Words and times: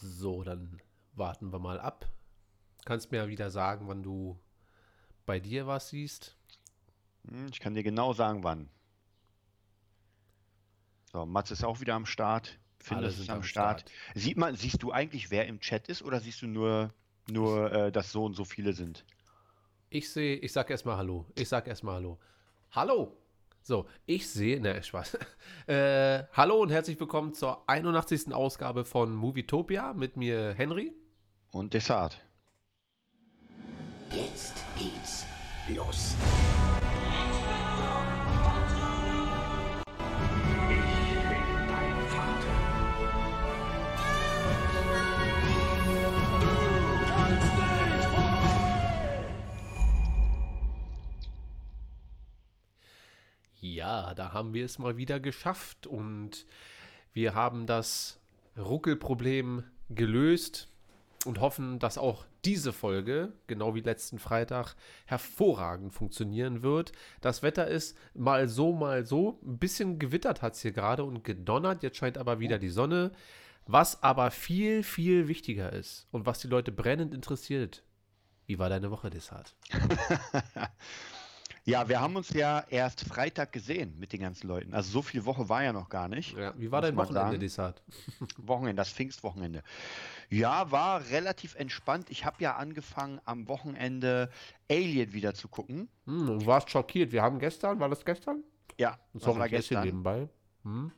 So, 0.00 0.44
dann 0.44 0.80
warten 1.14 1.52
wir 1.52 1.58
mal 1.58 1.80
ab. 1.80 2.08
Kannst 2.84 3.10
mir 3.10 3.18
ja 3.18 3.28
wieder 3.28 3.50
sagen, 3.50 3.88
wann 3.88 4.02
du 4.02 4.38
bei 5.26 5.40
dir 5.40 5.66
was 5.66 5.88
siehst. 5.90 6.36
Hm, 7.28 7.48
Ich 7.50 7.58
kann 7.60 7.74
dir 7.74 7.82
genau 7.82 8.12
sagen, 8.12 8.44
wann. 8.44 8.70
So, 11.12 11.26
Mats 11.26 11.50
ist 11.50 11.64
auch 11.64 11.80
wieder 11.80 11.94
am 11.94 12.06
Start. 12.06 12.58
Sind 12.80 13.02
ist 13.02 13.28
am 13.28 13.38
am 13.38 13.42
Start. 13.42 13.80
Start. 13.80 13.92
Sieht 14.14 14.36
man, 14.36 14.54
siehst 14.54 14.82
du 14.82 14.92
eigentlich, 14.92 15.30
wer 15.30 15.46
im 15.46 15.58
Chat 15.58 15.88
ist, 15.88 16.02
oder 16.02 16.20
siehst 16.20 16.42
du 16.42 16.46
nur, 16.46 16.94
nur 17.28 17.72
äh, 17.72 17.92
dass 17.92 18.12
so 18.12 18.24
und 18.24 18.34
so 18.34 18.44
viele 18.44 18.72
sind? 18.72 19.04
Ich 19.90 20.12
sehe, 20.12 20.36
ich 20.36 20.52
sag 20.52 20.70
erstmal 20.70 20.96
Hallo. 20.96 21.26
Ich 21.34 21.48
sag 21.48 21.66
erstmal 21.66 21.96
Hallo. 21.96 22.18
Hallo! 22.70 23.16
So, 23.62 23.86
ich 24.06 24.28
sehe, 24.28 24.60
ne, 24.60 24.82
Spaß. 24.82 25.18
Äh, 25.66 26.24
hallo 26.32 26.62
und 26.62 26.70
herzlich 26.70 26.98
willkommen 26.98 27.34
zur 27.34 27.68
81. 27.68 28.32
Ausgabe 28.32 28.86
von 28.86 29.14
Movietopia 29.14 29.92
mit 29.92 30.16
mir 30.16 30.54
Henry. 30.54 30.94
Und 31.50 31.74
Dessart. 31.74 32.22
Jetzt 34.10 34.64
geht's 34.78 35.26
los. 35.76 36.14
Ja, 53.78 54.12
da 54.12 54.32
haben 54.32 54.54
wir 54.54 54.64
es 54.64 54.80
mal 54.80 54.96
wieder 54.96 55.20
geschafft 55.20 55.86
und 55.86 56.46
wir 57.12 57.36
haben 57.36 57.64
das 57.64 58.18
Ruckelproblem 58.58 59.62
gelöst 59.88 60.66
und 61.24 61.38
hoffen, 61.38 61.78
dass 61.78 61.96
auch 61.96 62.24
diese 62.44 62.72
Folge, 62.72 63.32
genau 63.46 63.76
wie 63.76 63.80
letzten 63.80 64.18
Freitag, 64.18 64.74
hervorragend 65.06 65.94
funktionieren 65.94 66.64
wird. 66.64 66.90
Das 67.20 67.44
Wetter 67.44 67.68
ist 67.68 67.96
mal 68.14 68.48
so, 68.48 68.72
mal 68.72 69.06
so. 69.06 69.38
Ein 69.44 69.58
bisschen 69.58 70.00
gewittert 70.00 70.42
hat 70.42 70.54
es 70.54 70.62
hier 70.62 70.72
gerade 70.72 71.04
und 71.04 71.22
gedonnert. 71.22 71.84
Jetzt 71.84 71.98
scheint 71.98 72.18
aber 72.18 72.40
wieder 72.40 72.58
die 72.58 72.70
Sonne. 72.70 73.12
Was 73.66 74.02
aber 74.02 74.32
viel, 74.32 74.82
viel 74.82 75.28
wichtiger 75.28 75.72
ist 75.72 76.08
und 76.10 76.26
was 76.26 76.40
die 76.40 76.48
Leute 76.48 76.72
brennend 76.72 77.14
interessiert. 77.14 77.84
Wie 78.46 78.58
war 78.58 78.70
deine 78.70 78.90
Woche, 78.90 79.08
Desart? 79.08 79.54
Ja, 81.68 81.86
wir 81.86 82.00
haben 82.00 82.16
uns 82.16 82.30
ja 82.30 82.64
erst 82.70 83.02
Freitag 83.02 83.52
gesehen 83.52 83.94
mit 83.98 84.14
den 84.14 84.20
ganzen 84.20 84.48
Leuten. 84.48 84.72
Also 84.72 84.90
so 84.90 85.02
viel 85.02 85.26
Woche 85.26 85.50
war 85.50 85.62
ja 85.62 85.74
noch 85.74 85.90
gar 85.90 86.08
nicht. 86.08 86.34
Ja, 86.34 86.54
wie 86.56 86.72
war 86.72 86.80
dein 86.80 86.96
Wochenende. 86.96 87.38
Desart? 87.38 87.82
Wochenende, 88.38 88.80
das 88.80 88.90
Pfingstwochenende. 88.90 89.62
Ja, 90.30 90.70
war 90.70 91.06
relativ 91.10 91.56
entspannt. 91.56 92.08
Ich 92.08 92.24
habe 92.24 92.42
ja 92.42 92.56
angefangen 92.56 93.20
am 93.26 93.48
Wochenende 93.48 94.30
Alien 94.70 95.12
wieder 95.12 95.34
zu 95.34 95.48
gucken. 95.48 95.90
Hm, 96.06 96.40
du 96.40 96.46
warst 96.46 96.70
schockiert. 96.70 97.12
Wir 97.12 97.20
haben 97.20 97.38
gestern, 97.38 97.78
war 97.80 97.90
das 97.90 98.02
gestern? 98.02 98.42
Ja, 98.78 98.98
das 99.12 99.26
war 99.26 99.44
ich 99.44 99.50
gestern. 99.50 99.84
nebenbei. 99.84 100.26
Hm? 100.62 100.90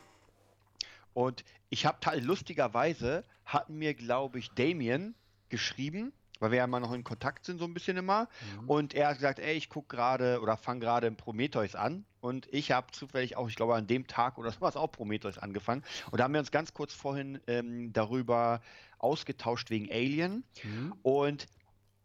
Und 1.15 1.45
ich 1.69 1.85
habe 1.85 1.99
lustigerweise 2.21 3.25
hatten 3.45 3.77
mir, 3.77 3.95
glaube 3.95 4.39
ich, 4.39 4.53
Damien 4.53 5.17
geschrieben, 5.49 6.13
weil 6.41 6.51
wir 6.51 6.59
ja 6.59 6.65
immer 6.65 6.81
noch 6.81 6.93
in 6.93 7.05
Kontakt 7.05 7.45
sind, 7.45 7.59
so 7.59 7.65
ein 7.67 7.75
bisschen 7.75 7.97
immer. 7.97 8.29
Und 8.67 8.95
er 8.95 9.09
hat 9.09 9.17
gesagt, 9.17 9.39
ey, 9.39 9.55
ich 9.55 9.69
gucke 9.69 9.95
gerade 9.97 10.41
oder 10.41 10.57
fange 10.57 10.81
gerade 10.81 11.11
Prometheus 11.13 11.75
an. 11.77 12.05
Und 12.21 12.49
ich 12.51 12.73
habe 12.73 12.91
zufällig 12.93 13.37
auch, 13.37 13.49
ich 13.49 13.57
glaube, 13.57 13.75
an 13.77 13.87
dem 13.87 14.07
Tag 14.07 14.39
oder 14.39 14.51
sowas 14.51 14.77
auch 14.77 14.91
Prometheus 14.91 15.39
angefangen. 15.39 15.85
Und 16.11 16.19
da 16.19 16.25
haben 16.25 16.33
wir 16.33 16.41
uns 16.41 16.51
ganz 16.51 16.75
kurz 16.75 16.93
vorhin 16.93 17.41
ähm, 17.47 17.93
darüber 17.93 18.61
ausgetauscht 18.99 19.71
wegen 19.71 19.91
Alien. 19.91 20.45
Hm? 20.63 20.95
Und 21.03 21.47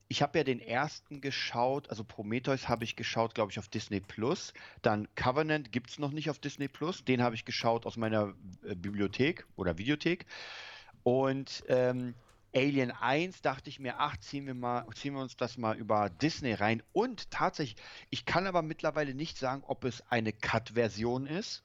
ich 0.07 0.21
habe 0.21 0.37
ja 0.37 0.43
den 0.43 0.59
ersten 0.59 1.19
geschaut, 1.19 1.89
also 1.89 2.03
Prometheus 2.03 2.69
habe 2.69 2.83
ich 2.83 2.95
geschaut, 2.95 3.33
glaube 3.33 3.51
ich, 3.51 3.57
auf 3.59 3.67
Disney 3.69 3.99
Plus. 3.99 4.53
Dann 4.81 5.07
Covenant 5.15 5.71
gibt 5.71 5.89
es 5.89 5.99
noch 5.99 6.11
nicht 6.11 6.29
auf 6.29 6.39
Disney 6.39 6.67
Plus. 6.67 7.03
Den 7.03 7.23
habe 7.23 7.35
ich 7.35 7.43
geschaut 7.43 7.85
aus 7.85 7.97
meiner 7.97 8.33
äh, 8.63 8.75
Bibliothek 8.75 9.47
oder 9.55 9.77
Videothek. 9.77 10.25
Und 11.03 11.63
ähm, 11.67 12.13
Alien 12.55 12.91
1 12.91 13.41
dachte 13.41 13.69
ich 13.69 13.79
mir, 13.79 13.99
ach, 13.99 14.15
ziehen 14.17 14.47
wir 14.47 14.53
mal, 14.53 14.85
ziehen 14.95 15.13
wir 15.13 15.21
uns 15.21 15.35
das 15.35 15.57
mal 15.57 15.75
über 15.75 16.09
Disney 16.09 16.53
rein. 16.53 16.81
Und 16.93 17.29
tatsächlich, 17.29 17.75
ich 18.09 18.25
kann 18.25 18.47
aber 18.47 18.61
mittlerweile 18.61 19.13
nicht 19.13 19.37
sagen, 19.37 19.63
ob 19.67 19.83
es 19.83 20.01
eine 20.09 20.31
Cut-Version 20.31 21.27
ist 21.27 21.63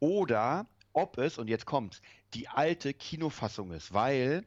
oder 0.00 0.66
ob 0.94 1.18
es, 1.18 1.36
und 1.36 1.48
jetzt 1.48 1.66
kommt's, 1.66 2.00
die 2.32 2.48
alte 2.48 2.94
Kinofassung 2.94 3.70
ist, 3.72 3.92
weil 3.92 4.46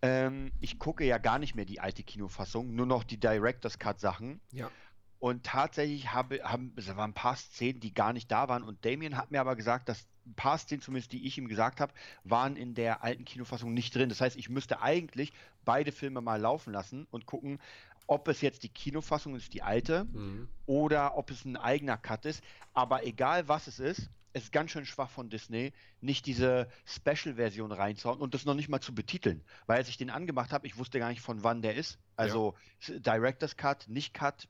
ähm, 0.00 0.50
ich 0.60 0.78
gucke 0.78 1.04
ja 1.04 1.18
gar 1.18 1.38
nicht 1.38 1.54
mehr 1.54 1.66
die 1.66 1.80
alte 1.80 2.02
Kinofassung, 2.02 2.74
nur 2.74 2.86
noch 2.86 3.04
die 3.04 3.20
Director's 3.20 3.78
Cut 3.78 4.00
Sachen. 4.00 4.40
Ja. 4.50 4.70
Und 5.18 5.44
tatsächlich 5.44 6.12
habe, 6.12 6.40
haben, 6.44 6.72
es 6.76 6.88
waren 6.88 7.10
ein 7.10 7.14
paar 7.14 7.36
Szenen, 7.36 7.80
die 7.80 7.94
gar 7.94 8.12
nicht 8.12 8.30
da 8.30 8.48
waren. 8.48 8.62
Und 8.62 8.84
Damien 8.84 9.16
hat 9.16 9.30
mir 9.30 9.40
aber 9.40 9.56
gesagt, 9.56 9.88
dass 9.88 10.06
ein 10.26 10.34
paar 10.34 10.58
Szenen, 10.58 10.82
zumindest 10.82 11.12
die 11.12 11.26
ich 11.26 11.38
ihm 11.38 11.48
gesagt 11.48 11.80
habe, 11.80 11.92
waren 12.24 12.56
in 12.56 12.74
der 12.74 13.02
alten 13.02 13.24
Kinofassung 13.24 13.72
nicht 13.72 13.94
drin. 13.94 14.08
Das 14.08 14.20
heißt, 14.20 14.36
ich 14.36 14.48
müsste 14.50 14.82
eigentlich 14.82 15.32
beide 15.64 15.90
Filme 15.92 16.20
mal 16.20 16.40
laufen 16.40 16.72
lassen 16.72 17.06
und 17.10 17.26
gucken, 17.26 17.60
ob 18.08 18.28
es 18.28 18.40
jetzt 18.40 18.62
die 18.62 18.68
Kinofassung 18.68 19.34
ist, 19.36 19.54
die 19.54 19.62
alte, 19.62 20.04
Mhm. 20.12 20.48
oder 20.66 21.16
ob 21.16 21.30
es 21.30 21.44
ein 21.44 21.56
eigener 21.56 21.96
Cut 21.96 22.24
ist. 22.26 22.42
Aber 22.74 23.04
egal 23.06 23.48
was 23.48 23.66
es 23.68 23.78
ist, 23.78 24.10
es 24.32 24.44
ist 24.44 24.52
ganz 24.52 24.70
schön 24.70 24.84
schwach 24.84 25.08
von 25.08 25.30
Disney, 25.30 25.72
nicht 26.02 26.26
diese 26.26 26.68
Special-Version 26.84 27.72
reinzuhauen 27.72 28.20
und 28.20 28.34
das 28.34 28.44
noch 28.44 28.54
nicht 28.54 28.68
mal 28.68 28.80
zu 28.80 28.94
betiteln. 28.94 29.42
Weil 29.66 29.78
als 29.78 29.88
ich 29.88 29.96
den 29.96 30.10
angemacht 30.10 30.52
habe, 30.52 30.66
ich 30.66 30.76
wusste 30.76 30.98
gar 30.98 31.08
nicht, 31.08 31.22
von 31.22 31.42
wann 31.42 31.62
der 31.62 31.74
ist. 31.74 31.98
Also 32.16 32.54
s- 32.80 32.92
Director's 33.00 33.56
Cut, 33.56 33.88
nicht 33.88 34.12
Cut, 34.12 34.46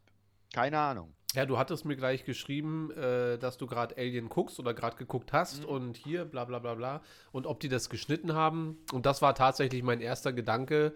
keine 0.53 0.79
Ahnung. 0.79 1.13
Ja, 1.35 1.45
du 1.45 1.59
hattest 1.59 1.85
mir 1.85 1.97
gleich 1.97 2.25
geschrieben, 2.25 2.91
äh, 2.93 3.37
dass 3.39 3.59
du 3.59 3.67
gerade 3.67 3.97
Alien 3.99 4.29
guckst 4.31 4.59
oder 4.59 4.73
gerade 4.73 4.97
geguckt 4.97 5.33
hast 5.33 5.61
Mhm. 5.63 5.69
und 5.69 5.97
hier 5.97 6.25
bla 6.25 6.45
bla 6.45 6.59
bla 6.61 6.75
bla 6.75 7.03
und 7.33 7.47
ob 7.47 7.61
die 7.61 7.69
das 7.69 7.91
geschnitten 7.91 8.33
haben. 8.33 8.79
Und 8.93 9.05
das 9.05 9.21
war 9.23 9.35
tatsächlich 9.35 9.83
mein 9.83 10.01
erster 10.01 10.33
Gedanke, 10.33 10.95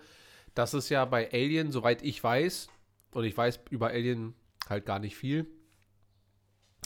dass 0.55 0.73
es 0.73 0.89
ja 0.89 1.05
bei 1.05 1.31
Alien, 1.33 1.73
soweit 1.73 2.03
ich 2.03 2.23
weiß, 2.23 2.69
und 3.13 3.25
ich 3.25 3.37
weiß 3.37 3.61
über 3.71 3.89
Alien 3.89 4.35
halt 4.69 4.87
gar 4.87 4.99
nicht 4.99 5.17
viel, 5.17 5.47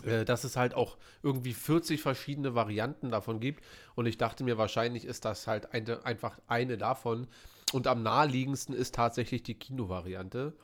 äh, 0.05 0.25
dass 0.25 0.43
es 0.45 0.57
halt 0.57 0.75
auch 0.75 0.97
irgendwie 1.23 1.55
40 1.55 2.03
verschiedene 2.03 2.55
Varianten 2.55 3.11
davon 3.11 3.41
gibt. 3.41 3.63
Und 3.95 4.07
ich 4.07 4.19
dachte 4.19 4.43
mir, 4.43 4.59
wahrscheinlich 4.59 5.05
ist 5.05 5.25
das 5.25 5.47
halt 5.47 5.73
eine, 5.73 6.05
einfach 6.05 6.41
eine 6.49 6.77
davon. 6.77 7.29
Und 7.73 7.87
am 7.87 8.03
naheliegendsten 8.03 8.75
ist 8.75 8.95
tatsächlich 8.95 9.43
die 9.43 9.55
Kinovariante. 9.55 10.55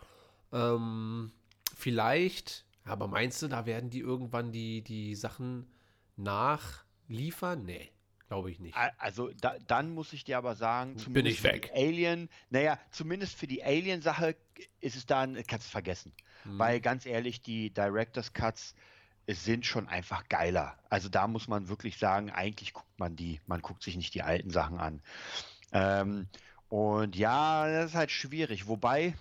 Ähm, 0.52 1.32
vielleicht, 1.80 2.64
aber 2.84 3.08
meinst 3.08 3.42
du, 3.42 3.48
da 3.48 3.66
werden 3.66 3.90
die 3.90 4.00
irgendwann 4.00 4.52
die, 4.52 4.82
die 4.82 5.14
Sachen 5.14 5.70
nachliefern? 6.16 7.64
Nee, 7.64 7.90
glaube 8.28 8.50
ich 8.50 8.60
nicht. 8.60 8.76
Also 8.98 9.30
da, 9.40 9.56
dann 9.66 9.90
muss 9.90 10.12
ich 10.12 10.24
dir 10.24 10.38
aber 10.38 10.54
sagen, 10.54 10.94
Bin 10.94 11.02
zumindest 11.04 11.36
ich 11.36 11.40
für 11.42 11.48
weg. 11.48 11.70
die 11.74 11.80
Alien, 11.80 12.28
naja, 12.50 12.78
zumindest 12.90 13.34
für 13.36 13.46
die 13.46 13.64
Alien-Sache 13.64 14.36
ist 14.80 14.96
es 14.96 15.06
dann, 15.06 15.34
kannst 15.46 15.66
du 15.66 15.70
vergessen. 15.70 16.12
Hm. 16.44 16.58
Weil 16.58 16.80
ganz 16.80 17.06
ehrlich, 17.06 17.42
die 17.42 17.70
Director's 17.70 18.32
Cuts 18.32 18.74
sind 19.26 19.66
schon 19.66 19.88
einfach 19.88 20.28
geiler. 20.28 20.78
Also 20.88 21.08
da 21.08 21.26
muss 21.28 21.48
man 21.48 21.68
wirklich 21.68 21.98
sagen, 21.98 22.30
eigentlich 22.30 22.72
guckt 22.72 22.98
man 22.98 23.16
die, 23.16 23.40
man 23.46 23.60
guckt 23.62 23.82
sich 23.82 23.96
nicht 23.96 24.14
die 24.14 24.22
alten 24.22 24.50
Sachen 24.50 24.78
an. 24.78 25.02
Ähm, 25.72 26.28
und 26.68 27.16
ja, 27.16 27.70
das 27.70 27.90
ist 27.90 27.96
halt 27.96 28.10
schwierig. 28.10 28.66
Wobei, 28.66 29.14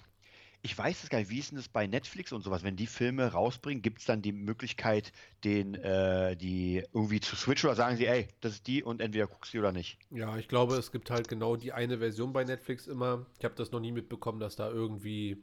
ich 0.62 0.78
weiß 0.78 1.04
es 1.04 1.10
gar 1.10 1.20
nicht, 1.20 1.30
wie 1.30 1.40
ist 1.40 1.52
denn 1.52 1.58
das 1.58 1.70
bei 1.70 1.88
Netflix 1.88 2.34
und 2.34 2.42
sowas? 2.42 2.64
Wenn 2.64 2.76
die 2.76 2.88
Filme 2.88 3.32
rausbringen, 3.32 3.82
gibt 3.82 4.00
es 4.00 4.06
dann 4.06 4.22
die 4.22 4.34
Möglichkeit, 4.34 5.14
den, 5.44 5.74
äh, 5.76 6.36
die 6.36 6.84
irgendwie 6.94 7.22
zu 7.22 7.36
switchen 7.36 7.70
oder 7.70 7.78
sagen 7.78 7.96
sie, 7.96 8.08
ey, 8.08 8.28
das 8.42 8.54
ist 8.54 8.68
die 8.68 8.84
und 8.84 9.00
entweder 9.00 9.28
guckst 9.28 9.54
du 9.54 9.58
die 9.58 9.60
oder 9.60 9.72
nicht? 9.72 9.98
Ja, 10.10 10.38
ich 10.38 10.50
glaube, 10.50 10.76
es 10.76 10.92
gibt 10.92 11.12
halt 11.12 11.30
genau 11.30 11.56
die 11.56 11.72
eine 11.72 12.00
Version 12.00 12.34
bei 12.34 12.44
Netflix 12.44 12.88
immer. 12.88 13.26
Ich 13.38 13.46
habe 13.46 13.56
das 13.56 13.72
noch 13.72 13.80
nie 13.80 13.94
mitbekommen, 13.94 14.40
dass 14.42 14.58
da 14.58 14.70
irgendwie 14.70 15.42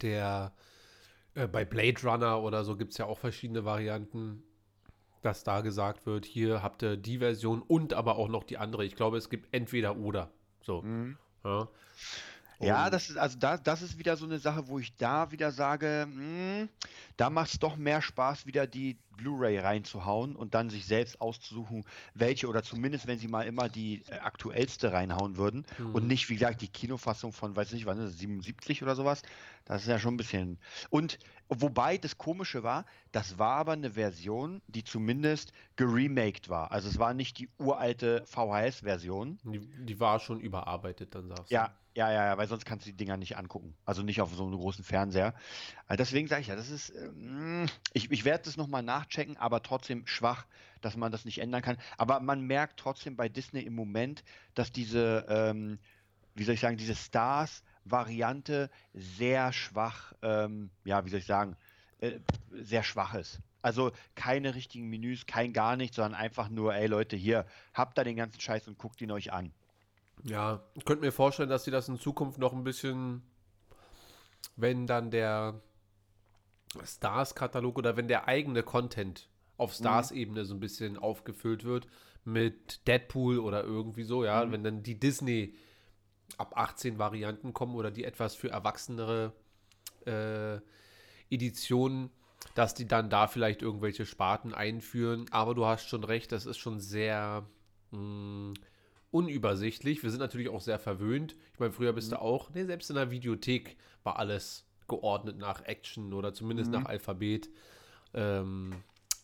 der 0.00 0.54
äh, 1.34 1.46
bei 1.46 1.66
Blade 1.66 2.00
Runner 2.02 2.42
oder 2.42 2.64
so 2.64 2.76
gibt 2.76 2.92
es 2.92 2.98
ja 2.98 3.04
auch 3.04 3.18
verschiedene 3.18 3.66
Varianten, 3.66 4.42
dass 5.20 5.44
da 5.44 5.60
gesagt 5.60 6.06
wird, 6.06 6.24
hier 6.24 6.62
habt 6.62 6.82
ihr 6.82 6.96
die 6.96 7.18
Version 7.18 7.60
und 7.60 7.92
aber 7.92 8.16
auch 8.16 8.28
noch 8.28 8.44
die 8.44 8.56
andere. 8.56 8.86
Ich 8.86 8.96
glaube, 8.96 9.18
es 9.18 9.28
gibt 9.28 9.52
entweder 9.54 9.98
oder. 9.98 10.30
So. 10.62 10.82
Ja. 11.44 11.68
Ja, 12.60 12.90
das 12.90 13.08
ist 13.08 13.16
also 13.16 13.38
da, 13.38 13.56
das 13.56 13.80
ist 13.80 13.98
wieder 13.98 14.16
so 14.16 14.26
eine 14.26 14.38
Sache, 14.38 14.68
wo 14.68 14.78
ich 14.78 14.94
da 14.96 15.30
wieder 15.32 15.50
sage, 15.50 16.06
hm, 16.10 16.68
da 17.16 17.30
macht 17.30 17.52
es 17.52 17.58
doch 17.58 17.76
mehr 17.76 18.02
Spaß, 18.02 18.44
wieder 18.44 18.66
die 18.66 18.98
Blu-ray 19.16 19.58
reinzuhauen 19.58 20.36
und 20.36 20.54
dann 20.54 20.70
sich 20.70 20.86
selbst 20.86 21.20
auszusuchen, 21.20 21.84
welche 22.14 22.48
oder 22.48 22.62
zumindest, 22.62 23.06
wenn 23.06 23.18
sie 23.18 23.28
mal 23.28 23.46
immer 23.46 23.68
die 23.68 24.02
äh, 24.08 24.18
aktuellste 24.18 24.92
reinhauen 24.92 25.36
würden 25.36 25.66
und 25.92 26.06
nicht, 26.06 26.28
wie 26.28 26.34
gesagt, 26.34 26.60
die 26.62 26.68
Kinofassung 26.68 27.32
von, 27.32 27.54
weiß 27.54 27.72
nicht, 27.72 27.86
wann 27.86 27.98
ist 27.98 28.12
es, 28.12 28.18
77 28.18 28.82
oder 28.82 28.94
sowas. 28.96 29.22
Das 29.64 29.82
ist 29.82 29.88
ja 29.88 29.98
schon 29.98 30.14
ein 30.14 30.16
bisschen. 30.16 30.58
Und 30.88 31.18
wobei 31.48 31.98
das 31.98 32.18
Komische 32.18 32.62
war, 32.62 32.86
das 33.12 33.38
war 33.38 33.56
aber 33.56 33.72
eine 33.72 33.92
Version, 33.92 34.62
die 34.66 34.84
zumindest 34.84 35.52
geremaked 35.76 36.48
war. 36.48 36.72
Also 36.72 36.88
es 36.88 36.98
war 36.98 37.14
nicht 37.14 37.38
die 37.38 37.48
uralte 37.58 38.24
VHS-Version. 38.26 39.38
Die, 39.44 39.60
die 39.84 40.00
war 40.00 40.18
schon 40.18 40.40
überarbeitet, 40.40 41.14
dann 41.14 41.28
sagst 41.28 41.50
Ja, 41.50 41.74
ja, 41.94 42.10
ja, 42.12 42.26
ja, 42.26 42.38
weil 42.38 42.46
sonst 42.46 42.64
kannst 42.64 42.86
du 42.86 42.90
die 42.90 42.96
Dinger 42.96 43.16
nicht 43.16 43.36
angucken. 43.36 43.74
Also 43.84 44.02
nicht 44.02 44.20
auf 44.20 44.32
so 44.34 44.46
einem 44.46 44.56
großen 44.56 44.84
Fernseher. 44.84 45.34
Äh, 45.88 45.96
Deswegen 45.96 46.28
sage 46.28 46.42
ich 46.42 46.46
ja, 46.46 46.56
das 46.56 46.70
ist, 46.70 46.90
ähm, 46.90 47.66
ich, 47.92 48.10
ich 48.10 48.24
werde 48.24 48.44
das 48.44 48.56
nochmal 48.56 48.82
nachchecken, 49.00 49.36
aber 49.36 49.62
trotzdem 49.62 50.06
schwach, 50.06 50.46
dass 50.80 50.96
man 50.96 51.12
das 51.12 51.24
nicht 51.24 51.38
ändern 51.38 51.62
kann. 51.62 51.78
Aber 51.98 52.20
man 52.20 52.42
merkt 52.42 52.78
trotzdem 52.78 53.16
bei 53.16 53.28
Disney 53.28 53.60
im 53.60 53.74
Moment, 53.74 54.24
dass 54.54 54.72
diese, 54.72 55.26
ähm, 55.28 55.78
wie 56.34 56.44
soll 56.44 56.54
ich 56.54 56.60
sagen, 56.60 56.76
diese 56.76 56.94
Stars-Variante 56.94 58.70
sehr 58.94 59.52
schwach, 59.52 60.12
ähm, 60.22 60.70
ja, 60.84 61.04
wie 61.04 61.10
soll 61.10 61.20
ich 61.20 61.26
sagen, 61.26 61.56
äh, 61.98 62.18
sehr 62.50 62.82
schwach 62.82 63.14
ist. 63.14 63.40
Also 63.62 63.92
keine 64.14 64.54
richtigen 64.54 64.88
Menüs, 64.88 65.26
kein 65.26 65.52
gar 65.52 65.76
nichts, 65.76 65.96
sondern 65.96 66.14
einfach 66.14 66.48
nur, 66.48 66.74
ey 66.74 66.86
Leute, 66.86 67.16
hier, 67.16 67.46
habt 67.74 67.98
da 67.98 68.04
den 68.04 68.16
ganzen 68.16 68.40
Scheiß 68.40 68.68
und 68.68 68.78
guckt 68.78 69.00
ihn 69.02 69.10
euch 69.10 69.32
an. 69.32 69.52
Ja, 70.24 70.62
ich 70.74 70.84
könnte 70.84 71.04
mir 71.04 71.12
vorstellen, 71.12 71.48
dass 71.48 71.64
sie 71.64 71.70
das 71.70 71.88
in 71.88 71.98
Zukunft 71.98 72.38
noch 72.38 72.52
ein 72.52 72.64
bisschen, 72.64 73.22
wenn 74.56 74.86
dann 74.86 75.10
der 75.10 75.60
Stars-Katalog 76.84 77.78
oder 77.78 77.96
wenn 77.96 78.08
der 78.08 78.28
eigene 78.28 78.62
Content 78.62 79.28
auf 79.56 79.74
Stars-Ebene 79.74 80.44
so 80.44 80.54
ein 80.54 80.60
bisschen 80.60 80.96
aufgefüllt 80.96 81.64
wird 81.64 81.86
mit 82.24 82.86
Deadpool 82.86 83.38
oder 83.38 83.64
irgendwie 83.64 84.04
so, 84.04 84.24
ja, 84.24 84.50
wenn 84.50 84.64
dann 84.64 84.82
die 84.82 84.98
Disney 84.98 85.54
ab 86.38 86.56
18 86.56 86.98
Varianten 86.98 87.52
kommen 87.52 87.74
oder 87.74 87.90
die 87.90 88.04
etwas 88.04 88.34
für 88.34 88.50
erwachsenere 88.50 89.32
äh, 90.06 90.58
Editionen, 91.28 92.10
dass 92.54 92.74
die 92.74 92.86
dann 92.86 93.10
da 93.10 93.26
vielleicht 93.26 93.62
irgendwelche 93.62 94.06
Sparten 94.06 94.54
einführen. 94.54 95.26
Aber 95.30 95.54
du 95.54 95.66
hast 95.66 95.88
schon 95.88 96.04
recht, 96.04 96.32
das 96.32 96.46
ist 96.46 96.58
schon 96.58 96.80
sehr 96.80 97.46
mh, 97.90 98.54
unübersichtlich. 99.10 100.02
Wir 100.02 100.10
sind 100.10 100.20
natürlich 100.20 100.48
auch 100.48 100.60
sehr 100.60 100.78
verwöhnt. 100.78 101.36
Ich 101.52 101.60
meine, 101.60 101.72
früher 101.72 101.92
bist 101.92 102.12
du 102.12 102.20
auch, 102.20 102.50
nee, 102.50 102.64
selbst 102.64 102.90
in 102.90 102.96
der 102.96 103.10
Videothek 103.10 103.76
war 104.04 104.18
alles 104.18 104.66
geordnet 104.90 105.38
nach 105.38 105.64
Action 105.64 106.12
oder 106.12 106.34
zumindest 106.34 106.70
nach 106.70 106.84
Alphabet. 106.84 107.48
Ähm, 108.12 108.74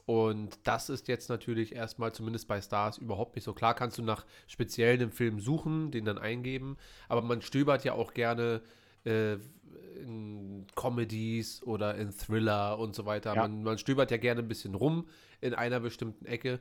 und 0.07 0.61
das 0.63 0.89
ist 0.89 1.09
jetzt 1.09 1.29
natürlich 1.29 1.75
erstmal, 1.75 2.13
zumindest 2.13 2.47
bei 2.47 2.61
Stars, 2.63 2.97
überhaupt 2.99 3.35
nicht 3.35 3.45
so. 3.45 3.53
Klar 3.53 3.75
kannst 3.75 3.99
du 3.99 4.03
nach 4.03 4.25
speziell 4.47 4.95
einem 4.95 5.11
Film 5.11 5.41
suchen, 5.41 5.91
den 5.91 6.05
dann 6.05 6.17
eingeben, 6.17 6.77
aber 7.09 7.23
man 7.23 7.43
stöbert 7.43 7.85
ja 7.85 7.93
auch 7.95 8.15
gerne 8.15 8.63
äh, 9.05 9.35
in 10.01 10.67
Comedies 10.77 11.63
oder 11.65 11.97
in 11.97 12.13
Thriller 12.13 12.79
und 12.79 12.95
so 12.95 13.05
weiter. 13.05 13.35
Ja. 13.35 13.43
Man, 13.43 13.65
man 13.65 13.79
stöbert 13.79 14.13
ja 14.13 14.17
gerne 14.17 14.43
ein 14.43 14.49
bisschen 14.49 14.77
rum 14.77 15.09
in 15.41 15.55
einer 15.55 15.81
bestimmten 15.81 16.25
Ecke. 16.25 16.61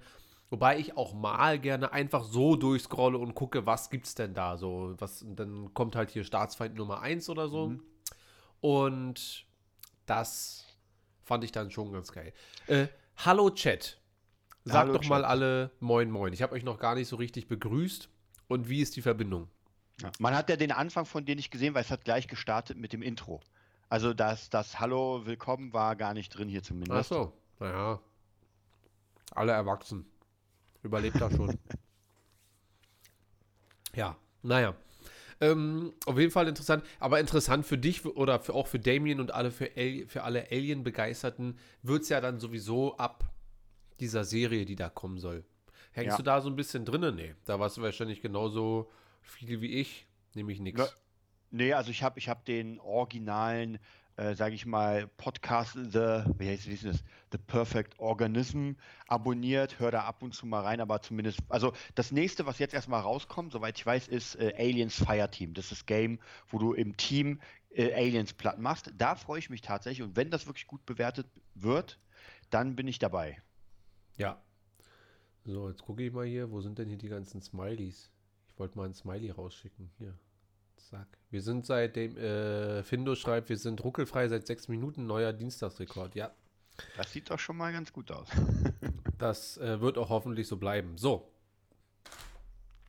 Wobei 0.49 0.79
ich 0.79 0.97
auch 0.97 1.13
mal 1.13 1.59
gerne 1.59 1.91
einfach 1.91 2.23
so 2.23 2.55
durchscrolle 2.55 3.17
und 3.17 3.35
gucke, 3.35 3.65
was 3.65 3.89
gibt's 3.89 4.15
denn 4.15 4.33
da 4.33 4.57
so. 4.57 4.95
Was, 4.97 5.23
dann 5.27 5.73
kommt 5.73 5.95
halt 5.95 6.09
hier 6.09 6.23
Staatsfeind 6.23 6.75
Nummer 6.75 7.01
1 7.01 7.29
oder 7.29 7.47
so. 7.47 7.69
Mhm. 7.69 7.83
Und 8.61 9.45
das 10.05 10.65
fand 11.23 11.43
ich 11.43 11.51
dann 11.51 11.71
schon 11.71 11.91
ganz 11.91 12.11
geil. 12.11 12.33
Äh, 12.67 12.87
hallo 13.17 13.49
Chat. 13.49 13.99
Sagt 14.63 14.87
Hallo, 14.87 14.93
doch 14.93 15.07
mal 15.07 15.21
Chat. 15.21 15.29
alle 15.29 15.71
Moin 15.79 16.09
Moin. 16.09 16.33
Ich 16.33 16.41
habe 16.41 16.53
euch 16.55 16.63
noch 16.63 16.79
gar 16.79 16.95
nicht 16.95 17.07
so 17.07 17.15
richtig 17.15 17.47
begrüßt. 17.47 18.09
Und 18.47 18.69
wie 18.69 18.81
ist 18.81 18.95
die 18.95 19.01
Verbindung? 19.01 19.47
Ja. 20.01 20.11
Man 20.19 20.35
hat 20.35 20.49
ja 20.49 20.55
den 20.55 20.71
Anfang 20.71 21.05
von 21.05 21.25
dir 21.25 21.35
nicht 21.35 21.51
gesehen, 21.51 21.73
weil 21.73 21.83
es 21.83 21.91
hat 21.91 22.03
gleich 22.03 22.27
gestartet 22.27 22.77
mit 22.77 22.93
dem 22.93 23.01
Intro. 23.01 23.41
Also 23.89 24.13
das, 24.13 24.49
das 24.49 24.79
Hallo, 24.79 25.25
Willkommen 25.25 25.71
war 25.73 25.95
gar 25.95 26.13
nicht 26.13 26.29
drin 26.29 26.49
hier 26.49 26.61
Ach 26.61 26.67
zumindest. 26.67 27.09
so, 27.09 27.33
naja. 27.59 27.99
Alle 29.31 29.51
erwachsen. 29.51 30.05
Überlebt 30.83 31.19
da 31.19 31.29
schon. 31.31 31.57
ja, 33.95 34.15
naja. 34.41 34.75
Ähm, 35.41 35.93
auf 36.05 36.17
jeden 36.17 36.31
Fall 36.31 36.47
interessant, 36.47 36.83
aber 36.99 37.19
interessant 37.19 37.65
für 37.65 37.77
dich 37.77 38.05
oder 38.05 38.39
für, 38.39 38.53
auch 38.53 38.67
für 38.67 38.79
Damien 38.79 39.19
und 39.19 39.33
alle 39.33 39.51
für, 39.51 39.69
Al 39.75 40.05
für 40.07 40.23
alle 40.23 40.49
Alien-Begeisterten 40.51 41.57
wird 41.81 42.03
es 42.03 42.09
ja 42.09 42.21
dann 42.21 42.39
sowieso 42.39 42.95
ab 42.97 43.25
dieser 43.99 44.23
Serie, 44.23 44.65
die 44.65 44.75
da 44.75 44.89
kommen 44.89 45.19
soll. 45.19 45.43
Hängst 45.91 46.11
Ja. 46.11 46.17
du 46.17 46.23
da 46.23 46.41
so 46.41 46.49
ein 46.49 46.55
bisschen 46.55 46.85
drinnen? 46.85 47.15
Nee, 47.15 47.35
da 47.45 47.59
warst 47.59 47.77
du 47.77 47.81
wahrscheinlich 47.81 48.21
genauso 48.21 48.89
viel 49.21 49.61
wie 49.61 49.73
ich, 49.79 50.07
nämlich 50.33 50.59
nichts. 50.59 50.79
Ne, 50.81 50.87
Nee, 51.51 51.73
also 51.73 51.89
ich 51.91 52.03
habe 52.03 52.19
ich 52.19 52.27
hab 52.27 52.43
den 52.43 52.79
originalen, 52.79 53.77
äh, 54.17 54.35
sage 54.35 54.55
ich 54.55 54.65
mal, 54.65 55.07
Podcast 55.17 55.73
The, 55.73 56.23
wie 56.37 56.47
heißt 56.47 56.67
wie 56.67 56.77
das? 56.77 57.03
The 57.31 57.37
Perfect 57.37 57.99
Organism 57.99 58.73
abonniert, 59.07 59.79
höre 59.79 59.91
da 59.91 60.03
ab 60.03 60.21
und 60.21 60.33
zu 60.33 60.45
mal 60.45 60.61
rein, 60.61 60.79
aber 60.79 61.01
zumindest, 61.01 61.39
also 61.49 61.73
das 61.95 62.11
nächste, 62.11 62.45
was 62.45 62.59
jetzt 62.59 62.73
erstmal 62.73 63.01
rauskommt, 63.01 63.51
soweit 63.51 63.77
ich 63.77 63.85
weiß, 63.85 64.07
ist 64.07 64.35
äh, 64.35 64.53
Aliens 64.57 64.95
Fireteam. 64.95 65.53
Das 65.53 65.65
ist 65.65 65.71
das 65.71 65.85
Game, 65.85 66.19
wo 66.47 66.59
du 66.59 66.73
im 66.73 66.95
Team 66.95 67.41
äh, 67.71 67.93
Aliens 67.93 68.33
platt 68.33 68.59
machst. 68.59 68.93
Da 68.97 69.15
freue 69.15 69.39
ich 69.39 69.49
mich 69.49 69.61
tatsächlich 69.61 70.07
und 70.07 70.15
wenn 70.15 70.29
das 70.29 70.47
wirklich 70.47 70.67
gut 70.67 70.85
bewertet 70.85 71.27
wird, 71.53 71.99
dann 72.49 72.75
bin 72.75 72.87
ich 72.87 72.99
dabei. 72.99 73.41
Ja. 74.17 74.41
So, 75.43 75.69
jetzt 75.69 75.83
gucke 75.83 76.03
ich 76.03 76.11
mal 76.11 76.25
hier, 76.25 76.49
wo 76.51 76.61
sind 76.61 76.79
denn 76.79 76.87
hier 76.87 76.97
die 76.97 77.09
ganzen 77.09 77.41
Smileys? 77.41 78.09
Ich 78.49 78.59
wollte 78.59 78.77
mal 78.77 78.85
ein 78.85 78.93
Smiley 78.93 79.29
rausschicken. 79.29 79.91
Hier. 79.97 80.17
Zack. 80.77 81.07
Wir 81.29 81.41
sind 81.41 81.65
seitdem, 81.65 82.17
äh, 82.17 82.83
Findo 82.83 83.15
schreibt, 83.15 83.49
wir 83.49 83.57
sind 83.57 83.83
ruckelfrei 83.83 84.27
seit 84.27 84.47
sechs 84.47 84.67
Minuten, 84.67 85.05
neuer 85.05 85.33
Dienstagsrekord. 85.33 86.15
Ja, 86.15 86.31
Das 86.97 87.11
sieht 87.11 87.29
doch 87.29 87.39
schon 87.39 87.57
mal 87.57 87.71
ganz 87.71 87.93
gut 87.93 88.11
aus. 88.11 88.27
das 89.17 89.57
äh, 89.57 89.81
wird 89.81 89.97
auch 89.97 90.09
hoffentlich 90.09 90.47
so 90.47 90.57
bleiben. 90.57 90.97
So. 90.97 91.31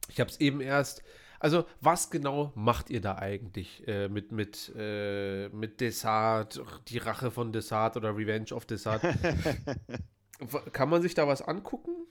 Ich 0.08 0.20
habe 0.20 0.30
es 0.30 0.40
eben 0.40 0.60
erst. 0.60 1.02
Also, 1.38 1.66
was 1.80 2.10
genau 2.10 2.52
macht 2.54 2.88
ihr 2.88 3.02
da 3.02 3.16
eigentlich 3.16 3.86
äh, 3.86 4.08
mit, 4.08 4.32
mit, 4.32 4.72
äh, 4.74 5.48
mit 5.50 5.80
Desart, 5.80 6.62
die 6.88 6.96
Rache 6.98 7.30
von 7.30 7.52
Desart 7.52 7.96
oder 7.96 8.16
Revenge 8.16 8.52
of 8.52 8.64
Desart? 8.64 9.02
Kann 10.72 10.88
man 10.88 11.02
sich 11.02 11.14
da 11.14 11.28
was 11.28 11.42
angucken? 11.42 12.05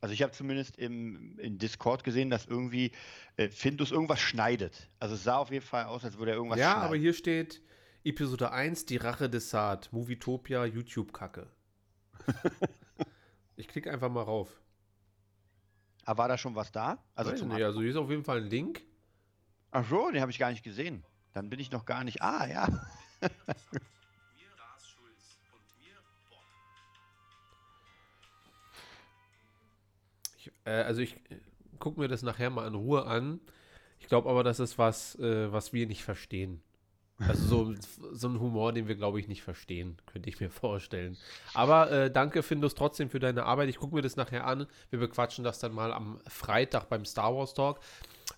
Also 0.00 0.12
ich 0.12 0.22
habe 0.22 0.32
zumindest 0.32 0.76
im, 0.76 1.38
in 1.38 1.58
Discord 1.58 2.04
gesehen, 2.04 2.30
dass 2.30 2.46
irgendwie 2.46 2.92
äh, 3.36 3.48
Findus 3.48 3.90
irgendwas 3.90 4.20
schneidet. 4.20 4.90
Also 4.98 5.14
es 5.14 5.24
sah 5.24 5.38
auf 5.38 5.50
jeden 5.50 5.64
Fall 5.64 5.84
aus, 5.86 6.04
als 6.04 6.18
würde 6.18 6.32
er 6.32 6.36
irgendwas 6.36 6.58
ja, 6.58 6.72
schneiden. 6.72 6.86
aber 6.86 6.96
hier 6.96 7.14
steht 7.14 7.62
Episode 8.04 8.52
1, 8.52 8.86
die 8.86 8.98
Rache 8.98 9.30
des 9.30 9.50
Saat, 9.50 9.92
Movietopia, 9.92 10.64
YouTube-Kacke. 10.64 11.48
ich 13.56 13.68
klicke 13.68 13.90
einfach 13.90 14.10
mal 14.10 14.22
rauf. 14.22 14.60
Aber 16.04 16.18
war 16.18 16.28
da 16.28 16.38
schon 16.38 16.54
was 16.54 16.70
da? 16.70 17.02
Also 17.14 17.32
Weiß 17.32 17.42
nicht, 17.42 17.64
also 17.64 17.80
hier 17.80 17.90
ist 17.90 17.96
auf 17.96 18.10
jeden 18.10 18.22
Fall 18.22 18.42
ein 18.42 18.48
Link. 18.48 18.82
Ach 19.72 19.84
so, 19.88 20.10
den 20.10 20.20
habe 20.20 20.30
ich 20.30 20.38
gar 20.38 20.50
nicht 20.50 20.62
gesehen. 20.62 21.04
Dann 21.32 21.50
bin 21.50 21.58
ich 21.58 21.72
noch 21.72 21.84
gar 21.84 22.04
nicht. 22.04 22.22
Ah, 22.22 22.46
ja. 22.46 22.68
äh, 30.66 30.70
also 30.70 31.00
ich 31.00 31.14
äh, 31.30 31.36
gucke 31.78 32.00
mir 32.00 32.08
das 32.08 32.22
nachher 32.22 32.50
mal 32.50 32.66
in 32.66 32.74
Ruhe 32.74 33.06
an. 33.06 33.40
Ich 33.98 34.08
glaube 34.08 34.28
aber, 34.28 34.44
das 34.44 34.60
ist 34.60 34.78
was, 34.78 35.18
äh, 35.18 35.50
was 35.52 35.72
wir 35.72 35.86
nicht 35.86 36.04
verstehen. 36.04 36.60
Also 37.18 37.46
so, 37.46 37.74
so 38.12 38.28
ein 38.28 38.40
Humor, 38.40 38.72
den 38.72 38.88
wir, 38.88 38.94
glaube 38.94 39.18
ich, 39.20 39.28
nicht 39.28 39.42
verstehen, 39.42 39.96
könnte 40.06 40.28
ich 40.28 40.40
mir 40.40 40.50
vorstellen. 40.50 41.16
Aber 41.54 41.90
äh, 41.90 42.10
danke, 42.10 42.42
Findus, 42.42 42.74
trotzdem 42.74 43.08
für 43.08 43.20
deine 43.20 43.44
Arbeit. 43.44 43.68
Ich 43.68 43.78
gucke 43.78 43.94
mir 43.94 44.02
das 44.02 44.16
nachher 44.16 44.46
an. 44.46 44.66
Wir 44.90 44.98
bequatschen 44.98 45.44
das 45.44 45.58
dann 45.58 45.72
mal 45.72 45.92
am 45.92 46.20
Freitag 46.26 46.88
beim 46.88 47.04
Star 47.04 47.34
Wars 47.34 47.54
Talk. 47.54 47.80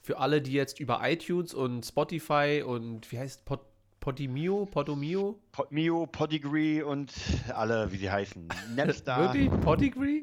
Für 0.03 0.19
alle, 0.19 0.41
die 0.41 0.53
jetzt 0.53 0.81
über 0.81 1.01
iTunes 1.03 1.55
und 1.55 1.85
Spotify 1.85 2.63
und 2.65 3.11
wie 3.11 3.19
heißt 3.19 3.45
Pod, 3.45 3.61
Podimio, 4.01 4.67
Podomio? 4.67 5.39
Podmio, 5.51 6.07
Podigree 6.07 6.83
und 6.83 7.13
alle, 7.53 7.91
wie 7.91 7.97
sie 7.97 8.11
heißen. 8.11 8.49
Napstar, 8.77 9.35
Wirklich? 9.35 9.61
Podigree? 9.61 10.23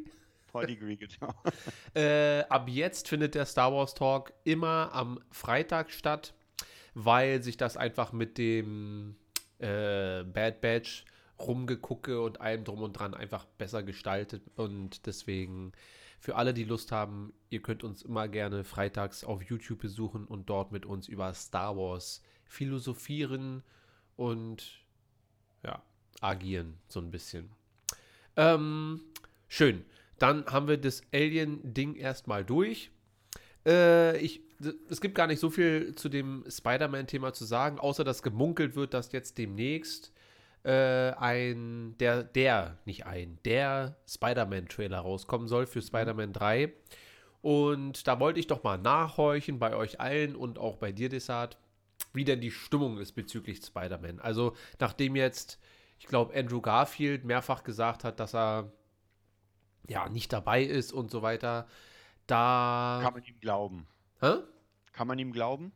Podigree, 0.62 0.96
genau. 0.96 1.34
Äh, 1.96 2.44
ab 2.50 2.68
jetzt 2.68 3.08
findet 3.08 3.36
der 3.36 3.46
Star 3.46 3.72
Wars 3.72 3.94
Talk 3.94 4.34
immer 4.44 4.90
am 4.94 5.20
Freitag 5.32 5.92
statt, 5.92 6.34
weil 6.94 7.42
sich 7.42 7.58
das 7.58 7.78
einfach 7.78 8.12
mit 8.12 8.38
dem 8.38 9.16
äh, 9.60 10.24
Bad 10.24 10.62
Batch 10.62 11.06
rumgegucke 11.40 12.22
und 12.22 12.42
allem 12.42 12.64
drum 12.64 12.82
und 12.82 12.94
dran 12.94 13.14
einfach 13.14 13.46
besser 13.46 13.84
gestaltet 13.84 14.44
und 14.56 15.06
deswegen 15.06 15.74
für 16.26 16.36
alle, 16.38 16.56
die 16.56 16.64
Lust 16.64 16.92
haben, 16.92 17.34
ihr 17.50 17.62
könnt 17.62 17.84
uns 17.84 18.02
immer 18.02 18.28
gerne 18.28 18.64
freitags 18.64 19.24
auf 19.24 19.44
YouTube 19.44 19.80
besuchen 19.80 20.26
und 20.26 20.50
dort 20.50 20.72
mit 20.72 20.86
uns 20.86 21.08
über 21.08 21.32
Star 21.36 21.78
Wars 21.78 22.24
philosophieren 22.46 23.62
und 24.16 24.84
ja, 25.64 25.84
agieren 26.22 26.80
so 26.88 27.00
ein 27.00 27.12
bisschen. 27.12 27.52
Ähm, 28.38 29.02
schön. 29.48 29.86
Dann 30.20 30.46
haben 30.46 30.68
wir 30.68 30.78
das 30.78 31.02
Alien-Ding 31.14 31.96
erstmal 31.96 32.46
durch. 32.46 32.92
Äh, 33.66 34.18
ich, 34.18 34.42
es 34.90 35.02
gibt 35.02 35.16
gar 35.16 35.28
nicht 35.28 35.40
so 35.40 35.50
viel 35.50 35.96
zu 35.96 36.10
dem 36.10 36.46
Spider-Man-Thema 36.48 37.34
zu 37.34 37.46
sagen, 37.46 37.80
außer 37.80 38.04
dass 38.04 38.24
gemunkelt 38.24 38.76
wird, 38.76 38.94
dass 38.94 39.12
jetzt 39.12 39.38
demnächst 39.38 40.14
äh, 40.64 41.12
ein, 41.12 41.96
der, 42.00 42.24
der, 42.24 42.78
nicht 42.86 43.06
ein, 43.06 43.38
der 43.46 43.98
Spider-Man-Trailer 44.08 45.00
rauskommen 45.00 45.48
soll 45.48 45.68
für 45.68 45.82
Spider-Man 45.82 46.34
3. 46.34 46.74
Und 47.42 48.08
da 48.08 48.20
wollte 48.20 48.40
ich 48.40 48.48
doch 48.48 48.64
mal 48.64 48.78
nachhorchen 48.78 49.60
bei 49.60 49.76
euch 49.76 50.00
allen 50.00 50.36
und 50.36 50.58
auch 50.58 50.78
bei 50.78 50.92
dir, 50.92 51.10
Desart, 51.10 51.60
wie 52.14 52.24
denn 52.24 52.42
die 52.42 52.50
Stimmung 52.50 52.98
ist 52.98 53.12
bezüglich 53.12 53.64
Spider-Man. 53.64 54.20
Also, 54.20 54.56
nachdem 54.80 55.16
jetzt, 55.16 55.60
ich 56.00 56.08
glaube, 56.08 56.34
Andrew 56.36 56.62
Garfield 56.62 57.26
mehrfach 57.26 57.64
gesagt 57.64 58.04
hat, 58.04 58.20
dass 58.20 58.34
er 58.34 58.72
ja 59.88 60.10
nicht 60.10 60.34
dabei 60.34 60.64
ist 60.64 60.94
und 60.94 61.12
so 61.12 61.22
weiter, 61.22 61.68
da. 62.28 63.00
Kann 63.04 63.14
man 63.14 63.24
ihm 63.24 63.40
glauben. 63.40 63.88
Hä? 64.22 64.36
Kann 64.94 65.08
man 65.08 65.20
ihm 65.20 65.32
glauben? 65.32 65.72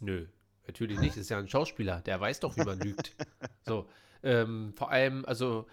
Nö, 0.00 0.26
natürlich 0.66 0.98
nicht. 0.98 1.12
Das 1.12 1.22
ist 1.22 1.30
ja 1.30 1.38
ein 1.38 1.48
Schauspieler, 1.48 2.00
der 2.00 2.20
weiß 2.20 2.40
doch, 2.40 2.56
wie 2.56 2.64
man 2.64 2.80
lügt. 2.80 3.14
So, 3.66 3.88
ähm, 4.22 4.74
vor 4.76 4.90
allem, 4.90 5.24
also 5.24 5.66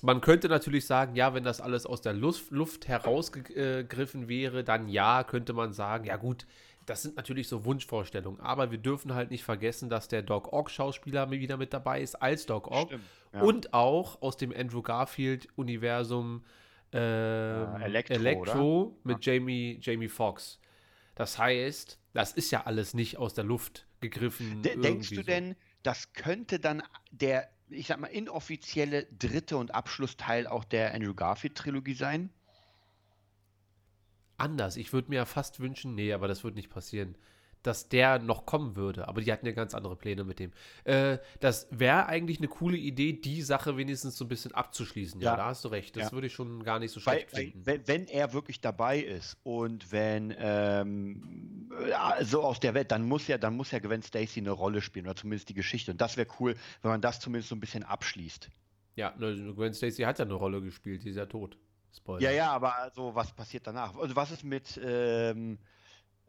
man 0.00 0.22
könnte 0.22 0.48
natürlich 0.48 0.86
sagen, 0.86 1.14
ja, 1.14 1.34
wenn 1.34 1.44
das 1.44 1.60
alles 1.60 1.84
aus 1.84 2.00
der 2.00 2.14
Luft, 2.14 2.50
Luft 2.50 2.88
herausgegriffen 2.88 4.28
wäre, 4.28 4.64
dann 4.64 4.88
ja, 4.88 5.24
könnte 5.24 5.52
man 5.52 5.74
sagen, 5.74 6.06
ja 6.06 6.16
gut, 6.16 6.46
das 6.86 7.02
sind 7.02 7.16
natürlich 7.16 7.48
so 7.48 7.64
Wunschvorstellungen, 7.64 8.40
aber 8.40 8.70
wir 8.70 8.78
dürfen 8.78 9.14
halt 9.14 9.30
nicht 9.30 9.44
vergessen, 9.44 9.88
dass 9.88 10.08
der 10.08 10.22
Doc 10.22 10.52
Ock-Schauspieler 10.52 11.30
wieder 11.30 11.56
mit 11.56 11.72
dabei 11.72 12.00
ist 12.00 12.16
als 12.16 12.46
Doc 12.46 12.68
Ock 12.68 12.88
Stimmt, 12.88 13.04
ja. 13.32 13.40
und 13.42 13.74
auch 13.74 14.20
aus 14.22 14.36
dem 14.36 14.52
Andrew 14.54 14.82
Garfield-Universum 14.82 16.44
ähm, 16.92 17.00
Ja, 17.00 17.78
Electro, 17.80 18.14
Electro 18.14 18.98
mit 19.04 19.24
Jamie, 19.24 19.78
Jamie 19.80 20.08
Foxx. 20.08 20.58
Das 21.14 21.38
heißt, 21.38 21.98
das 22.12 22.32
ist 22.32 22.50
ja 22.50 22.64
alles 22.64 22.94
nicht 22.94 23.18
aus 23.18 23.34
der 23.34 23.44
Luft 23.44 23.86
gegriffen. 24.00 24.62
De 24.62 24.78
denkst 24.80 25.10
du 25.10 25.16
so. 25.16 25.22
denn, 25.22 25.56
das 25.82 26.12
könnte 26.12 26.58
dann 26.58 26.82
der, 27.10 27.48
ich 27.68 27.86
sag 27.86 28.00
mal, 28.00 28.08
inoffizielle 28.08 29.06
dritte 29.18 29.56
und 29.56 29.74
Abschlussteil 29.74 30.46
auch 30.46 30.64
der 30.64 30.94
Andrew 30.94 31.14
Garfield-Trilogie 31.14 31.94
sein? 31.94 32.30
Anders. 34.42 34.76
Ich 34.76 34.92
würde 34.92 35.08
mir 35.08 35.16
ja 35.16 35.24
fast 35.24 35.60
wünschen, 35.60 35.94
nee, 35.94 36.12
aber 36.12 36.28
das 36.28 36.44
wird 36.44 36.54
nicht 36.54 36.68
passieren, 36.70 37.16
dass 37.62 37.88
der 37.88 38.18
noch 38.18 38.44
kommen 38.44 38.74
würde. 38.74 39.06
Aber 39.06 39.20
die 39.20 39.30
hatten 39.32 39.46
ja 39.46 39.52
ganz 39.52 39.72
andere 39.72 39.94
Pläne 39.94 40.24
mit 40.24 40.40
dem. 40.40 40.50
Äh, 40.82 41.18
das 41.38 41.68
wäre 41.70 42.06
eigentlich 42.06 42.38
eine 42.38 42.48
coole 42.48 42.76
Idee, 42.76 43.12
die 43.12 43.40
Sache 43.40 43.76
wenigstens 43.76 44.16
so 44.16 44.24
ein 44.24 44.28
bisschen 44.28 44.52
abzuschließen. 44.52 45.20
Ja, 45.20 45.30
Ja. 45.32 45.36
da 45.36 45.44
hast 45.46 45.64
du 45.64 45.68
recht. 45.68 45.94
Das 45.96 46.06
Ja. 46.06 46.12
würde 46.12 46.26
ich 46.26 46.32
schon 46.32 46.64
gar 46.64 46.80
nicht 46.80 46.90
so 46.90 46.98
schlecht 46.98 47.32
weil, 47.32 47.40
finden. 47.44 47.64
wenn, 47.64 47.86
wenn 47.86 48.06
er 48.08 48.32
wirklich 48.32 48.60
dabei 48.60 48.98
ist 48.98 49.36
und 49.44 49.92
wenn 49.92 50.34
ähm, 50.38 51.70
ja, 51.88 52.16
so 52.24 52.42
aus 52.42 52.58
der 52.58 52.74
Welt, 52.74 52.90
dann 52.90 53.04
muss 53.06 53.28
ja, 53.28 53.38
dann 53.38 53.54
muss 53.56 53.70
ja 53.70 53.78
Gwen 53.78 54.02
Stacy 54.02 54.40
eine 54.40 54.50
Rolle 54.50 54.80
spielen 54.82 55.06
oder 55.06 55.14
zumindest 55.14 55.48
die 55.48 55.54
Geschichte. 55.54 55.92
Und 55.92 56.00
das 56.00 56.16
wäre 56.16 56.26
cool, 56.40 56.56
wenn 56.82 56.90
man 56.90 57.00
das 57.00 57.20
zumindest 57.20 57.48
so 57.50 57.54
ein 57.54 57.60
bisschen 57.60 57.84
abschließt. 57.84 58.50
Ja, 58.96 59.14
ne, 59.16 59.52
Gwen 59.54 59.72
Stacy 59.72 60.02
hat 60.02 60.18
ja 60.18 60.24
eine 60.24 60.34
Rolle 60.34 60.60
gespielt, 60.62 61.04
die 61.04 61.10
ist 61.10 61.16
ja 61.16 61.26
tot. 61.26 61.56
Spoiler. 61.94 62.20
Ja, 62.20 62.30
ja, 62.30 62.50
aber 62.52 62.76
also 62.76 63.14
was 63.14 63.32
passiert 63.32 63.66
danach? 63.66 63.94
Also 63.96 64.16
was 64.16 64.30
ist 64.30 64.44
mit 64.44 64.80
ähm, 64.82 65.58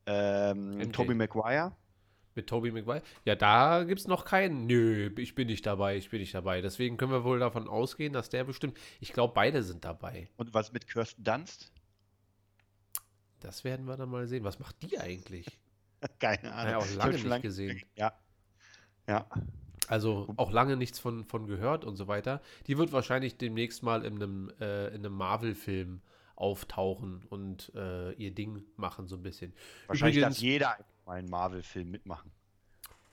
ähm, 0.05 0.77
MJ. 0.77 0.91
Tobey 0.91 1.15
Maguire? 1.15 1.71
Mit 2.35 2.47
Tobey 2.47 2.71
Maguire? 2.71 3.03
Ja, 3.25 3.35
da 3.35 3.83
gibt 3.83 4.01
es 4.01 4.07
noch 4.07 4.25
keinen. 4.25 4.65
Nö, 4.65 5.11
ich 5.17 5.35
bin 5.35 5.47
nicht 5.47 5.65
dabei, 5.65 5.97
ich 5.97 6.09
bin 6.09 6.19
nicht 6.19 6.33
dabei. 6.33 6.61
Deswegen 6.61 6.97
können 6.97 7.11
wir 7.11 7.23
wohl 7.23 7.39
davon 7.39 7.67
ausgehen, 7.67 8.11
dass 8.11 8.29
der 8.29 8.43
bestimmt. 8.43 8.77
Ich 8.99 9.13
glaube, 9.13 9.33
beide 9.33 9.63
sind 9.63 9.85
dabei. 9.85 10.29
Und 10.35 10.53
was 10.53 10.73
mit 10.73 10.87
Kirsten 10.87 11.23
Dunst? 11.23 11.71
Das 13.39 13.63
werden 13.63 13.85
wir 13.85 13.97
dann 13.97 14.09
mal 14.09 14.25
sehen. 14.27 14.43
Was 14.43 14.59
macht 14.59 14.81
die 14.81 14.97
eigentlich? 14.99 15.45
Keine 16.19 16.53
Ahnung. 16.53 16.71
Ja, 16.71 16.77
auch 16.77 16.95
lange 16.95 17.17
nicht 17.17 17.41
gesehen. 17.41 17.81
Ja. 17.95 18.13
Ja. 19.07 19.27
Also 19.89 20.33
auch 20.37 20.51
lange 20.51 20.77
nichts 20.77 20.99
von, 20.99 21.25
von 21.25 21.47
gehört 21.47 21.83
und 21.85 21.95
so 21.97 22.07
weiter. 22.07 22.41
Die 22.67 22.77
wird 22.77 22.91
wahrscheinlich 22.93 23.37
demnächst 23.37 23.83
mal 23.83 24.05
in 24.05 24.15
einem, 24.15 24.51
äh, 24.59 24.87
in 24.89 25.05
einem 25.05 25.13
Marvel-Film 25.13 26.01
auftauchen 26.35 27.23
und 27.29 27.71
äh, 27.75 28.11
ihr 28.13 28.31
Ding 28.31 28.63
machen, 28.75 29.07
so 29.07 29.15
ein 29.17 29.23
bisschen. 29.23 29.53
Wahrscheinlich 29.87 30.17
Übrigens- 30.17 30.35
darf 30.37 30.43
jeder 30.43 30.77
mal 31.05 31.13
einen 31.17 31.29
Marvel-Film 31.29 31.91
mitmachen. 31.91 32.31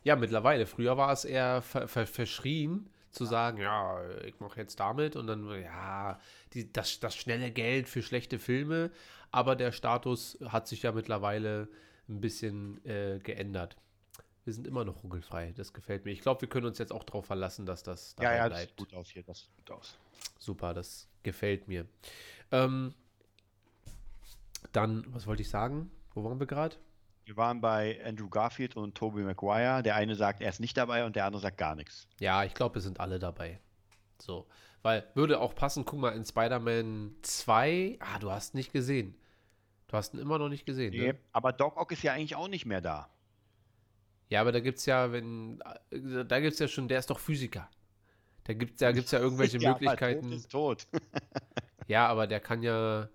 Ja, 0.03 0.17
mittlerweile. 0.17 0.67
Früher 0.67 0.97
war 0.97 1.13
es 1.13 1.25
eher 1.25 1.61
ver 1.61 1.87
ver 1.87 2.07
verschrien 2.07 2.89
zu 3.11 3.25
sagen, 3.25 3.59
ja, 3.59 4.01
ich 4.25 4.39
mache 4.39 4.61
jetzt 4.61 4.79
damit 4.79 5.17
und 5.17 5.27
dann, 5.27 5.51
ja, 5.61 6.21
die, 6.53 6.73
das, 6.73 7.01
das 7.01 7.17
schnelle 7.17 7.51
Geld 7.51 7.89
für 7.89 8.03
schlechte 8.03 8.39
Filme. 8.39 8.91
Aber 9.33 9.57
der 9.57 9.73
Status 9.73 10.39
hat 10.47 10.69
sich 10.69 10.83
ja 10.83 10.93
mittlerweile 10.93 11.69
ein 12.09 12.21
bisschen 12.21 12.83
äh, 12.87 13.19
geändert. 13.23 13.77
Wir 14.45 14.53
sind 14.55 14.67
immer 14.67 14.85
noch 14.85 15.03
ruckelfrei. 15.05 15.53
Das 15.57 15.73
gefällt 15.73 16.05
mir. 16.05 16.13
Ich 16.13 16.21
glaube, 16.23 16.41
wir 16.41 16.49
können 16.49 16.67
uns 16.67 16.79
jetzt 16.79 16.93
auch 16.93 17.05
darauf 17.05 17.27
verlassen, 17.27 17.67
dass 17.67 17.83
das 17.83 18.15
dabei 18.15 18.31
Ja, 18.31 18.37
ja, 18.37 18.49
das 18.49 18.59
bleibt. 18.59 18.69
sieht 18.71 18.77
gut 18.79 18.95
aus 18.95 19.09
hier, 19.11 19.23
das 19.23 19.41
sieht 19.41 19.57
gut 19.57 19.71
aus. 19.71 19.99
Super, 20.39 20.75
das 20.75 21.09
gefällt 21.23 21.69
mir. 21.69 21.87
Ähm, 22.51 22.95
dann, 24.73 25.05
was 25.09 25.27
wollte 25.27 25.43
ich 25.43 25.51
sagen? 25.51 25.91
Wo 26.15 26.25
waren 26.25 26.39
wir 26.41 26.47
gerade? 26.47 26.77
Wir 27.25 27.37
waren 27.37 27.61
bei 27.61 28.01
Andrew 28.05 28.29
Garfield 28.29 28.77
und 28.77 28.95
Tobey 28.97 29.23
Maguire. 29.23 29.83
Der 29.83 29.95
eine 29.95 30.15
sagt, 30.17 30.41
er 30.41 30.49
ist 30.49 30.59
nicht 30.61 30.77
dabei 30.77 31.05
und 31.05 31.17
der 31.17 31.27
andere 31.27 31.43
sagt 31.43 31.59
gar 31.59 31.75
nichts. 31.75 32.09
Ja, 32.19 32.45
ich 32.45 32.55
glaube, 32.55 32.77
wir 32.77 32.83
sind 32.83 32.99
alle 32.99 33.19
dabei. 33.19 33.61
So. 34.21 34.47
Weil, 34.83 35.07
würde 35.15 35.39
auch 35.41 35.55
passen, 35.55 35.85
guck 35.85 36.01
mal, 36.01 36.11
in 36.17 36.25
Spider-Man 36.25 37.15
2, 37.23 37.99
ah, 38.01 38.19
du 38.19 38.31
hast 38.31 38.55
nicht 38.55 38.73
gesehen. 38.73 39.15
Du 39.89 39.97
hast 39.97 40.15
ihn 40.15 40.21
immer 40.21 40.39
noch 40.39 40.49
nicht 40.49 40.65
gesehen, 40.67 40.93
Nee, 40.93 41.13
ne? 41.13 41.19
aber 41.33 41.53
Doc 41.53 41.77
Ock 41.77 41.93
ist 41.93 42.03
ja 42.03 42.13
eigentlich 42.15 42.35
auch 42.37 42.49
nicht 42.49 42.65
mehr 42.65 42.81
da. 42.81 43.11
Ja, 44.31 44.41
aber 44.41 44.53
da 44.53 44.61
gibt's 44.61 44.87
ja, 44.87 45.13
wenn, 45.13 45.61
äh, 45.91 46.25
da 46.25 46.41
gibt's 46.41 46.61
ja 46.61 46.69
schon, 46.69 46.89
der 46.89 47.01
ist 47.01 47.11
doch 47.11 47.19
Physiker. 47.19 47.69
Da 48.45 48.55
gibt's, 48.55 48.79
da 48.79 48.93
gibt's 48.93 49.11
ja 49.11 49.19
irgendwelche 49.19 49.59
Ja, 49.61 49.71
aber 49.71 49.81
Möglichkeiten. 49.81 50.23
Tot 50.23 50.33
ist 50.33 50.51
tot. 50.51 50.87
Ja, 51.89 52.07
aber 52.07 52.29
der 52.29 52.39
kann 52.39 52.63
ja, 52.63 53.09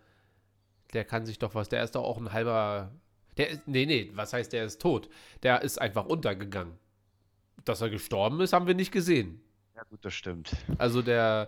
der 0.94 1.06
kann 1.06 1.26
sich 1.26 1.40
doch 1.40 1.56
was, 1.56 1.70
der 1.70 1.82
ist 1.82 1.96
doch 1.96 2.04
auch 2.04 2.18
ein 2.18 2.34
halber, 2.34 2.92
der 3.38 3.52
ist, 3.52 3.62
nee, 3.68 3.86
nee, 3.86 4.12
was 4.16 4.34
heißt, 4.34 4.52
der 4.52 4.66
ist 4.66 4.82
tot? 4.82 5.08
Der 5.44 5.62
ist 5.62 5.80
einfach 5.80 6.06
untergegangen. 6.06 6.74
Dass 7.64 7.80
er 7.80 7.90
gestorben 7.90 8.42
ist, 8.42 8.52
haben 8.52 8.68
wir 8.68 8.76
nicht 8.76 8.92
gesehen. 8.92 9.42
Ja, 9.78 9.84
gut, 9.90 10.04
das 10.04 10.14
stimmt. 10.14 10.58
Also 10.78 11.02
der, 11.02 11.48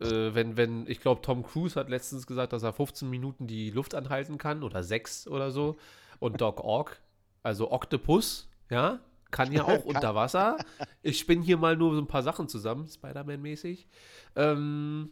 äh, 0.00 0.34
wenn, 0.34 0.56
wenn, 0.56 0.88
ich 0.88 1.00
glaube, 1.00 1.22
Tom 1.22 1.44
Cruise 1.44 1.78
hat 1.78 1.88
letztens 1.88 2.26
gesagt, 2.26 2.52
dass 2.52 2.64
er 2.64 2.72
15 2.72 3.08
Minuten 3.08 3.46
die 3.46 3.70
Luft 3.70 3.94
anhalten 3.94 4.36
kann 4.36 4.64
oder 4.64 4.82
6 4.82 5.28
oder 5.28 5.52
so. 5.52 5.76
Und 6.18 6.40
Doc 6.40 6.64
Ock, 6.64 6.96
also 7.44 7.70
Octopus, 7.70 8.48
ja, 8.74 9.00
kann 9.30 9.52
ja 9.52 9.64
auch 9.64 9.84
unter 9.84 10.14
Wasser. 10.14 10.58
Ich 11.02 11.18
spinne 11.18 11.42
hier 11.42 11.56
mal 11.56 11.76
nur 11.76 11.94
so 11.94 12.00
ein 12.00 12.06
paar 12.06 12.22
Sachen 12.22 12.48
zusammen, 12.48 12.86
Spider-Man-mäßig. 12.86 13.86
Ähm, 14.36 15.10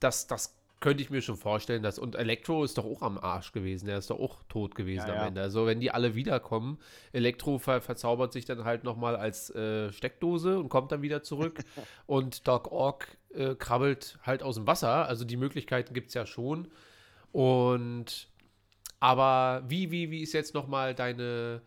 das, 0.00 0.26
das 0.26 0.56
könnte 0.82 1.02
ich 1.02 1.10
mir 1.10 1.22
schon 1.22 1.36
vorstellen, 1.36 1.82
dass, 1.82 1.98
und 1.98 2.16
Elektro 2.16 2.64
ist 2.64 2.76
doch 2.76 2.84
auch 2.84 3.02
am 3.02 3.16
Arsch 3.16 3.52
gewesen, 3.52 3.86
der 3.86 3.98
ist 3.98 4.10
doch 4.10 4.18
auch 4.18 4.42
tot 4.48 4.74
gewesen 4.74 5.06
Ja, 5.06 5.14
am 5.14 5.20
ja. 5.20 5.26
Ende. 5.28 5.40
Also 5.40 5.64
wenn 5.64 5.80
die 5.80 5.92
alle 5.92 6.14
wiederkommen, 6.14 6.78
Elektro 7.12 7.58
ver 7.58 7.80
verzaubert 7.80 8.32
sich 8.32 8.44
dann 8.44 8.64
halt 8.64 8.84
nochmal 8.84 9.16
als 9.16 9.48
äh, 9.54 9.92
Steckdose 9.92 10.58
und 10.58 10.68
kommt 10.68 10.92
dann 10.92 11.00
wieder 11.00 11.22
zurück 11.22 11.60
und 12.06 12.46
Doc 12.46 12.70
Ock 12.72 13.06
äh, 13.32 13.54
krabbelt 13.54 14.18
halt 14.24 14.42
aus 14.42 14.56
dem 14.56 14.66
Wasser, 14.66 15.06
also 15.06 15.24
die 15.24 15.36
Möglichkeiten 15.36 15.94
gibt 15.94 16.08
es 16.08 16.14
ja 16.14 16.26
schon. 16.26 16.68
Und 17.30 18.28
aber 19.00 19.64
wie, 19.66 19.90
wie, 19.90 20.10
wie 20.10 20.22
ist 20.22 20.32
jetzt 20.32 20.52
nochmal 20.52 20.94
deine 20.94 21.62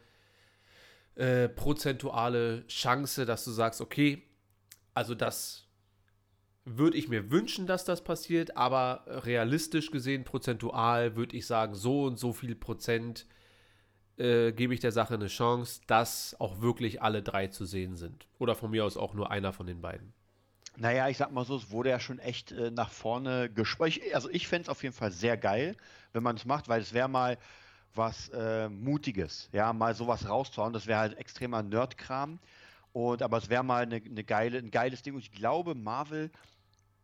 äh, 1.15 1.47
prozentuale 1.47 2.65
Chance, 2.67 3.25
dass 3.25 3.45
du 3.45 3.51
sagst, 3.51 3.81
okay, 3.81 4.23
also 4.93 5.15
das 5.15 5.65
würde 6.65 6.97
ich 6.97 7.07
mir 7.07 7.31
wünschen, 7.31 7.67
dass 7.67 7.85
das 7.85 8.03
passiert, 8.03 8.57
aber 8.57 9.03
realistisch 9.07 9.91
gesehen, 9.91 10.23
prozentual, 10.23 11.15
würde 11.15 11.37
ich 11.37 11.45
sagen, 11.45 11.75
so 11.75 12.05
und 12.05 12.17
so 12.17 12.33
viel 12.33 12.55
Prozent 12.55 13.27
äh, 14.17 14.51
gebe 14.51 14.73
ich 14.73 14.79
der 14.79 14.91
Sache 14.91 15.13
eine 15.13 15.27
Chance, 15.27 15.81
dass 15.87 16.35
auch 16.39 16.61
wirklich 16.61 17.01
alle 17.01 17.21
drei 17.21 17.47
zu 17.47 17.65
sehen 17.65 17.95
sind. 17.95 18.27
Oder 18.39 18.55
von 18.55 18.71
mir 18.71 18.83
aus 18.83 18.97
auch 18.97 19.13
nur 19.13 19.29
einer 19.29 19.53
von 19.53 19.67
den 19.67 19.81
beiden. 19.81 20.13
Naja, 20.77 21.07
ich 21.07 21.17
sag 21.17 21.31
mal 21.31 21.45
so, 21.45 21.55
es 21.55 21.71
wurde 21.71 21.89
ja 21.89 21.99
schon 21.99 22.19
echt 22.19 22.51
äh, 22.51 22.71
nach 22.71 22.89
vorne 22.89 23.49
gesprochen. 23.49 24.01
Also 24.13 24.29
ich 24.29 24.47
fände 24.47 24.63
es 24.63 24.69
auf 24.69 24.83
jeden 24.83 24.95
Fall 24.95 25.11
sehr 25.11 25.37
geil, 25.37 25.75
wenn 26.13 26.23
man 26.23 26.35
es 26.35 26.45
macht, 26.45 26.67
weil 26.67 26.81
es 26.81 26.93
wäre 26.93 27.07
mal 27.07 27.37
was 27.95 28.29
äh, 28.29 28.69
Mutiges, 28.69 29.49
ja, 29.51 29.73
mal 29.73 29.95
sowas 29.95 30.27
rauszuhauen. 30.27 30.73
Das 30.73 30.87
wäre 30.87 30.99
halt 30.99 31.17
extremer 31.17 31.63
Nerdkram. 31.63 32.39
Und 32.93 33.21
aber 33.21 33.37
es 33.37 33.49
wäre 33.49 33.63
mal 33.63 33.83
eine, 33.83 33.97
eine 33.97 34.23
geile, 34.23 34.57
ein 34.57 34.71
geiles 34.71 35.01
Ding. 35.01 35.15
Und 35.15 35.19
ich 35.19 35.31
glaube, 35.31 35.75
Marvel 35.75 36.31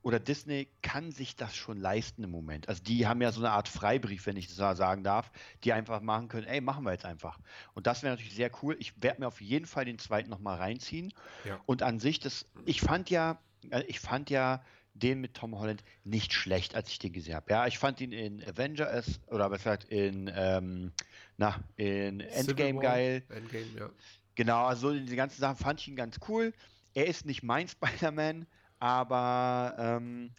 oder 0.04 0.20
Disney 0.20 0.68
kann 0.82 1.12
sich 1.12 1.36
das 1.36 1.56
schon 1.56 1.78
leisten 1.78 2.24
im 2.24 2.32
Moment. 2.32 2.68
Also 2.70 2.82
die 2.84 3.08
haben 3.08 3.22
ja 3.22 3.32
so 3.32 3.42
eine 3.42 3.52
Art 3.52 3.68
Freibrief, 3.68 4.26
wenn 4.26 4.38
ich 4.38 4.48
das 4.48 4.58
mal 4.58 4.76
sagen 4.76 5.04
darf, 5.04 5.32
die 5.64 5.74
einfach 5.74 6.02
machen 6.02 6.28
können, 6.28 6.48
ey, 6.48 6.62
machen 6.62 6.84
wir 6.86 6.92
jetzt 6.92 7.06
einfach. 7.06 7.40
Und 7.74 7.88
das 7.88 8.02
wäre 8.02 8.14
natürlich 8.14 8.34
sehr 8.34 8.52
cool. 8.64 8.76
Ich 8.80 9.02
werde 9.02 9.22
mir 9.22 9.28
auf 9.28 9.42
jeden 9.42 9.66
Fall 9.66 9.86
den 9.86 10.00
zweiten 10.00 10.30
nochmal 10.30 10.58
reinziehen. 10.58 11.14
Ja. 11.46 11.60
Und 11.66 11.84
an 11.84 12.00
sich, 12.00 12.20
das, 12.20 12.46
ich 12.66 12.82
fand 12.82 13.10
ja, 13.10 13.40
äh, 13.70 13.84
ich 13.84 14.00
fand 14.00 14.30
ja 14.30 14.64
den 14.94 15.22
mit 15.22 15.34
Tom 15.34 15.58
Holland 15.58 15.84
nicht 16.04 16.34
schlecht, 16.34 16.76
als 16.76 16.90
ich 16.90 17.00
den 17.00 17.14
gesehen 17.14 17.36
habe. 17.36 17.50
Ja, 17.50 17.68
ich 17.68 17.78
fand 17.78 18.02
ihn 18.02 18.12
in 18.12 18.44
Avengers 18.44 19.20
oder 19.28 19.50
besser 19.50 19.78
gesagt 19.78 19.92
in, 19.92 20.32
ähm, 20.36 20.92
na, 21.38 21.60
in 21.78 22.20
Endgame 22.20 22.80
geil. 22.80 23.24
Endgame, 23.30 23.66
ja. 23.78 23.90
Genau, 24.36 24.66
also 24.66 24.94
diese 24.94 25.16
ganzen 25.16 25.40
Sachen 25.40 25.58
fand 25.58 25.80
ich 25.80 25.88
ihn 25.88 25.96
ganz 25.96 26.20
cool. 26.28 26.54
Er 26.94 27.08
ist 27.08 27.26
nicht 27.26 27.44
mein 27.44 27.68
Spider-Man, 27.70 28.46
aber 28.80 29.76
ähm, 29.78 30.32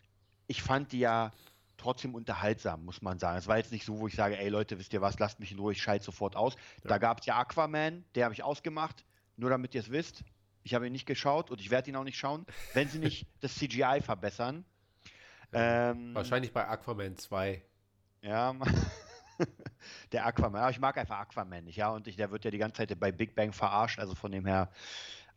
ich 0.46 0.62
fand 0.62 0.92
die 0.92 1.00
ja 1.00 1.32
trotzdem 1.76 2.14
unterhaltsam, 2.14 2.84
muss 2.84 3.02
man 3.02 3.18
sagen. 3.18 3.38
Es 3.38 3.46
war 3.46 3.56
jetzt 3.56 3.72
nicht 3.72 3.84
so, 3.84 3.98
wo 3.98 4.06
ich 4.06 4.14
sage, 4.14 4.38
ey 4.38 4.48
Leute, 4.48 4.78
wisst 4.78 4.92
ihr 4.92 5.00
was, 5.00 5.18
lasst 5.18 5.40
mich 5.40 5.50
in 5.52 5.58
Ruhe, 5.58 5.72
ich 5.72 5.82
schalte 5.82 6.04
sofort 6.04 6.36
aus. 6.36 6.54
Ja. 6.82 6.90
Da 6.90 6.98
gab 6.98 7.20
es 7.20 7.26
ja 7.26 7.38
Aquaman, 7.38 8.04
der 8.14 8.24
habe 8.24 8.34
ich 8.34 8.42
ausgemacht, 8.42 9.04
nur 9.36 9.50
damit 9.50 9.74
ihr 9.74 9.80
es 9.80 9.90
wisst. 9.90 10.22
Ich 10.62 10.74
habe 10.74 10.86
ihn 10.86 10.92
nicht 10.92 11.06
geschaut 11.06 11.50
und 11.50 11.60
ich 11.60 11.70
werde 11.70 11.90
ihn 11.90 11.96
auch 11.96 12.04
nicht 12.04 12.18
schauen, 12.18 12.46
wenn 12.74 12.88
sie 12.88 12.98
nicht 12.98 13.26
das 13.40 13.54
CGI 13.56 14.00
verbessern. 14.02 14.64
Ähm, 15.52 16.14
Wahrscheinlich 16.14 16.52
bei 16.52 16.66
Aquaman 16.66 17.16
2. 17.16 17.62
Ja, 18.22 18.54
der 20.12 20.26
Aquaman. 20.26 20.62
Aber 20.62 20.70
ich 20.70 20.80
mag 20.80 20.96
einfach 20.96 21.18
Aquaman 21.18 21.64
nicht, 21.64 21.76
ja. 21.76 21.90
Und 21.90 22.06
ich, 22.06 22.16
der 22.16 22.30
wird 22.30 22.44
ja 22.44 22.50
die 22.50 22.58
ganze 22.58 22.86
Zeit 22.86 22.98
bei 22.98 23.12
Big 23.12 23.34
Bang 23.34 23.52
verarscht. 23.52 23.98
Also 23.98 24.14
von 24.14 24.30
dem 24.30 24.46
her, 24.46 24.70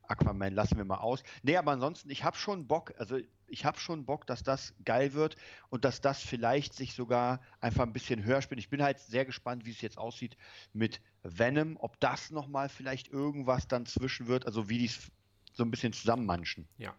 Aquaman 0.03 0.53
lassen 0.53 0.77
wir 0.77 0.85
mal 0.85 0.97
aus. 0.97 1.23
Nee, 1.43 1.57
aber 1.57 1.71
ansonsten, 1.71 2.09
ich 2.09 2.23
habe 2.23 2.37
schon 2.37 2.67
Bock, 2.67 2.93
also 2.97 3.17
ich 3.47 3.65
habe 3.65 3.79
schon 3.79 4.05
Bock, 4.05 4.25
dass 4.27 4.43
das 4.43 4.73
geil 4.83 5.13
wird 5.13 5.35
und 5.69 5.85
dass 5.85 6.01
das 6.01 6.21
vielleicht 6.21 6.73
sich 6.73 6.93
sogar 6.93 7.41
einfach 7.59 7.83
ein 7.83 7.93
bisschen 7.93 8.23
höher 8.23 8.41
spielt. 8.41 8.59
Ich 8.59 8.69
bin 8.69 8.81
halt 8.81 8.99
sehr 8.99 9.25
gespannt, 9.25 9.65
wie 9.65 9.71
es 9.71 9.81
jetzt 9.81 9.97
aussieht 9.97 10.37
mit 10.73 11.01
Venom, 11.23 11.77
ob 11.77 11.99
das 11.99 12.31
nochmal 12.31 12.69
vielleicht 12.69 13.07
irgendwas 13.07 13.67
dann 13.67 13.85
zwischen 13.85 14.27
wird, 14.27 14.45
also 14.45 14.69
wie 14.69 14.79
die 14.79 14.85
es 14.85 15.11
so 15.53 15.63
ein 15.63 15.71
bisschen 15.71 15.93
zusammenmanschen. 15.93 16.67
Ja. 16.77 16.95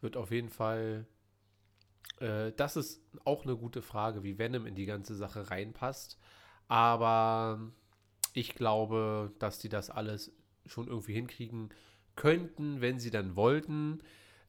Wird 0.00 0.16
auf 0.16 0.30
jeden 0.30 0.50
Fall. 0.50 1.06
Äh, 2.20 2.52
das 2.52 2.76
ist 2.76 3.00
auch 3.24 3.44
eine 3.44 3.56
gute 3.56 3.82
Frage, 3.82 4.22
wie 4.22 4.38
Venom 4.38 4.66
in 4.66 4.74
die 4.74 4.86
ganze 4.86 5.14
Sache 5.14 5.50
reinpasst. 5.50 6.18
Aber 6.68 7.72
ich 8.34 8.54
glaube, 8.54 9.32
dass 9.38 9.58
die 9.58 9.68
das 9.68 9.90
alles 9.90 10.32
schon 10.66 10.86
irgendwie 10.86 11.14
hinkriegen 11.14 11.70
könnten, 12.14 12.80
wenn 12.80 12.98
sie 12.98 13.10
dann 13.10 13.36
wollten. 13.36 14.02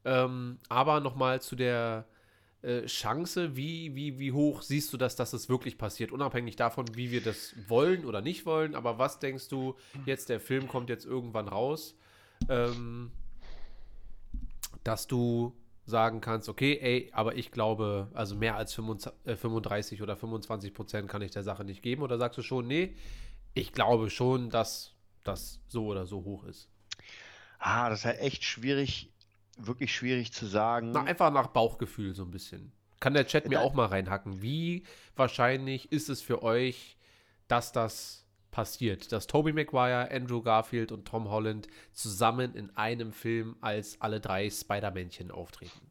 Ähm, 0.04 0.58
aber 0.68 1.00
nochmal 1.00 1.42
zu 1.42 1.56
der 1.56 2.06
äh, 2.62 2.86
Chance, 2.86 3.56
wie, 3.56 3.94
wie, 3.94 4.18
wie 4.18 4.32
hoch 4.32 4.62
siehst 4.62 4.92
du 4.92 4.96
das, 4.96 5.16
dass 5.16 5.32
es 5.32 5.48
wirklich 5.48 5.78
passiert? 5.78 6.12
Unabhängig 6.12 6.56
davon, 6.56 6.86
wie 6.94 7.10
wir 7.10 7.22
das 7.22 7.54
wollen 7.68 8.04
oder 8.04 8.20
nicht 8.20 8.44
wollen. 8.46 8.74
Aber 8.74 8.98
was 8.98 9.18
denkst 9.18 9.48
du, 9.48 9.76
jetzt 10.06 10.28
der 10.28 10.40
Film 10.40 10.68
kommt 10.68 10.90
jetzt 10.90 11.06
irgendwann 11.06 11.48
raus? 11.48 11.94
Ähm, 12.48 13.10
dass 14.84 15.06
du 15.06 15.54
sagen 15.84 16.20
kannst, 16.20 16.48
okay, 16.48 16.78
ey, 16.80 17.10
aber 17.12 17.36
ich 17.36 17.50
glaube, 17.50 18.08
also 18.14 18.36
mehr 18.36 18.56
als 18.56 18.74
25, 18.74 19.26
äh, 19.26 19.36
35 19.36 20.02
oder 20.02 20.16
25 20.16 20.72
Prozent 20.72 21.08
kann 21.08 21.22
ich 21.22 21.30
der 21.30 21.42
Sache 21.42 21.64
nicht 21.64 21.82
geben. 21.82 22.02
Oder 22.02 22.18
sagst 22.18 22.38
du 22.38 22.42
schon, 22.42 22.66
nee, 22.66 22.94
ich 23.54 23.72
glaube 23.72 24.10
schon, 24.10 24.50
dass 24.50 24.92
das 25.24 25.60
so 25.68 25.86
oder 25.86 26.06
so 26.06 26.24
hoch 26.24 26.44
ist? 26.44 26.68
Ah, 27.58 27.90
das 27.90 28.00
ist 28.00 28.04
halt 28.04 28.20
echt 28.20 28.44
schwierig, 28.44 29.10
wirklich 29.58 29.94
schwierig 29.94 30.32
zu 30.32 30.46
sagen. 30.46 30.90
Na, 30.92 31.04
einfach 31.04 31.32
nach 31.32 31.48
Bauchgefühl 31.48 32.14
so 32.14 32.22
ein 32.24 32.30
bisschen. 32.30 32.72
Kann 33.00 33.14
der 33.14 33.26
Chat 33.26 33.48
mir 33.48 33.56
Da- 33.56 33.60
auch 33.62 33.74
mal 33.74 33.86
reinhacken. 33.86 34.42
Wie 34.42 34.84
wahrscheinlich 35.16 35.90
ist 35.92 36.08
es 36.08 36.20
für 36.22 36.42
euch, 36.42 36.96
dass 37.48 37.72
das 37.72 38.26
passiert? 38.50 39.12
Dass 39.12 39.26
Tobey 39.26 39.52
Maguire, 39.52 40.10
Andrew 40.10 40.42
Garfield 40.42 40.92
und 40.92 41.06
Tom 41.06 41.28
Holland 41.30 41.66
zusammen 41.92 42.54
in 42.54 42.76
einem 42.76 43.12
Film 43.12 43.56
als 43.60 44.00
alle 44.00 44.20
drei 44.20 44.50
Spider-Männchen 44.50 45.30
auftreten? 45.30 45.90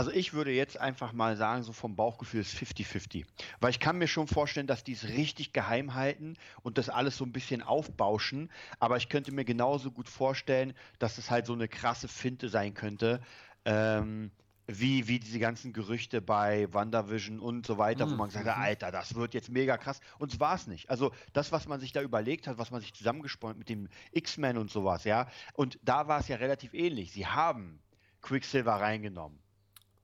Also 0.00 0.12
ich 0.12 0.32
würde 0.32 0.50
jetzt 0.52 0.78
einfach 0.78 1.12
mal 1.12 1.36
sagen, 1.36 1.62
so 1.62 1.72
vom 1.74 1.94
Bauchgefühl 1.94 2.40
ist 2.40 2.54
50-50. 2.54 3.26
Weil 3.60 3.70
ich 3.70 3.80
kann 3.80 3.98
mir 3.98 4.08
schon 4.08 4.28
vorstellen, 4.28 4.66
dass 4.66 4.82
die 4.82 4.92
es 4.92 5.08
richtig 5.08 5.52
geheim 5.52 5.94
halten 5.94 6.36
und 6.62 6.78
das 6.78 6.88
alles 6.88 7.16
so 7.18 7.24
ein 7.26 7.32
bisschen 7.32 7.62
aufbauschen. 7.62 8.50
Aber 8.78 8.96
ich 8.96 9.10
könnte 9.10 9.30
mir 9.32 9.44
genauso 9.44 9.90
gut 9.92 10.08
vorstellen, 10.08 10.72
dass 10.98 11.18
es 11.18 11.30
halt 11.30 11.46
so 11.46 11.52
eine 11.52 11.68
krasse 11.68 12.08
Finte 12.08 12.48
sein 12.48 12.72
könnte. 12.74 13.20
Ähm, 13.66 14.32
wie, 14.66 15.06
wie 15.08 15.18
diese 15.20 15.38
ganzen 15.38 15.72
Gerüchte 15.74 16.22
bei 16.22 16.72
WandaVision 16.72 17.38
und 17.40 17.66
so 17.66 17.76
weiter, 17.76 18.10
wo 18.10 18.14
Mhm, 18.14 18.16
man 18.16 18.28
gesagt 18.28 18.46
hat, 18.46 18.56
Alter, 18.56 18.90
das 18.92 19.14
wird 19.16 19.34
jetzt 19.34 19.50
mega 19.50 19.76
krass. 19.76 20.00
Und 20.18 20.32
es 20.32 20.40
war 20.40 20.54
es 20.54 20.66
nicht. 20.66 20.88
Also 20.90 21.12
das, 21.34 21.52
was 21.52 21.66
man 21.68 21.80
sich 21.80 21.92
da 21.92 22.00
überlegt 22.02 22.46
hat, 22.46 22.56
was 22.58 22.70
man 22.70 22.80
sich 22.80 22.94
zusammengesponnen 22.94 23.54
hat 23.56 23.58
mit 23.58 23.68
dem 23.68 23.88
X-Men 24.12 24.56
und 24.58 24.70
sowas, 24.70 25.04
ja. 25.04 25.28
Und 25.54 25.78
da 25.82 26.08
war 26.08 26.20
es 26.20 26.28
ja 26.28 26.36
relativ 26.36 26.72
ähnlich. 26.74 27.12
Sie 27.12 27.26
haben 27.26 27.82
Quicksilver 28.22 28.74
reingenommen. 28.80 29.42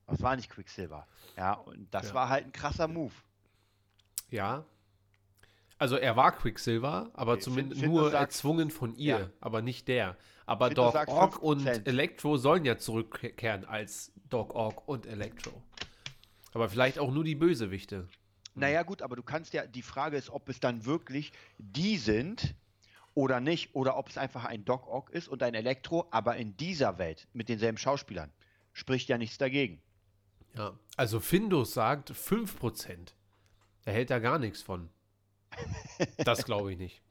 Das 0.06 0.22
war 0.22 0.36
nicht 0.36 0.50
Quicksilver. 0.50 1.06
Ja, 1.36 1.54
und 1.54 1.92
das 1.92 2.08
Ja. 2.08 2.14
war 2.14 2.28
halt 2.28 2.46
ein 2.46 2.52
krasser 2.52 2.88
Move. 2.88 3.12
Ja. 4.30 4.64
Also 5.78 5.96
er 5.96 6.16
war 6.16 6.32
Quicksilver, 6.32 7.10
aber 7.14 7.32
Okay, 7.34 7.40
zumindest 7.42 7.82
nur 7.82 8.10
sagt- 8.10 8.22
erzwungen 8.22 8.70
von 8.70 8.94
ihr, 8.94 9.18
Ja. 9.18 9.30
aber 9.40 9.62
nicht 9.62 9.88
der. 9.88 10.16
Aber 10.46 10.70
Doc 10.70 10.94
Ock 11.08 11.42
und 11.42 11.60
5%. 11.62 11.86
Electro 11.88 12.36
sollen 12.36 12.64
ja 12.64 12.78
zurückkehren 12.78 13.64
als 13.64 14.12
Doc 14.30 14.54
Ock 14.54 14.86
und 14.88 15.06
Electro. 15.06 15.62
Aber 16.54 16.68
vielleicht 16.70 16.98
auch 16.98 17.10
nur 17.10 17.24
die 17.24 17.34
Bösewichte. 17.34 18.08
Naja, 18.54 18.84
gut, 18.84 19.02
aber 19.02 19.16
du 19.16 19.22
kannst 19.22 19.52
ja, 19.52 19.66
die 19.66 19.82
Frage 19.82 20.16
ist, 20.16 20.30
ob 20.30 20.48
es 20.48 20.60
dann 20.60 20.86
wirklich 20.86 21.32
die 21.58 21.98
sind 21.98 22.54
oder 23.14 23.40
nicht, 23.40 23.74
oder 23.74 23.96
ob 23.98 24.08
es 24.08 24.16
einfach 24.16 24.44
ein 24.46 24.64
Doc 24.64 24.86
Ock 24.88 25.10
ist 25.10 25.28
und 25.28 25.42
ein 25.42 25.54
Elektro, 25.54 26.06
aber 26.10 26.36
in 26.36 26.56
dieser 26.56 26.96
Welt 26.98 27.26
mit 27.34 27.48
denselben 27.50 27.76
Schauspielern. 27.76 28.30
Spricht 28.72 29.08
ja 29.08 29.18
nichts 29.18 29.36
dagegen. 29.36 29.82
Ja. 30.56 30.78
Also 30.96 31.20
Findus 31.20 31.74
sagt 31.74 32.10
5%. 32.12 33.14
Er 33.84 33.92
hält 33.92 34.10
da 34.10 34.18
gar 34.18 34.38
nichts 34.38 34.62
von. 34.62 34.88
Das 36.18 36.44
glaube 36.44 36.72
ich 36.72 36.78
nicht. 36.78 37.02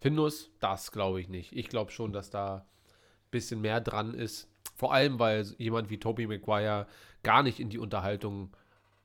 Findus, 0.00 0.50
das 0.60 0.92
glaube 0.92 1.20
ich 1.20 1.28
nicht. 1.28 1.52
Ich 1.52 1.68
glaube 1.68 1.90
schon, 1.90 2.12
dass 2.12 2.30
da 2.30 2.56
ein 2.56 3.30
bisschen 3.30 3.60
mehr 3.60 3.80
dran 3.80 4.14
ist. 4.14 4.48
Vor 4.74 4.92
allem, 4.92 5.18
weil 5.18 5.46
jemand 5.58 5.90
wie 5.90 5.98
Tobey 5.98 6.26
Maguire 6.26 6.86
gar 7.22 7.42
nicht 7.42 7.60
in 7.60 7.70
die 7.70 7.78
Unterhaltung. 7.78 8.56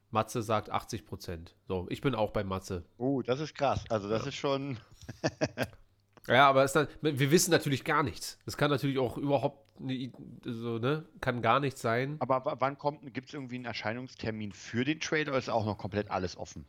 Matze 0.09 0.41
sagt 0.41 0.71
80%. 0.71 1.49
So, 1.67 1.85
ich 1.89 2.01
bin 2.01 2.15
auch 2.15 2.31
bei 2.31 2.43
Matze. 2.43 2.85
Oh, 2.97 3.21
das 3.21 3.39
ist 3.39 3.53
krass. 3.55 3.83
Also 3.89 4.09
das 4.09 4.25
ist 4.25 4.35
schon. 4.35 4.77
Ja, 6.27 6.49
aber 6.49 6.65
dann, 6.65 6.87
wir 7.01 7.31
wissen 7.31 7.51
natürlich 7.51 7.83
gar 7.83 8.03
nichts. 8.03 8.37
Es 8.45 8.57
kann 8.57 8.69
natürlich 8.69 8.99
auch 8.99 9.17
überhaupt 9.17 9.79
nie- 9.79 10.11
so, 10.43 10.77
ne, 10.77 11.05
kann 11.21 11.41
gar 11.41 11.59
nichts 11.59 11.81
sein. 11.81 12.17
Aber 12.19 12.57
wann 12.59 12.77
kommt, 12.77 13.13
gibt 13.13 13.29
es 13.29 13.33
irgendwie 13.33 13.55
einen 13.55 13.65
Erscheinungstermin 13.65 14.51
für 14.51 14.83
den 14.83 14.99
Trailer 14.99 15.29
oder 15.29 15.39
ist 15.39 15.49
auch 15.49 15.65
noch 15.65 15.77
komplett 15.77 16.11
alles 16.11 16.37
offen? 16.37 16.65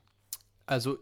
Also, 0.67 0.99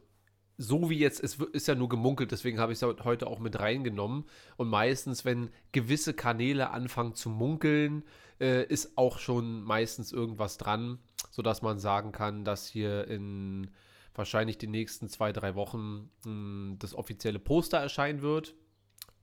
so 0.59 0.89
wie 0.89 0.99
jetzt, 0.99 1.23
es 1.23 1.35
ist 1.53 1.69
ja 1.69 1.75
nur 1.75 1.89
gemunkelt, 1.91 2.33
deswegen 2.33 2.59
habe 2.59 2.73
ich 2.73 2.81
es 2.81 3.05
heute 3.05 3.27
auch 3.27 3.41
mit 3.41 3.59
reingenommen. 3.59 4.25
Und 4.57 4.69
meistens, 4.69 5.25
wenn 5.27 5.51
gewisse 5.73 6.15
Kanäle 6.15 6.71
anfangen 6.71 7.15
zu 7.15 7.29
munkeln, 7.29 8.05
äh, 8.41 8.65
ist 8.65 8.97
auch 8.97 9.19
schon 9.19 9.63
meistens 9.63 10.13
irgendwas 10.13 10.57
dran, 10.57 10.99
sodass 11.31 11.61
man 11.61 11.79
sagen 11.79 12.13
kann, 12.13 12.45
dass 12.45 12.67
hier 12.67 13.07
in 13.09 13.71
wahrscheinlich 14.17 14.59
den 14.59 14.71
nächsten 14.71 15.09
zwei, 15.09 15.33
drei 15.33 15.55
Wochen 15.55 16.11
mh, 16.25 16.77
das 16.79 16.95
offizielle 16.95 17.39
Poster 17.39 17.79
erscheinen 17.79 18.23
wird. 18.23 18.55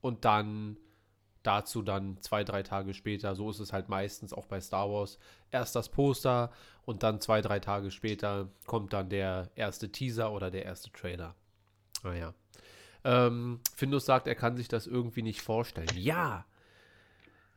Und 0.02 0.26
dann 0.26 0.78
dazu 1.44 1.82
dann 1.82 2.18
zwei, 2.22 2.44
drei 2.44 2.64
Tage 2.64 2.94
später, 2.94 3.36
so 3.36 3.50
ist 3.50 3.60
es 3.60 3.74
halt 3.74 3.90
meistens 3.90 4.34
auch 4.34 4.46
bei 4.48 4.60
Star 4.62 4.90
Wars, 4.90 5.20
erst 5.52 5.76
das 5.76 5.90
Poster 5.90 6.52
und 6.86 7.04
dann 7.04 7.20
zwei, 7.20 7.42
drei 7.42 7.60
Tage 7.60 7.92
später 7.92 8.50
kommt 8.66 8.94
dann 8.94 9.10
der 9.10 9.52
erste 9.56 9.92
Teaser 9.92 10.32
oder 10.32 10.52
der 10.52 10.66
erste 10.66 10.92
Trailer. 10.92 11.36
Naja. 12.04 12.34
Ähm, 13.04 13.60
Findus 13.76 14.06
sagt, 14.06 14.28
er 14.28 14.36
kann 14.36 14.56
sich 14.56 14.70
das 14.70 14.88
irgendwie 14.88 15.22
nicht 15.22 15.42
vorstellen. 15.42 15.90
Ja, 15.96 16.46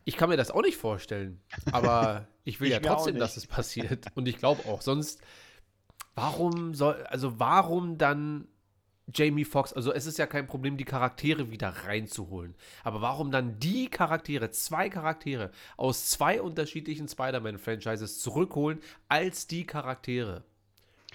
ich 0.04 0.16
kann 0.16 0.28
mir 0.28 0.36
das 0.36 0.50
auch 0.52 0.62
nicht 0.62 0.76
vorstellen, 0.76 1.40
aber 1.72 2.28
ich 2.44 2.60
will 2.60 2.68
Ich 2.68 2.74
ja 2.74 2.80
trotzdem, 2.80 3.18
dass 3.18 3.36
es 3.36 3.46
passiert. 3.46 4.06
Und 4.14 4.28
ich 4.28 4.38
glaube 4.38 4.68
auch, 4.68 4.80
sonst, 4.80 5.20
warum 6.16 6.74
soll, 6.74 7.04
also 7.04 7.38
warum 7.38 7.98
dann 7.98 8.48
Jamie 9.12 9.44
Foxx, 9.44 9.72
also 9.72 9.92
es 9.92 10.06
ist 10.06 10.18
ja 10.18 10.26
kein 10.26 10.48
Problem, 10.48 10.76
die 10.76 10.84
Charaktere 10.84 11.50
wieder 11.50 11.68
reinzuholen. 11.68 12.56
Aber 12.82 13.02
warum 13.02 13.30
dann 13.30 13.60
die 13.60 13.88
Charaktere, 13.88 14.50
zwei 14.50 14.88
Charaktere 14.88 15.52
aus 15.76 16.10
zwei 16.10 16.42
unterschiedlichen 16.42 17.06
Spider-Man-Franchises 17.06 18.20
zurückholen 18.20 18.80
als 19.08 19.46
die 19.46 19.64
Charaktere? 19.64 20.42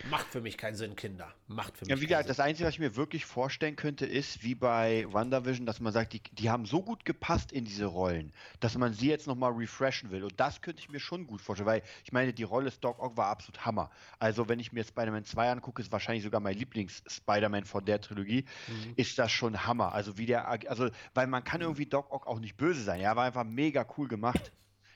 Macht 0.10 0.28
für 0.32 0.42
mich 0.42 0.58
keinen 0.58 0.76
Sinn, 0.76 0.96
Kinder. 0.96 1.34
Macht 1.48 1.78
für 1.78 1.86
mich 1.86 1.90
Ja, 1.90 1.96
wie 1.98 2.00
keinen 2.02 2.08
gesagt, 2.10 2.24
Sinn. 2.24 2.30
das 2.30 2.40
Einzige, 2.40 2.68
was 2.68 2.74
ich 2.74 2.80
mir 2.80 2.96
wirklich 2.96 3.26
vorstellen 3.26 3.76
könnte, 3.76 4.06
ist 4.06 4.44
wie 4.44 4.56
bei 4.56 5.06
WandaVision, 5.12 5.66
dass 5.66 5.80
man 5.80 5.94
sagt, 5.94 6.14
die, 6.14 6.22
die 6.32 6.50
haben 6.50 6.66
so 6.66 6.82
gut 6.82 7.06
gepasst 7.06 7.52
in 7.52 7.66
diese 7.66 7.86
Rollen, 7.86 8.34
dass 8.60 8.78
man 8.78 8.94
sie 8.94 9.08
jetzt 9.10 9.28
nochmal 9.28 9.52
refreshen 9.52 10.10
will. 10.12 10.24
Und 10.24 10.40
das 10.40 10.62
könnte 10.62 10.80
ich 10.82 10.90
mir 10.90 11.00
schon 11.00 11.28
gut 11.28 11.42
vorstellen, 11.42 11.68
weil 11.68 11.84
ich 12.04 12.12
meine, 12.12 12.34
die 12.34 12.44
Rolle 12.44 12.72
Doc 12.82 13.00
Ock 13.00 13.16
war 13.18 13.28
absolut 13.28 13.66
Hammer. 13.66 13.92
Also, 14.20 14.50
wenn 14.50 14.60
ich 14.60 14.72
mir 14.72 14.84
Spider-Man 14.84 15.26
2 15.26 15.52
angucke, 15.52 15.82
ist 15.82 15.92
wahrscheinlich 15.92 16.24
sogar 16.24 16.42
mein 16.42 16.58
Lieblings-Spider-Man 16.58 17.66
von 17.66 17.86
der 17.86 18.02
Trilogie, 18.02 18.46
Mhm. 18.68 18.94
ist 18.96 19.20
das 19.20 19.32
schon 19.32 19.66
Hammer. 19.68 19.94
Also, 19.94 20.18
wie 20.18 20.26
der, 20.26 20.48
also, 20.48 20.90
weil 21.14 21.28
man 21.28 21.44
kann 21.44 21.62
irgendwie 21.62 21.86
Doc 21.86 22.12
Ock 22.12 22.28
auch 22.28 22.40
nicht 22.40 22.58
böse 22.58 22.82
sein. 22.82 23.02
Ja, 23.02 23.16
war 23.16 23.26
einfach 23.26 23.44
mega 23.44 23.86
cool 23.98 24.08
gemacht. 24.08 24.52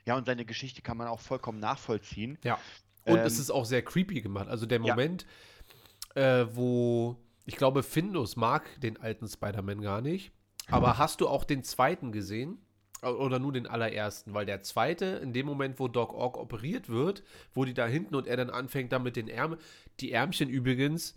Ja, 0.06 0.16
und 0.16 0.26
seine 0.26 0.46
Geschichte 0.46 0.82
kann 0.84 0.98
man 0.98 1.08
auch 1.08 1.20
vollkommen 1.20 1.60
nachvollziehen. 1.60 2.38
Ja. 2.44 2.60
Und 3.06 3.18
Ähm, 3.20 3.26
es 3.26 3.40
ist 3.40 3.52
auch 3.52 3.66
sehr 3.66 3.82
creepy 3.84 4.22
gemacht. 4.22 4.48
Also 4.48 4.66
der 4.66 4.82
Ja. 4.82 4.94
Moment, 4.94 5.26
äh, 6.16 6.46
wo 6.54 7.18
ich 7.46 7.56
glaube, 7.56 7.84
Findus 7.84 8.36
mag 8.36 8.64
den 8.82 8.98
alten 9.00 9.28
Spider-Man 9.28 9.82
gar 9.82 10.02
nicht. 10.02 10.32
Aber 10.68 10.98
hast 10.98 11.22
du 11.22 11.28
auch 11.28 11.44
den 11.44 11.64
zweiten 11.64 12.12
gesehen? 12.12 12.58
Oder 13.04 13.38
nur 13.38 13.54
den 13.54 13.68
allerersten? 13.68 14.34
Weil 14.34 14.48
der 14.48 14.64
zweite, 14.64 15.06
in 15.22 15.32
dem 15.32 15.46
Moment, 15.46 15.80
wo 15.80 15.88
Doc 15.88 16.12
Ock 16.14 16.38
operiert 16.38 16.90
wird, 16.90 17.22
wo 17.54 17.64
die 17.64 17.76
da 17.76 17.86
hinten 17.86 18.16
und 18.16 18.26
er 18.26 18.38
dann 18.38 18.50
anfängt, 18.50 18.92
da 18.92 18.98
mit 18.98 19.16
den 19.16 19.28
Ärmeln, 19.28 19.62
die 20.00 20.12
Ärmchen 20.12 20.50
übrigens, 20.50 21.14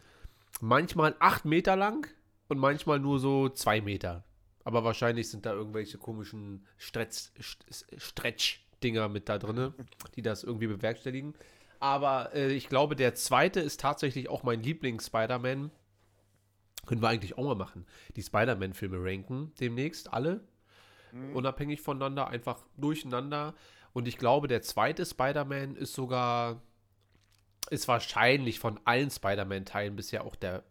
manchmal 0.60 1.16
acht 1.18 1.46
Meter 1.46 1.76
lang 1.76 2.06
und 2.48 2.58
manchmal 2.58 2.98
nur 2.98 3.18
so 3.18 3.48
zwei 3.48 3.80
Meter. 3.80 4.24
Aber 4.64 4.84
wahrscheinlich 4.84 5.30
sind 5.30 5.46
da 5.46 5.54
irgendwelche 5.54 5.96
komischen 5.96 6.66
Stretch- 6.76 7.30
St- 7.40 7.98
Stretch-Dinger 7.98 9.08
mit 9.08 9.30
da 9.30 9.38
drin, 9.38 9.72
die 10.14 10.20
das 10.20 10.44
irgendwie 10.44 10.66
bewerkstelligen. 10.66 11.32
Aber 11.80 12.34
äh, 12.34 12.52
ich 12.52 12.68
glaube, 12.68 12.96
der 12.96 13.14
zweite 13.14 13.60
ist 13.60 13.80
tatsächlich 13.80 14.28
auch 14.28 14.42
mein 14.42 14.62
Lieblings-Spider-Man. 14.62 15.70
Können 16.86 17.02
wir 17.02 17.08
eigentlich 17.08 17.36
auch 17.36 17.44
mal 17.44 17.54
machen. 17.54 17.86
Die 18.16 18.22
Spider-Man-Filme 18.22 18.96
ranken 19.00 19.52
demnächst 19.60 20.12
alle. 20.12 20.40
Unabhängig 21.34 21.80
voneinander, 21.80 22.28
einfach 22.28 22.64
durcheinander. 22.76 23.54
Und 23.92 24.08
ich 24.08 24.18
glaube, 24.18 24.48
der 24.48 24.62
zweite 24.62 25.06
Spider-Man 25.06 25.76
ist 25.76 25.94
sogar, 25.94 26.62
ist 27.70 27.88
wahrscheinlich 27.88 28.58
von 28.58 28.80
allen 28.84 29.10
Spider-Man-Teilen 29.10 29.96
bisher 29.96 30.24
auch 30.24 30.36
der 30.36 30.64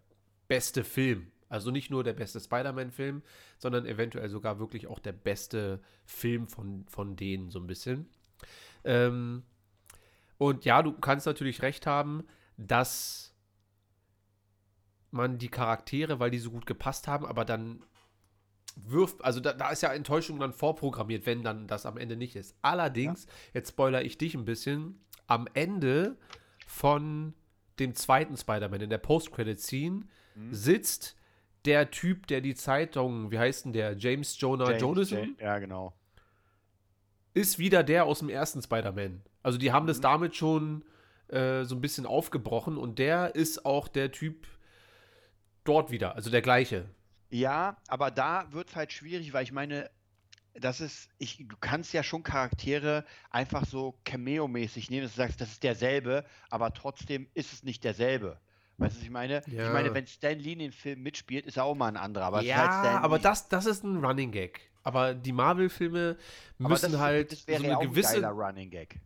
beste 0.47 0.83
Film. 0.83 1.31
Also 1.49 1.71
nicht 1.71 1.89
nur 1.89 2.03
der 2.03 2.13
beste 2.13 2.39
Spider-Man-Film, 2.39 3.23
sondern 3.57 3.85
eventuell 3.85 4.29
sogar 4.29 4.59
wirklich 4.59 4.87
auch 4.87 4.99
der 4.99 5.13
beste 5.13 5.81
Film 6.05 6.47
von, 6.47 6.85
von 6.87 7.15
denen 7.15 7.49
so 7.49 7.59
ein 7.59 7.67
bisschen. 7.67 8.09
Ähm, 8.83 9.43
und 10.37 10.65
ja, 10.65 10.83
du 10.83 10.93
kannst 10.93 11.25
natürlich 11.25 11.61
recht 11.61 11.85
haben, 11.87 12.23
dass 12.57 13.33
man 15.11 15.37
die 15.37 15.49
Charaktere, 15.49 16.19
weil 16.19 16.31
die 16.31 16.39
so 16.39 16.51
gut 16.51 16.65
gepasst 16.65 17.07
haben, 17.07 17.25
aber 17.25 17.45
dann 17.45 17.83
wirft, 18.75 19.23
also 19.23 19.39
da, 19.39 19.53
da 19.53 19.69
ist 19.71 19.81
ja 19.81 19.91
Enttäuschung 19.93 20.39
dann 20.39 20.53
vorprogrammiert, 20.53 21.25
wenn 21.25 21.43
dann 21.43 21.67
das 21.67 21.85
am 21.85 21.97
Ende 21.97 22.15
nicht 22.15 22.35
ist. 22.35 22.55
Allerdings, 22.61 23.25
jetzt 23.53 23.69
spoiler 23.69 24.03
ich 24.03 24.17
dich 24.17 24.35
ein 24.35 24.45
bisschen, 24.45 25.03
am 25.25 25.47
Ende 25.53 26.17
von 26.67 27.33
dem 27.79 27.95
zweiten 27.95 28.37
Spider-Man, 28.37 28.81
in 28.81 28.89
der 28.89 28.97
Post-Credit-Scene, 28.97 30.05
sitzt 30.51 31.15
der 31.65 31.89
Typ, 31.89 32.27
der 32.27 32.41
die 32.41 32.53
Zeitung, 32.55 33.31
wie 33.31 33.39
heißt 33.39 33.65
denn 33.65 33.73
der, 33.73 33.97
James 33.97 34.39
Jonah 34.39 34.71
James- 34.77 34.81
Jonathan? 35.09 35.35
Ja, 35.39 35.57
genau. 35.59 35.93
Ist 37.37 37.59
wieder 37.59 37.83
der 37.83 38.05
aus 38.05 38.19
dem 38.19 38.29
ersten 38.29 38.61
Spider-Man. 38.61 39.21
Also 39.43 39.57
die 39.57 39.71
haben 39.71 39.85
das 39.85 40.01
damit 40.01 40.35
schon 40.35 40.83
äh, 41.27 41.63
so 41.63 41.75
ein 41.75 41.81
bisschen 41.81 42.05
aufgebrochen 42.05 42.77
und 42.77 42.99
der 42.99 43.35
ist 43.35 43.65
auch 43.65 43.87
der 43.87 44.11
Typ 44.11 44.47
dort 45.63 45.91
wieder, 45.91 46.15
also 46.15 46.31
der 46.31 46.41
gleiche. 46.41 46.85
Ja, 47.29 47.77
aber 47.87 48.09
da 48.09 48.51
wird 48.51 48.69
es 48.69 48.75
halt 48.75 48.91
schwierig, 48.91 49.33
weil 49.33 49.43
ich 49.43 49.51
meine, 49.51 49.89
das 50.55 50.81
ist, 50.81 51.09
ich, 51.19 51.45
du 51.47 51.55
kannst 51.59 51.93
ja 51.93 52.01
schon 52.01 52.23
Charaktere 52.23 53.05
einfach 53.29 53.65
so 53.65 53.99
Cameo-mäßig 54.05 54.89
nehmen, 54.89 55.03
dass 55.03 55.11
du 55.11 55.17
sagst, 55.17 55.39
das 55.39 55.51
ist 55.51 55.63
derselbe, 55.63 56.25
aber 56.49 56.73
trotzdem 56.73 57.27
ist 57.35 57.53
es 57.53 57.63
nicht 57.63 57.83
derselbe. 57.83 58.39
Weißt 58.79 58.95
du, 58.95 58.99
was 58.99 59.03
ich 59.03 59.11
meine? 59.11 59.43
Ja. 59.47 59.67
Ich 59.67 59.73
meine, 59.73 59.93
wenn 59.93 60.07
Stan 60.07 60.37
Lee 60.39 60.53
in 60.53 60.59
den 60.59 60.71
Film 60.71 61.03
mitspielt, 61.03 61.45
ist 61.45 61.57
er 61.57 61.65
auch 61.65 61.75
mal 61.75 61.87
ein 61.87 61.97
anderer, 61.97 62.25
aber 62.25 62.41
ist 62.41 62.47
ja, 62.47 62.81
halt 62.81 63.03
aber 63.03 63.19
das, 63.19 63.49
das 63.49 63.65
ist 63.65 63.83
ein 63.83 64.03
Running 64.03 64.31
Gag. 64.31 64.61
Aber 64.87 65.13
die 65.13 65.33
Marvel-Filme 65.33 66.15
müssen 66.59 66.93
das, 66.93 67.01
halt 67.01 67.33
das 67.33 67.45
wäre 67.45 67.59
so 67.59 67.65
eine 67.65 67.77
auch 67.77 67.81
ein 67.81 67.89
gewisse 67.89 68.21
geiler 68.21 68.29
Running 68.29 68.69
Gag. 68.69 69.01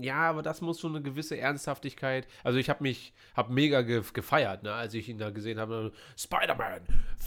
Ja, 0.00 0.28
aber 0.28 0.42
das 0.42 0.60
muss 0.60 0.80
schon 0.80 0.96
eine 0.96 1.04
gewisse 1.04 1.38
Ernsthaftigkeit. 1.38 2.26
Also 2.42 2.58
ich 2.58 2.68
habe 2.68 2.82
mich, 2.82 3.12
habe 3.36 3.52
mega 3.52 3.82
ge 3.82 4.02
gefeiert, 4.12 4.64
ne, 4.64 4.72
als 4.72 4.92
ich 4.92 5.08
ihn 5.08 5.18
da 5.18 5.30
gesehen 5.30 5.60
habe. 5.60 5.92
Spider-Man, 6.16 6.80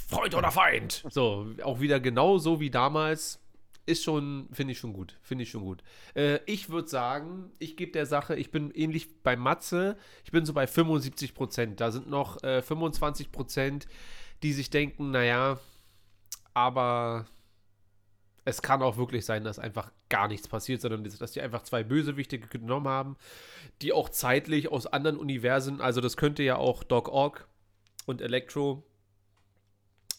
Freund 0.09 0.35
oder 0.35 0.51
Feind. 0.51 1.05
So, 1.09 1.47
auch 1.63 1.79
wieder 1.79 2.01
genau 2.01 2.39
so 2.39 2.59
wie 2.59 2.69
damals. 2.69 3.39
Ist 3.85 4.03
schon, 4.03 4.49
finde 4.51 4.73
ich 4.73 4.79
schon 4.79 4.91
gut. 4.91 5.17
Finde 5.21 5.43
ich 5.43 5.51
schon 5.51 5.63
gut. 5.63 5.81
Äh, 6.13 6.39
ich 6.45 6.69
würde 6.69 6.89
sagen, 6.89 7.51
ich 7.59 7.77
gebe 7.77 7.93
der 7.93 8.05
Sache, 8.05 8.35
ich 8.35 8.51
bin 8.51 8.71
ähnlich 8.71 9.23
bei 9.23 9.37
Matze, 9.37 9.95
ich 10.25 10.31
bin 10.31 10.45
so 10.45 10.51
bei 10.51 10.67
75 10.67 11.33
Prozent. 11.33 11.79
Da 11.79 11.89
sind 11.91 12.09
noch 12.09 12.43
äh, 12.43 12.61
25 12.61 13.31
Prozent, 13.31 13.87
die 14.41 14.51
sich 14.51 14.69
denken, 14.69 15.11
naja, 15.11 15.57
aber 16.53 17.27
es 18.45 18.61
kann 18.61 18.81
auch 18.81 18.97
wirklich 18.97 19.25
sein, 19.25 19.43
dass 19.43 19.59
einfach 19.59 19.91
gar 20.09 20.27
nichts 20.27 20.47
passiert, 20.47 20.81
sondern 20.81 21.03
dass 21.03 21.31
die 21.31 21.41
einfach 21.41 21.63
zwei 21.63 21.83
Bösewichte 21.83 22.39
genommen 22.39 22.87
haben, 22.87 23.17
die 23.81 23.93
auch 23.93 24.09
zeitlich 24.09 24.69
aus 24.69 24.85
anderen 24.87 25.17
Universen, 25.17 25.81
also 25.81 26.01
das 26.01 26.17
könnte 26.17 26.43
ja 26.43 26.57
auch 26.57 26.83
Doc 26.83 27.09
Ock 27.09 27.47
und 28.05 28.21
Electro 28.21 28.83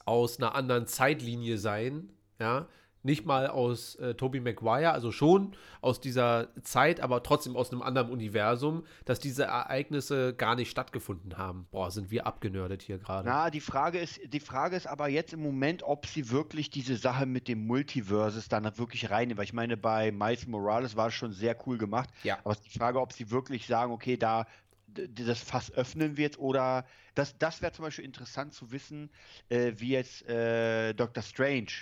aus 0.07 0.39
einer 0.39 0.55
anderen 0.55 0.87
Zeitlinie 0.87 1.59
sein, 1.59 2.13
ja, 2.39 2.69
nicht 3.05 3.27
mal 3.27 3.47
aus 3.47 3.97
äh, 3.97 4.15
Tobey 4.15 4.41
Maguire, 4.41 4.93
also 4.93 5.13
schon 5.13 5.55
aus 5.81 6.01
dieser 6.01 6.49
Zeit, 6.63 7.01
aber 7.01 7.23
trotzdem 7.23 7.55
aus 7.55 7.71
einem 7.71 7.83
anderen 7.83 8.11
Universum, 8.11 8.85
dass 9.05 9.21
diese 9.21 9.45
Ereignisse 9.45 10.35
gar 10.35 10.57
nicht 10.57 10.71
stattgefunden 10.71 11.37
haben. 11.37 11.69
Boah, 11.71 11.91
sind 11.91 12.11
wir 12.11 12.27
abgenördet 12.27 12.83
hier 12.83 12.99
gerade. 12.99 13.29
Na, 13.29 13.51
die 13.51 13.61
Frage 13.61 13.99
ist, 13.99 14.21
die 14.27 14.41
Frage 14.41 14.77
ist 14.77 14.87
aber 14.87 15.09
jetzt 15.09 15.35
im 15.35 15.43
Moment, 15.43 15.83
ob 15.83 16.07
sie 16.07 16.31
wirklich 16.31 16.71
diese 16.71 16.97
Sache 16.97 17.27
mit 17.27 17.47
dem 17.47 17.67
Multiverses 17.67 18.49
dann 18.49 18.65
wirklich 18.79 19.11
reinnehmen. 19.11 19.39
Weil 19.39 19.45
ich 19.45 19.53
meine, 19.53 19.77
bei 19.77 20.11
Miles 20.11 20.47
Morales 20.47 20.97
war 20.97 21.09
es 21.09 21.15
schon 21.15 21.33
sehr 21.33 21.57
cool 21.67 21.77
gemacht. 21.77 22.09
Ja. 22.23 22.39
Aber 22.43 22.53
es 22.53 22.59
ist 22.59 22.75
die 22.75 22.79
Frage, 22.79 23.01
ob 23.01 23.13
sie 23.13 23.31
wirklich 23.31 23.67
sagen, 23.67 23.93
okay, 23.93 24.17
da 24.17 24.47
das 24.95 25.41
Fass 25.41 25.73
öffnen 25.73 26.17
wir 26.17 26.25
jetzt 26.25 26.39
oder 26.39 26.87
das, 27.15 27.37
das 27.39 27.63
wäre 27.63 27.73
zum 27.73 27.85
Beispiel 27.85 28.05
interessant 28.05 28.55
zu 28.55 28.71
wissen, 28.71 29.11
äh, 29.49 29.73
wie 29.77 29.91
jetzt 29.91 30.27
äh, 30.29 30.93
Doctor 30.95 31.23
Strange 31.23 31.73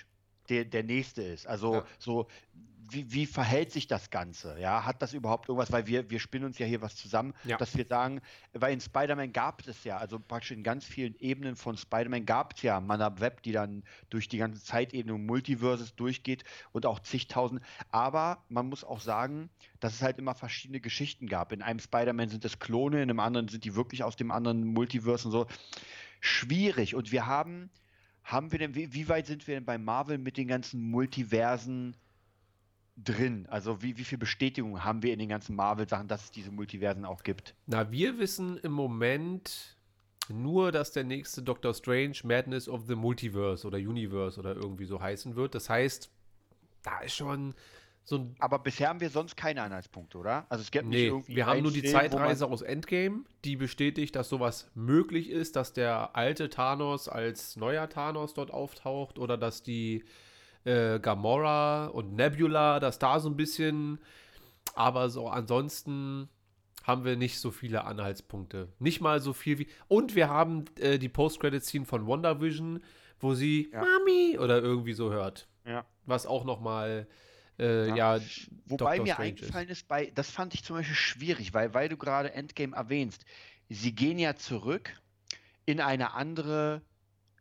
der, 0.53 0.65
der 0.67 0.83
nächste 0.83 1.23
ist. 1.23 1.47
Also 1.47 1.75
Ja. 1.77 1.85
so, 1.99 2.27
wie, 2.91 3.11
wie 3.11 3.25
verhält 3.25 3.73
sich 3.73 3.87
das 3.87 4.11
Ganze? 4.11 4.59
Ja, 4.61 4.85
hat 4.85 5.01
das 5.01 5.15
überhaupt 5.15 5.49
irgendwas? 5.49 5.73
Weil 5.73 5.87
wir, 5.87 6.11
wir 6.11 6.21
spinnen 6.21 6.45
uns 6.45 6.59
ja 6.59 6.67
hier 6.67 6.83
was 6.83 6.95
zusammen, 6.95 7.33
Ja. 7.45 7.57
dass 7.57 7.75
wir 7.75 7.87
sagen, 7.87 8.21
weil 8.53 8.75
in 8.75 8.81
Spider-Man 8.83 9.33
gab 9.33 9.67
es 9.67 9.85
ja, 9.85 9.97
also 9.97 10.19
praktisch 10.19 10.51
in 10.51 10.63
ganz 10.63 10.85
vielen 10.85 11.15
Ebenen 11.19 11.57
von 11.57 11.79
Spider-Man 11.79 12.27
gab 12.27 12.55
es 12.55 12.63
ja 12.63 12.81
Manab 12.81 13.21
Web, 13.21 13.43
die 13.45 13.53
dann 13.53 13.83
durch 14.11 14.29
die 14.29 14.37
ganze 14.37 14.63
Zeitebene 14.63 15.15
und 15.15 15.25
Multiverses 15.25 15.95
durchgeht 15.95 16.45
und 16.73 16.85
auch 16.85 17.01
zigtausend. 17.01 17.63
Aber 17.91 18.45
man 18.51 18.69
muss 18.69 18.85
auch 18.85 19.01
sagen, 19.01 19.49
dass 19.81 19.95
es 19.95 20.03
halt 20.03 20.19
immer 20.19 20.35
verschiedene 20.35 20.81
Geschichten 20.81 21.29
gab. 21.29 21.53
In 21.53 21.63
einem 21.63 21.79
Spider-Man 21.79 22.29
sind 22.29 22.45
es 22.45 22.59
Klone, 22.59 22.97
in 23.03 23.09
einem 23.09 23.21
anderen 23.21 23.49
sind 23.49 23.65
die 23.65 23.75
wirklich 23.75 24.05
aus 24.05 24.17
dem 24.17 24.31
anderen 24.31 24.65
Multiverse 24.67 25.29
und 25.29 25.33
so. 25.33 25.47
Schwierig. 26.21 26.95
Und 26.95 27.11
wir 27.11 27.27
haben, 27.27 27.71
haben 28.25 28.53
wir 28.53 28.59
denn, 28.59 28.75
wie, 28.75 28.93
wie 28.95 29.09
weit 29.09 29.27
sind 29.27 29.47
wir 29.47 29.55
denn 29.55 29.65
bei 29.65 29.79
Marvel 29.79 30.19
mit 30.19 30.37
den 30.37 30.49
ganzen 30.49 30.91
Multiversen 30.91 31.97
drin? 32.97 33.47
Also 33.49 33.83
wie, 33.83 33.97
wie 33.97 34.05
viel 34.05 34.19
Bestätigung 34.19 34.85
haben 34.85 35.03
wir 35.03 35.13
in 35.13 35.19
den 35.19 35.29
ganzen 35.29 35.57
Marvel-Sachen, 35.57 36.09
dass 36.09 36.25
es 36.25 36.31
diese 36.31 36.51
Multiversen 36.51 37.05
auch 37.05 37.23
gibt? 37.23 37.55
Na, 37.67 37.91
wir 37.91 38.19
wissen 38.19 38.59
im 38.59 38.73
Moment 38.73 39.77
nur, 40.29 40.73
dass 40.73 40.93
der 40.93 41.05
nächste 41.05 41.43
Doctor 41.43 41.75
Strange 41.75 42.19
Madness 42.25 42.69
of 42.69 42.87
the 42.87 42.95
Multiverse 42.95 43.67
oder 43.67 43.79
Universe 43.79 44.39
oder 44.39 44.55
irgendwie 44.55 44.85
so 44.85 45.01
heißen 45.01 45.35
wird. 45.35 45.55
Das 45.55 45.69
heißt, 45.69 46.11
da 46.83 47.01
ist 47.01 47.15
schon 47.15 47.55
so. 48.05 48.33
Aber 48.39 48.59
bisher 48.59 48.89
haben 48.89 49.01
wir 49.01 49.11
sonst 49.11 49.37
keine 49.37 49.63
Anhaltspunkte, 49.63 50.19
oder? 50.19 50.47
Also 50.49 50.63
es 50.63 50.71
gibt 50.71 50.87
nicht 50.87 50.99
Nee, 50.99 51.07
irgendwie 51.07 51.37
wir 51.37 51.47
haben 51.47 51.63
nur 51.63 51.73
die 51.73 51.83
Zeitreise 51.85 52.47
aus 52.47 52.63
Endgame, 52.63 53.25
die 53.45 53.57
bestätigt, 53.57 54.17
dass 54.17 54.29
sowas 54.29 54.71
möglich 54.75 55.31
ist, 55.31 55.57
dass 55.57 55.73
der 55.73 56.17
alte 56.17 56.51
Thanos 56.51 57.09
als 57.09 57.57
neuer 57.57 57.89
Thanos 57.89 58.35
dort 58.35 58.51
auftaucht 58.51 59.19
oder 59.19 59.37
dass 59.37 59.63
die 59.63 60.05
äh, 60.65 60.99
Gamora 61.01 61.87
und 61.87 62.15
Nebula, 62.15 62.81
dass 62.81 62.99
da 62.99 63.21
so 63.21 63.29
ein 63.29 63.37
bisschen, 63.37 63.99
aber 64.75 65.11
so 65.11 65.29
ansonsten 65.29 66.29
haben 66.85 67.05
wir 67.05 67.17
nicht 67.17 67.39
so 67.39 67.51
viele 67.51 67.85
Anhaltspunkte. 67.85 68.69
Nicht 68.79 69.01
mal 69.01 69.21
so 69.21 69.33
viel 69.33 69.59
wie. 69.59 69.69
Und 69.89 70.15
wir 70.17 70.29
haben 70.29 70.65
äh, 70.81 70.99
die 70.99 71.09
Post-Credit-Scene 71.09 71.85
von 71.85 72.07
WandaVision, 72.07 72.83
wo 73.21 73.35
sie 73.35 73.71
Ja. 73.73 73.81
Mami 73.83 74.39
oder 74.39 74.61
irgendwie 74.61 74.93
so 74.93 75.13
hört. 75.13 75.47
Ja. 75.65 75.85
Was 76.07 76.27
auch 76.27 76.45
nochmal, 76.45 77.07
äh, 77.59 77.89
ja, 77.89 78.17
Ja. 78.17 78.23
Wobei 78.67 78.97
Doctor 78.97 79.05
mir 79.05 79.13
Strange 79.15 79.29
eingefallen 79.29 79.69
ist, 79.69 79.89
bei, 79.89 80.13
das 80.15 80.31
fand 80.31 80.55
ich 80.55 80.65
zum 80.65 80.77
Beispiel 80.77 80.97
schwierig, 80.97 81.55
weil, 81.55 81.75
weil 81.75 81.89
du 81.89 81.97
gerade 81.97 82.33
Endgame 82.33 82.75
erwähnst, 82.75 83.25
sie 83.69 83.95
gehen 83.95 84.19
ja 84.19 84.37
zurück 84.37 84.91
in 85.67 85.81
eine 85.81 86.15
andere, 86.15 86.83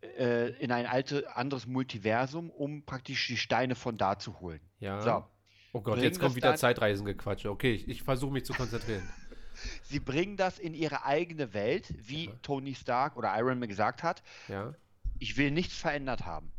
äh, 0.01 0.49
in 0.59 0.71
ein 0.71 0.85
alte, 0.85 1.35
anderes 1.35 1.67
Multiversum, 1.67 2.49
um 2.49 2.83
praktisch 2.83 3.27
die 3.27 3.37
Steine 3.37 3.75
von 3.75 3.97
da 3.97 4.19
zu 4.19 4.39
holen. 4.39 4.59
Ja. 4.79 5.01
So. 5.01 5.25
Oh 5.73 5.81
Gott, 5.81 5.93
Bringen 5.93 6.03
jetzt 6.03 6.19
kommt 6.19 6.35
wieder 6.35 6.55
Zeitreisengequatsche. 6.55 7.49
Okay, 7.49 7.73
ich, 7.73 7.87
ich 7.87 8.03
versuche 8.03 8.33
mich 8.33 8.45
zu 8.45 8.53
konzentrieren. 8.53 9.07
Sie 9.83 9.99
bringen 9.99 10.37
das 10.37 10.59
in 10.59 10.73
ihre 10.73 11.05
eigene 11.05 11.53
Welt, 11.53 11.93
wie 11.97 12.25
Ja. 12.25 12.31
Tony 12.41 12.73
Stark 12.75 13.15
oder 13.15 13.37
Iron 13.37 13.59
Man 13.59 13.69
gesagt 13.69 14.03
hat. 14.03 14.23
Ja. 14.47 14.73
Ich 15.19 15.37
will 15.37 15.51
nichts 15.51 15.75
verändert 15.77 16.25
haben. 16.25 16.51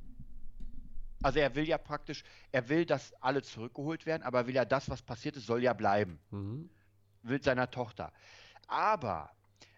Also 1.23 1.39
er 1.39 1.55
will 1.55 1.67
ja 1.67 1.79
praktisch, 1.79 2.25
er 2.51 2.69
will, 2.69 2.85
dass 2.85 3.13
alle 3.23 3.43
zurückgeholt 3.43 4.07
werden, 4.07 4.23
aber 4.23 4.41
er 4.41 4.47
will 4.49 4.55
ja 4.55 4.65
das, 4.65 4.91
was 4.91 5.03
passiert 5.03 5.37
ist, 5.37 5.47
soll 5.47 5.63
ja 5.63 5.73
bleiben. 5.73 6.19
Mhm. 6.31 6.71
mit 7.23 7.45
seiner 7.45 7.71
Tochter. 7.71 8.13
Aber 8.67 9.31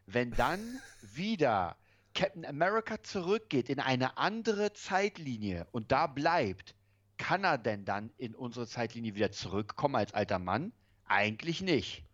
wenn 0.07 0.31
dann 0.33 0.61
wieder 1.15 1.77
Captain 2.15 2.45
America 2.47 3.03
zurückgeht 3.03 3.69
in 3.69 3.81
eine 3.81 4.17
andere 4.19 4.73
Zeitlinie 4.73 5.67
und 5.73 5.93
da 5.93 6.07
bleibt, 6.07 6.75
kann 7.19 7.45
er 7.45 7.59
denn 7.59 7.85
dann 7.85 8.11
in 8.17 8.35
unsere 8.35 8.67
Zeitlinie 8.67 9.15
wieder 9.15 9.33
zurückkommen 9.33 9.97
als 9.97 10.15
alter 10.15 10.39
Mann? 10.39 10.73
Eigentlich 11.07 11.61
nicht. 11.61 12.05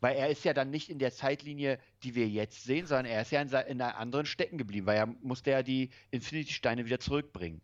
Weil 0.00 0.16
er 0.16 0.28
ist 0.30 0.44
ja 0.44 0.54
dann 0.54 0.70
nicht 0.70 0.88
in 0.88 0.98
der 0.98 1.12
Zeitlinie, 1.12 1.78
die 2.02 2.14
wir 2.14 2.28
jetzt 2.28 2.64
sehen, 2.64 2.86
sondern 2.86 3.06
er 3.06 3.22
ist 3.22 3.32
ja 3.32 3.42
in, 3.42 3.48
in 3.48 3.82
einer 3.82 3.98
anderen 3.98 4.26
stecken 4.26 4.56
geblieben, 4.56 4.86
weil 4.86 4.96
er 4.96 5.06
musste 5.06 5.50
ja 5.50 5.62
die 5.62 5.90
Infinity-Steine 6.10 6.86
wieder 6.86 7.00
zurückbringen. 7.00 7.60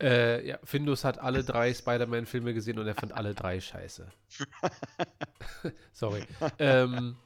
Äh, 0.00 0.46
ja, 0.48 0.58
Findus 0.64 1.04
hat 1.04 1.18
alle 1.18 1.44
drei 1.44 1.74
Spider-Man-Filme 1.74 2.54
gesehen 2.54 2.78
und 2.78 2.86
er 2.86 2.94
fand 2.94 3.12
alle 3.12 3.34
drei 3.34 3.60
scheiße. 3.60 4.06
Sorry. 5.92 6.22
Ähm, 6.58 7.16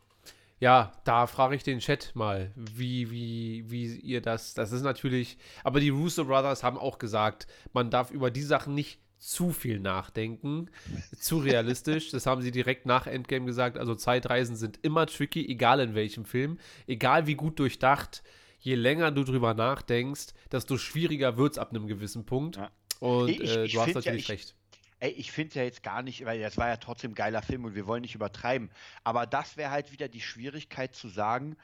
ja, 0.58 0.92
da 1.04 1.26
frage 1.26 1.56
ich 1.56 1.62
den 1.62 1.78
Chat 1.78 2.12
mal, 2.14 2.50
wie, 2.56 3.10
wie, 3.10 3.70
wie 3.70 3.96
ihr 3.96 4.20
das. 4.20 4.54
Das 4.54 4.72
ist 4.72 4.82
natürlich. 4.82 5.38
Aber 5.62 5.78
die 5.78 5.90
Russo 5.90 6.24
Brothers 6.24 6.62
haben 6.62 6.78
auch 6.78 6.98
gesagt, 6.98 7.46
man 7.72 7.90
darf 7.90 8.10
über 8.10 8.30
die 8.30 8.42
Sachen 8.42 8.74
nicht 8.74 9.00
zu 9.18 9.52
viel 9.52 9.80
nachdenken. 9.80 10.70
Zu 11.18 11.38
realistisch. 11.38 12.10
Das 12.10 12.26
haben 12.26 12.42
sie 12.42 12.50
direkt 12.50 12.86
nach 12.86 13.06
Endgame 13.06 13.46
gesagt. 13.46 13.78
Also 13.78 13.94
Zeitreisen 13.94 14.56
sind 14.56 14.78
immer 14.82 15.06
tricky, 15.06 15.46
egal 15.48 15.80
in 15.80 15.94
welchem 15.94 16.24
Film. 16.24 16.58
Egal 16.86 17.26
wie 17.26 17.34
gut 17.34 17.58
durchdacht. 17.58 18.22
Je 18.64 18.76
länger 18.76 19.10
du 19.10 19.24
drüber 19.24 19.52
nachdenkst, 19.52 20.28
desto 20.50 20.78
schwieriger 20.78 21.36
wird 21.36 21.52
es 21.52 21.58
ab 21.58 21.68
einem 21.70 21.86
gewissen 21.86 22.24
Punkt. 22.24 22.56
Ja. 22.56 22.70
Und 22.98 23.28
Ich- 23.28 23.40
äh, 23.54 23.68
du 23.68 23.78
hast 23.78 23.84
find 23.84 23.88
ja, 23.88 23.94
natürlich 23.96 24.22
ich- 24.24 24.30
recht. 24.30 24.54
Ey, 25.00 25.10
ich 25.10 25.32
finde 25.32 25.48
es 25.50 25.54
ja 25.56 25.64
jetzt 25.64 25.82
gar 25.82 26.00
nicht, 26.02 26.24
weil 26.24 26.40
das 26.40 26.56
war 26.56 26.68
ja 26.68 26.78
trotzdem 26.78 27.10
ein 27.10 27.14
geiler 27.14 27.42
Film 27.42 27.66
und 27.66 27.74
wir 27.74 27.86
wollen 27.86 28.00
nicht 28.00 28.14
übertreiben. 28.14 28.70
Aber 29.02 29.26
das 29.26 29.58
wäre 29.58 29.70
halt 29.70 29.92
wieder 29.92 30.08
die 30.08 30.22
Schwierigkeit 30.22 30.94
zu 30.94 31.08
sagen, 31.08 31.56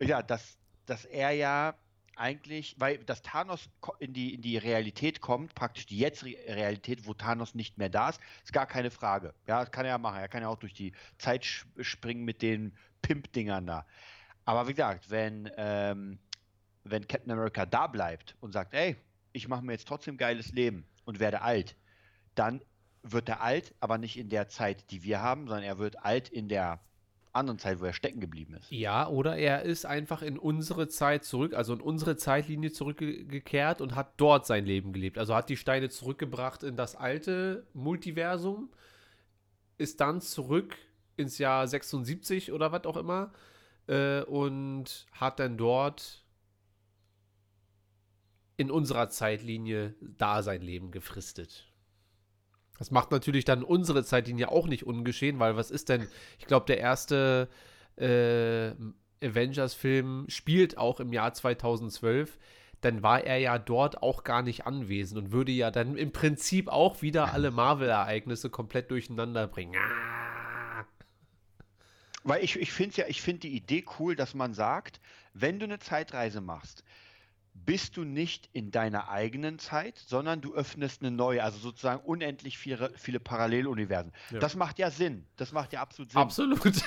ja, 0.00 0.22
dass, 0.22 0.58
dass 0.86 1.04
er 1.04 1.30
ja 1.30 1.76
eigentlich, 2.16 2.74
weil 2.80 2.98
dass 2.98 3.22
Thanos 3.22 3.68
in 4.00 4.12
die, 4.12 4.34
in 4.34 4.42
die 4.42 4.56
Realität 4.58 5.20
kommt, 5.20 5.54
praktisch 5.54 5.86
die 5.86 5.98
Jetzt-Realität, 5.98 7.06
wo 7.06 7.14
Thanos 7.14 7.54
nicht 7.54 7.78
mehr 7.78 7.90
da 7.90 8.08
ist, 8.08 8.20
ist 8.42 8.52
gar 8.52 8.66
keine 8.66 8.90
Frage. 8.90 9.34
Ja, 9.46 9.60
das 9.60 9.70
kann 9.70 9.84
er 9.84 9.92
ja 9.92 9.98
machen. 9.98 10.18
Er 10.18 10.28
kann 10.28 10.42
ja 10.42 10.48
auch 10.48 10.58
durch 10.58 10.74
die 10.74 10.92
Zeit 11.18 11.44
springen 11.80 12.24
mit 12.24 12.42
den 12.42 12.72
Pimp-Dingern 13.02 13.66
da. 13.66 13.86
Aber 14.44 14.68
wie 14.68 14.74
gesagt, 14.74 15.10
wenn, 15.10 15.50
ähm, 15.56 16.18
wenn 16.84 17.06
Captain 17.06 17.32
America 17.32 17.66
da 17.66 17.86
bleibt 17.86 18.36
und 18.40 18.52
sagt, 18.52 18.74
ey, 18.74 18.96
ich 19.32 19.48
mache 19.48 19.64
mir 19.64 19.72
jetzt 19.72 19.88
trotzdem 19.88 20.16
geiles 20.16 20.52
Leben 20.52 20.86
und 21.04 21.20
werde 21.20 21.42
alt, 21.42 21.76
dann 22.34 22.60
wird 23.02 23.28
er 23.28 23.42
alt, 23.42 23.74
aber 23.80 23.98
nicht 23.98 24.18
in 24.18 24.28
der 24.28 24.48
Zeit, 24.48 24.90
die 24.90 25.02
wir 25.02 25.20
haben, 25.20 25.46
sondern 25.46 25.64
er 25.64 25.78
wird 25.78 26.04
alt 26.04 26.28
in 26.28 26.48
der 26.48 26.80
anderen 27.32 27.58
Zeit, 27.58 27.80
wo 27.80 27.84
er 27.84 27.92
stecken 27.92 28.20
geblieben 28.20 28.54
ist. 28.54 28.70
Ja, 28.70 29.08
oder 29.08 29.36
er 29.36 29.62
ist 29.62 29.86
einfach 29.86 30.22
in 30.22 30.38
unsere 30.38 30.88
Zeit 30.88 31.24
zurück, 31.24 31.54
also 31.54 31.74
in 31.74 31.80
unsere 31.80 32.16
Zeitlinie 32.16 32.70
zurückgekehrt 32.70 33.80
und 33.80 33.94
hat 33.94 34.12
dort 34.16 34.46
sein 34.46 34.64
Leben 34.64 34.92
gelebt. 34.92 35.18
Also 35.18 35.34
hat 35.34 35.48
die 35.48 35.56
Steine 35.56 35.88
zurückgebracht 35.88 36.62
in 36.62 36.76
das 36.76 36.94
alte 36.94 37.66
Multiversum, 37.74 38.70
ist 39.78 40.00
dann 40.00 40.20
zurück 40.20 40.76
ins 41.16 41.38
Jahr 41.38 41.66
76 41.66 42.52
oder 42.52 42.72
was 42.72 42.84
auch 42.84 42.96
immer 42.96 43.32
äh, 43.86 44.22
und 44.22 45.06
hat 45.12 45.40
dann 45.40 45.56
dort 45.56 46.24
in 48.56 48.70
unserer 48.70 49.08
Zeitlinie 49.08 49.94
da 50.00 50.42
sein 50.42 50.62
Leben 50.62 50.90
gefristet. 50.90 51.72
Das 52.78 52.90
macht 52.90 53.10
natürlich 53.10 53.44
dann 53.44 53.62
unsere 53.62 54.04
Zeitlinie 54.04 54.50
auch 54.50 54.66
nicht 54.66 54.84
ungeschehen, 54.84 55.38
weil 55.38 55.56
was 55.56 55.70
ist 55.70 55.88
denn, 55.88 56.08
ich 56.38 56.46
glaube, 56.46 56.66
der 56.66 56.78
erste 56.78 57.48
äh, 57.96 58.72
Avengers-Film 59.24 60.26
spielt 60.28 60.76
auch 60.76 61.00
im 61.00 61.12
Jahr 61.12 61.32
2012, 61.32 62.38
dann 62.80 63.02
war 63.02 63.24
er 63.24 63.38
ja 63.38 63.58
dort 63.58 64.02
auch 64.02 64.24
gar 64.24 64.42
nicht 64.42 64.66
anwesend 64.66 65.18
und 65.18 65.32
würde 65.32 65.52
ja 65.52 65.70
dann 65.70 65.96
im 65.96 66.12
Prinzip 66.12 66.68
auch 66.68 67.00
wieder 67.00 67.32
alle 67.32 67.50
Marvel-Ereignisse 67.50 68.50
komplett 68.50 68.90
durcheinander 68.90 69.46
bringen. 69.46 69.76
Ah. 69.76 70.33
Weil 72.24 72.42
ich, 72.42 72.56
ich 72.56 72.72
finde 72.72 72.96
ja, 72.96 73.06
ich 73.06 73.22
finde 73.22 73.40
die 73.40 73.54
Idee 73.54 73.84
cool, 73.98 74.16
dass 74.16 74.34
man 74.34 74.54
sagt, 74.54 75.00
wenn 75.34 75.58
du 75.58 75.66
eine 75.66 75.78
Zeitreise 75.78 76.40
machst, 76.40 76.82
bist 77.54 77.96
du 77.96 78.04
nicht 78.04 78.50
in 78.52 78.70
deiner 78.70 79.08
eigenen 79.08 79.58
Zeit, 79.58 79.96
sondern 79.96 80.40
du 80.40 80.54
öffnest 80.54 81.02
eine 81.02 81.12
neue, 81.12 81.42
also 81.42 81.58
sozusagen 81.58 82.02
unendlich 82.04 82.58
viele, 82.58 82.92
viele 82.96 83.20
Paralleluniversen. 83.20 84.12
Ja. 84.30 84.40
Das 84.40 84.56
macht 84.56 84.78
ja 84.78 84.90
Sinn. 84.90 85.24
Das 85.36 85.52
macht 85.52 85.72
ja 85.72 85.80
absolut 85.80 86.10
Sinn. 86.12 86.20
Absolut. 86.20 86.60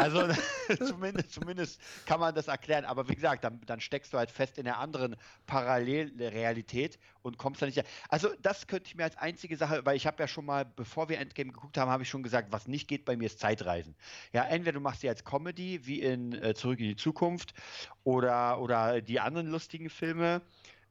Also 0.00 0.26
zumindest, 0.86 1.32
zumindest 1.32 1.78
kann 2.06 2.20
man 2.20 2.34
das 2.34 2.48
erklären. 2.48 2.86
Aber 2.86 3.10
wie 3.10 3.14
gesagt, 3.14 3.44
dann, 3.44 3.60
dann 3.66 3.80
steckst 3.80 4.14
du 4.14 4.16
halt 4.16 4.30
fest 4.30 4.56
in 4.56 4.64
der 4.64 4.78
anderen 4.78 5.14
Parallelrealität 5.46 6.98
und 7.20 7.36
kommst 7.36 7.60
da 7.60 7.66
nicht. 7.66 7.84
Also 8.08 8.30
das 8.40 8.66
könnte 8.66 8.86
ich 8.88 8.94
mir 8.94 9.04
als 9.04 9.18
einzige 9.18 9.58
Sache, 9.58 9.84
weil 9.84 9.96
ich 9.96 10.06
habe 10.06 10.16
ja 10.22 10.26
schon 10.26 10.46
mal, 10.46 10.64
bevor 10.64 11.10
wir 11.10 11.18
Endgame 11.18 11.52
geguckt 11.52 11.76
haben, 11.76 11.90
habe 11.90 12.02
ich 12.02 12.08
schon 12.08 12.22
gesagt, 12.22 12.50
was 12.50 12.66
nicht 12.66 12.88
geht 12.88 13.04
bei 13.04 13.14
mir 13.14 13.26
ist 13.26 13.40
Zeitreisen. 13.40 13.94
Ja, 14.32 14.44
entweder 14.44 14.72
du 14.72 14.80
machst 14.80 15.02
die 15.02 15.08
als 15.10 15.22
Comedy, 15.22 15.86
wie 15.86 16.00
in 16.00 16.32
äh, 16.32 16.54
Zurück 16.54 16.80
in 16.80 16.86
die 16.86 16.96
Zukunft, 16.96 17.52
oder, 18.02 18.60
oder 18.60 19.02
die 19.02 19.20
anderen 19.20 19.48
lustigen 19.48 19.90
Filme. 19.90 20.09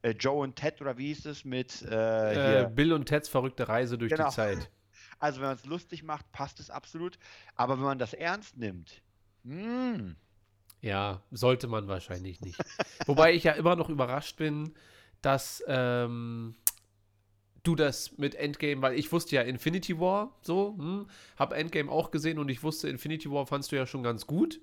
Äh, 0.02 0.10
Joe 0.12 0.42
und 0.42 0.56
Ted 0.56 0.80
oder 0.80 0.96
wie 0.98 1.08
hieß 1.08 1.26
es 1.26 1.44
mit 1.44 1.82
äh, 1.82 2.62
äh. 2.62 2.68
Bill 2.68 2.92
und 2.92 3.06
Teds 3.06 3.28
verrückte 3.28 3.68
Reise 3.68 3.98
durch 3.98 4.10
Genau. 4.12 4.28
die 4.28 4.34
Zeit. 4.34 4.70
Also 5.22 5.40
wenn 5.40 5.48
man 5.48 5.56
es 5.56 5.66
lustig 5.66 6.02
macht, 6.02 6.32
passt 6.32 6.60
es 6.60 6.70
absolut. 6.70 7.18
Aber 7.54 7.76
wenn 7.76 7.84
man 7.84 7.98
das 7.98 8.14
ernst 8.14 8.56
nimmt, 8.56 9.02
mm, 9.42 10.12
Ja, 10.80 11.20
sollte 11.30 11.66
man 11.66 11.88
wahrscheinlich 11.88 12.40
nicht. 12.40 12.58
Wobei 13.06 13.34
ich 13.34 13.44
ja 13.44 13.52
immer 13.52 13.76
noch 13.76 13.90
überrascht 13.90 14.38
bin, 14.38 14.72
dass 15.20 15.62
ähm, 15.66 16.54
du 17.64 17.74
das 17.76 18.16
mit 18.16 18.34
Endgame, 18.34 18.80
weil 18.80 18.98
ich 18.98 19.12
wusste 19.12 19.36
ja 19.36 19.42
Infinity 19.42 20.00
War 20.00 20.34
so, 20.40 20.74
hm, 20.78 21.06
hab 21.36 21.52
Endgame 21.52 21.92
auch 21.92 22.10
gesehen 22.10 22.38
und 22.38 22.48
ich 22.48 22.62
wusste, 22.62 22.88
Infinity 22.88 23.30
War 23.30 23.44
fandst 23.46 23.72
du 23.72 23.76
ja 23.76 23.86
schon 23.86 24.02
ganz 24.02 24.26
gut 24.26 24.58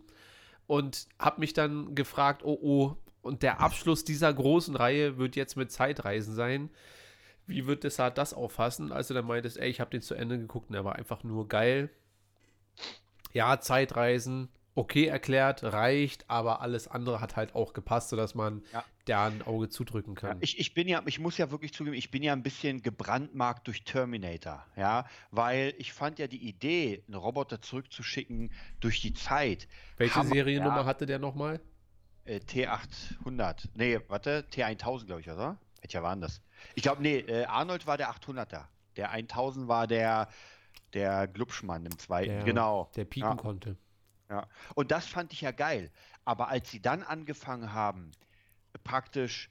und 0.65 1.07
hab 1.19 1.37
mich 1.37 1.53
dann 1.53 1.93
gefragt, 1.93 2.41
oh 2.43 2.57
oh, 2.59 2.95
und 3.27 3.43
der 3.43 3.59
Abschluss 3.59 4.03
dieser 4.03 4.33
großen 4.33 4.75
Reihe 4.75 5.17
wird 5.17 5.35
jetzt 5.35 5.55
mit 5.57 5.71
Zeitreisen 5.71 6.33
sein. 6.33 6.69
Wie 7.45 7.67
wird 7.67 7.83
Desart 7.83 8.17
das 8.17 8.33
auffassen, 8.33 8.91
als 8.91 9.07
du 9.09 9.13
dann 9.13 9.25
meintest, 9.25 9.57
ey, 9.57 9.69
ich 9.69 9.79
habe 9.79 9.91
den 9.91 10.01
zu 10.01 10.15
Ende 10.15 10.37
geguckt 10.37 10.69
und 10.69 10.75
er 10.75 10.83
war 10.83 10.95
einfach 10.95 11.23
nur 11.23 11.47
geil. 11.47 11.89
Ja, 13.33 13.59
Zeitreisen, 13.59 14.49
okay 14.75 15.05
erklärt, 15.05 15.63
reicht, 15.63 16.29
aber 16.29 16.61
alles 16.61 16.87
andere 16.87 17.21
hat 17.21 17.35
halt 17.35 17.55
auch 17.55 17.73
gepasst, 17.73 18.09
sodass 18.09 18.35
man 18.35 18.63
Ja. 18.73 18.83
da 19.05 19.27
ein 19.27 19.41
Auge 19.41 19.69
zudrücken 19.69 20.15
kann. 20.15 20.37
Ich, 20.41 20.59
ich 20.59 20.73
bin 20.73 20.87
ja, 20.87 21.01
ich 21.05 21.19
muss 21.19 21.37
ja 21.37 21.49
wirklich 21.51 21.73
zugeben, 21.73 21.95
ich 21.95 22.11
bin 22.11 22.21
ja 22.21 22.33
ein 22.33 22.43
bisschen 22.43 22.81
gebrandmarkt 22.81 23.67
durch 23.67 23.83
Terminator, 23.83 24.65
ja, 24.75 25.05
weil 25.31 25.73
ich 25.77 25.93
fand 25.93 26.19
ja 26.19 26.27
die 26.27 26.47
Idee, 26.47 27.03
einen 27.07 27.15
Roboter 27.15 27.61
zurückzuschicken 27.61 28.51
durch 28.79 29.01
die 29.01 29.13
Zeit. 29.13 29.67
Welche 29.97 30.15
Hammer, 30.15 30.33
Seriennummer 30.33 30.77
ja. 30.77 30.85
hatte 30.85 31.05
der 31.05 31.19
nochmal? 31.19 31.59
Äh, 32.27 32.37
T800. 32.39 33.69
Nee, 33.75 33.99
warte, 34.07 34.45
T1000, 34.51 35.05
glaube 35.05 35.21
ich, 35.21 35.29
oder? 35.29 35.57
Welcher 35.81 36.03
war 36.03 36.13
denn 36.13 36.21
das? 36.21 36.41
Ich 36.75 36.83
glaube, 36.83 37.01
nee, 37.01 37.19
äh, 37.19 37.45
Arnold 37.45 37.87
war 37.87 37.97
der 37.97 38.11
800er. 38.11 38.65
Der 38.95 39.11
1000 39.11 39.67
war 39.67 39.87
der, 39.87 40.27
der 40.93 41.27
Glubschmann 41.27 41.85
im 41.85 41.97
zweiten. 41.97 42.29
Der- 42.31 42.43
genau. 42.43 42.89
Der 42.95 43.05
pieken 43.05 43.29
Ja. 43.29 43.35
konnte. 43.35 43.77
Ja, 44.29 44.45
und 44.75 44.91
das 44.91 45.05
fand 45.07 45.31
ich 45.31 45.41
ja 45.41 45.51
geil. 45.51 45.89
Aber 46.25 46.49
als 46.49 46.69
sie 46.69 46.81
dann 46.81 47.01
angefangen 47.03 47.71
haben, 47.71 48.11
praktisch 48.83 49.49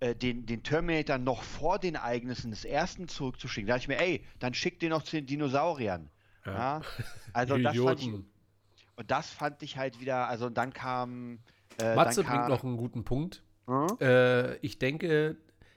äh, 0.00 0.14
den, 0.14 0.44
den 0.44 0.62
Terminator 0.62 1.16
noch 1.16 1.42
vor 1.42 1.78
den 1.78 1.94
Ereignissen 1.94 2.50
des 2.50 2.64
ersten 2.66 3.08
zurückzuschicken, 3.08 3.66
da 3.68 3.74
dachte 3.74 3.84
ich 3.84 3.88
mir, 3.88 3.98
ey, 4.00 4.24
dann 4.38 4.52
schick 4.52 4.78
den 4.80 4.90
noch 4.90 5.02
zu 5.02 5.16
den 5.16 5.26
Dinosauriern. 5.26 6.10
Ja. 6.44 6.82
Also 7.32 7.56
das 7.56 7.76
fand 7.76 8.00
ich, 8.00 8.08
und 8.08 9.10
das 9.10 9.30
fand 9.30 9.62
ich 9.62 9.76
halt 9.78 10.00
wieder, 10.00 10.28
also 10.28 10.50
dann 10.50 10.72
kam. 10.72 11.38
Äh, 11.80 11.94
Matze 11.94 12.24
bringt 12.24 12.48
noch 12.48 12.64
einen 12.64 12.76
guten 12.76 13.04
Punkt. 13.04 13.42
Hm? 13.66 13.86
Äh, 14.00 14.56
ich 14.58 14.78
denke, 14.78 15.36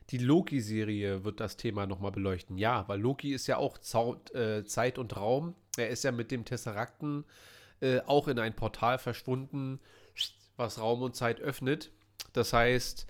die 0.10 0.18
Loki-Serie 0.18 1.24
wird 1.24 1.40
das 1.40 1.58
Thema 1.58 1.86
nochmal 1.86 2.12
beleuchten. 2.12 2.58
Ja, 2.58 2.88
weil 2.88 3.00
Loki 3.00 3.34
ist 3.34 3.48
ja 3.48 3.58
auch 3.58 3.78
Zau 3.78 4.22
äh, 4.34 4.64
Zeit 4.66 4.98
und 4.98 5.16
Raum. 5.16 5.56
Er 5.78 5.90
ist 5.90 6.04
ja 6.04 6.12
mit 6.12 6.32
dem 6.32 6.44
Tesserakten 6.44 7.24
äh, 7.80 8.02
auch 8.02 8.28
in 8.28 8.40
ein 8.40 8.56
Portal 8.56 8.98
verschwunden, 8.98 9.80
was 10.58 10.80
Raum 10.80 11.02
und 11.02 11.16
Zeit 11.16 11.40
öffnet. 11.40 11.92
Das 12.34 12.54
heißt, 12.54 13.08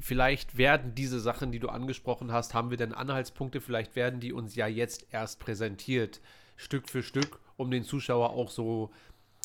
vielleicht 0.00 0.58
werden 0.58 0.94
diese 0.94 1.20
Sachen, 1.20 1.52
die 1.52 1.60
du 1.60 1.68
angesprochen 1.68 2.32
hast, 2.32 2.54
haben 2.54 2.70
wir 2.70 2.76
denn 2.76 2.92
Anhaltspunkte, 2.92 3.60
vielleicht 3.60 3.96
werden 3.96 4.20
die 4.20 4.32
uns 4.32 4.54
ja 4.54 4.66
jetzt 4.66 5.06
erst 5.10 5.40
präsentiert, 5.40 6.20
Stück 6.56 6.88
für 6.88 7.02
Stück, 7.02 7.40
um 7.56 7.70
den 7.70 7.84
Zuschauer 7.84 8.30
auch 8.30 8.50
so 8.50 8.90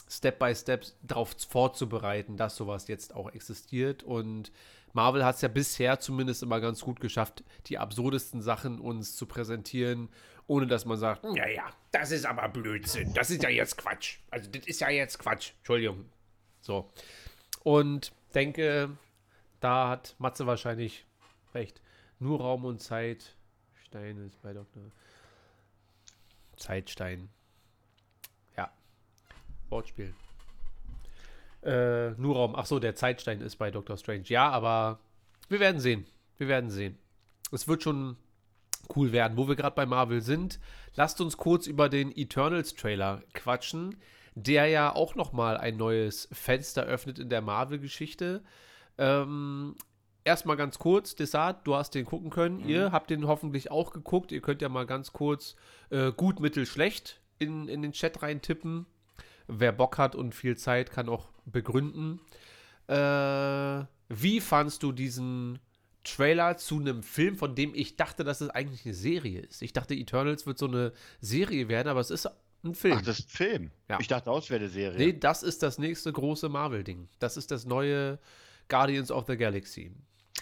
Step 0.10 0.40
by 0.40 0.56
Step 0.56 0.86
darauf 1.04 1.36
vorzubereiten, 1.48 2.36
dass 2.36 2.56
sowas 2.56 2.88
jetzt 2.88 3.16
auch 3.16 3.32
existiert. 3.32 4.04
Und 4.04 4.52
Marvel 4.94 5.24
hat 5.24 5.36
es 5.36 5.42
ja 5.42 5.48
bisher 5.48 6.00
zumindest 6.00 6.42
immer 6.42 6.60
ganz 6.60 6.82
gut 6.82 7.00
geschafft, 7.00 7.44
die 7.68 7.78
absurdesten 7.78 8.42
Sachen 8.42 8.80
uns 8.80 9.16
zu 9.16 9.26
präsentieren 9.28 10.10
ohne 10.50 10.66
dass 10.66 10.84
man 10.84 10.98
sagt, 10.98 11.24
ja, 11.36 11.48
ja, 11.48 11.70
das 11.92 12.10
ist 12.10 12.26
aber 12.26 12.50
Blödsinn, 12.50 13.14
das 13.14 13.30
ist 13.30 13.44
ja 13.44 13.50
jetzt 13.50 13.78
Quatsch. 13.78 14.18
Also 14.32 14.50
das 14.50 14.66
ist 14.66 14.82
ja 14.82 14.90
jetzt 14.90 15.20
Quatsch. 15.20 15.52
Entschuldigung. 15.60 16.06
So. 16.60 16.92
Und 17.64 18.12
denke, 18.34 18.98
da 19.60 19.90
hat 19.90 20.16
Matze 20.18 20.48
wahrscheinlich 20.48 21.06
recht. 21.54 21.82
Nur 22.18 22.42
Raum 22.42 22.66
und 22.66 22.82
Zeit. 22.82 23.36
Stein 23.86 24.18
ist 24.26 24.42
bei 24.42 24.54
Dr. 24.54 24.82
Zeitstein. 26.58 27.30
Wortspiel. 29.72 30.14
Äh, 31.64 32.12
nur 32.12 32.36
Raum. 32.36 32.56
Ach 32.56 32.66
so, 32.66 32.80
der 32.80 32.96
Zeitstein 32.96 33.42
ist 33.42 33.58
bei 33.58 33.72
Doctor 33.72 33.98
Strange. 33.98 34.24
Ja, 34.26 34.50
aber 34.50 35.00
wir 35.50 35.60
werden 35.60 35.82
sehen. 35.82 36.06
Wir 36.38 36.48
werden 36.48 36.70
sehen. 36.70 36.98
Es 37.52 37.68
wird 37.68 37.84
schon 37.84 38.18
cool 38.96 39.12
werden. 39.12 39.38
Wo 39.38 39.48
wir 39.48 39.56
gerade 39.56 39.76
bei 39.76 39.86
Marvel 39.86 40.22
sind, 40.22 40.60
lasst 40.96 41.22
uns 41.22 41.38
kurz 41.38 41.68
über 41.68 41.90
den 41.90 42.16
Eternals 42.16 42.76
Trailer 42.76 43.22
quatschen, 43.34 43.98
der 44.36 44.68
ja 44.68 44.96
auch 44.96 45.16
noch 45.16 45.34
mal 45.34 45.58
ein 45.58 45.78
neues 45.78 46.30
Fenster 46.32 46.84
öffnet 46.84 47.20
in 47.20 47.30
der 47.30 47.42
Marvel-Geschichte. 47.42 48.42
Ähm, 48.98 49.76
erstmal 50.24 50.58
ganz 50.58 50.80
kurz, 50.80 51.16
Desart, 51.16 51.68
du 51.68 51.76
hast 51.76 51.96
den 51.96 52.06
gucken 52.06 52.30
können. 52.30 52.62
Mhm. 52.62 52.70
Ihr 52.70 52.92
habt 52.92 53.10
den 53.10 53.28
hoffentlich 53.28 53.72
auch 53.72 53.92
geguckt. 53.92 54.32
Ihr 54.32 54.42
könnt 54.42 54.62
ja 54.62 54.70
mal 54.70 54.86
ganz 54.86 55.12
kurz 55.12 55.56
äh, 55.90 56.12
gut, 56.12 56.40
mittel, 56.40 56.66
schlecht 56.66 57.22
in, 57.38 57.68
in 57.68 57.82
den 57.82 57.92
Chat 57.92 58.22
reintippen. 58.22 58.86
Wer 59.52 59.72
Bock 59.72 59.98
hat 59.98 60.16
und 60.16 60.36
viel 60.36 60.58
Zeit, 60.58 60.92
kann 60.92 61.10
auch 61.10 61.30
begründen. 61.46 62.22
Äh, 62.88 63.86
wie 64.10 64.42
fandst 64.42 64.84
du 64.84 64.92
diesen 64.92 65.60
Trailer 66.04 66.58
zu 66.58 66.80
einem 66.80 67.04
Film, 67.04 67.36
von 67.36 67.56
dem 67.56 67.74
ich 67.76 67.96
dachte, 67.96 68.24
dass 68.24 68.42
es 68.42 68.50
eigentlich 68.50 68.86
eine 68.86 68.94
Serie 68.94 69.42
ist? 69.42 69.62
Ich 69.62 69.74
dachte, 69.74 69.96
Eternals 69.96 70.46
wird 70.46 70.58
so 70.58 70.68
eine 70.68 70.94
Serie 71.20 71.68
werden, 71.68 71.88
aber 71.88 72.00
es 72.00 72.12
ist 72.12 72.28
ein 72.64 72.76
Film. 72.76 72.98
Ach, 72.98 73.02
das 73.02 73.20
ist 73.20 73.30
ein 73.30 73.38
Film? 73.38 73.72
Ja. 73.90 74.00
Ich 74.00 74.08
dachte 74.08 74.30
auch, 74.30 74.40
es 74.40 74.50
wäre 74.50 74.62
eine 74.62 74.70
Serie. 74.70 74.98
Nee, 74.98 75.14
das 75.20 75.44
ist 75.44 75.64
das 75.64 75.78
nächste 75.78 76.12
große 76.12 76.50
Marvel-Ding. 76.50 77.10
Das 77.20 77.38
ist 77.38 77.52
das 77.52 77.66
neue 77.66 78.20
Guardians 78.68 79.12
of 79.12 79.26
the 79.28 79.38
Galaxy. 79.38 79.92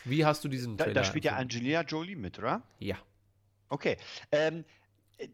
Wie 0.04 0.26
hast 0.26 0.44
du 0.44 0.48
diesen 0.48 0.78
Trailer? 0.78 0.94
Da, 0.94 1.02
da 1.02 1.04
spielt 1.06 1.26
ja 1.26 1.36
Angelina 1.36 1.82
Jolie 1.82 2.16
mit, 2.16 2.40
oder? 2.40 2.62
Ja. 2.80 2.98
Okay. 3.70 3.98
Ähm, 4.32 4.64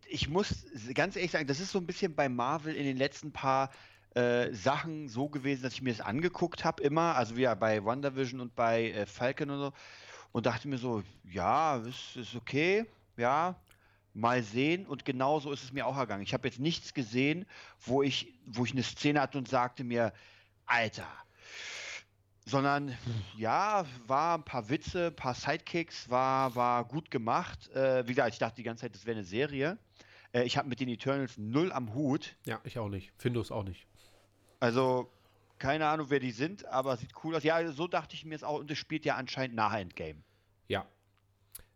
ich 0.07 0.29
muss 0.29 0.65
ganz 0.93 1.15
ehrlich 1.15 1.31
sagen, 1.31 1.47
das 1.47 1.59
ist 1.59 1.71
so 1.71 1.79
ein 1.79 1.85
bisschen 1.87 2.15
bei 2.15 2.29
Marvel 2.29 2.75
in 2.75 2.85
den 2.85 2.97
letzten 2.97 3.31
paar 3.31 3.69
äh, 4.15 4.53
Sachen 4.53 5.09
so 5.09 5.27
gewesen, 5.27 5.63
dass 5.63 5.73
ich 5.73 5.81
mir 5.81 5.91
das 5.91 6.01
angeguckt 6.01 6.63
habe 6.63 6.83
immer, 6.83 7.15
also 7.15 7.35
wie 7.35 7.47
bei 7.55 7.83
WandaVision 7.83 8.39
und 8.39 8.55
bei 8.55 8.91
äh, 8.91 9.05
Falcon 9.05 9.49
und 9.49 9.59
so, 9.59 9.73
und 10.31 10.45
dachte 10.45 10.67
mir 10.67 10.77
so, 10.77 11.03
ja, 11.23 11.77
ist, 11.77 12.15
ist 12.15 12.35
okay, 12.35 12.85
ja, 13.17 13.55
mal 14.13 14.43
sehen. 14.43 14.85
Und 14.85 15.05
genauso 15.05 15.51
ist 15.51 15.63
es 15.63 15.71
mir 15.71 15.85
auch 15.85 15.97
ergangen. 15.97 16.23
Ich 16.23 16.33
habe 16.33 16.47
jetzt 16.47 16.59
nichts 16.59 16.93
gesehen, 16.93 17.45
wo 17.79 18.03
ich, 18.03 18.33
wo 18.45 18.65
ich 18.65 18.71
eine 18.71 18.83
Szene 18.83 19.21
hatte 19.21 19.37
und 19.37 19.47
sagte 19.47 19.83
mir, 19.83 20.13
Alter, 20.65 21.07
sondern 22.45 22.97
ja, 23.37 23.85
war 24.07 24.37
ein 24.37 24.43
paar 24.43 24.69
Witze, 24.69 25.07
ein 25.07 25.15
paar 25.15 25.33
Sidekicks, 25.33 26.09
war, 26.09 26.55
war 26.55 26.85
gut 26.85 27.09
gemacht. 27.11 27.69
Äh, 27.71 28.07
wie 28.07 28.13
gesagt, 28.13 28.33
ich 28.33 28.39
dachte 28.39 28.55
die 28.57 28.63
ganze 28.63 28.81
Zeit, 28.81 28.95
das 28.95 29.05
wäre 29.05 29.17
eine 29.17 29.25
Serie. 29.25 29.77
Äh, 30.33 30.43
ich 30.43 30.57
habe 30.57 30.67
mit 30.67 30.79
den 30.79 30.89
Eternals 30.89 31.37
null 31.37 31.71
am 31.71 31.93
Hut. 31.93 32.35
Ja, 32.45 32.59
ich 32.63 32.77
auch 32.79 32.89
nicht. 32.89 33.11
Findus 33.17 33.51
auch 33.51 33.63
nicht. 33.63 33.87
Also, 34.59 35.11
keine 35.59 35.87
Ahnung, 35.87 36.09
wer 36.09 36.19
die 36.19 36.31
sind, 36.31 36.65
aber 36.65 36.97
sieht 36.97 37.11
cool 37.23 37.35
aus. 37.35 37.43
Ja, 37.43 37.71
so 37.71 37.87
dachte 37.87 38.15
ich 38.15 38.25
mir 38.25 38.35
es 38.35 38.43
auch. 38.43 38.59
Und 38.59 38.69
es 38.69 38.77
spielt 38.77 39.05
ja 39.05 39.15
anscheinend 39.15 39.55
nahe 39.55 39.79
Endgame. 39.79 40.21
Ja. 40.67 40.85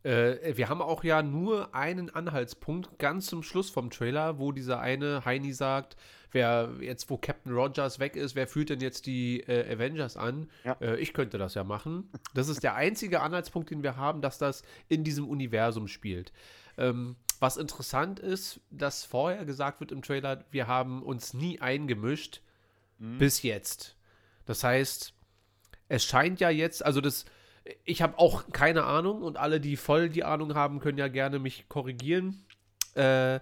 Äh, 0.08 0.56
wir 0.56 0.70
haben 0.70 0.82
auch 0.82 1.04
ja 1.04 1.22
nur 1.22 1.76
einen 1.76 2.10
Anhaltspunkt 2.10 2.98
ganz 2.98 3.28
zum 3.28 3.44
Schluss 3.44 3.70
vom 3.70 3.90
Trailer, 3.90 4.40
wo 4.40 4.54
dieser 4.54 4.80
eine 4.80 5.26
Heini 5.26 5.52
sagt, 5.52 5.98
wer 6.32 6.72
jetzt, 6.80 7.10
wo 7.10 7.18
Captain 7.18 7.52
Rogers 7.52 8.00
weg 8.00 8.16
ist, 8.16 8.34
wer 8.34 8.48
führt 8.48 8.70
denn 8.70 8.80
jetzt 8.80 9.06
die 9.06 9.42
äh, 9.42 9.74
Avengers 9.74 10.16
an? 10.16 10.50
Ja. 10.64 10.78
Äh, 10.80 10.98
ich 11.00 11.14
könnte 11.14 11.38
das 11.38 11.56
ja 11.56 11.66
machen. 11.66 12.10
Das 12.34 12.48
ist 12.48 12.64
der 12.64 12.76
einzige 12.76 13.20
Anhaltspunkt, 13.22 13.70
den 13.70 13.84
wir 13.84 13.98
haben, 13.98 14.22
dass 14.22 14.38
das 14.38 14.64
in 14.88 15.04
diesem 15.04 15.28
Universum 15.28 15.90
spielt. 15.90 16.32
Ähm, 16.78 17.18
was 17.42 17.58
interessant 17.58 18.20
ist, 18.20 18.62
dass 18.72 19.04
vorher 19.04 19.44
gesagt 19.44 19.82
wird 19.82 19.92
im 19.92 20.02
Trailer, 20.02 20.46
wir 20.52 20.68
haben 20.68 21.04
uns 21.04 21.34
nie 21.34 21.60
eingemischt 21.60 22.42
mhm. 22.98 23.18
bis 23.18 23.42
jetzt. 23.42 23.98
Das 24.46 24.64
heißt, 24.64 25.14
es 25.90 26.06
scheint 26.06 26.40
ja 26.40 26.50
jetzt, 26.50 26.86
also 26.86 27.02
das, 27.02 27.26
ich 27.84 28.02
habe 28.02 28.18
auch 28.20 28.50
keine 28.52 28.84
Ahnung 28.84 29.22
und 29.22 29.38
alle, 29.38 29.60
die 29.60 29.78
voll 29.78 30.10
die 30.10 30.24
Ahnung 30.24 30.56
haben, 30.56 30.80
können 30.80 30.98
ja 30.98 31.08
gerne 31.08 31.40
mich 31.40 31.68
korrigieren. 31.70 32.46
Äh, 32.96 33.40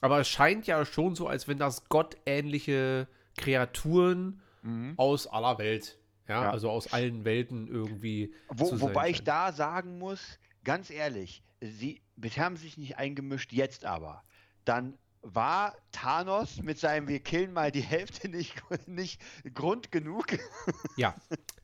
aber 0.00 0.20
es 0.20 0.28
scheint 0.28 0.66
ja 0.66 0.84
schon 0.84 1.14
so, 1.14 1.26
als 1.26 1.48
wenn 1.48 1.58
das 1.58 1.88
gottähnliche 1.88 3.08
Kreaturen 3.36 4.42
mhm. 4.62 4.94
aus 4.96 5.26
aller 5.26 5.58
Welt, 5.58 5.98
ja, 6.28 6.44
ja, 6.44 6.50
also 6.50 6.70
aus 6.70 6.92
allen 6.92 7.24
Welten 7.24 7.68
irgendwie. 7.68 8.34
Wo, 8.48 8.80
wobei 8.80 9.10
ich 9.10 9.24
da 9.24 9.52
sagen 9.52 9.98
muss, 9.98 10.38
ganz 10.62 10.90
ehrlich, 10.90 11.42
sie 11.60 12.02
bisher 12.16 12.44
haben 12.44 12.56
sich 12.56 12.76
nicht 12.76 12.98
eingemischt, 12.98 13.52
jetzt 13.52 13.84
aber. 13.84 14.22
Dann 14.64 14.98
war 15.24 15.74
Thanos 15.90 16.62
mit 16.62 16.78
seinem 16.78 17.08
Wir 17.08 17.20
killen 17.20 17.52
mal 17.52 17.72
die 17.72 17.80
Hälfte 17.80 18.28
nicht, 18.28 18.54
nicht 18.86 19.20
Grund 19.54 19.90
genug? 19.90 20.26
Ja, 20.96 21.14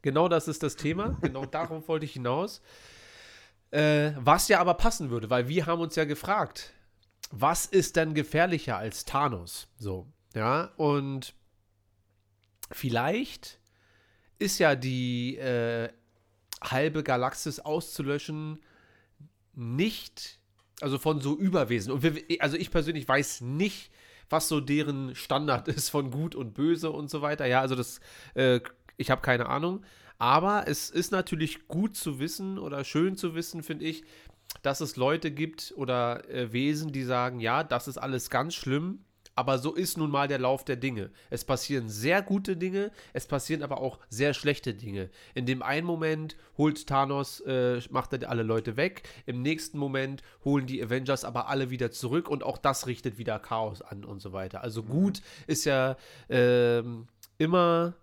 genau 0.03 0.29
das 0.29 0.49
ist 0.49 0.63
das 0.63 0.77
Thema. 0.77 1.17
Genau 1.21 1.47
darauf 1.47 1.87
wollte 1.87 2.05
ich 2.05 2.15
hinaus. 2.15 2.63
Äh, 3.71 4.13
was 4.17 4.49
ja 4.49 4.61
aber 4.61 4.75
passen 4.75 5.11
würde, 5.11 5.31
weil 5.31 5.47
wir 5.47 5.67
haben 5.67 5.81
uns 5.81 5.95
ja 5.95 6.05
gefragt, 6.05 6.73
was 7.31 7.67
ist 7.67 7.95
denn 7.95 8.15
gefährlicher 8.15 8.77
als 8.77 9.05
Thanos? 9.05 9.69
So, 9.79 10.09
ja, 10.35 10.73
und 10.77 11.35
vielleicht 12.73 13.61
ist 14.39 14.59
ja 14.59 14.75
die 14.75 15.37
äh, 15.37 15.91
halbe 16.61 17.05
Galaxis 17.05 17.61
auszulöschen 17.61 18.61
nicht 19.55 20.40
also 20.81 20.99
von 20.99 21.21
so 21.21 21.37
Überwesen. 21.37 21.93
Und 21.93 22.03
wir, 22.03 22.15
also 22.41 22.57
ich 22.57 22.71
persönlich 22.71 23.07
weiß 23.09 23.43
nicht, 23.43 23.91
was 24.29 24.49
so 24.49 24.61
deren 24.61 25.15
Standard 25.15 25.69
ist 25.69 25.91
von 25.91 26.11
gut 26.11 26.35
und 26.35 26.55
böse 26.55 26.91
und 26.91 27.11
so 27.11 27.23
weiter. 27.23 27.47
Ja, 27.47 27.61
also 27.61 27.75
das, 27.75 28.01
äh, 28.35 28.61
ich 28.97 29.11
habe 29.11 29.23
keine 29.23 29.47
Ahnung. 29.49 29.85
Aber 30.19 30.69
es 30.69 30.91
ist 30.91 31.13
natürlich 31.13 31.67
gut 31.67 31.97
zu 31.97 32.21
wissen 32.21 32.59
oder 32.59 32.85
schön 32.85 33.17
zu 33.17 33.35
wissen, 33.35 33.63
finde 33.63 33.87
ich, 33.87 34.05
dass 34.63 34.81
es 34.81 34.97
Leute 34.97 35.31
gibt 35.31 35.73
oder 35.77 36.29
äh, 36.29 36.53
Wesen, 36.53 36.93
die 36.93 37.05
sagen, 37.05 37.41
ja, 37.41 37.65
das 37.65 37.89
ist 37.89 37.97
alles 37.97 38.29
ganz 38.29 38.55
schlimm, 38.55 39.05
aber 39.41 39.59
so 39.59 39.73
ist 39.75 39.97
nun 39.97 40.11
mal 40.11 40.29
der 40.29 40.39
Lauf 40.39 40.67
der 40.67 40.77
Dinge. 40.77 41.11
Es 41.31 41.47
passieren 41.47 41.89
sehr 41.89 42.21
gute 42.21 42.59
Dinge, 42.59 42.93
es 43.15 43.27
passieren 43.27 43.63
aber 43.63 43.81
auch 43.81 43.99
sehr 44.11 44.35
schlechte 44.35 44.75
Dinge. 44.75 45.09
In 45.33 45.47
dem 45.47 45.63
einen 45.63 45.87
Moment 45.87 46.37
holt 46.59 46.87
Thanos, 46.87 47.41
äh, 47.47 47.81
macht 47.89 48.13
er 48.13 48.29
alle 48.29 48.43
Leute 48.43 48.77
weg. 48.77 49.09
Im 49.25 49.41
nächsten 49.41 49.79
Moment 49.79 50.23
holen 50.45 50.67
die 50.67 50.85
Avengers 50.85 51.25
aber 51.25 51.49
alle 51.49 51.71
wieder 51.71 51.91
zurück 51.91 52.29
und 52.29 52.43
auch 52.43 52.59
das 52.59 52.87
richtet 52.87 53.17
wieder 53.17 53.39
Chaos 53.39 53.81
an 53.81 54.05
und 54.05 54.21
so 54.21 54.35
weiter. 54.35 54.63
Also 54.63 54.83
gut 54.83 55.23
ist 55.47 55.65
ja 55.65 55.97
äh, 56.29 56.83
immer, 57.39 57.95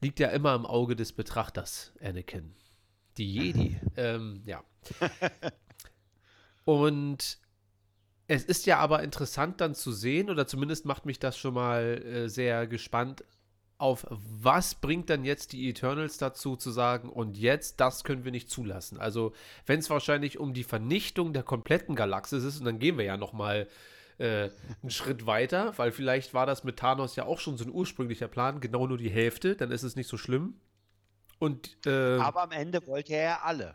liegt 0.00 0.20
ja 0.20 0.28
immer 0.28 0.54
im 0.54 0.66
Auge 0.66 0.94
des 0.94 1.12
Betrachters, 1.12 1.94
Anakin. 2.00 2.54
Die 3.16 3.26
Jedi. 3.26 3.80
ähm, 3.96 4.44
ja. 4.46 4.62
Und 6.64 7.41
es 8.32 8.44
ist 8.44 8.64
ja 8.64 8.78
aber 8.78 9.02
interessant 9.02 9.60
dann 9.60 9.74
zu 9.74 9.92
sehen, 9.92 10.30
oder 10.30 10.46
zumindest 10.46 10.86
macht 10.86 11.04
mich 11.04 11.18
das 11.18 11.36
schon 11.36 11.52
mal 11.52 12.02
äh, 12.02 12.28
sehr 12.28 12.66
gespannt, 12.66 13.24
auf 13.76 14.06
was 14.08 14.74
bringt 14.74 15.10
dann 15.10 15.24
jetzt 15.24 15.52
die 15.52 15.68
Eternals 15.68 16.16
dazu 16.16 16.56
zu 16.56 16.70
sagen, 16.70 17.10
und 17.10 17.36
jetzt, 17.36 17.80
das 17.80 18.04
können 18.04 18.24
wir 18.24 18.32
nicht 18.32 18.48
zulassen. 18.48 18.98
Also, 18.98 19.34
wenn 19.66 19.80
es 19.80 19.90
wahrscheinlich 19.90 20.38
um 20.38 20.54
die 20.54 20.64
Vernichtung 20.64 21.34
der 21.34 21.42
kompletten 21.42 21.94
Galaxis 21.94 22.42
ist, 22.42 22.58
und 22.58 22.64
dann 22.64 22.78
gehen 22.78 22.96
wir 22.96 23.04
ja 23.04 23.18
noch 23.18 23.34
mal 23.34 23.68
äh, 24.16 24.48
einen 24.80 24.90
Schritt 24.90 25.26
weiter, 25.26 25.76
weil 25.76 25.92
vielleicht 25.92 26.32
war 26.32 26.46
das 26.46 26.64
mit 26.64 26.78
Thanos 26.78 27.16
ja 27.16 27.26
auch 27.26 27.38
schon 27.38 27.58
so 27.58 27.64
ein 27.64 27.70
ursprünglicher 27.70 28.28
Plan, 28.28 28.60
genau 28.60 28.86
nur 28.86 28.98
die 28.98 29.10
Hälfte, 29.10 29.56
dann 29.56 29.70
ist 29.70 29.82
es 29.82 29.94
nicht 29.94 30.08
so 30.08 30.16
schlimm. 30.16 30.54
Und, 31.38 31.76
äh, 31.86 32.16
Aber 32.16 32.44
am 32.44 32.52
Ende 32.52 32.86
wollte 32.86 33.12
er 33.12 33.22
ja 33.22 33.40
alle. 33.42 33.74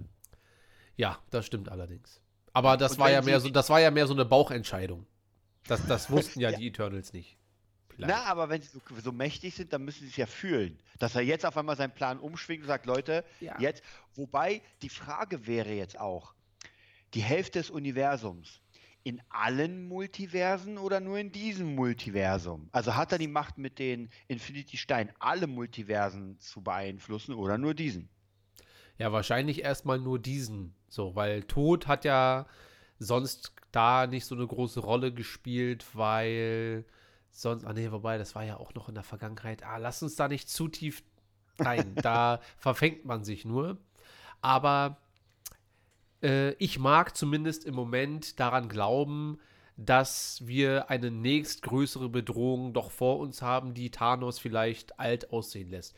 Ja, 0.96 1.20
das 1.30 1.46
stimmt 1.46 1.70
allerdings. 1.70 2.22
Aber 2.58 2.76
das 2.76 2.98
war 2.98 3.12
ja 3.12 3.22
mehr 3.22 3.40
so, 3.40 3.50
das 3.50 3.70
war 3.70 3.80
ja 3.80 3.92
mehr 3.92 4.08
so 4.08 4.16
eine 4.16 4.26
Bauchentscheidung. 4.26 5.06
Das, 5.68 5.86
das 5.86 6.10
wussten 6.10 6.40
ja, 6.40 6.50
ja. 6.50 6.58
die 6.58 6.66
Eternals 6.66 7.14
nicht. 7.14 7.38
Vielleicht. 7.90 8.10
Na, 8.10 8.24
aber 8.24 8.50
wenn 8.50 8.64
sie 8.64 8.70
so, 8.70 8.82
so, 9.00 9.12
mächtig 9.12 9.54
sind, 9.54 9.72
dann 9.74 9.86
müssen 9.86 10.06
sie 10.06 10.10
es 10.10 10.18
ja 10.18 10.26
fühlen. 10.26 10.80
Dass 10.98 11.14
er 11.14 11.22
jetzt 11.22 11.46
auf 11.46 11.56
einmal 11.56 11.78
seinen 11.78 11.94
Plan 11.94 12.18
umschwingt 12.18 12.64
und 12.64 12.68
sagt, 12.68 12.88
Leute, 12.88 13.24
ja. 13.42 13.60
jetzt. 13.60 13.84
Wobei 14.16 14.64
die 14.82 14.90
Frage 14.90 15.46
wäre 15.46 15.72
jetzt 15.72 16.00
auch, 16.00 16.34
die 17.14 17.22
Hälfte 17.22 17.60
des 17.60 17.70
Universums, 17.70 18.60
in 19.04 19.22
allen 19.30 19.88
Multiversen 19.88 20.80
oder 20.80 21.00
nur 21.00 21.20
in 21.20 21.32
diesem 21.32 21.76
Multiversum? 21.76 22.70
Also 22.72 22.96
hat 22.96 23.12
er 23.12 23.20
die 23.20 23.28
Macht 23.28 23.60
mit 23.60 23.78
den 23.78 24.10
Infinity 24.28 24.78
Steinen, 24.78 25.14
alle 25.20 25.46
Multiversen 25.46 26.40
zu 26.40 26.62
beeinflussen 26.62 27.36
oder 27.36 27.60
nur 27.60 27.76
diesen? 27.76 28.10
Ja, 28.98 29.12
wahrscheinlich 29.12 29.62
erstmal 29.62 30.00
nur 30.00 30.18
diesen. 30.18 30.74
So, 30.88 31.16
weil 31.16 31.44
Tod 31.44 31.88
hat 31.88 32.06
ja 32.06 32.46
sonst 33.00 33.54
da 33.72 34.08
nicht 34.08 34.26
so 34.26 34.36
eine 34.36 34.48
große 34.48 34.80
Rolle 34.80 35.14
gespielt, 35.14 35.86
weil 35.94 36.86
sonst, 37.32 37.66
ah 37.66 37.74
nee, 37.74 37.92
wobei, 37.92 38.18
das 38.18 38.36
war 38.36 38.44
ja 38.44 38.58
auch 38.58 38.74
noch 38.74 38.90
in 38.90 38.96
der 38.96 39.04
Vergangenheit. 39.04 39.64
Ah, 39.64 39.78
lass 39.78 40.02
uns 40.02 40.16
da 40.16 40.28
nicht 40.28 40.50
zu 40.50 40.68
tief 40.68 41.04
rein. 41.60 41.94
da 41.96 42.40
verfängt 42.58 43.06
man 43.06 43.24
sich 43.24 43.46
nur. 43.46 43.78
Aber 44.42 44.98
äh, 46.24 46.54
ich 46.54 46.80
mag 46.80 47.16
zumindest 47.16 47.66
im 47.66 47.76
Moment 47.76 48.40
daran 48.40 48.70
glauben, 48.70 49.40
dass 49.76 50.42
wir 50.48 50.90
eine 50.90 51.12
nächstgrößere 51.12 52.10
Bedrohung 52.10 52.74
doch 52.74 52.90
vor 52.90 53.20
uns 53.20 53.44
haben, 53.44 53.76
die 53.76 53.92
Thanos 53.92 54.40
vielleicht 54.40 55.00
alt 55.00 55.32
aussehen 55.32 55.70
lässt. 55.70 55.96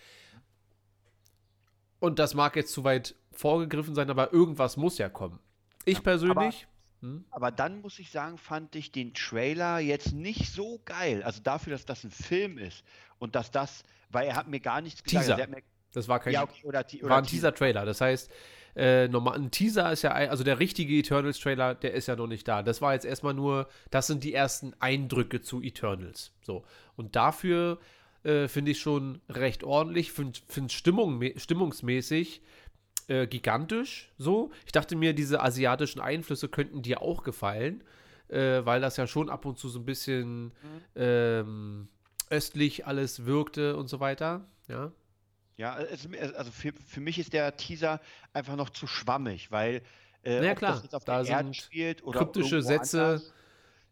Und 1.99 2.19
das 2.19 2.33
mag 2.33 2.55
jetzt 2.55 2.73
zu 2.73 2.83
weit 2.83 3.15
vorgegriffen 3.31 3.95
sein, 3.95 4.09
aber 4.09 4.33
irgendwas 4.33 4.77
muss 4.77 4.97
ja 4.97 5.09
kommen. 5.09 5.39
Ich 5.85 6.03
persönlich. 6.03 6.67
Hm? 7.01 7.25
Aber 7.31 7.51
dann 7.51 7.81
muss 7.81 7.99
ich 7.99 8.11
sagen, 8.11 8.37
fand 8.37 8.75
ich 8.75 8.91
den 8.91 9.13
Trailer 9.13 9.79
jetzt 9.79 10.13
nicht 10.13 10.51
so 10.51 10.81
geil. 10.85 11.23
Also 11.23 11.41
dafür, 11.41 11.71
dass 11.71 11.85
das 11.85 12.03
ein 12.03 12.11
Film 12.11 12.57
ist 12.57 12.83
und 13.19 13.35
dass 13.35 13.51
das, 13.51 13.83
weil 14.09 14.27
er 14.27 14.35
hat 14.35 14.47
mir 14.47 14.59
gar 14.59 14.81
nichts 14.81 15.03
Teaser. 15.03 15.35
gesagt. 15.35 15.49
Mir, 15.49 15.61
das 15.93 16.07
war 16.07 16.19
kein 16.19 16.33
ja, 16.33 16.43
okay, 16.43 16.61
oder, 16.63 16.85
oder 17.01 17.09
war 17.09 17.17
ein 17.17 17.23
Teaser-Trailer. 17.23 17.85
Das 17.85 18.01
heißt, 18.01 18.29
äh, 18.75 19.07
normal, 19.07 19.35
ein 19.39 19.51
Teaser 19.51 19.91
ist 19.91 20.03
ja, 20.03 20.11
also 20.11 20.43
der 20.43 20.59
richtige 20.59 20.93
Eternals-Trailer, 20.97 21.75
der 21.75 21.93
ist 21.93 22.07
ja 22.07 22.15
noch 22.15 22.27
nicht 22.27 22.47
da. 22.47 22.63
Das 22.63 22.81
war 22.81 22.93
jetzt 22.93 23.05
erstmal 23.05 23.33
nur, 23.33 23.67
das 23.89 24.07
sind 24.07 24.23
die 24.23 24.33
ersten 24.33 24.73
Eindrücke 24.79 25.41
zu 25.41 25.61
Eternals. 25.61 26.33
So. 26.41 26.63
Und 26.95 27.15
dafür 27.15 27.79
äh, 28.23 28.47
finde 28.47 28.71
ich 28.71 28.79
schon 28.79 29.21
recht 29.29 29.63
ordentlich, 29.63 30.11
finde 30.11 30.39
find 30.47 30.71
Stimmung, 30.71 31.21
stimmungsmäßig 31.37 32.41
äh, 33.07 33.27
gigantisch. 33.27 34.11
So. 34.17 34.51
Ich 34.65 34.71
dachte 34.71 34.95
mir, 34.95 35.13
diese 35.13 35.41
asiatischen 35.41 35.99
Einflüsse 35.99 36.49
könnten 36.49 36.81
dir 36.81 37.01
auch 37.01 37.23
gefallen, 37.23 37.83
äh, 38.27 38.65
weil 38.65 38.81
das 38.81 38.97
ja 38.97 39.07
schon 39.07 39.29
ab 39.29 39.45
und 39.45 39.57
zu 39.57 39.69
so 39.69 39.79
ein 39.79 39.85
bisschen 39.85 40.45
mhm. 40.45 40.51
ähm, 40.95 41.87
östlich 42.29 42.85
alles 42.85 43.25
wirkte 43.25 43.75
und 43.75 43.87
so 43.87 43.99
weiter. 43.99 44.45
Ja. 44.67 44.91
Ja, 45.57 45.77
es, 45.77 46.07
also 46.35 46.51
für, 46.51 46.71
für 46.71 47.01
mich 47.01 47.19
ist 47.19 47.33
der 47.33 47.57
Teaser 47.57 47.99
einfach 48.31 48.55
noch 48.55 48.69
zu 48.69 48.87
schwammig, 48.87 49.51
weil 49.51 49.81
äh, 50.23 50.45
ja, 50.45 50.55
klar, 50.55 50.81
das 50.81 50.93
auf 50.93 51.03
da 51.03 51.21
der 51.21 51.31
Erde 51.31 51.53
spielt 51.53 52.01
oder 52.03 52.19
kryptische 52.19 52.61
Sätze, 52.61 53.21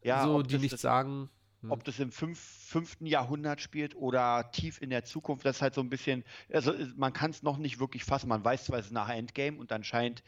ja, 0.01 0.23
so, 0.23 0.43
die 0.43 0.59
nichts 0.59 0.81
sagen. 0.81 1.29
Hm. 1.67 1.71
Ob 1.71 1.83
das 1.83 1.99
im 1.99 2.11
fünf, 2.11 2.39
fünften 2.39 3.05
Jahrhundert 3.05 3.61
spielt 3.61 3.95
oder 3.95 4.49
tief 4.51 4.81
in 4.81 4.89
der 4.89 5.03
Zukunft, 5.03 5.45
das 5.45 5.57
ist 5.57 5.61
halt 5.61 5.73
so 5.75 5.81
ein 5.81 5.89
bisschen, 5.89 6.23
also 6.51 6.73
man 6.95 7.13
kann 7.13 7.31
es 7.31 7.43
noch 7.43 7.57
nicht 7.57 7.79
wirklich 7.79 8.03
fassen. 8.03 8.29
Man 8.29 8.43
weiß 8.43 8.65
zwar, 8.65 8.79
es 8.79 8.87
ist 8.87 8.91
nach 8.91 9.09
Endgame 9.09 9.57
und 9.57 9.71
anscheinend 9.71 10.23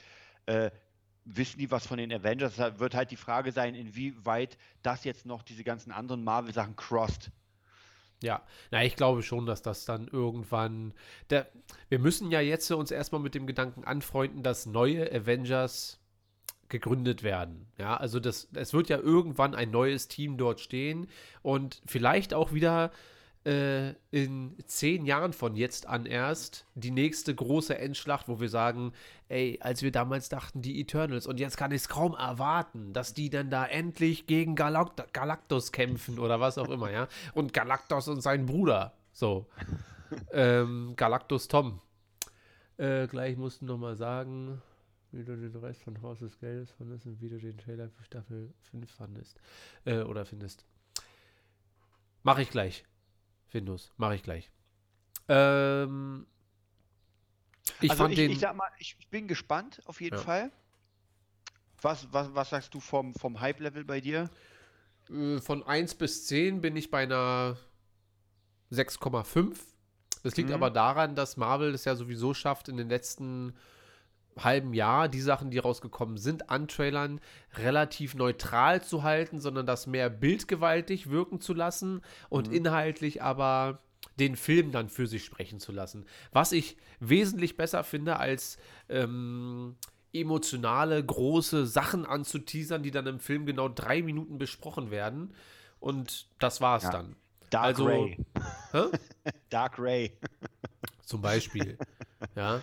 äh, 0.46 0.72
wissen 1.26 1.60
die 1.60 1.72
was 1.72 1.88
von 1.88 1.98
den 1.98 2.12
Avengers. 2.12 2.56
Da 2.58 2.80
wird 2.80 2.94
halt 2.94 3.12
die 3.12 3.16
Frage 3.16 3.52
sein, 3.52 3.76
inwieweit 3.76 4.58
das 4.84 5.04
jetzt 5.04 5.26
noch 5.26 5.44
diese 5.44 5.64
ganzen 5.64 5.92
anderen 5.92 6.24
Marvel-Sachen 6.24 6.76
crossed. 6.76 7.32
Ja, 8.22 8.44
na, 8.72 8.84
ich 8.84 8.98
glaube 8.98 9.24
schon, 9.24 9.46
dass 9.46 9.62
das 9.62 9.86
dann 9.86 10.08
irgendwann. 10.10 10.94
Der, 11.30 11.50
wir 11.88 12.00
müssen 12.00 12.32
ja 12.32 12.42
jetzt 12.42 12.70
uns 12.70 12.92
erstmal 12.92 13.22
mit 13.22 13.34
dem 13.34 13.48
Gedanken 13.48 13.86
anfreunden, 13.86 14.44
dass 14.44 14.66
neue 14.66 15.10
Avengers 15.10 16.00
gegründet 16.70 17.24
werden. 17.24 17.68
Ja, 17.78 17.98
also 17.98 18.20
das, 18.20 18.48
es 18.54 18.74
wird 18.74 18.90
ja 18.90 18.98
irgendwann 18.98 19.56
ein 19.56 19.72
neues 19.72 20.08
Team 20.08 20.38
dort 20.38 20.60
stehen 20.60 21.08
und 21.42 21.82
vielleicht 21.86 22.34
auch 22.34 22.54
wieder 22.54 22.92
äh, 23.46 23.94
in 24.12 24.56
zehn 24.66 25.06
Jahren 25.06 25.34
von 25.34 25.56
jetzt 25.56 25.88
an 25.88 26.06
erst 26.06 26.66
die 26.76 26.92
nächste 26.92 27.34
große 27.34 27.78
Endschlacht, 27.78 28.28
wo 28.28 28.40
wir 28.40 28.50
sagen, 28.50 28.92
ey, 29.30 29.58
als 29.62 29.82
wir 29.82 29.92
damals 29.92 30.30
dachten, 30.30 30.62
die 30.62 30.80
Eternals, 30.82 31.26
und 31.26 31.40
jetzt 31.40 31.58
kann 31.58 31.72
ich 31.72 31.82
es 31.82 31.90
kaum 31.90 32.16
erwarten, 32.16 32.92
dass 32.94 33.14
die 33.14 33.30
dann 33.30 33.50
da 33.50 33.66
endlich 33.66 34.28
gegen 34.28 34.56
Galact 34.56 35.14
Galactus 35.14 35.72
kämpfen 35.72 36.20
oder 36.20 36.40
was 36.40 36.58
auch 36.58 36.70
immer, 36.70 36.92
ja. 36.92 37.08
Und 37.34 37.54
Galactus 37.54 38.08
und 38.08 38.22
sein 38.22 38.46
Bruder, 38.46 38.94
so. 39.14 39.48
ähm, 40.34 40.94
Galactus 40.96 41.48
Tom. 41.48 41.82
Äh, 42.78 43.08
gleich 43.08 43.38
mussten 43.38 43.66
noch 43.66 43.78
mal 43.78 43.96
sagen, 43.96 44.62
wie 45.12 45.24
du 45.24 45.36
den 45.36 45.56
Rest 45.56 45.82
von 45.84 46.02
Haus 46.02 46.20
des 46.20 46.38
Geldes 46.40 46.72
fandest 46.72 47.06
und 47.06 47.22
wie 47.22 47.30
du 47.30 47.40
den 47.40 47.58
Trailer 47.58 47.90
für 47.90 48.04
Staffel 48.04 48.54
5 48.72 48.92
fandest. 48.92 49.40
Äh, 49.86 50.02
oder 50.02 50.26
findest. 50.26 50.66
Mach 52.24 52.38
ich 52.38 52.50
gleich. 52.50 52.86
Findus. 53.48 53.92
Mach 53.98 54.12
ich 54.12 54.24
gleich. 54.24 54.52
Ähm, 55.28 56.28
ich 57.82 57.92
also 57.92 58.04
fand 58.04 58.14
ich, 58.14 58.20
den. 58.20 58.32
Ich 58.32 58.40
sag 58.40 58.56
mal, 58.56 58.70
ich, 58.78 58.96
ich 59.00 59.08
bin 59.08 59.28
gespannt 59.28 59.82
auf 59.86 60.02
jeden 60.02 60.18
ja. 60.18 60.22
Fall. 60.22 60.52
Was, 61.82 62.12
was, 62.12 62.34
was 62.36 62.50
sagst 62.50 62.74
du 62.74 62.80
vom, 62.80 63.16
vom 63.16 63.40
Hype-Level 63.40 63.86
bei 63.86 64.02
dir? 64.02 64.30
Äh, 65.10 65.40
von 65.40 65.64
1 65.64 65.96
bis 65.96 66.28
10 66.28 66.62
bin 66.62 66.76
ich 66.76 66.92
bei 66.92 67.04
einer 67.04 67.58
6,5. 68.72 69.58
Das 70.24 70.36
liegt 70.36 70.50
mhm. 70.50 70.56
aber 70.56 70.70
daran, 70.70 71.16
dass 71.16 71.38
Marvel 71.38 71.74
es 71.74 71.86
ja 71.86 71.96
sowieso 71.96 72.34
schafft, 72.34 72.68
in 72.68 72.78
den 72.78 72.90
letzten 72.90 73.56
halben 74.44 74.74
Jahr 74.74 75.08
die 75.08 75.22
Sachen, 75.22 75.52
die 75.52 75.58
rausgekommen 75.58 76.18
sind, 76.18 76.50
an 76.50 76.68
Trailern 76.68 77.20
relativ 77.56 78.16
neutral 78.16 78.84
zu 78.84 79.04
halten, 79.04 79.40
sondern 79.40 79.66
das 79.66 79.88
mehr 79.88 80.10
bildgewaltig 80.10 81.10
wirken 81.10 81.42
zu 81.42 81.54
lassen 81.54 82.02
und 82.30 82.50
mhm. 82.50 82.56
inhaltlich 82.56 83.22
aber 83.22 83.80
den 84.20 84.36
Film 84.36 84.72
dann 84.72 84.90
für 84.90 85.08
sich 85.08 85.24
sprechen 85.24 85.60
zu 85.60 85.72
lassen. 85.72 86.06
Was 86.32 86.52
ich 86.52 86.78
wesentlich 87.00 87.58
besser 87.58 87.84
finde, 87.84 88.18
als 88.18 88.58
ähm, 88.90 89.76
emotionale, 90.14 91.04
große 91.04 91.66
Sachen 91.66 92.06
anzuteasern, 92.06 92.84
die 92.84 92.92
dann 92.92 93.08
im 93.08 93.20
Film 93.20 93.46
genau 93.46 93.70
drei 93.70 94.02
Minuten 94.02 94.38
besprochen 94.38 94.92
werden. 94.92 95.34
Und 95.80 96.28
das 96.40 96.62
war's 96.62 96.84
ja. 96.84 96.92
dann. 96.92 97.16
Dark 97.50 97.66
also, 97.66 97.86
Ray. 97.88 98.18
Dark 99.50 99.80
Ray. 99.80 100.18
Zum 101.04 101.22
Beispiel. 101.22 101.78
ja. 102.36 102.62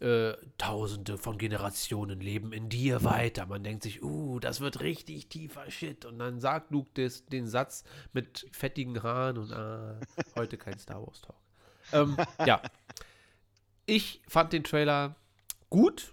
Äh, 0.00 0.34
Tausende 0.58 1.16
von 1.16 1.38
Generationen 1.38 2.20
leben 2.20 2.52
in 2.52 2.68
dir 2.68 3.02
weiter. 3.02 3.46
Man 3.46 3.64
denkt 3.64 3.82
sich, 3.82 4.02
uh, 4.02 4.38
das 4.40 4.60
wird 4.60 4.80
richtig 4.80 5.28
tiefer 5.28 5.70
Shit. 5.70 6.04
Und 6.04 6.18
dann 6.18 6.38
sagt 6.38 6.70
Luke 6.70 6.90
des, 6.94 7.24
den 7.26 7.46
Satz 7.46 7.84
mit 8.12 8.46
fettigen 8.52 9.02
Haaren 9.02 9.38
und 9.38 9.52
ah, 9.52 9.98
heute 10.34 10.58
kein 10.58 10.78
Star 10.78 11.00
Wars 11.00 11.22
Talk. 11.22 11.36
Ähm, 11.92 12.16
ja. 12.46 12.60
Ich 13.86 14.20
fand 14.28 14.52
den 14.52 14.64
Trailer 14.64 15.14
gut, 15.70 16.12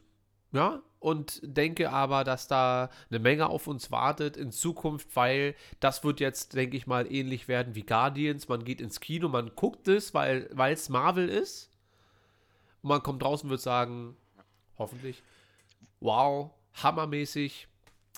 ja, 0.52 0.82
und 1.00 1.42
denke 1.44 1.90
aber, 1.90 2.24
dass 2.24 2.48
da 2.48 2.90
eine 3.10 3.20
Menge 3.20 3.50
auf 3.50 3.68
uns 3.68 3.92
wartet 3.92 4.38
in 4.38 4.52
Zukunft, 4.52 5.14
weil 5.16 5.56
das 5.82 6.06
wird 6.06 6.22
jetzt, 6.22 6.54
denke 6.54 6.78
ich 6.78 6.88
mal, 6.88 7.12
ähnlich 7.12 7.50
werden 7.50 7.76
wie 7.76 7.84
Guardians. 7.84 8.48
Man 8.48 8.64
geht 8.64 8.80
ins 8.80 9.02
Kino, 9.02 9.28
man 9.28 9.52
guckt 9.56 9.90
es, 9.90 10.14
weil 10.14 10.48
es 10.58 10.88
Marvel 10.88 11.28
ist 11.28 11.73
und 12.84 12.90
man 12.90 13.02
kommt 13.02 13.24
draußen 13.24 13.48
und 13.48 13.52
wird 13.52 13.62
sagen, 13.62 14.16
hoffentlich, 14.78 15.24
wow, 16.00 16.52
hammermäßig. 16.76 17.68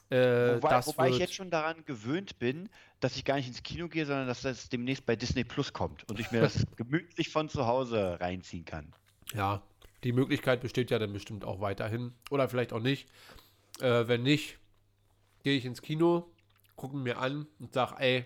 Äh, 0.09 0.55
wobei, 0.55 0.85
wobei 0.85 1.09
ich 1.09 1.17
jetzt 1.17 1.33
schon 1.33 1.49
daran 1.49 1.83
gewöhnt 1.85 2.37
bin, 2.37 2.69
dass 2.99 3.15
ich 3.15 3.25
gar 3.25 3.35
nicht 3.35 3.47
ins 3.47 3.63
Kino 3.63 3.87
gehe, 3.87 4.05
sondern 4.05 4.27
dass 4.27 4.41
das 4.41 4.69
demnächst 4.69 5.05
bei 5.05 5.15
Disney 5.15 5.43
Plus 5.43 5.73
kommt 5.73 6.07
und 6.09 6.19
ich 6.19 6.31
mir 6.31 6.41
das 6.41 6.65
gemütlich 6.75 7.29
von 7.29 7.49
zu 7.49 7.65
Hause 7.65 8.19
reinziehen 8.19 8.65
kann. 8.65 8.93
Ja, 9.33 9.63
die 10.03 10.11
Möglichkeit 10.11 10.61
besteht 10.61 10.91
ja 10.91 10.99
dann 10.99 11.13
bestimmt 11.13 11.45
auch 11.45 11.61
weiterhin. 11.61 12.13
Oder 12.29 12.49
vielleicht 12.49 12.73
auch 12.73 12.79
nicht. 12.79 13.07
Äh, 13.79 14.07
wenn 14.07 14.23
nicht, 14.23 14.57
gehe 15.43 15.57
ich 15.57 15.65
ins 15.65 15.81
Kino, 15.81 16.31
gucke 16.75 16.95
mir 16.97 17.17
an 17.17 17.47
und 17.59 17.73
sage, 17.73 17.95
ey, 17.99 18.25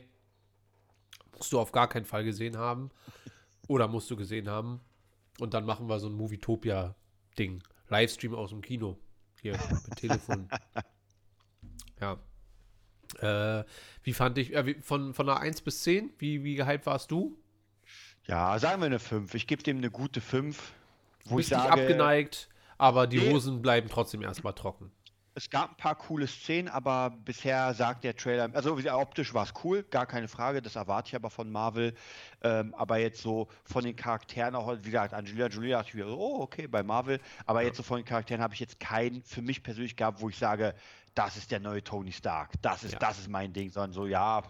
musst 1.35 1.53
du 1.53 1.59
auf 1.59 1.71
gar 1.71 1.87
keinen 1.87 2.05
Fall 2.05 2.23
gesehen 2.23 2.57
haben. 2.57 2.91
Oder 3.67 3.87
musst 3.87 4.09
du 4.11 4.17
gesehen 4.17 4.49
haben. 4.49 4.81
Und 5.39 5.53
dann 5.53 5.65
machen 5.65 5.87
wir 5.87 5.99
so 5.99 6.07
ein 6.07 6.13
Movietopia-Ding. 6.13 7.63
Livestream 7.87 8.35
aus 8.35 8.49
dem 8.51 8.61
Kino. 8.61 8.97
Hier 9.41 9.53
mit 9.53 9.97
Telefon. 9.97 10.49
ja. 12.01 12.17
Äh, 13.19 13.65
wie 14.03 14.13
fand 14.13 14.37
ich, 14.37 14.53
äh, 14.53 14.75
von, 14.81 15.13
von 15.13 15.29
einer 15.29 15.39
1 15.39 15.61
bis 15.61 15.83
10, 15.83 16.11
wie, 16.19 16.43
wie 16.43 16.55
gehypt 16.55 16.85
warst 16.85 17.09
du? 17.11 17.37
Ja, 18.27 18.59
sagen 18.59 18.81
wir 18.81 18.85
eine 18.85 18.99
5. 18.99 19.33
Ich 19.33 19.47
gebe 19.47 19.63
dem 19.63 19.77
eine 19.77 19.89
gute 19.89 20.21
5. 20.21 20.73
Wo 21.25 21.35
Bist 21.37 21.51
ich 21.51 21.57
sage, 21.57 21.71
abgeneigt, 21.71 22.49
aber 22.77 23.07
die 23.07 23.17
nee. 23.17 23.31
Hosen 23.31 23.61
bleiben 23.61 23.89
trotzdem 23.89 24.21
erstmal 24.21 24.53
trocken 24.53 24.91
es 25.36 25.49
gab 25.49 25.71
ein 25.71 25.77
paar 25.77 25.95
coole 25.95 26.27
Szenen, 26.27 26.67
aber 26.67 27.11
bisher 27.23 27.73
sagt 27.73 28.03
der 28.03 28.15
Trailer, 28.15 28.49
also 28.53 28.77
optisch 28.93 29.34
war 29.34 29.43
es 29.43 29.53
cool, 29.63 29.84
gar 29.84 30.05
keine 30.05 30.27
Frage, 30.27 30.61
das 30.61 30.75
erwarte 30.75 31.09
ich 31.09 31.15
aber 31.15 31.30
von 31.30 31.51
Marvel. 31.51 31.93
Ähm, 32.41 32.73
aber 32.75 32.97
jetzt 32.97 33.21
so 33.21 33.47
von 33.63 33.84
den 33.84 33.95
Charakteren 33.95 34.55
auch, 34.55 34.75
wie 34.82 34.91
gesagt, 34.91 35.13
Angelina 35.13 35.47
Jolie 35.47 35.71
dachte 35.71 35.89
ich 35.89 35.95
wieder, 35.95 36.07
oh, 36.07 36.41
okay, 36.41 36.67
bei 36.67 36.84
Marvel. 36.84 37.19
Aber 37.45 37.61
ja. 37.61 37.67
jetzt 37.67 37.77
so 37.77 37.84
von 37.84 37.97
den 37.97 38.05
Charakteren 38.05 38.41
habe 38.41 38.53
ich 38.53 38.59
jetzt 38.59 38.80
keinen 38.80 39.21
für 39.23 39.41
mich 39.41 39.63
persönlich 39.63 39.95
gehabt, 39.95 40.21
wo 40.21 40.30
ich 40.30 40.38
sage, 40.38 40.73
das 41.15 41.38
ist 41.38 41.51
der 41.51 41.59
neue 41.59 41.84
Tony 41.84 42.11
Stark, 42.11 42.51
das 42.61 42.84
ist, 42.84 42.93
ja. 42.93 42.99
das 42.99 43.19
ist 43.19 43.30
mein 43.30 43.53
Ding, 43.53 43.69
sondern 43.69 43.93
so, 43.93 44.07
ja. 44.07 44.43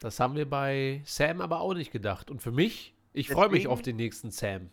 Das 0.00 0.18
haben 0.18 0.34
wir 0.34 0.48
bei 0.48 1.02
Sam 1.04 1.40
aber 1.40 1.60
auch 1.60 1.74
nicht 1.74 1.92
gedacht. 1.92 2.30
Und 2.30 2.40
für 2.40 2.52
mich, 2.52 2.94
ich 3.12 3.28
freue 3.28 3.50
mich 3.50 3.68
auf 3.68 3.82
den 3.82 3.96
nächsten 3.96 4.30
Sam. 4.30 4.70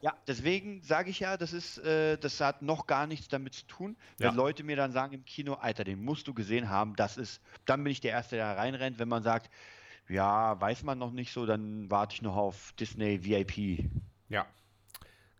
Ja, 0.00 0.16
deswegen 0.28 0.82
sage 0.82 1.10
ich 1.10 1.20
ja, 1.20 1.36
das 1.36 1.52
ist, 1.52 1.78
äh, 1.78 2.16
das 2.18 2.40
hat 2.40 2.62
noch 2.62 2.86
gar 2.86 3.06
nichts 3.06 3.28
damit 3.28 3.54
zu 3.54 3.66
tun. 3.66 3.96
Wenn 4.18 4.28
Ja. 4.28 4.32
Leute 4.34 4.62
mir 4.62 4.76
dann 4.76 4.92
sagen 4.92 5.12
im 5.14 5.24
Kino, 5.24 5.54
Alter, 5.54 5.82
den 5.84 6.04
musst 6.04 6.28
du 6.28 6.34
gesehen 6.34 6.68
haben, 6.70 6.94
das 6.94 7.16
ist, 7.16 7.40
dann 7.64 7.82
bin 7.82 7.90
ich 7.90 8.00
der 8.00 8.12
Erste, 8.12 8.36
der 8.36 8.56
reinrennt. 8.56 8.98
Wenn 9.00 9.08
man 9.08 9.24
sagt, 9.24 9.50
ja, 10.08 10.60
weiß 10.60 10.84
man 10.84 10.98
noch 10.98 11.10
nicht 11.10 11.32
so, 11.32 11.46
dann 11.46 11.90
warte 11.90 12.14
ich 12.14 12.22
noch 12.22 12.36
auf 12.36 12.72
Disney 12.78 13.24
VIP. 13.24 13.90
Ja. 14.28 14.46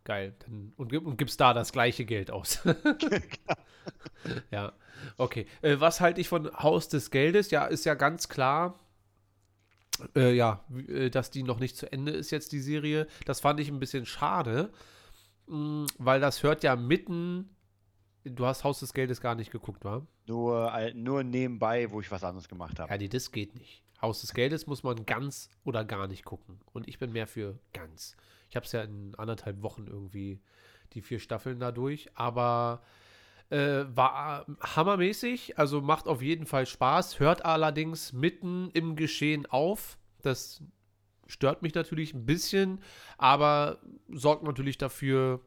Geil. 0.05 0.35
Und, 0.77 0.93
und 0.93 1.17
gibst 1.19 1.41
da 1.41 1.55
das 1.55 1.71
gleiche 1.73 2.05
Geld 2.05 2.31
aus. 2.31 2.61
ja. 4.51 4.73
Okay. 5.17 5.47
Äh, 5.63 5.77
was 5.79 6.01
halte 6.01 6.21
ich 6.21 6.29
von 6.29 6.51
Haus 6.59 6.89
des 6.89 7.11
Geldes? 7.11 7.51
Ja, 7.51 7.67
ist 7.67 7.85
ja 7.85 7.95
ganz 7.95 8.29
klar. 8.29 8.79
Äh, 10.15 10.35
ja, 10.35 10.65
äh, 10.89 11.11
dass 11.11 11.31
die 11.31 11.43
noch 11.43 11.59
nicht 11.61 11.77
zu 11.77 11.91
Ende 11.91 12.13
ist 12.13 12.31
jetzt, 12.31 12.53
die 12.53 12.61
Serie. 12.61 13.07
Das 13.27 13.41
fand 13.41 13.61
ich 13.61 13.69
ein 13.69 13.81
bisschen 13.81 14.07
schade, 14.07 14.71
mh, 15.47 15.87
weil 15.99 16.21
das 16.21 16.43
hört 16.43 16.63
ja 16.63 16.77
mitten. 16.77 17.55
Du 18.25 18.47
hast 18.47 18.65
Haus 18.65 18.81
des 18.81 18.93
Geldes 18.93 19.21
gar 19.21 19.35
nicht 19.35 19.51
geguckt, 19.51 19.85
wa? 19.85 20.07
Nur, 20.27 20.73
nur 20.95 21.23
nebenbei, 21.23 21.91
wo 21.91 22.01
ich 22.01 22.11
was 22.11 22.25
anderes 22.25 22.49
gemacht 22.49 22.79
habe. 22.79 22.91
Ja, 22.91 22.99
nee, 22.99 23.09
das 23.09 23.33
geht 23.33 23.55
nicht. 23.55 23.83
Haus 24.03 24.21
des 24.21 24.35
Geldes 24.35 24.67
muss 24.67 24.83
man 24.83 25.07
ganz 25.07 25.49
oder 25.65 25.85
gar 25.85 26.07
nicht 26.07 26.25
gucken. 26.25 26.61
Und 26.73 26.89
ich 26.89 26.99
bin 26.99 27.13
mehr 27.13 27.27
für 27.27 27.59
ganz. 27.73 28.17
Ich 28.51 28.57
habe 28.57 28.67
es 28.67 28.73
ja 28.73 28.83
in 28.83 29.15
anderthalb 29.17 29.63
Wochen 29.63 29.87
irgendwie 29.87 30.41
die 30.93 31.03
vier 31.03 31.19
Staffeln 31.19 31.59
da 31.61 31.73
durch. 31.73 32.09
Aber 32.15 32.83
äh, 33.51 33.85
war 33.95 34.47
hammermäßig. 34.61 35.59
Also 35.59 35.81
macht 35.81 36.07
auf 36.07 36.23
jeden 36.23 36.47
Fall 36.47 36.67
Spaß. 36.67 37.21
Hört 37.21 37.45
allerdings 37.45 38.13
mitten 38.13 38.71
im 38.73 38.97
Geschehen 38.97 39.47
auf. 39.47 39.99
Das 40.23 40.63
stört 41.27 41.63
mich 41.63 41.75
natürlich 41.75 42.15
ein 42.15 42.27
bisschen. 42.27 42.83
Aber 43.17 43.79
sorgt 44.09 44.43
natürlich 44.43 44.79
dafür, 44.79 45.41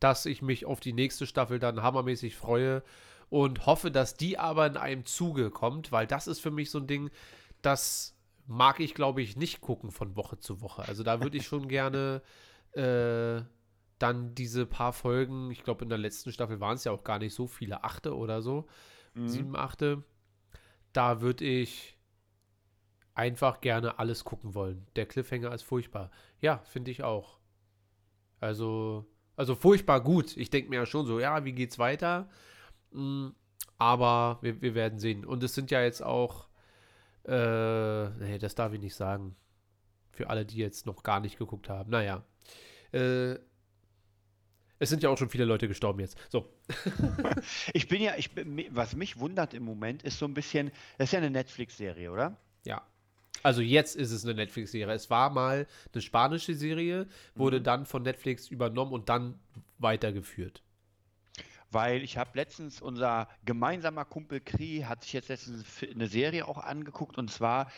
dass 0.00 0.26
ich 0.26 0.42
mich 0.42 0.66
auf 0.66 0.80
die 0.80 0.92
nächste 0.92 1.26
Staffel 1.26 1.58
dann 1.58 1.82
hammermäßig 1.82 2.36
freue 2.36 2.82
und 3.30 3.66
hoffe, 3.66 3.90
dass 3.90 4.16
die 4.16 4.38
aber 4.38 4.66
in 4.66 4.76
einem 4.76 5.04
Zuge 5.04 5.50
kommt, 5.50 5.92
weil 5.92 6.06
das 6.06 6.26
ist 6.26 6.40
für 6.40 6.50
mich 6.50 6.70
so 6.70 6.78
ein 6.78 6.86
Ding, 6.86 7.10
das 7.62 8.14
mag 8.46 8.80
ich, 8.80 8.94
glaube 8.94 9.20
ich, 9.20 9.36
nicht 9.36 9.60
gucken 9.60 9.90
von 9.90 10.16
Woche 10.16 10.38
zu 10.38 10.62
Woche. 10.62 10.82
Also 10.82 11.02
da 11.02 11.20
würde 11.20 11.36
ich 11.36 11.46
schon 11.46 11.68
gerne 11.68 12.22
äh, 12.72 13.42
dann 13.98 14.34
diese 14.34 14.66
paar 14.66 14.92
Folgen, 14.92 15.50
ich 15.50 15.64
glaube 15.64 15.82
in 15.84 15.88
der 15.88 15.98
letzten 15.98 16.32
Staffel 16.32 16.60
waren 16.60 16.74
es 16.76 16.84
ja 16.84 16.92
auch 16.92 17.04
gar 17.04 17.18
nicht 17.18 17.34
so 17.34 17.46
viele, 17.46 17.84
achte 17.84 18.16
oder 18.16 18.42
so, 18.42 18.66
Mhm. 19.14 19.28
sieben, 19.28 19.56
achte, 19.56 20.04
da 20.92 21.20
würde 21.20 21.44
ich 21.44 21.98
einfach 23.14 23.60
gerne 23.60 23.98
alles 23.98 24.24
gucken 24.24 24.54
wollen. 24.54 24.86
Der 24.94 25.06
Cliffhanger 25.06 25.52
ist 25.52 25.62
furchtbar. 25.64 26.10
Ja, 26.40 26.58
finde 26.58 26.90
ich 26.92 27.02
auch. 27.02 27.38
Also, 28.40 29.06
also 29.34 29.56
furchtbar 29.56 30.00
gut. 30.00 30.36
Ich 30.36 30.50
denke 30.50 30.70
mir 30.70 30.76
ja 30.76 30.86
schon 30.86 31.06
so, 31.06 31.18
ja, 31.18 31.44
wie 31.44 31.52
geht's 31.52 31.78
weiter? 31.80 32.28
Mm, 32.92 33.30
aber 33.76 34.38
wir, 34.42 34.60
wir 34.62 34.74
werden 34.76 35.00
sehen. 35.00 35.24
Und 35.24 35.42
es 35.42 35.54
sind 35.54 35.70
ja 35.72 35.82
jetzt 35.82 36.02
auch, 36.02 36.48
äh, 37.24 38.08
nee, 38.10 38.38
das 38.38 38.54
darf 38.54 38.72
ich 38.72 38.80
nicht 38.80 38.94
sagen. 38.94 39.34
Für 40.12 40.30
alle, 40.30 40.46
die 40.46 40.58
jetzt 40.58 40.86
noch 40.86 41.02
gar 41.02 41.18
nicht 41.20 41.38
geguckt 41.38 41.68
haben. 41.68 41.90
Naja. 41.90 42.24
Äh, 42.92 43.36
es 44.78 44.88
sind 44.88 45.02
ja 45.02 45.10
auch 45.10 45.18
schon 45.18 45.30
viele 45.30 45.44
Leute 45.44 45.68
gestorben 45.68 46.00
jetzt. 46.00 46.16
So. 46.30 46.48
Ich 47.72 47.88
bin 47.88 48.02
ja, 48.02 48.14
ich 48.16 48.32
bin, 48.32 48.64
was 48.70 48.94
mich 48.94 49.18
wundert 49.18 49.54
im 49.54 49.62
Moment, 49.62 50.02
ist 50.02 50.18
so 50.18 50.26
ein 50.26 50.34
bisschen, 50.34 50.70
das 50.96 51.08
ist 51.08 51.12
ja 51.12 51.18
eine 51.18 51.30
Netflix-Serie, 51.30 52.10
oder? 52.10 52.36
Ja. 52.64 52.82
Also 53.42 53.60
jetzt 53.62 53.96
ist 53.96 54.10
es 54.10 54.24
eine 54.24 54.34
Netflix-Serie. 54.34 54.94
Es 54.94 55.10
war 55.10 55.30
mal 55.30 55.66
eine 55.92 56.02
spanische 56.02 56.54
Serie, 56.54 57.06
wurde 57.34 57.60
dann 57.60 57.86
von 57.86 58.02
Netflix 58.02 58.48
übernommen 58.48 58.92
und 58.92 59.08
dann 59.08 59.38
weitergeführt. 59.78 60.62
Weil 61.70 62.02
ich 62.02 62.16
habe 62.16 62.30
letztens, 62.34 62.80
unser 62.80 63.28
gemeinsamer 63.44 64.04
Kumpel 64.04 64.40
Kri 64.40 64.84
hat 64.86 65.02
sich 65.02 65.12
jetzt 65.12 65.28
letztens 65.28 65.64
eine 65.82 66.08
Serie 66.08 66.48
auch 66.48 66.58
angeguckt 66.58 67.18
und 67.18 67.30
zwar, 67.30 67.70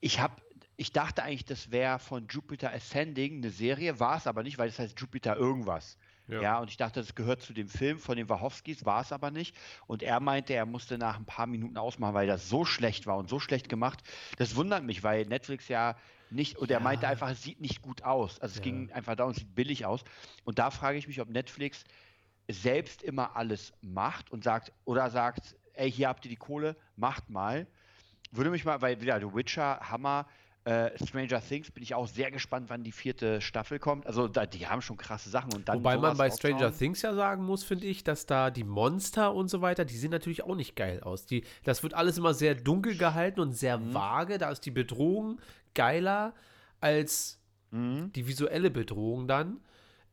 ich 0.00 0.20
habe, 0.20 0.34
ich 0.76 0.92
dachte 0.92 1.22
eigentlich, 1.22 1.44
das 1.44 1.70
wäre 1.70 1.98
von 1.98 2.26
Jupiter 2.28 2.72
Ascending 2.72 3.38
eine 3.38 3.50
Serie, 3.50 4.00
war 4.00 4.16
es 4.16 4.26
aber 4.26 4.42
nicht, 4.42 4.58
weil 4.58 4.68
es 4.68 4.78
heißt 4.78 4.98
Jupiter 5.00 5.36
irgendwas. 5.36 5.96
Ja. 6.26 6.40
Ja. 6.42 6.58
und 6.60 6.70
ich 6.70 6.76
dachte, 6.76 7.00
das 7.00 7.14
gehört 7.14 7.42
zu 7.42 7.52
dem 7.52 7.68
Film 7.68 7.98
von 7.98 8.16
den 8.16 8.28
Wachowskis, 8.28 8.84
war 8.84 9.02
es 9.02 9.12
aber 9.12 9.30
nicht. 9.30 9.56
Und 9.86 10.02
er 10.02 10.20
meinte, 10.20 10.54
er 10.54 10.66
musste 10.66 10.96
nach 10.98 11.16
ein 11.18 11.26
paar 11.26 11.46
Minuten 11.46 11.76
ausmachen, 11.76 12.14
weil 12.14 12.26
das 12.26 12.48
so 12.48 12.64
schlecht 12.64 13.06
war 13.06 13.18
und 13.18 13.28
so 13.28 13.38
schlecht 13.40 13.68
gemacht. 13.68 14.02
Das 14.38 14.56
wundert 14.56 14.84
mich, 14.84 15.02
weil 15.02 15.26
Netflix 15.26 15.68
ja 15.68 15.96
nicht, 16.30 16.56
und 16.58 16.70
er 16.70 16.78
Ja. 16.78 16.84
meinte 16.84 17.06
einfach, 17.08 17.30
es 17.30 17.42
sieht 17.42 17.60
nicht 17.60 17.82
gut 17.82 18.02
aus. 18.02 18.40
Also 18.40 18.52
es 18.52 18.56
Ja. 18.56 18.62
ging 18.62 18.90
einfach 18.92 19.14
da 19.16 19.24
und 19.24 19.32
es 19.32 19.38
sieht 19.38 19.54
billig 19.54 19.84
aus. 19.86 20.02
Und 20.44 20.58
da 20.58 20.70
frage 20.70 20.98
ich 20.98 21.06
mich, 21.06 21.20
ob 21.20 21.28
Netflix 21.28 21.84
selbst 22.50 23.02
immer 23.02 23.36
alles 23.36 23.72
macht 23.82 24.30
und 24.30 24.44
sagt, 24.44 24.72
oder 24.84 25.10
sagt, 25.10 25.56
ey, 25.74 25.90
hier 25.90 26.08
habt 26.08 26.24
ihr 26.24 26.30
die 26.30 26.36
Kohle, 26.36 26.76
macht 26.96 27.28
mal. 27.30 27.66
Würde 28.30 28.50
mich 28.50 28.64
mal, 28.64 28.80
weil 28.80 29.00
wieder 29.00 29.18
The 29.20 29.32
Witcher, 29.34 29.78
Hammer, 29.90 30.26
äh, 30.64 30.90
Stranger 31.06 31.40
Things, 31.42 31.70
bin 31.70 31.82
ich 31.82 31.94
auch 31.94 32.06
sehr 32.08 32.30
gespannt, 32.30 32.70
wann 32.70 32.82
die 32.82 32.92
vierte 32.92 33.40
Staffel 33.42 33.78
kommt. 33.78 34.06
Also 34.06 34.28
da, 34.28 34.46
die 34.46 34.66
haben 34.66 34.80
schon 34.80 34.96
krasse 34.96 35.28
Sachen 35.28 35.52
und 35.52 35.68
dann. 35.68 35.76
Wobei 35.78 35.98
man 35.98 36.16
bei 36.16 36.30
Stranger 36.30 36.54
raushauen. 36.66 36.78
Things 36.78 37.02
ja 37.02 37.14
sagen 37.14 37.44
muss, 37.44 37.64
finde 37.64 37.86
ich, 37.86 38.02
dass 38.02 38.24
da 38.26 38.50
die 38.50 38.64
Monster 38.64 39.34
und 39.34 39.48
so 39.48 39.60
weiter, 39.60 39.84
die 39.84 39.96
sehen 39.96 40.10
natürlich 40.10 40.42
auch 40.44 40.54
nicht 40.56 40.74
geil 40.74 41.00
aus. 41.02 41.26
Die, 41.26 41.44
das 41.64 41.82
wird 41.82 41.92
alles 41.92 42.16
immer 42.16 42.32
sehr 42.32 42.54
dunkel 42.54 42.96
gehalten 42.96 43.40
und 43.40 43.52
sehr 43.52 43.78
Mhm. 43.78 43.92
vage. 43.92 44.38
Da 44.38 44.50
ist 44.50 44.60
die 44.64 44.70
Bedrohung 44.70 45.38
geiler 45.74 46.34
als 46.80 47.38
Mhm. 47.70 48.12
die 48.12 48.26
visuelle 48.26 48.70
Bedrohung 48.70 49.26
dann. 49.28 49.60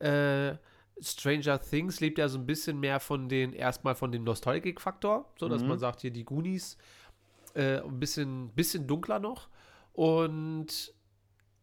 Äh, 0.00 0.56
Stranger 1.00 1.60
Things 1.60 2.00
lebt 2.00 2.18
ja 2.18 2.28
so 2.28 2.38
ein 2.38 2.44
bisschen 2.46 2.78
mehr 2.78 3.00
von 3.00 3.28
den, 3.28 3.52
erstmal 3.54 3.94
von 3.94 4.12
dem 4.12 4.24
Nostalgik-Faktor, 4.24 5.32
so 5.38 5.48
dass 5.48 5.62
Mhm. 5.62 5.68
man 5.68 5.78
sagt, 5.78 6.02
hier 6.02 6.10
die 6.10 6.24
Goonies 6.24 6.76
äh, 7.54 7.78
ein 7.80 7.98
bisschen, 8.00 8.48
bisschen 8.50 8.86
dunkler 8.86 9.18
noch. 9.18 9.48
Und 9.92 10.92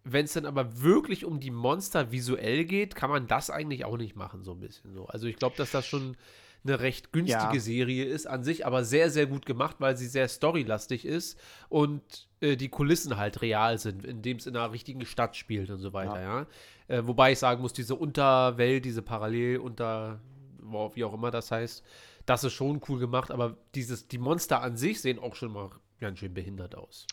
wenn 0.04 0.26
es 0.26 0.34
dann 0.34 0.46
aber 0.46 0.82
wirklich 0.82 1.26
um 1.26 1.40
die 1.40 1.52
Monster 1.52 2.12
visuell 2.12 2.66
geht, 2.66 2.96
kann 2.96 3.10
man 3.10 3.28
das 3.28 3.50
eigentlich 3.50 3.86
auch 3.86 3.98
nicht 3.98 4.16
machen, 4.16 4.44
so 4.44 4.52
ein 4.54 4.60
bisschen 4.60 4.94
so. 4.94 5.06
Also 5.08 5.28
ich 5.28 5.36
glaube, 5.36 5.56
dass 5.58 5.72
das 5.72 5.86
schon 5.86 6.16
eine 6.64 6.80
recht 6.82 7.14
günstige 7.14 7.54
Ja. 7.56 7.60
Serie 7.60 8.06
ist 8.06 8.26
an 8.28 8.44
sich, 8.44 8.66
aber 8.66 8.84
sehr, 8.84 9.10
sehr 9.10 9.28
gut 9.28 9.46
gemacht, 9.46 9.78
weil 9.80 9.96
sie 9.96 10.08
sehr 10.08 10.28
storylastig 10.28 11.06
ist 11.06 11.40
und 11.70 12.28
äh, 12.42 12.58
die 12.58 12.68
Kulissen 12.70 13.16
halt 13.18 13.42
real 13.42 13.78
sind, 13.78 14.04
indem 14.04 14.38
es 14.38 14.46
in 14.46 14.58
einer 14.58 14.72
richtigen 14.72 15.06
Stadt 15.06 15.38
spielt 15.38 15.70
und 15.70 15.80
so 15.80 15.94
weiter, 15.94 16.22
ja. 16.22 16.48
Äh, 16.90 17.08
wobei 17.08 17.32
ich 17.32 17.40
sagen 17.40 17.62
muss, 17.62 17.72
diese 17.72 17.96
Unterwelt, 17.96 18.84
diese 18.84 19.02
Parallel 19.02 19.58
unter, 19.60 20.20
wo- 20.60 20.94
wie 20.96 21.04
auch 21.06 21.14
immer 21.14 21.32
das 21.32 21.50
heißt, 21.52 21.84
das 22.26 22.44
ist 22.44 22.54
schon 22.54 22.82
cool 22.90 23.00
gemacht, 23.00 23.32
aber 23.32 23.56
dieses, 23.74 24.08
die 24.10 24.18
Monster 24.18 24.62
an 24.62 24.76
sich 24.76 25.00
sehen 25.02 25.18
auch 25.20 25.36
schon 25.36 25.54
mal 25.54 25.70
ganz 26.02 26.20
schön 26.20 26.34
behindert 26.34 26.76
aus. 26.76 27.08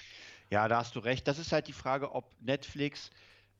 Ja, 0.51 0.69
da 0.69 0.79
hast 0.79 0.97
du 0.97 1.01
recht. 1.01 1.27
Das 1.29 1.39
ist 1.39 1.53
halt 1.53 1.69
die 1.69 1.73
Frage, 1.73 2.15
ob 2.15 2.31
Netflix 2.41 3.11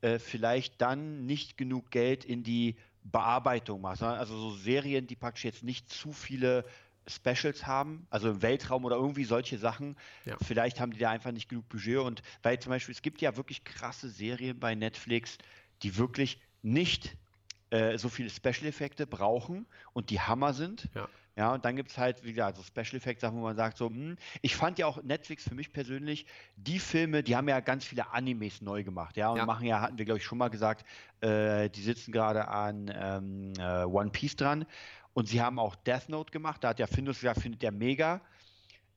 äh, 0.01 0.19
vielleicht 0.19 0.81
dann 0.81 1.27
nicht 1.27 1.57
genug 1.57 1.91
Geld 1.91 2.25
in 2.25 2.43
die 2.43 2.77
Bearbeitung 3.03 3.81
macht. 3.81 4.03
Also 4.03 4.37
so 4.37 4.51
Serien, 4.55 5.07
die 5.07 5.17
praktisch 5.17 5.45
jetzt 5.45 5.63
nicht 5.63 5.91
zu 5.91 6.13
viele 6.13 6.65
Specials 7.09 7.67
haben, 7.67 8.07
also 8.11 8.31
im 8.31 8.43
Weltraum 8.43 8.85
oder 8.85 8.97
irgendwie 8.97 9.25
solche 9.25 9.59
Sachen. 9.59 9.97
Ja. 10.25 10.37
Vielleicht 10.43 10.81
haben 10.81 10.93
die 10.93 10.99
da 10.99 11.11
einfach 11.11 11.33
nicht 11.33 11.49
genug 11.49 11.69
Budget. 11.69 11.99
Und 11.99 12.23
weil 12.43 12.59
zum 12.59 12.71
Beispiel, 12.71 12.95
es 12.95 13.03
gibt 13.03 13.21
ja 13.21 13.37
wirklich 13.37 13.65
krasse 13.65 14.09
Serien 14.09 14.59
bei 14.59 14.75
Netflix, 14.75 15.39
die 15.83 15.97
wirklich 15.97 16.41
nicht 16.63 17.17
äh, 17.71 17.97
so 17.99 18.09
viele 18.09 18.31
Special-Effekte 18.31 19.07
brauchen 19.07 19.67
und 19.93 20.11
die 20.11 20.21
Hammer 20.21 20.53
sind. 20.53 20.89
Ja. 20.95 21.09
Ja, 21.39 21.53
und 21.53 21.67
dann 21.67 21.77
gibt 21.77 21.91
es 21.91 21.99
halt 21.99 22.25
wieder 22.25 22.55
so 22.55 22.63
Special 22.63 22.97
Effects 22.97 23.21
Sachen, 23.21 23.37
wo 23.37 23.43
man 23.43 23.57
sagt 23.57 23.77
so, 23.77 23.89
hm, 23.91 24.17
ich 24.41 24.57
fand 24.57 24.79
ja 24.79 24.87
auch 24.87 25.03
Netflix 25.03 25.45
für 25.47 25.55
mich 25.55 25.71
persönlich, 25.71 26.25
die 26.57 26.79
Filme, 26.79 27.23
die 27.23 27.37
haben 27.37 27.47
ja 27.49 27.61
ganz 27.61 27.85
viele 27.85 28.11
Animes 28.11 28.63
neu 28.63 28.85
gemacht, 28.85 29.19
ja, 29.19 29.29
und 29.31 29.39
Ja. 29.39 29.45
machen 29.45 29.67
ja, 29.67 29.83
hatten 29.83 29.99
wir 29.99 30.07
glaube 30.07 30.19
ich 30.19 30.25
schon 30.25 30.39
mal 30.39 30.49
gesagt, 30.49 30.87
äh, 31.21 31.69
die 31.69 31.83
sitzen 31.83 32.11
gerade 32.11 32.49
an 32.49 32.91
ähm, 32.95 33.53
äh, 33.59 33.85
One 33.85 34.11
Piece 34.11 34.37
dran 34.37 34.65
und 35.13 35.29
sie 35.29 35.43
haben 35.43 35.59
auch 35.59 35.77
Death 35.77 36.09
Note 36.09 36.31
gemacht, 36.31 36.65
da 36.65 36.71
hat 36.71 36.79
ja 36.79 36.87
Findus 36.87 37.21
gesagt, 37.21 37.43
findet 37.43 37.61
der 37.63 37.73
mega, 37.73 38.23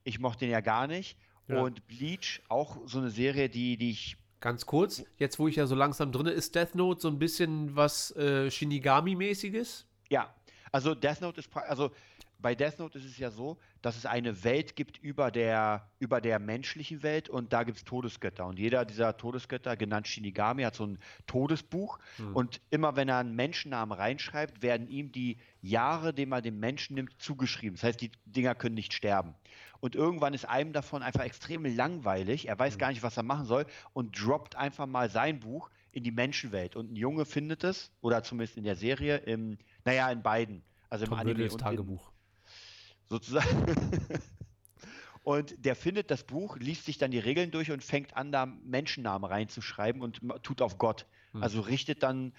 ich 0.04 0.18
mochte 0.18 0.40
den 0.46 0.50
ja 0.50 0.60
gar 0.60 0.86
nicht 0.86 1.18
Ja. 1.48 1.56
und 1.56 1.86
Bleach, 1.88 2.42
auch 2.48 2.78
so 2.86 2.98
eine 3.00 3.10
Serie, 3.10 3.50
die, 3.50 3.76
die 3.76 3.90
ich 3.90 4.16
Ganz 4.40 4.64
kurz, 4.64 5.04
jetzt 5.18 5.38
wo 5.38 5.48
ich 5.48 5.56
ja 5.56 5.66
so 5.66 5.74
langsam 5.74 6.12
drin 6.12 6.26
ist 6.26 6.54
Death 6.54 6.74
Note 6.74 7.00
so 7.00 7.08
ein 7.08 7.18
bisschen 7.18 7.76
was 7.76 8.10
äh, 8.16 8.50
Shinigami-mäßiges? 8.50 9.84
Ja, 10.08 10.34
also 10.72 10.94
Death 10.94 11.20
Note 11.20 11.40
ist, 11.40 11.54
also 11.54 11.90
bei 12.42 12.54
Death 12.54 12.78
Note 12.78 12.98
ist 12.98 13.04
es 13.04 13.18
ja 13.18 13.30
so, 13.30 13.58
dass 13.82 13.96
es 13.96 14.06
eine 14.06 14.44
Welt 14.44 14.76
gibt 14.76 14.98
über 14.98 15.30
der, 15.30 15.88
über 15.98 16.20
der 16.20 16.38
menschlichen 16.38 17.02
Welt 17.02 17.28
und 17.28 17.52
da 17.52 17.62
gibt 17.62 17.78
es 17.78 17.84
Todesgötter. 17.84 18.46
Und 18.46 18.58
jeder 18.58 18.84
dieser 18.84 19.16
Todesgötter, 19.16 19.76
genannt 19.76 20.08
Shinigami, 20.08 20.62
hat 20.62 20.74
so 20.74 20.86
ein 20.86 20.98
Todesbuch. 21.26 21.98
Hm. 22.16 22.36
Und 22.36 22.60
immer 22.70 22.96
wenn 22.96 23.08
er 23.08 23.18
einen 23.18 23.34
Menschennamen 23.34 23.96
reinschreibt, 23.96 24.62
werden 24.62 24.88
ihm 24.88 25.12
die 25.12 25.38
Jahre, 25.60 26.12
die 26.14 26.26
man 26.26 26.42
dem 26.42 26.58
Menschen 26.58 26.94
nimmt, 26.94 27.20
zugeschrieben. 27.20 27.76
Das 27.76 27.84
heißt, 27.84 28.00
die 28.00 28.10
Dinger 28.24 28.54
können 28.54 28.74
nicht 28.74 28.92
sterben. 28.92 29.34
Und 29.80 29.94
irgendwann 29.94 30.34
ist 30.34 30.44
einem 30.44 30.72
davon 30.72 31.02
einfach 31.02 31.24
extrem 31.24 31.64
langweilig. 31.64 32.48
Er 32.48 32.58
weiß 32.58 32.78
gar 32.78 32.90
nicht, 32.90 33.02
was 33.02 33.16
er 33.16 33.22
machen 33.22 33.46
soll 33.46 33.66
und 33.92 34.20
droppt 34.22 34.56
einfach 34.56 34.86
mal 34.86 35.08
sein 35.08 35.40
Buch 35.40 35.70
in 35.92 36.04
die 36.04 36.10
Menschenwelt. 36.10 36.76
Und 36.76 36.92
ein 36.92 36.96
Junge 36.96 37.24
findet 37.24 37.64
es, 37.64 37.90
oder 38.00 38.22
zumindest 38.22 38.56
in 38.56 38.64
der 38.64 38.76
Serie, 38.76 39.16
im, 39.16 39.58
naja, 39.84 40.10
in 40.10 40.22
beiden. 40.22 40.62
Also 40.88 41.04
im 41.04 41.10
Tom 41.10 41.18
Anime 41.18 41.38
Riddles 41.38 41.56
Tagebuch. 41.56 42.09
Sozusagen. 43.10 43.66
und 45.22 45.54
der 45.62 45.76
findet 45.76 46.10
das 46.10 46.24
Buch, 46.24 46.56
liest 46.56 46.86
sich 46.86 46.96
dann 46.96 47.10
die 47.10 47.18
Regeln 47.18 47.50
durch 47.50 47.70
und 47.70 47.84
fängt 47.84 48.16
an, 48.16 48.32
da 48.32 48.46
Menschennamen 48.46 49.28
reinzuschreiben 49.28 50.00
und 50.00 50.20
tut 50.42 50.62
auf 50.62 50.78
Gott. 50.78 51.06
Hm. 51.32 51.42
Also 51.42 51.60
richtet 51.60 52.02
dann, 52.02 52.32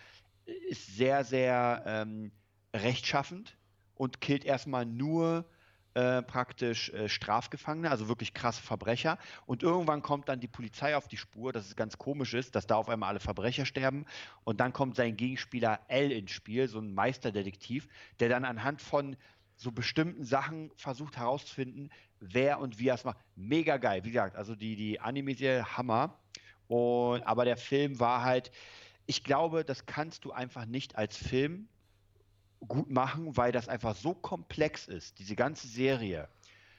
ist 0.46 0.96
sehr, 0.96 1.24
sehr 1.24 1.84
ähm, 1.86 2.32
rechtschaffend 2.74 3.58
und 3.94 4.22
killt 4.22 4.46
erstmal 4.46 4.86
nur 4.86 5.46
äh, 5.94 6.22
praktisch 6.22 6.90
äh, 6.92 7.10
Strafgefangene, 7.10 7.92
also 7.92 8.08
wirklich 8.08 8.34
krasse 8.34 8.62
Verbrecher. 8.62 9.18
Und 9.46 9.62
irgendwann 9.62 10.02
kommt 10.02 10.30
dann 10.30 10.40
die 10.40 10.48
Polizei 10.48 10.96
auf 10.96 11.10
die 11.10 11.18
Spur, 11.18 11.52
dass 11.52 11.68
es 11.68 11.76
ganz 11.76 11.98
komisch 11.98 12.34
ist, 12.34 12.56
dass 12.56 12.66
da 12.66 12.76
auf 12.78 12.88
einmal 12.88 13.10
alle 13.10 13.20
Verbrecher 13.20 13.66
sterben. 13.66 14.06
Und 14.46 14.62
dann 14.62 14.72
kommt 14.72 14.96
sein 14.96 15.18
Gegenspieler 15.18 15.82
L 15.90 16.14
ins 16.14 16.32
Spiel, 16.32 16.70
so 16.70 16.80
ein 16.80 16.94
Meisterdetektiv, 16.94 17.90
der 18.22 18.30
dann 18.30 18.46
anhand 18.46 18.82
von 18.82 19.18
so 19.62 19.72
bestimmten 19.72 20.26
Sachen 20.26 20.72
versucht 20.76 21.18
herauszufinden, 21.18 21.92
wer 22.20 22.60
und 22.60 22.80
wie 22.80 22.88
er 22.88 22.96
es 22.96 23.04
macht. 23.04 23.20
Mega 23.36 23.78
geil. 23.78 24.04
Wie 24.04 24.10
gesagt, 24.10 24.36
also 24.36 24.56
die, 24.56 24.76
die 24.76 25.00
Anime-Serie 25.00 25.78
Hammer. 25.78 26.18
Und, 26.68 27.22
aber 27.28 27.46
der 27.46 27.58
Film 27.58 28.00
war 28.00 28.24
halt, 28.24 28.52
ich 29.06 29.24
glaube, 29.24 29.64
das 29.64 29.86
kannst 29.86 30.26
du 30.26 30.32
einfach 30.32 30.66
nicht 30.66 30.96
als 30.96 31.16
Film 31.16 31.68
gut 32.68 32.90
machen, 32.90 33.38
weil 33.38 33.52
das 33.52 33.68
einfach 33.70 33.96
so 33.96 34.16
komplex 34.16 34.88
ist, 34.88 35.20
diese 35.20 35.36
ganze 35.36 35.68
Serie. 35.68 36.28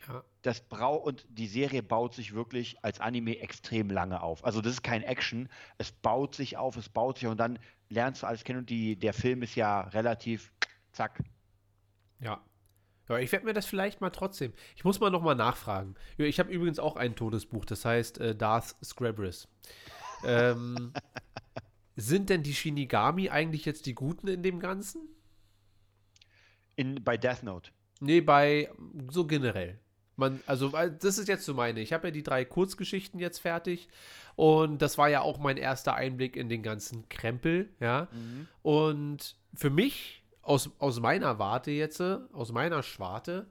Ja. 0.08 0.24
Das 0.42 0.60
brau 0.60 0.96
und 0.96 1.24
die 1.28 1.46
Serie 1.46 1.84
baut 1.84 2.14
sich 2.14 2.34
wirklich 2.34 2.82
als 2.82 2.98
Anime 2.98 3.38
extrem 3.38 3.90
lange 3.90 4.22
auf. 4.22 4.44
Also 4.44 4.60
das 4.60 4.72
ist 4.72 4.82
kein 4.82 5.04
Action, 5.04 5.48
es 5.78 5.92
baut 5.92 6.34
sich 6.34 6.56
auf, 6.56 6.76
es 6.76 6.88
baut 6.88 7.18
sich 7.18 7.28
und 7.28 7.38
dann 7.38 7.60
lernst 7.90 8.22
du 8.22 8.26
alles 8.26 8.42
kennen 8.42 8.60
und 8.60 8.70
die, 8.70 8.96
der 8.96 9.12
Film 9.12 9.42
ist 9.42 9.54
ja 9.54 9.82
relativ 9.82 10.52
zack. 10.92 11.22
Ja. 12.18 12.40
Ja, 13.08 13.18
ich 13.18 13.32
werde 13.32 13.46
mir 13.46 13.52
das 13.52 13.66
vielleicht 13.66 14.00
mal 14.00 14.10
trotzdem. 14.10 14.52
Ich 14.76 14.84
muss 14.84 15.00
mal 15.00 15.10
noch 15.10 15.22
mal 15.22 15.34
nachfragen. 15.34 15.94
Ich 16.18 16.38
habe 16.38 16.52
übrigens 16.52 16.78
auch 16.78 16.96
ein 16.96 17.14
Todesbuch, 17.16 17.64
das 17.64 17.84
heißt 17.84 18.18
äh, 18.18 18.34
Darth 18.34 18.76
Scrabris. 18.82 19.48
ähm, 20.24 20.92
sind 21.96 22.30
denn 22.30 22.42
die 22.42 22.54
Shinigami 22.54 23.28
eigentlich 23.28 23.64
jetzt 23.64 23.86
die 23.86 23.94
Guten 23.94 24.28
in 24.28 24.42
dem 24.42 24.60
Ganzen? 24.60 25.08
In, 26.76 27.02
bei 27.02 27.16
Death 27.16 27.42
Note. 27.42 27.70
Nee, 28.00 28.20
bei 28.20 28.70
so 29.10 29.26
generell. 29.26 29.78
Man, 30.16 30.40
also, 30.46 30.68
das 30.68 31.18
ist 31.18 31.28
jetzt 31.28 31.44
so 31.44 31.54
meine. 31.54 31.80
Ich 31.80 31.92
habe 31.92 32.08
ja 32.08 32.10
die 32.10 32.22
drei 32.22 32.44
Kurzgeschichten 32.44 33.18
jetzt 33.18 33.38
fertig. 33.38 33.88
Und 34.36 34.80
das 34.80 34.98
war 34.98 35.08
ja 35.08 35.20
auch 35.20 35.38
mein 35.38 35.56
erster 35.56 35.94
Einblick 35.94 36.36
in 36.36 36.48
den 36.48 36.62
ganzen 36.62 37.08
Krempel, 37.08 37.68
ja. 37.80 38.08
Und 38.62 39.36
für 39.54 39.70
mich, 39.70 40.21
aus, 40.42 40.70
aus 40.78 41.00
meiner 41.00 41.38
Warte 41.38 41.70
jetzt, 41.70 42.00
aus 42.00 42.52
meiner 42.52 42.82
Schwarte, 42.82 43.48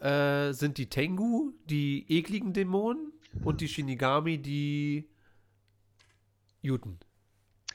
äh, 0.00 0.52
sind 0.52 0.78
die 0.78 0.88
Tengu 0.88 1.52
die 1.66 2.04
ekligen 2.12 2.52
Dämonen 2.52 3.12
und 3.44 3.60
die 3.60 3.68
Shinigami 3.68 4.38
die 4.38 5.08
Juten. 6.62 6.98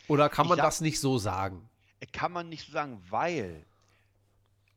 Oder 0.08 0.30
kann 0.30 0.46
Ich 0.46 0.50
man 0.50 0.58
sag- 0.58 0.66
das 0.66 0.82
nicht 0.82 1.00
so 1.00 1.18
sagen? 1.18 1.70
Kann 2.12 2.32
man 2.32 2.50
nicht 2.50 2.66
so 2.66 2.72
sagen, 2.72 3.02
weil. 3.10 3.66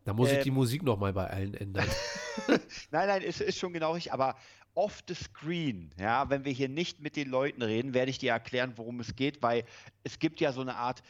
Da 0.04 0.12
muss 0.12 0.30
ich 0.30 0.38
Ähm. 0.38 0.44
die 0.44 0.50
Musik 0.50 0.82
noch 0.82 0.98
mal 0.98 1.12
bei 1.14 1.28
allen 1.28 1.54
ändern. 1.54 1.88
Nein, 2.90 3.08
nein, 3.08 3.22
ist, 3.22 3.40
ist 3.40 3.58
schon 3.58 3.72
genau 3.72 3.92
richtig, 3.92 4.12
aber 4.12 4.36
off 4.74 5.02
the 5.08 5.14
screen, 5.14 5.90
ja, 5.98 6.28
wenn 6.30 6.44
wir 6.44 6.52
hier 6.52 6.68
nicht 6.68 7.00
mit 7.00 7.16
den 7.16 7.28
Leuten 7.28 7.62
reden, 7.62 7.94
werde 7.94 8.10
ich 8.10 8.18
dir 8.18 8.32
erklären, 8.32 8.72
worum 8.76 9.00
es 9.00 9.14
geht, 9.14 9.42
weil 9.42 9.64
es 10.02 10.18
gibt 10.18 10.40
ja 10.40 10.52
so 10.52 10.60
eine 10.60 10.76
Art 10.76 11.02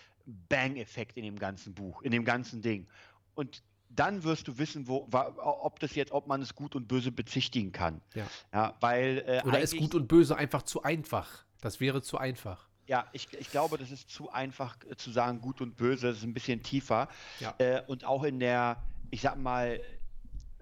Bang-Effekt 0.49 1.17
in 1.17 1.25
dem 1.25 1.39
ganzen 1.39 1.75
Buch, 1.75 2.03
in 2.03 2.11
dem 2.11 2.25
ganzen 2.25 2.63
Ding. 2.63 2.87
Und 3.35 3.63
dann 3.91 4.25
wirst 4.25 4.49
du 4.49 4.59
wissen, 4.59 4.89
wo, 4.89 5.09
ob 5.13 5.79
das 5.81 5.95
jetzt, 5.95 6.13
ob 6.13 6.27
man 6.27 6.43
es 6.43 6.55
gut 6.55 6.75
und 6.75 6.89
böse 6.89 7.13
bezichtigen 7.13 7.73
kann. 7.73 8.01
Ja. 8.15 8.27
Ja, 8.53 8.75
weil 8.81 9.25
äh, 9.27 9.43
Oder 9.47 9.61
ist 9.61 9.77
gut 9.77 9.95
und 9.95 10.09
böse 10.09 10.37
einfach 10.37 10.63
zu 10.63 10.83
einfach? 10.83 11.45
Das 11.61 11.81
wäre 11.81 12.03
zu 12.03 12.19
einfach. 12.19 12.69
Ja, 12.87 13.07
ich, 13.13 13.33
ich 13.39 13.51
glaube, 13.51 13.79
das 13.79 13.91
ist 13.91 14.11
zu 14.11 14.31
einfach 14.31 14.77
äh, 14.91 14.97
zu 14.97 15.11
sagen, 15.11 15.41
gut 15.41 15.61
und 15.61 15.77
böse, 15.77 16.09
das 16.09 16.19
ist 16.19 16.25
ein 16.25 16.35
bisschen 16.35 16.63
tiefer. 16.63 17.09
Ja. 17.41 17.55
Äh, 17.59 17.83
und 17.87 18.05
auch 18.05 18.25
in 18.25 18.41
der, 18.41 18.83
ich 19.11 19.21
sag 19.21 19.39
mal, 19.39 19.81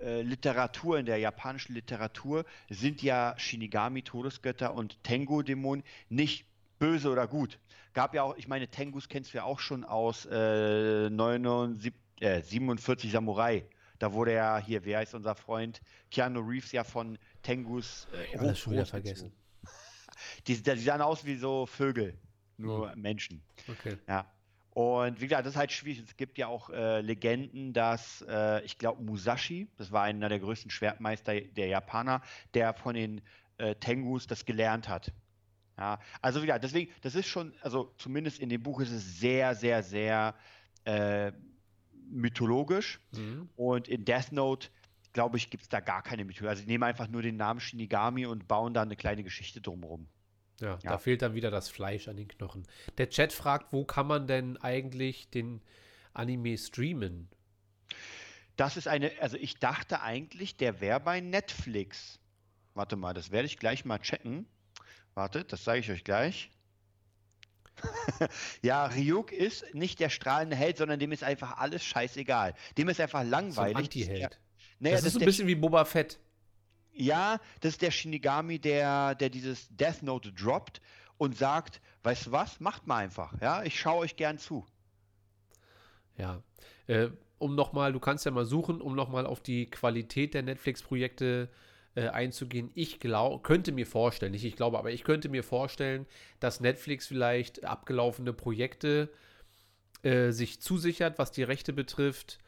äh, 0.03 0.23
Literatur, 0.23 0.99
in 0.99 1.07
der 1.07 1.19
japanischen 1.19 1.75
Literatur 1.75 2.45
sind 2.69 3.03
ja 3.03 3.35
Shinigami, 3.39 4.03
Todesgötter 4.03 4.75
und 4.75 5.03
Tengu-Dämonen 5.05 5.85
nicht 6.09 6.47
böse 6.79 7.11
oder 7.11 7.29
gut. 7.29 7.59
Gab 7.95 8.15
ja 8.15 8.23
auch, 8.23 8.37
ich 8.37 8.49
meine, 8.49 8.69
Tengus 8.69 9.09
kennst 9.09 9.33
du 9.33 9.39
ja 9.39 9.45
auch 9.45 9.61
schon 9.61 9.85
aus 9.85 10.27
äh, 10.27 11.11
79, 11.11 11.93
äh, 12.21 12.43
47 12.43 13.13
Samurai. 13.13 13.65
Da 13.99 14.13
wurde 14.13 14.35
ja 14.35 14.59
hier, 14.59 14.85
wer 14.85 14.99
heißt 14.99 15.15
unser 15.15 15.35
Freund? 15.35 15.81
Keanu 16.11 16.41
Reeves 16.41 16.73
ja 16.73 16.83
von 16.83 17.19
Tengus 17.43 18.09
äh, 18.33 18.39
Alles 18.39 18.59
schon 18.59 18.73
wieder 18.73 18.87
vergessen. 18.87 19.33
Die, 20.47 20.61
die 20.61 20.77
sahen 20.77 21.01
aus 21.01 21.25
wie 21.25 21.37
so 21.37 21.67
Vögel, 21.67 22.17
nur 22.57 22.95
Menschen. 22.95 23.43
Okay. 23.69 23.97
Ja. 24.07 24.25
Und 24.75 25.21
wie 25.21 25.27
gesagt, 25.27 25.45
das 25.45 25.53
ist 25.53 25.59
halt 25.59 25.71
schwierig. 25.71 26.03
Es 26.07 26.17
gibt 26.17 26.39
ja 26.39 26.47
auch 26.47 26.71
äh, 26.71 27.03
Legenden, 27.03 27.75
dass 27.75 28.25
äh, 28.27 28.65
ich 28.65 28.79
glaube 28.79 29.03
Musashi, 29.03 29.69
das 29.77 29.93
war 29.93 30.03
einer 30.03 30.31
der 30.31 30.39
größten 30.39 30.71
Schwertmeister 30.71 31.39
der 31.41 31.67
Japaner, 31.67 32.23
der 32.55 32.73
von 32.73 32.95
den 32.95 33.21
äh, 33.59 33.75
Tengus 33.75 34.27
das 34.27 34.47
gelernt 34.47 34.89
hat. 34.89 35.13
Ja, 35.79 35.99
also 36.23 36.41
wie 36.43 36.47
gesagt, 36.47 36.65
deswegen, 36.65 36.91
das 37.03 37.15
ist 37.15 37.27
schon, 37.27 37.53
also 37.61 37.93
zumindest 37.99 38.39
in 38.39 38.49
dem 38.49 38.63
Buch 38.63 38.81
ist 38.81 38.93
es 38.93 39.21
sehr, 39.21 39.55
sehr, 39.55 39.83
sehr 39.83 40.35
äh, 40.85 41.33
mythologisch. 42.11 42.99
Mhm. 43.13 43.51
Und 43.57 43.89
in 43.89 44.05
Death 44.07 44.33
Note, 44.33 44.69
glaube 45.13 45.37
ich, 45.37 45.51
gibt 45.51 45.65
es 45.65 45.69
da 45.69 45.81
gar 45.81 46.03
keine 46.03 46.25
Mythologie. 46.25 46.49
Also, 46.49 46.63
sie 46.63 46.69
nehmen 46.69 46.85
einfach 46.85 47.09
nur 47.09 47.21
den 47.21 47.37
Namen 47.37 47.61
Shinigami 47.61 48.25
und 48.25 48.49
bauen 48.49 48.73
da 48.73 48.83
eine 48.83 48.97
kleine 48.97 49.23
Geschichte 49.23 49.61
drumherum. 49.61 50.09
Ja, 50.63 50.79
Ja. 50.83 50.91
da 50.93 50.99
fehlt 50.99 51.21
dann 51.23 51.35
wieder 51.35 51.51
das 51.51 51.69
Fleisch 51.69 52.09
an 52.09 52.17
den 52.17 52.29
Knochen. 52.29 52.63
Der 52.97 53.11
Chat 53.11 53.33
fragt, 53.33 53.73
wo 53.73 53.85
kann 53.85 54.07
man 54.07 54.27
denn 54.27 54.57
eigentlich 54.59 55.29
den 55.29 55.61
Anime 56.15 56.57
streamen? 56.57 57.29
Das 58.57 58.77
ist 58.77 58.87
eine, 58.87 59.11
also 59.21 59.37
ich 59.37 59.57
dachte 59.59 60.03
eigentlich, 60.03 60.57
der 60.57 60.81
wäre 60.81 61.01
bei 61.01 61.21
Netflix. 61.21 62.21
Warte 62.75 62.97
mal, 62.97 63.13
das 63.13 63.31
werde 63.31 63.47
ich 63.47 63.59
gleich 63.59 63.85
mal 63.85 63.99
checken. 63.99 64.47
Wartet, 65.15 65.53
das 65.53 65.65
sage 65.65 65.81
ich 65.81 65.91
euch 65.91 66.05
gleich. 66.05 66.51
ja, 68.63 68.87
Ryuk 68.87 69.33
ist 69.33 69.75
nicht 69.75 69.99
der 69.99 70.11
strahlende 70.11 70.57
Held, 70.57 70.77
sondern 70.77 71.01
dem 71.01 71.11
ist 71.13 71.25
einfach 71.25 71.59
alles 71.59 71.85
scheißegal. 71.85 72.55
Dem 72.79 72.89
ist 72.89 73.01
einfach 73.01 73.21
So 73.21 73.25
ein 73.27 73.31
langweilig. 73.31 73.77
Anti-Held. 73.77 74.39
Naja, 74.79 74.97
das 74.97 75.05
ist 75.07 75.15
so 75.15 75.19
ein 75.21 75.25
bisschen 75.25 75.47
wie 75.49 75.55
Boba 75.55 75.85
Fett. 75.85 76.19
Ja, 76.93 77.41
das 77.61 77.75
ist 77.75 77.83
der 77.83 77.91
Shinigami, 77.91 78.59
der, 78.59 79.15
der 79.15 79.31
dieses 79.31 79.69
Death 79.71 80.03
Note 80.03 80.33
droppt 80.33 80.81
und 81.17 81.37
sagt, 81.37 81.81
weißt 82.03 82.27
du 82.27 82.33
was, 82.33 82.61
macht 82.61 82.87
mal 82.87 82.99
einfach. 82.99 83.41
Ja, 83.41 83.63
ich 83.63 83.79
schaue 83.79 84.01
euch 84.01 84.17
gern 84.17 84.39
zu. 84.39 84.67
Ja. 86.17 86.43
Äh, 86.87 87.09
um 87.39 87.55
nochmal, 87.55 87.93
du 87.93 88.01
kannst 88.01 88.25
ja 88.25 88.31
mal 88.31 88.45
suchen, 88.45 88.81
um 88.81 88.95
nochmal 88.95 89.27
auf 89.27 89.41
die 89.41 89.69
Qualität 89.69 90.35
der 90.35 90.43
Netflix-Projekte 90.43 91.49
äh, 91.95 92.09
einzugehen. 92.09 92.71
Ich 92.75 93.01
glaube, 93.01 93.43
könnte 93.43 93.73
mir 93.73 93.87
vorstellen, 93.87 94.33
nicht 94.33 94.45
ich 94.45 94.57
glaube, 94.57 94.79
aber 94.79 94.93
ich 94.93 95.05
könnte 95.05 95.29
mir 95.29 95.43
vorstellen, 95.43 96.07
dass 96.41 96.61
Netflix 96.61 97.07
vielleicht 97.07 97.65
abgelaufene 97.65 98.33
Projekte 98.33 99.11
äh, 100.03 100.31
sich 100.31 100.61
zusichert, 100.61 101.19
was 101.19 101.33
die 101.33 101.43
Rechte 101.43 101.73
betrifft, 101.73 102.39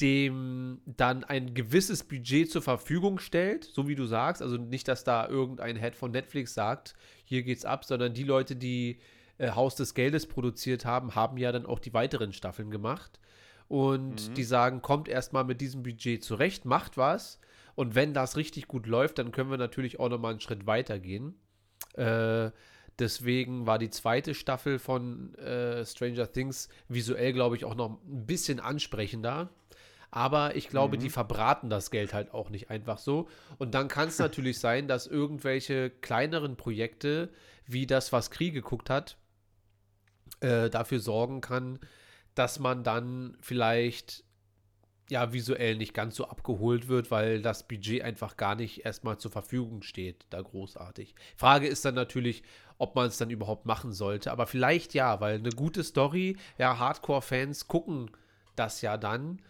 dem 0.00 0.80
dann 0.86 1.24
ein 1.24 1.52
gewisses 1.52 2.04
Budget 2.04 2.50
zur 2.50 2.62
Verfügung 2.62 3.18
stellt, 3.18 3.64
so 3.64 3.86
wie 3.86 3.94
du 3.94 4.06
sagst. 4.06 4.40
Also 4.40 4.56
nicht, 4.56 4.88
dass 4.88 5.04
da 5.04 5.28
irgendein 5.28 5.76
Head 5.76 5.94
von 5.94 6.10
Netflix 6.10 6.54
sagt, 6.54 6.94
hier 7.24 7.42
geht's 7.42 7.64
ab, 7.64 7.84
sondern 7.84 8.14
die 8.14 8.24
Leute, 8.24 8.56
die 8.56 9.00
äh, 9.38 9.50
Haus 9.50 9.74
des 9.74 9.94
Geldes 9.94 10.26
produziert 10.26 10.84
haben, 10.84 11.14
haben 11.14 11.36
ja 11.36 11.52
dann 11.52 11.66
auch 11.66 11.78
die 11.78 11.92
weiteren 11.92 12.32
Staffeln 12.32 12.70
gemacht. 12.70 13.20
Und 13.68 14.36
die 14.36 14.42
sagen, 14.42 14.82
kommt 14.82 15.08
erstmal 15.08 15.44
mit 15.44 15.60
diesem 15.60 15.84
Budget 15.84 16.24
zurecht, 16.24 16.64
macht 16.64 16.96
was. 16.96 17.38
Und 17.76 17.94
wenn 17.94 18.12
das 18.12 18.36
richtig 18.36 18.66
gut 18.66 18.86
läuft, 18.86 19.18
dann 19.18 19.30
können 19.30 19.50
wir 19.50 19.58
natürlich 19.58 20.00
auch 20.00 20.08
nochmal 20.08 20.32
einen 20.32 20.40
Schritt 20.40 20.66
weiter 20.66 20.98
gehen. 20.98 21.34
Äh, 21.94 22.50
deswegen 23.00 23.66
war 23.66 23.78
die 23.78 23.90
zweite 23.90 24.34
Staffel 24.34 24.78
von 24.78 25.34
äh, 25.36 25.84
Stranger 25.84 26.30
Things 26.30 26.68
visuell, 26.88 27.32
glaube 27.32 27.56
ich, 27.56 27.64
auch 27.64 27.74
noch 27.74 27.90
ein 27.90 28.26
bisschen 28.26 28.60
ansprechender. 28.60 29.50
Aber 30.10 30.56
ich 30.56 30.68
glaube, 30.68 30.98
die 30.98 31.10
verbraten 31.10 31.70
das 31.70 31.90
Geld 31.90 32.12
halt 32.12 32.34
auch 32.34 32.50
nicht 32.50 32.68
einfach 32.68 32.98
so. 32.98 33.28
Und 33.58 33.74
dann 33.74 33.88
kann 33.88 34.08
es 34.08 34.18
natürlich 34.20 34.58
sein, 34.58 34.88
dass 34.88 35.06
irgendwelche 35.06 35.90
kleineren 35.90 36.56
Projekte, 36.56 37.30
wie 37.66 37.86
das, 37.86 38.12
was 38.12 38.30
Krieg 38.30 38.54
geguckt 38.54 38.90
hat, 38.90 39.16
äh, 40.40 40.68
dafür 40.68 41.00
sorgen 41.00 41.40
kann, 41.40 41.78
dass 42.34 42.58
man 42.58 42.82
dann 42.82 43.36
vielleicht 43.40 44.24
ja 45.10 45.32
visuell 45.32 45.76
nicht 45.76 45.94
ganz 45.94 46.16
so 46.16 46.26
abgeholt 46.26 46.88
wird, 46.88 47.10
weil 47.10 47.42
das 47.42 47.66
Budget 47.66 48.02
einfach 48.02 48.36
gar 48.36 48.54
nicht 48.54 48.84
erstmal 48.84 49.18
zur 49.18 49.30
Verfügung 49.30 49.82
steht, 49.82 50.26
da 50.30 50.40
großartig. 50.40 51.14
Frage 51.36 51.66
ist 51.66 51.84
dann 51.84 51.94
natürlich, 51.94 52.42
ob 52.78 52.94
man 52.94 53.08
es 53.08 53.18
dann 53.18 53.30
überhaupt 53.30 53.66
machen 53.66 53.92
sollte, 53.92 54.32
aber 54.32 54.46
vielleicht 54.46 54.94
ja, 54.94 55.20
weil 55.20 55.36
eine 55.36 55.50
gute 55.50 55.84
Story, 55.84 56.36
ja, 56.58 56.78
Hardcore-Fans 56.78 57.68
gucken 57.68 58.10
das 58.56 58.82
ja 58.82 58.96
dann. 58.96 59.40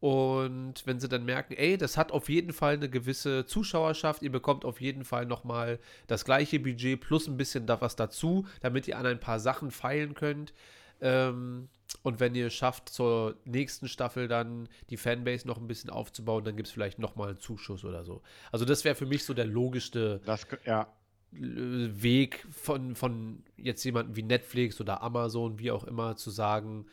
Und 0.00 0.86
wenn 0.86 0.98
sie 0.98 1.08
dann 1.08 1.26
merken, 1.26 1.52
ey, 1.52 1.76
das 1.76 1.98
hat 1.98 2.10
auf 2.10 2.30
jeden 2.30 2.54
Fall 2.54 2.74
eine 2.74 2.88
gewisse 2.88 3.44
Zuschauerschaft, 3.44 4.22
ihr 4.22 4.32
bekommt 4.32 4.64
auf 4.64 4.80
jeden 4.80 5.04
Fall 5.04 5.26
nochmal 5.26 5.78
das 6.06 6.24
gleiche 6.24 6.58
Budget 6.58 7.00
plus 7.00 7.28
ein 7.28 7.36
bisschen 7.36 7.66
da 7.66 7.82
was 7.82 7.96
dazu, 7.96 8.46
damit 8.62 8.88
ihr 8.88 8.96
an 8.96 9.04
ein 9.04 9.20
paar 9.20 9.40
Sachen 9.40 9.70
feilen 9.70 10.14
könnt. 10.14 10.54
Ähm, 11.00 11.68
und 12.02 12.20
wenn 12.20 12.34
ihr 12.34 12.50
schafft, 12.50 12.88
zur 12.88 13.36
nächsten 13.44 13.88
Staffel 13.88 14.28
dann 14.28 14.68
die 14.90 14.96
Fanbase 14.96 15.46
noch 15.46 15.58
ein 15.58 15.66
bisschen 15.66 15.90
aufzubauen, 15.90 16.44
dann 16.44 16.56
gibt 16.56 16.68
es 16.68 16.72
vielleicht 16.72 16.98
nochmal 16.98 17.30
einen 17.30 17.40
Zuschuss 17.40 17.84
oder 17.84 18.04
so. 18.04 18.22
Also 18.52 18.64
das 18.64 18.84
wäre 18.84 18.94
für 18.94 19.06
mich 19.06 19.24
so 19.24 19.34
der 19.34 19.46
logischste 19.46 20.20
Das, 20.24 20.46
ja. 20.64 20.86
Weg 21.32 22.46
von, 22.50 22.96
von 22.96 23.44
jetzt 23.56 23.84
jemandem 23.84 24.16
wie 24.16 24.22
Netflix 24.22 24.80
oder 24.80 25.02
Amazon, 25.02 25.58
wie 25.58 25.70
auch 25.70 25.84
immer, 25.84 26.16
zu 26.16 26.30
sagen, 26.30 26.86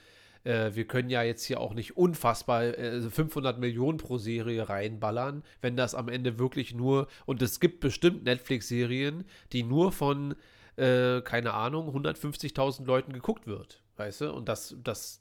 äh, 0.43 0.75
wir 0.75 0.85
können 0.85 1.09
ja 1.09 1.23
jetzt 1.23 1.43
hier 1.43 1.59
auch 1.59 1.73
nicht 1.73 1.97
unfassbar 1.97 2.63
äh, 2.63 3.01
500 3.01 3.59
Millionen 3.59 3.97
pro 3.97 4.17
Serie 4.17 4.69
reinballern, 4.69 5.43
wenn 5.61 5.75
das 5.75 5.95
am 5.95 6.07
Ende 6.07 6.39
wirklich 6.39 6.73
nur, 6.73 7.07
und 7.25 7.41
es 7.41 7.59
gibt 7.59 7.79
bestimmt 7.79 8.23
Netflix-Serien, 8.23 9.25
die 9.53 9.63
nur 9.63 9.91
von, 9.91 10.35
äh, 10.75 11.21
keine 11.21 11.53
Ahnung, 11.53 11.89
150.000 11.89 12.85
Leuten 12.85 13.13
geguckt 13.13 13.47
wird, 13.47 13.81
weißt 13.97 14.21
du? 14.21 14.33
Und 14.33 14.47
das, 14.49 14.75
das 14.83 15.19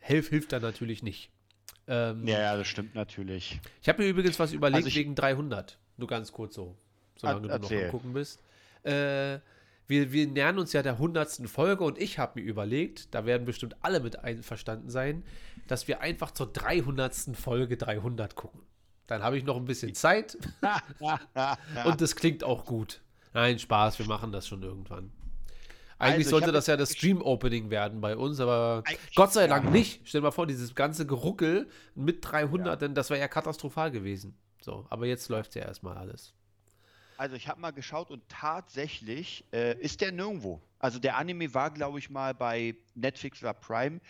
hilft, 0.00 0.30
hilft 0.30 0.52
dann 0.52 0.62
natürlich 0.62 1.02
nicht. 1.02 1.30
Ähm, 1.86 2.26
Ja, 2.26 2.40
ja, 2.40 2.56
das 2.56 2.66
stimmt 2.66 2.94
natürlich. 2.94 3.60
ich 3.82 3.88
habe 3.88 4.02
mir 4.02 4.08
übrigens 4.08 4.38
was 4.38 4.52
überlegt 4.52 4.76
Also 4.76 4.88
ich- 4.88 4.96
wegen 4.96 5.14
300. 5.14 5.78
Nur 5.96 6.08
ganz 6.08 6.32
kurz 6.32 6.54
so, 6.54 6.74
solange 7.16 7.42
du 7.42 7.48
noch 7.48 7.70
am 7.70 7.90
Gucken 7.90 8.12
bist. 8.14 8.40
Äh, 8.82 9.38
wir, 9.86 10.12
wir 10.12 10.26
nähern 10.26 10.58
uns 10.58 10.72
ja 10.72 10.82
der 10.82 10.94
100. 10.94 11.46
Folge 11.48 11.84
und 11.84 11.98
ich 11.98 12.18
habe 12.18 12.40
mir 12.40 12.46
überlegt, 12.46 13.14
da 13.14 13.26
werden 13.26 13.44
bestimmt 13.44 13.76
alle 13.82 14.00
mit 14.00 14.18
einverstanden 14.24 14.88
sein, 14.90 15.22
dass 15.68 15.86
wir 15.88 16.00
einfach 16.00 16.30
zur 16.30 16.50
300. 16.52 17.14
Folge 17.36 17.76
300 17.76 18.34
gucken. 18.34 18.62
Dann 19.06 19.22
habe 19.22 19.36
ich 19.36 19.44
noch 19.44 19.56
ein 19.56 19.66
bisschen 19.66 19.94
Zeit 19.94 20.38
und 21.84 22.00
das 22.00 22.16
klingt 22.16 22.42
auch 22.44 22.64
gut. 22.64 23.02
Nein, 23.34 23.58
Spaß, 23.58 23.98
wir 23.98 24.06
machen 24.06 24.32
das 24.32 24.46
schon 24.48 24.62
irgendwann. 24.62 25.12
Eigentlich 25.98 26.26
Also, 26.26 26.30
sollte 26.30 26.52
das 26.52 26.66
ja 26.66 26.76
das 26.76 26.92
Stream-Opening 26.92 27.70
werden 27.70 28.00
bei 28.00 28.16
uns, 28.16 28.40
aber 28.40 28.82
Gott 29.14 29.32
sei 29.32 29.46
Dank 29.46 29.66
ja. 29.66 29.70
nicht. 29.70 30.00
Stell 30.04 30.20
dir 30.20 30.26
mal 30.26 30.30
vor, 30.30 30.46
dieses 30.46 30.74
ganze 30.74 31.06
Geruckel 31.06 31.68
mit 31.94 32.18
300, 32.22 32.80
denn 32.82 32.94
das 32.94 33.10
wäre 33.10 33.20
ja 33.20 33.28
katastrophal 33.28 33.90
gewesen. 33.90 34.36
So, 34.60 34.86
aber 34.90 35.06
jetzt 35.06 35.28
läuft 35.28 35.54
ja 35.54 35.62
erstmal 35.62 35.96
alles. 35.96 36.32
Also 37.16 37.36
ich 37.36 37.48
habe 37.48 37.60
mal 37.60 37.70
geschaut 37.70 38.10
und 38.10 38.28
tatsächlich 38.28 39.44
äh, 39.52 39.78
ist 39.78 40.00
der 40.00 40.10
nirgendwo. 40.10 40.60
Also 40.78 40.98
der 40.98 41.16
Anime 41.16 41.54
war, 41.54 41.70
glaube 41.70 41.98
ich, 41.98 42.10
mal 42.10 42.34
bei 42.34 42.74
Netflix 42.94 43.42
oder 43.42 43.54
Prime. 43.54 44.00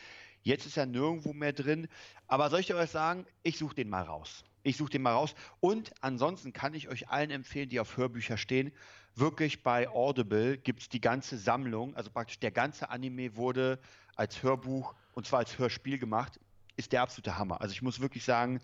Jetzt 0.42 0.66
ist 0.66 0.76
er 0.76 0.86
nirgendwo 0.86 1.32
mehr 1.32 1.52
drin. 1.52 1.88
Aber 2.26 2.48
soll 2.50 2.60
ich 2.60 2.66
dir 2.66 2.76
was 2.76 2.92
sagen? 2.92 3.26
Ich 3.42 3.58
suche 3.58 3.74
den 3.74 3.90
mal 3.90 4.02
raus. 4.02 4.44
Ich 4.62 4.76
suche 4.76 4.90
den 4.90 5.02
mal 5.02 5.12
raus. 5.12 5.34
Und 5.60 5.92
ansonsten 6.00 6.52
kann 6.52 6.72
ich 6.72 6.88
euch 6.88 7.08
allen 7.08 7.30
empfehlen, 7.30 7.68
die 7.68 7.80
auf 7.80 7.96
Hörbücher 7.96 8.36
stehen, 8.38 8.72
wirklich 9.16 9.62
bei 9.62 9.88
Audible 9.88 10.58
gibt 10.58 10.82
es 10.82 10.88
die 10.88 11.00
ganze 11.00 11.38
Sammlung. 11.38 11.94
Also 11.96 12.10
praktisch 12.10 12.38
der 12.38 12.50
ganze 12.50 12.90
Anime 12.90 13.36
wurde 13.36 13.78
als 14.16 14.42
Hörbuch 14.42 14.94
und 15.14 15.26
zwar 15.26 15.40
als 15.40 15.58
Hörspiel 15.58 15.98
gemacht. 15.98 16.40
Ist 16.76 16.92
der 16.92 17.02
absolute 17.02 17.38
Hammer. 17.38 17.60
Also 17.60 17.72
ich 17.72 17.82
muss 17.82 18.00
wirklich 18.00 18.24
sagen, 18.24 18.60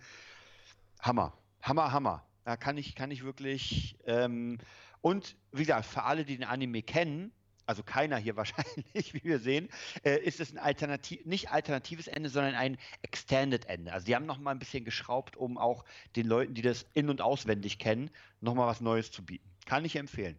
Hammer. 1.00 1.32
Hammer, 1.62 1.92
Hammer. 1.92 2.26
Da 2.44 2.56
kann 2.56 2.76
ich, 2.76 2.94
kann 2.94 3.10
ich 3.10 3.22
wirklich. 3.22 3.96
Ähm, 4.06 4.58
und 5.00 5.36
wie 5.52 5.62
gesagt, 5.62 5.86
für 5.86 6.02
alle, 6.02 6.24
die 6.24 6.36
den 6.36 6.46
Anime 6.46 6.82
kennen, 6.82 7.32
also 7.66 7.84
keiner 7.84 8.16
hier 8.16 8.36
wahrscheinlich, 8.36 9.14
wie 9.14 9.22
wir 9.22 9.38
sehen, 9.38 9.68
äh, 10.02 10.18
ist 10.18 10.40
es 10.40 10.50
ein 10.50 10.58
Alternativ, 10.58 11.24
nicht 11.24 11.50
alternatives 11.50 12.08
Ende, 12.08 12.28
sondern 12.28 12.54
ein 12.54 12.78
Extended 13.02 13.66
Ende. 13.66 13.92
Also 13.92 14.06
die 14.06 14.16
haben 14.16 14.26
noch 14.26 14.38
mal 14.38 14.50
ein 14.50 14.58
bisschen 14.58 14.84
geschraubt, 14.84 15.36
um 15.36 15.56
auch 15.56 15.84
den 16.16 16.26
Leuten, 16.26 16.54
die 16.54 16.62
das 16.62 16.86
in- 16.94 17.08
und 17.08 17.20
auswendig 17.20 17.78
kennen, 17.78 18.10
noch 18.40 18.54
mal 18.54 18.66
was 18.66 18.80
Neues 18.80 19.12
zu 19.12 19.24
bieten. 19.24 19.49
Kann 19.70 19.84
ich 19.84 19.94
empfehlen. 19.94 20.36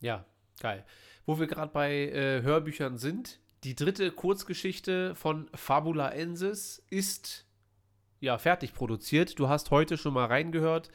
Ja, 0.00 0.26
geil. 0.58 0.84
Wo 1.26 1.38
wir 1.38 1.46
gerade 1.46 1.70
bei 1.70 1.92
äh, 1.92 2.42
Hörbüchern 2.42 2.98
sind, 2.98 3.38
die 3.62 3.76
dritte 3.76 4.10
Kurzgeschichte 4.10 5.14
von 5.14 5.48
Fabula 5.54 6.08
Ensis 6.08 6.82
ist 6.90 7.46
ja 8.18 8.36
fertig 8.36 8.74
produziert. 8.74 9.38
Du 9.38 9.48
hast 9.48 9.70
heute 9.70 9.96
schon 9.96 10.12
mal 10.12 10.26
reingehört. 10.26 10.90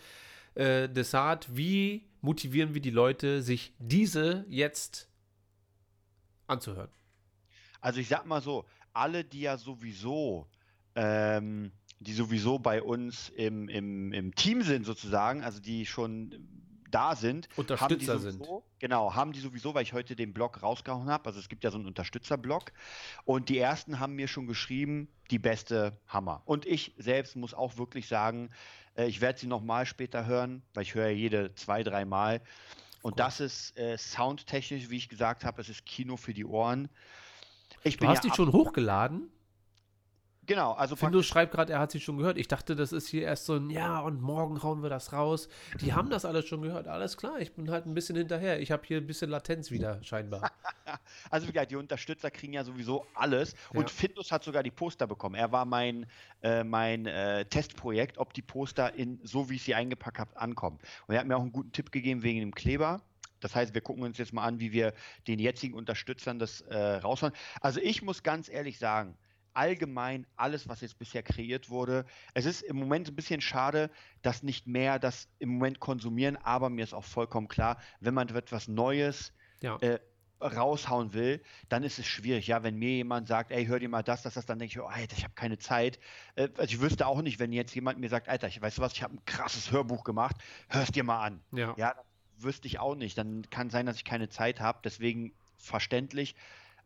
Äh, 0.55 0.89
Desart, 0.89 1.55
wie 1.55 2.09
motivieren 2.19 2.73
wir 2.73 2.81
die 2.81 2.89
Leute, 2.89 3.41
sich 3.41 3.73
diese 3.79 4.43
jetzt 4.49 5.07
anzuhören? 6.47 6.91
Also 7.79 8.01
ich 8.01 8.09
sag 8.09 8.25
mal 8.25 8.41
so, 8.41 8.65
alle, 8.91 9.23
die 9.23 9.39
ja 9.39 9.55
sowieso, 9.55 10.49
ähm, 10.95 11.71
die 12.01 12.11
sowieso 12.11 12.59
bei 12.59 12.83
uns 12.83 13.29
im, 13.29 13.69
im, 13.69 14.11
im 14.11 14.35
Team 14.35 14.63
sind 14.63 14.85
sozusagen, 14.85 15.45
also 15.45 15.61
die 15.61 15.85
schon 15.85 16.58
da 16.91 17.15
sind, 17.15 17.47
haben 17.47 17.55
die 17.55 17.61
Unterstützer 17.61 18.19
sind. 18.19 18.33
sowieso, 18.33 18.63
genau, 18.79 19.13
haben 19.15 19.31
die 19.31 19.39
sowieso, 19.39 19.73
weil 19.73 19.83
ich 19.83 19.93
heute 19.93 20.15
den 20.15 20.33
Blog 20.33 20.61
rausgehauen 20.61 21.09
habe, 21.09 21.25
also 21.27 21.39
es 21.39 21.49
gibt 21.49 21.63
ja 21.63 21.71
so 21.71 21.77
einen 21.77 21.87
Unterstützerblog 21.87 22.71
und 23.25 23.49
die 23.49 23.57
ersten 23.57 23.99
haben 23.99 24.15
mir 24.15 24.27
schon 24.27 24.47
geschrieben, 24.47 25.09
die 25.31 25.39
beste 25.39 25.97
Hammer. 26.07 26.41
Und 26.45 26.65
ich 26.65 26.93
selbst 26.97 27.35
muss 27.35 27.53
auch 27.53 27.77
wirklich 27.77 28.07
sagen, 28.07 28.49
äh, 28.95 29.07
ich 29.07 29.21
werde 29.21 29.39
sie 29.39 29.47
nochmal 29.47 29.85
später 29.85 30.25
hören, 30.25 30.61
weil 30.73 30.83
ich 30.83 30.95
höre 30.95 31.07
ja 31.07 31.15
jede 31.15 31.55
zwei, 31.55 31.83
drei 31.83 32.05
Mal. 32.05 32.41
Und 33.01 33.15
course. 33.17 33.23
das 33.23 33.39
ist 33.39 33.77
äh, 33.77 33.97
soundtechnisch, 33.97 34.89
wie 34.89 34.97
ich 34.97 35.09
gesagt 35.09 35.45
habe, 35.45 35.61
es 35.61 35.69
ist 35.69 35.85
Kino 35.85 36.17
für 36.17 36.33
die 36.33 36.45
Ohren. 36.45 36.89
Ich 37.83 37.95
Du 37.95 38.01
bin 38.01 38.09
hast 38.09 38.23
ja 38.23 38.29
die 38.29 38.35
schon 38.35 38.51
hochgeladen? 38.51 39.31
Genau, 40.49 40.71
also 40.71 40.95
Findus 40.95 41.27
schreibt 41.27 41.53
gerade, 41.53 41.73
er 41.73 41.79
hat 41.79 41.91
sie 41.91 41.99
schon 41.99 42.17
gehört. 42.17 42.39
Ich 42.39 42.47
dachte, 42.47 42.75
das 42.75 42.91
ist 42.91 43.07
hier 43.07 43.21
erst 43.21 43.45
so 43.45 43.57
ein 43.57 43.69
Ja 43.69 43.99
und 43.99 44.19
morgen 44.19 44.63
hauen 44.63 44.81
wir 44.81 44.89
das 44.89 45.13
raus. 45.13 45.47
Die 45.79 45.93
haben 45.93 46.09
das 46.09 46.25
alles 46.25 46.47
schon 46.47 46.63
gehört. 46.63 46.87
Alles 46.87 47.17
klar, 47.17 47.39
ich 47.39 47.53
bin 47.53 47.69
halt 47.69 47.85
ein 47.85 47.93
bisschen 47.93 48.15
hinterher. 48.15 48.59
Ich 48.59 48.71
habe 48.71 48.81
hier 48.83 48.97
ein 48.97 49.05
bisschen 49.05 49.29
Latenz 49.29 49.69
wieder, 49.69 50.03
scheinbar. 50.03 50.51
Also 51.29 51.47
wie 51.47 51.51
gesagt, 51.51 51.69
die 51.69 51.75
Unterstützer 51.75 52.31
kriegen 52.31 52.53
ja 52.53 52.63
sowieso 52.63 53.05
alles. 53.13 53.53
Ja. 53.71 53.79
Und 53.79 53.91
Findus 53.91 54.31
hat 54.31 54.43
sogar 54.43 54.63
die 54.63 54.71
Poster 54.71 55.05
bekommen. 55.05 55.35
Er 55.35 55.51
war 55.51 55.63
mein, 55.63 56.07
äh, 56.41 56.63
mein 56.63 57.05
äh, 57.05 57.45
Testprojekt, 57.45 58.17
ob 58.17 58.33
die 58.33 58.41
Poster 58.41 58.95
in 58.95 59.19
so 59.21 59.51
wie 59.51 59.57
ich 59.57 59.63
sie 59.63 59.75
eingepackt 59.75 60.17
habe, 60.17 60.35
ankommen. 60.35 60.79
Und 61.05 61.13
er 61.13 61.19
hat 61.19 61.27
mir 61.27 61.37
auch 61.37 61.43
einen 61.43 61.51
guten 61.51 61.71
Tipp 61.73 61.91
gegeben 61.91 62.23
wegen 62.23 62.39
dem 62.39 62.55
Kleber. 62.55 63.03
Das 63.39 63.53
heißt, 63.55 63.75
wir 63.75 63.81
gucken 63.81 64.01
uns 64.01 64.17
jetzt 64.17 64.33
mal 64.33 64.45
an, 64.45 64.59
wie 64.59 64.71
wir 64.71 64.95
den 65.27 65.37
jetzigen 65.37 65.75
Unterstützern 65.75 66.39
das 66.39 66.61
äh, 66.61 66.75
raushauen. 66.75 67.33
Also 67.61 67.79
ich 67.81 68.01
muss 68.01 68.23
ganz 68.23 68.49
ehrlich 68.49 68.79
sagen, 68.79 69.15
allgemein 69.53 70.25
alles, 70.35 70.67
was 70.67 70.81
jetzt 70.81 70.99
bisher 70.99 71.23
kreiert 71.23 71.69
wurde, 71.69 72.05
es 72.33 72.45
ist 72.45 72.61
im 72.61 72.77
Moment 72.77 73.07
ein 73.09 73.15
bisschen 73.15 73.41
schade, 73.41 73.89
dass 74.21 74.43
nicht 74.43 74.67
mehr 74.67 74.99
das 74.99 75.27
im 75.39 75.49
Moment 75.49 75.79
konsumieren, 75.79 76.37
aber 76.37 76.69
mir 76.69 76.83
ist 76.83 76.93
auch 76.93 77.03
vollkommen 77.03 77.47
klar, 77.47 77.77
wenn 77.99 78.13
man 78.13 78.29
etwas 78.29 78.67
Neues 78.67 79.33
Ja. 79.61 79.77
äh, 79.81 79.99
raushauen 80.41 81.13
will, 81.13 81.41
dann 81.67 81.83
ist 81.83 81.99
es 81.99 82.07
schwierig. 82.07 82.47
Ja, 82.47 82.63
wenn 82.63 82.75
mir 82.75 82.91
jemand 82.91 83.27
sagt, 83.27 83.51
ey, 83.51 83.65
hör 83.65 83.79
dir 83.79 83.89
mal 83.89 84.03
das, 84.03 84.21
das, 84.23 84.35
das, 84.35 84.45
dann 84.45 84.59
denke 84.59 84.71
ich, 84.71 84.79
oh, 84.79 84.85
Alter, 84.85 85.17
ich 85.17 85.23
habe 85.23 85.33
keine 85.35 85.57
Zeit. 85.57 85.99
Äh, 86.35 86.49
also 86.57 86.73
ich 86.75 86.79
wüsste 86.79 87.07
auch 87.07 87.21
nicht, 87.21 87.39
wenn 87.39 87.51
jetzt 87.51 87.75
jemand 87.75 87.99
mir 87.99 88.09
sagt, 88.09 88.29
Alter, 88.29 88.47
ich 88.47 88.61
weißt 88.61 88.77
du 88.77 88.81
was, 88.81 88.93
ich 88.93 89.03
habe 89.03 89.15
ein 89.15 89.25
krasses 89.25 89.71
Hörbuch 89.71 90.03
gemacht, 90.03 90.37
hörst 90.69 90.95
dir 90.95 91.03
mal 91.03 91.21
an. 91.21 91.41
Ja. 91.51 91.73
Ja, 91.77 91.93
das 91.93 92.43
wüsste 92.43 92.67
ich 92.67 92.79
auch 92.79 92.95
nicht. 92.95 93.17
Dann 93.17 93.49
kann 93.49 93.69
sein, 93.69 93.85
dass 93.85 93.97
ich 93.97 94.05
keine 94.05 94.29
Zeit 94.29 94.61
habe, 94.61 94.79
deswegen 94.83 95.33
verständlich. 95.57 96.35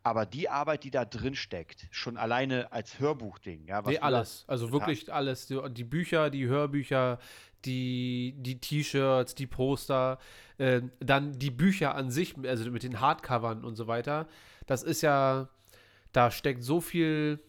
Aber 0.03 0.25
die 0.25 0.49
Arbeit, 0.49 0.83
die 0.83 0.91
da 0.91 1.05
drin 1.05 1.33
steckt, 1.33 1.87
schon 1.89 2.17
alleine 2.17 2.73
als 2.73 2.99
Hörbuchding, 2.99 3.67
ja, 3.67 3.85
was 3.85 3.93
Nee, 3.93 3.99
alles. 3.99 4.43
Also 4.47 4.71
wirklich 4.73 5.11
alles. 5.11 5.47
Die, 5.47 5.57
die 5.71 5.85
Bücher, 5.85 6.29
die 6.29 6.45
Hörbücher, 6.45 7.19
die, 7.63 8.35
die 8.37 8.59
T-Shirts, 8.59 9.33
die 9.33 9.47
Poster, 9.47 10.19
äh, 10.57 10.81
dann 10.99 11.39
die 11.39 11.51
Bücher 11.51 11.95
an 11.95 12.11
sich, 12.11 12.35
also 12.45 12.69
mit 12.69 12.83
den 12.83 12.99
Hardcovern 12.99 13.63
und 13.63 13.77
so 13.77 13.87
weiter. 13.87 14.27
Das 14.67 14.83
ist 14.83 15.01
ja, 15.01 15.47
da 16.11 16.31
steckt 16.31 16.63
so 16.63 16.81
viel 16.81 17.39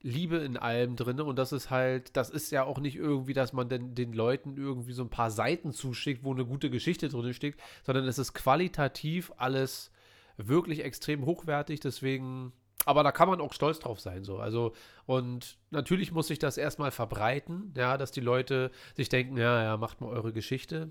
Liebe 0.00 0.38
in 0.38 0.56
allem 0.56 0.96
drin 0.96 1.20
und 1.20 1.36
das 1.36 1.52
ist 1.52 1.70
halt, 1.70 2.16
das 2.16 2.30
ist 2.30 2.50
ja 2.50 2.64
auch 2.64 2.80
nicht 2.80 2.96
irgendwie, 2.96 3.34
dass 3.34 3.52
man 3.52 3.68
den, 3.68 3.94
den 3.94 4.12
Leuten 4.12 4.56
irgendwie 4.56 4.92
so 4.92 5.04
ein 5.04 5.10
paar 5.10 5.30
Seiten 5.30 5.70
zuschickt, 5.70 6.24
wo 6.24 6.32
eine 6.32 6.44
gute 6.44 6.70
Geschichte 6.70 7.08
drin 7.08 7.32
steckt, 7.32 7.60
sondern 7.84 8.08
es 8.08 8.18
ist 8.18 8.32
qualitativ 8.32 9.32
alles 9.36 9.91
wirklich 10.36 10.84
extrem 10.84 11.24
hochwertig, 11.26 11.80
deswegen, 11.80 12.52
aber 12.84 13.02
da 13.02 13.12
kann 13.12 13.28
man 13.28 13.40
auch 13.40 13.52
stolz 13.52 13.78
drauf 13.78 14.00
sein, 14.00 14.24
so, 14.24 14.38
also 14.38 14.72
und 15.06 15.58
natürlich 15.70 16.12
muss 16.12 16.28
sich 16.28 16.38
das 16.38 16.56
erstmal 16.58 16.90
verbreiten, 16.90 17.72
ja, 17.76 17.96
dass 17.96 18.12
die 18.12 18.20
Leute 18.20 18.70
sich 18.96 19.08
denken, 19.08 19.36
ja, 19.36 19.62
ja, 19.62 19.76
macht 19.76 20.00
mal 20.00 20.08
eure 20.08 20.32
Geschichte, 20.32 20.90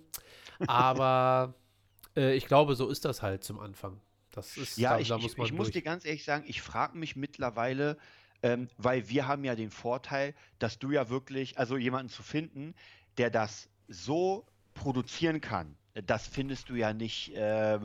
aber 0.67 1.53
äh, 2.15 2.33
ich 2.35 2.45
glaube, 2.45 2.75
so 2.75 2.87
ist 2.89 3.05
das 3.05 3.21
halt 3.21 3.43
zum 3.43 3.59
Anfang. 3.59 3.99
Das 4.31 4.55
ist, 4.57 4.77
Ja, 4.77 4.91
da, 4.93 4.99
ich, 4.99 5.09
da 5.09 5.17
ich, 5.17 5.23
muss 5.23 5.37
man 5.37 5.45
ich 5.47 5.53
muss 5.53 5.67
durch. 5.67 5.73
dir 5.73 5.81
ganz 5.81 6.05
ehrlich 6.05 6.23
sagen, 6.23 6.45
ich 6.47 6.61
frage 6.61 6.97
mich 6.97 7.15
mittlerweile, 7.15 7.97
ähm, 8.43 8.69
weil 8.77 9.09
wir 9.09 9.27
haben 9.27 9.43
ja 9.43 9.55
den 9.55 9.71
Vorteil, 9.71 10.33
dass 10.59 10.79
du 10.79 10.91
ja 10.91 11.09
wirklich, 11.09 11.57
also 11.59 11.77
jemanden 11.77 12.09
zu 12.09 12.23
finden, 12.23 12.73
der 13.17 13.29
das 13.29 13.69
so 13.87 14.45
produzieren 14.73 15.41
kann, 15.41 15.75
das 15.93 16.27
findest 16.27 16.69
du 16.69 16.75
ja 16.75 16.93
nicht 16.93 17.35
äh, 17.35 17.79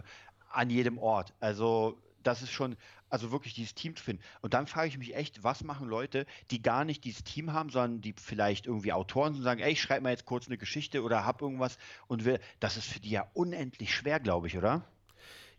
an 0.57 0.71
jedem 0.71 0.99
Ort. 0.99 1.35
Also 1.41 1.99
das 2.23 2.43
ist 2.43 2.51
schon, 2.51 2.77
also 3.09 3.31
wirklich 3.31 3.55
dieses 3.55 3.75
Team 3.75 3.95
zu 3.95 4.03
finden. 4.03 4.23
Und 4.41 4.55
dann 4.55 4.67
frage 4.67 4.89
ich 4.89 4.99
mich 4.99 5.15
echt, 5.15 5.45
was 5.45 5.63
machen 5.63 5.89
Leute, 5.89 6.27
die 6.51 6.61
gar 6.61 6.85
nicht 6.85 7.05
dieses 7.05 7.23
Team 7.23 7.53
haben, 7.53 7.71
sondern 7.71 8.01
die 8.01 8.15
vielleicht 8.19 8.67
irgendwie 8.67 8.93
Autoren 8.93 9.33
sind 9.33 9.41
und 9.41 9.45
sagen, 9.45 9.61
ey, 9.61 9.73
ich 9.73 9.81
schreibe 9.81 10.03
mal 10.03 10.11
jetzt 10.11 10.25
kurz 10.25 10.47
eine 10.47 10.59
Geschichte 10.59 11.03
oder 11.03 11.25
hab 11.25 11.41
irgendwas 11.41 11.79
und 12.09 12.25
will, 12.25 12.41
das 12.59 12.77
ist 12.77 12.87
für 12.87 13.01
die 13.01 13.11
ja 13.11 13.31
unendlich 13.35 13.95
schwer, 13.95 14.19
glaube 14.19 14.49
ich, 14.49 14.57
oder? 14.57 14.85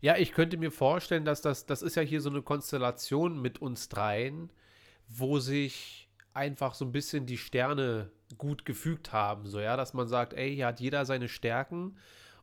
Ja, 0.00 0.16
ich 0.16 0.32
könnte 0.32 0.56
mir 0.58 0.70
vorstellen, 0.70 1.24
dass 1.24 1.42
das, 1.42 1.66
das 1.66 1.82
ist 1.82 1.96
ja 1.96 2.02
hier 2.02 2.20
so 2.20 2.30
eine 2.30 2.42
Konstellation 2.42 3.40
mit 3.40 3.60
uns 3.60 3.88
dreien, 3.88 4.50
wo 5.08 5.38
sich 5.38 6.08
einfach 6.34 6.74
so 6.74 6.84
ein 6.84 6.92
bisschen 6.92 7.26
die 7.26 7.38
Sterne 7.38 8.12
gut 8.36 8.64
gefügt 8.64 9.12
haben, 9.12 9.46
so 9.46 9.58
ja, 9.58 9.76
dass 9.76 9.94
man 9.94 10.06
sagt, 10.06 10.34
ey, 10.34 10.54
hier 10.54 10.66
hat 10.66 10.80
jeder 10.80 11.04
seine 11.06 11.28
Stärken 11.28 11.96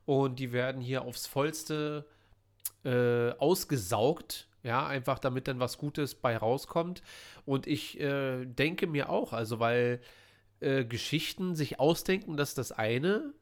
und 0.04 0.38
die 0.38 0.52
werden 0.52 0.82
hier 0.82 1.02
aufs 1.02 1.26
vollste 1.26 2.06
äh, 2.84 3.30
ausgesaugt 3.38 4.48
ja, 4.66 4.84
einfach 4.84 5.20
damit 5.20 5.46
dann 5.46 5.60
was 5.60 5.78
Gutes 5.78 6.16
bei 6.16 6.36
rauskommt. 6.36 7.02
Und 7.44 7.68
ich 7.68 8.00
äh, 8.00 8.44
denke 8.44 8.88
mir 8.88 9.08
auch, 9.08 9.32
also 9.32 9.60
weil 9.60 10.00
äh, 10.58 10.84
Geschichten 10.84 11.54
sich 11.54 11.78
ausdenken, 11.78 12.36
das 12.36 12.50
ist 12.50 12.58
das 12.58 12.72
eine, 12.72 13.32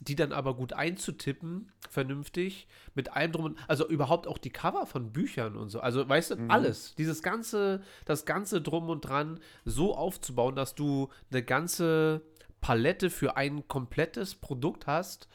die 0.00 0.14
dann 0.14 0.32
aber 0.32 0.54
gut 0.54 0.74
einzutippen, 0.74 1.72
vernünftig, 1.88 2.68
mit 2.94 3.12
allem 3.16 3.32
drum, 3.32 3.56
also 3.66 3.88
überhaupt 3.88 4.26
auch 4.26 4.36
die 4.36 4.50
Cover 4.50 4.84
von 4.84 5.10
Büchern 5.10 5.56
und 5.56 5.70
so, 5.70 5.80
also 5.80 6.06
weißt 6.06 6.32
du, 6.32 6.36
mhm. 6.36 6.50
alles, 6.50 6.94
dieses 6.96 7.22
ganze, 7.22 7.80
das 8.04 8.26
ganze 8.26 8.60
drum 8.60 8.90
und 8.90 9.02
dran 9.02 9.40
so 9.64 9.96
aufzubauen, 9.96 10.54
dass 10.54 10.74
du 10.74 11.08
eine 11.30 11.42
ganze 11.42 12.20
Palette 12.60 13.08
für 13.08 13.38
ein 13.38 13.66
komplettes 13.68 14.34
Produkt 14.34 14.86
hast, 14.86 15.28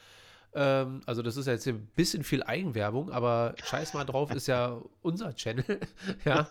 ähm, 0.54 1.02
also 1.06 1.22
das 1.22 1.36
ist 1.36 1.46
jetzt 1.46 1.66
ein 1.68 1.86
bisschen 1.94 2.24
viel 2.24 2.42
Eigenwerbung, 2.42 3.10
aber 3.10 3.54
scheiß 3.64 3.94
mal 3.94 4.04
drauf, 4.04 4.32
ist 4.32 4.48
ja 4.48 4.80
unser 5.02 5.34
Channel. 5.34 5.80
ja. 6.24 6.48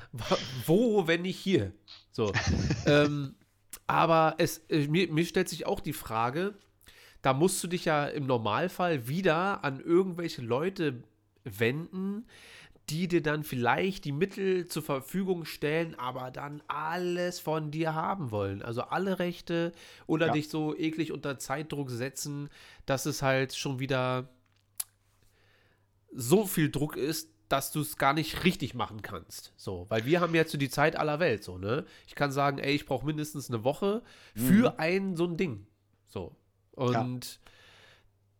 Wo, 0.66 1.06
wenn 1.06 1.22
nicht 1.22 1.38
hier? 1.38 1.72
So. 2.10 2.32
ähm, 2.86 3.34
aber 3.86 4.36
es, 4.38 4.58
äh, 4.68 4.86
mir, 4.88 5.12
mir 5.12 5.24
stellt 5.26 5.48
sich 5.48 5.66
auch 5.66 5.80
die 5.80 5.92
Frage, 5.92 6.54
da 7.22 7.32
musst 7.32 7.62
du 7.62 7.68
dich 7.68 7.84
ja 7.86 8.06
im 8.06 8.26
Normalfall 8.26 9.08
wieder 9.08 9.64
an 9.64 9.80
irgendwelche 9.80 10.42
Leute 10.42 11.02
wenden, 11.44 12.26
die 12.90 13.08
dir 13.08 13.22
dann 13.22 13.44
vielleicht 13.44 14.04
die 14.04 14.12
Mittel 14.12 14.66
zur 14.66 14.82
Verfügung 14.82 15.44
stellen, 15.46 15.94
aber 15.94 16.30
dann 16.30 16.62
alles 16.68 17.40
von 17.40 17.70
dir 17.70 17.94
haben 17.94 18.30
wollen. 18.30 18.62
Also 18.62 18.82
alle 18.82 19.18
Rechte 19.18 19.72
oder 20.06 20.26
ja. 20.26 20.32
dich 20.32 20.48
so 20.50 20.76
eklig 20.76 21.10
unter 21.12 21.38
Zeitdruck 21.38 21.90
setzen, 21.90 22.50
dass 22.84 23.06
es 23.06 23.22
halt 23.22 23.54
schon 23.54 23.78
wieder 23.78 24.28
so 26.12 26.46
viel 26.46 26.70
Druck 26.70 26.96
ist, 26.96 27.30
dass 27.48 27.72
du 27.72 27.80
es 27.80 27.96
gar 27.96 28.12
nicht 28.12 28.44
richtig 28.44 28.74
machen 28.74 29.02
kannst. 29.02 29.52
So, 29.56 29.86
weil 29.88 30.04
wir 30.04 30.20
haben 30.20 30.34
jetzt 30.34 30.52
so 30.52 30.58
die 30.58 30.70
Zeit 30.70 30.96
aller 30.96 31.20
Welt, 31.20 31.44
so, 31.44 31.58
ne? 31.58 31.84
Ich 32.06 32.14
kann 32.14 32.32
sagen, 32.32 32.58
ey, 32.58 32.74
ich 32.74 32.86
brauche 32.86 33.06
mindestens 33.06 33.48
eine 33.48 33.64
Woche 33.64 34.02
für 34.34 34.72
mhm. 34.72 34.78
ein 34.78 35.16
so 35.16 35.24
ein 35.24 35.36
Ding. 35.36 35.66
So. 36.06 36.36
Und 36.72 37.24
ja. 37.24 37.50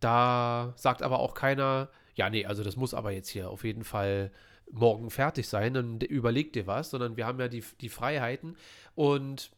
da 0.00 0.72
sagt 0.76 1.02
aber 1.02 1.18
auch 1.20 1.34
keiner, 1.34 1.88
ja, 2.14 2.30
nee, 2.30 2.46
also 2.46 2.62
das 2.62 2.76
muss 2.76 2.94
aber 2.94 3.10
jetzt 3.10 3.28
hier 3.28 3.50
auf 3.50 3.64
jeden 3.64 3.84
Fall 3.84 4.30
morgen 4.70 5.10
fertig 5.10 5.48
sein, 5.48 5.74
dann 5.74 6.00
überleg 6.00 6.52
dir 6.52 6.66
was, 6.66 6.90
sondern 6.90 7.16
wir 7.16 7.26
haben 7.26 7.40
ja 7.40 7.48
die, 7.48 7.64
die 7.80 7.88
Freiheiten 7.88 8.56
und 8.94 9.50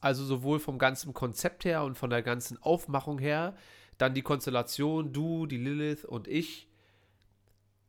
also 0.00 0.24
sowohl 0.24 0.60
vom 0.60 0.78
ganzen 0.78 1.14
Konzept 1.14 1.64
her 1.64 1.82
und 1.82 1.96
von 1.96 2.10
der 2.10 2.22
ganzen 2.22 2.62
Aufmachung 2.62 3.18
her, 3.18 3.56
dann 3.98 4.14
die 4.14 4.22
Konstellation, 4.22 5.12
du, 5.12 5.46
die 5.46 5.56
Lilith 5.56 6.04
und 6.04 6.28
ich, 6.28 6.68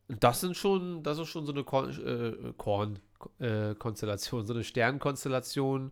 das 0.07 0.41
sind 0.41 0.55
schon, 0.55 1.03
das 1.03 1.17
ist 1.17 1.27
schon 1.27 1.45
so 1.45 1.51
eine 1.51 1.63
Korn, 1.63 1.89
äh, 1.89 2.53
Korn 2.57 2.99
äh, 3.39 3.75
Konstellation, 3.75 4.45
so 4.45 4.53
eine 4.53 4.63
Sternkonstellation, 4.63 5.91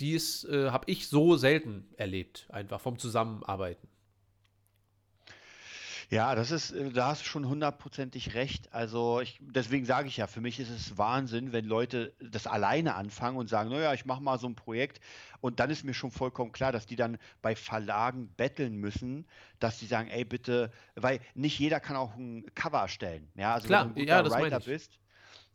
die 0.00 0.14
äh, 0.14 0.70
habe 0.70 0.90
ich 0.90 1.08
so 1.08 1.36
selten 1.36 1.88
erlebt, 1.96 2.46
einfach 2.50 2.80
vom 2.80 2.98
Zusammenarbeiten. 2.98 3.88
Ja, 6.10 6.34
das 6.34 6.50
ist, 6.50 6.70
äh, 6.70 6.90
da 6.90 7.08
hast 7.08 7.22
du 7.22 7.26
schon 7.26 7.46
hundertprozentig 7.46 8.34
recht. 8.34 8.72
Also 8.72 9.20
ich, 9.20 9.38
deswegen 9.40 9.84
sage 9.84 10.08
ich 10.08 10.16
ja, 10.16 10.26
für 10.26 10.40
mich 10.40 10.58
ist 10.58 10.70
es 10.70 10.96
Wahnsinn, 10.96 11.52
wenn 11.52 11.66
Leute 11.66 12.14
das 12.18 12.46
alleine 12.46 12.94
anfangen 12.94 13.36
und 13.36 13.48
sagen, 13.48 13.68
naja, 13.68 13.92
ich 13.92 14.06
mache 14.06 14.22
mal 14.22 14.38
so 14.38 14.48
ein 14.48 14.54
Projekt 14.54 15.00
und 15.42 15.60
dann 15.60 15.68
ist 15.68 15.84
mir 15.84 15.92
schon 15.92 16.10
vollkommen 16.10 16.52
klar, 16.52 16.72
dass 16.72 16.86
die 16.86 16.96
dann 16.96 17.18
bei 17.42 17.54
Verlagen 17.54 18.32
betteln 18.36 18.76
müssen, 18.76 19.26
dass 19.58 19.78
die 19.78 19.86
sagen, 19.86 20.08
ey 20.08 20.24
bitte, 20.24 20.70
weil 20.94 21.20
nicht 21.34 21.58
jeder 21.58 21.78
kann 21.78 21.96
auch 21.96 22.14
ein 22.16 22.46
Cover 22.54 22.80
erstellen. 22.80 23.30
Ja, 23.34 23.52
also 23.52 23.66
Klar, 23.66 23.84
wenn 23.84 23.94
du 23.94 24.00
ein 24.00 24.06
guter 24.06 24.24
ja, 24.24 24.30
Writer 24.30 24.60
bist, 24.60 24.98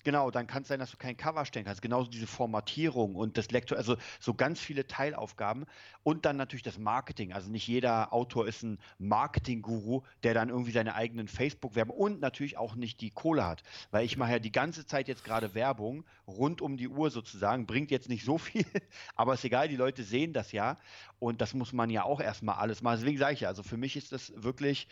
Genau, 0.04 0.32
dann 0.32 0.48
kann 0.48 0.64
es 0.64 0.68
sein, 0.68 0.80
dass 0.80 0.92
du 0.92 0.98
kein 0.98 1.16
Cover 1.16 1.46
stellen 1.46 1.66
kannst. 1.66 1.82
Genauso 1.82 2.10
diese 2.10 2.28
Formatierung 2.28 3.16
und 3.16 3.38
das 3.38 3.52
Lektor, 3.52 3.78
also 3.78 3.96
so 4.20 4.34
ganz 4.34 4.60
viele 4.60 4.86
Teilaufgaben. 4.86 5.66
Und 6.04 6.26
dann 6.26 6.36
natürlich 6.36 6.64
das 6.64 6.78
Marketing. 6.78 7.32
Also 7.32 7.50
nicht 7.50 7.68
jeder 7.68 8.12
Autor 8.12 8.46
ist 8.46 8.64
ein 8.64 8.80
Marketing-Guru, 9.00 10.02
der 10.24 10.34
dann 10.34 10.50
irgendwie 10.50 10.72
seine 10.72 10.96
eigenen 10.96 11.30
Facebook-Werbung 11.30 11.96
und 11.96 12.20
natürlich 12.20 12.58
auch 12.58 12.76
nicht 12.76 13.00
die 13.00 13.12
Kohle 13.12 13.46
hat. 13.46 13.64
Weil 13.92 14.06
ich 14.06 14.18
mache 14.18 14.32
ja 14.32 14.40
die 14.40 14.52
ganze 14.52 14.86
Zeit 14.86 15.08
jetzt 15.08 15.24
gerade 15.24 15.56
Werbung, 15.56 16.04
rund 16.28 16.62
um 16.62 16.76
die 16.76 16.90
Uhr 16.90 17.10
sozusagen. 17.10 17.66
Bringt 17.66 17.90
jetzt 17.90 18.10
nicht 18.10 18.26
so 18.26 18.38
viel, 18.38 18.66
aber 19.16 19.36
ist 19.36 19.46
egal, 19.46 19.70
die 19.70 19.78
Leute 19.78 20.04
sehen 20.04 20.34
das 20.34 20.52
ja. 20.52 20.78
Und 21.20 21.40
das 21.40 21.54
muss 21.54 21.72
man 21.72 21.90
ja 21.90 22.04
auch 22.04 22.20
erstmal 22.20 22.56
alles 22.56 22.82
machen. 22.82 23.00
Deswegen 23.00 23.18
sage 23.18 23.36
ich 23.36 23.40
ja, 23.42 23.48
also 23.48 23.64
für 23.64 23.78
mich 23.78 23.96
ist 23.96 24.12
das 24.12 24.34
wirklich, 24.36 24.90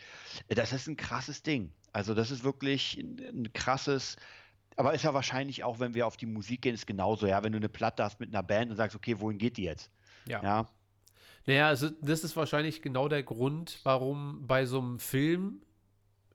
das 0.48 0.72
ist 0.72 0.86
ein 0.86 0.96
krasses 0.96 1.42
Ding. 1.42 1.70
Also 1.92 2.14
das 2.14 2.30
ist 2.30 2.42
wirklich 2.42 2.96
ein, 2.96 3.18
ein 3.20 3.52
krasses 3.52 4.16
aber 4.76 4.94
ist 4.94 5.04
ja 5.04 5.14
wahrscheinlich 5.14 5.64
auch, 5.64 5.80
wenn 5.80 5.94
wir 5.94 6.06
auf 6.06 6.16
die 6.16 6.26
Musik 6.26 6.62
gehen, 6.62 6.74
ist 6.74 6.86
genauso, 6.86 7.26
ja, 7.26 7.42
wenn 7.42 7.52
du 7.52 7.58
eine 7.58 7.68
Platte 7.68 8.04
hast 8.04 8.20
mit 8.20 8.30
einer 8.30 8.42
Band 8.42 8.70
und 8.70 8.76
sagst, 8.76 8.96
okay, 8.96 9.20
wohin 9.20 9.38
geht 9.38 9.56
die 9.56 9.64
jetzt? 9.64 9.90
Ja. 10.26 10.42
ja. 10.42 10.68
Naja, 11.46 11.68
also 11.68 11.90
das 12.00 12.24
ist 12.24 12.36
wahrscheinlich 12.36 12.82
genau 12.82 13.08
der 13.08 13.22
Grund, 13.22 13.80
warum 13.82 14.46
bei 14.46 14.64
so 14.64 14.78
einem 14.78 14.98
Film, 14.98 15.62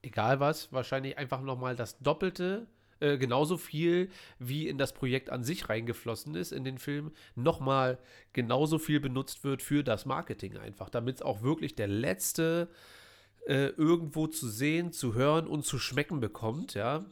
egal 0.02 0.40
was, 0.40 0.72
wahrscheinlich 0.74 1.18
einfach 1.18 1.42
nochmal 1.42 1.76
das 1.76 1.98
Doppelte, 2.00 2.68
äh, 3.00 3.18
genauso 3.18 3.58
viel 3.58 4.10
wie 4.40 4.68
in 4.68 4.78
das 4.78 4.94
Projekt 4.94 5.30
an 5.30 5.44
sich 5.44 5.70
reingeflossen 5.70 6.36
ist, 6.36 6.52
in 6.52 6.64
den 6.64 6.78
Film, 6.78 7.12
nochmal 7.36 8.00
genauso 8.34 8.80
viel 8.80 9.00
benutzt 9.00 9.44
wird 9.44 9.62
für 9.62 9.84
das 9.84 10.06
Marketing 10.06 10.58
einfach, 10.58 10.90
damit 10.90 11.18
es 11.18 11.22
auch 11.22 11.42
wirklich 11.42 11.76
der 11.76 11.88
letzte 11.88 12.70
äh, 13.46 13.68
irgendwo 13.68 14.28
zu 14.28 14.50
sehen, 14.50 14.92
zu 14.92 15.14
hören 15.14 15.48
und 15.48 15.64
zu 15.64 15.80
schmecken 15.80 16.20
bekommt, 16.20 16.74
ja. 16.74 17.06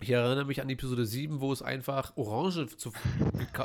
Ich 0.00 0.10
erinnere 0.10 0.46
mich 0.46 0.60
an 0.60 0.70
Episode 0.70 1.04
7, 1.04 1.40
wo 1.40 1.52
es 1.52 1.62
einfach 1.62 2.16
Orange 2.16 2.66
zu, 2.76 2.92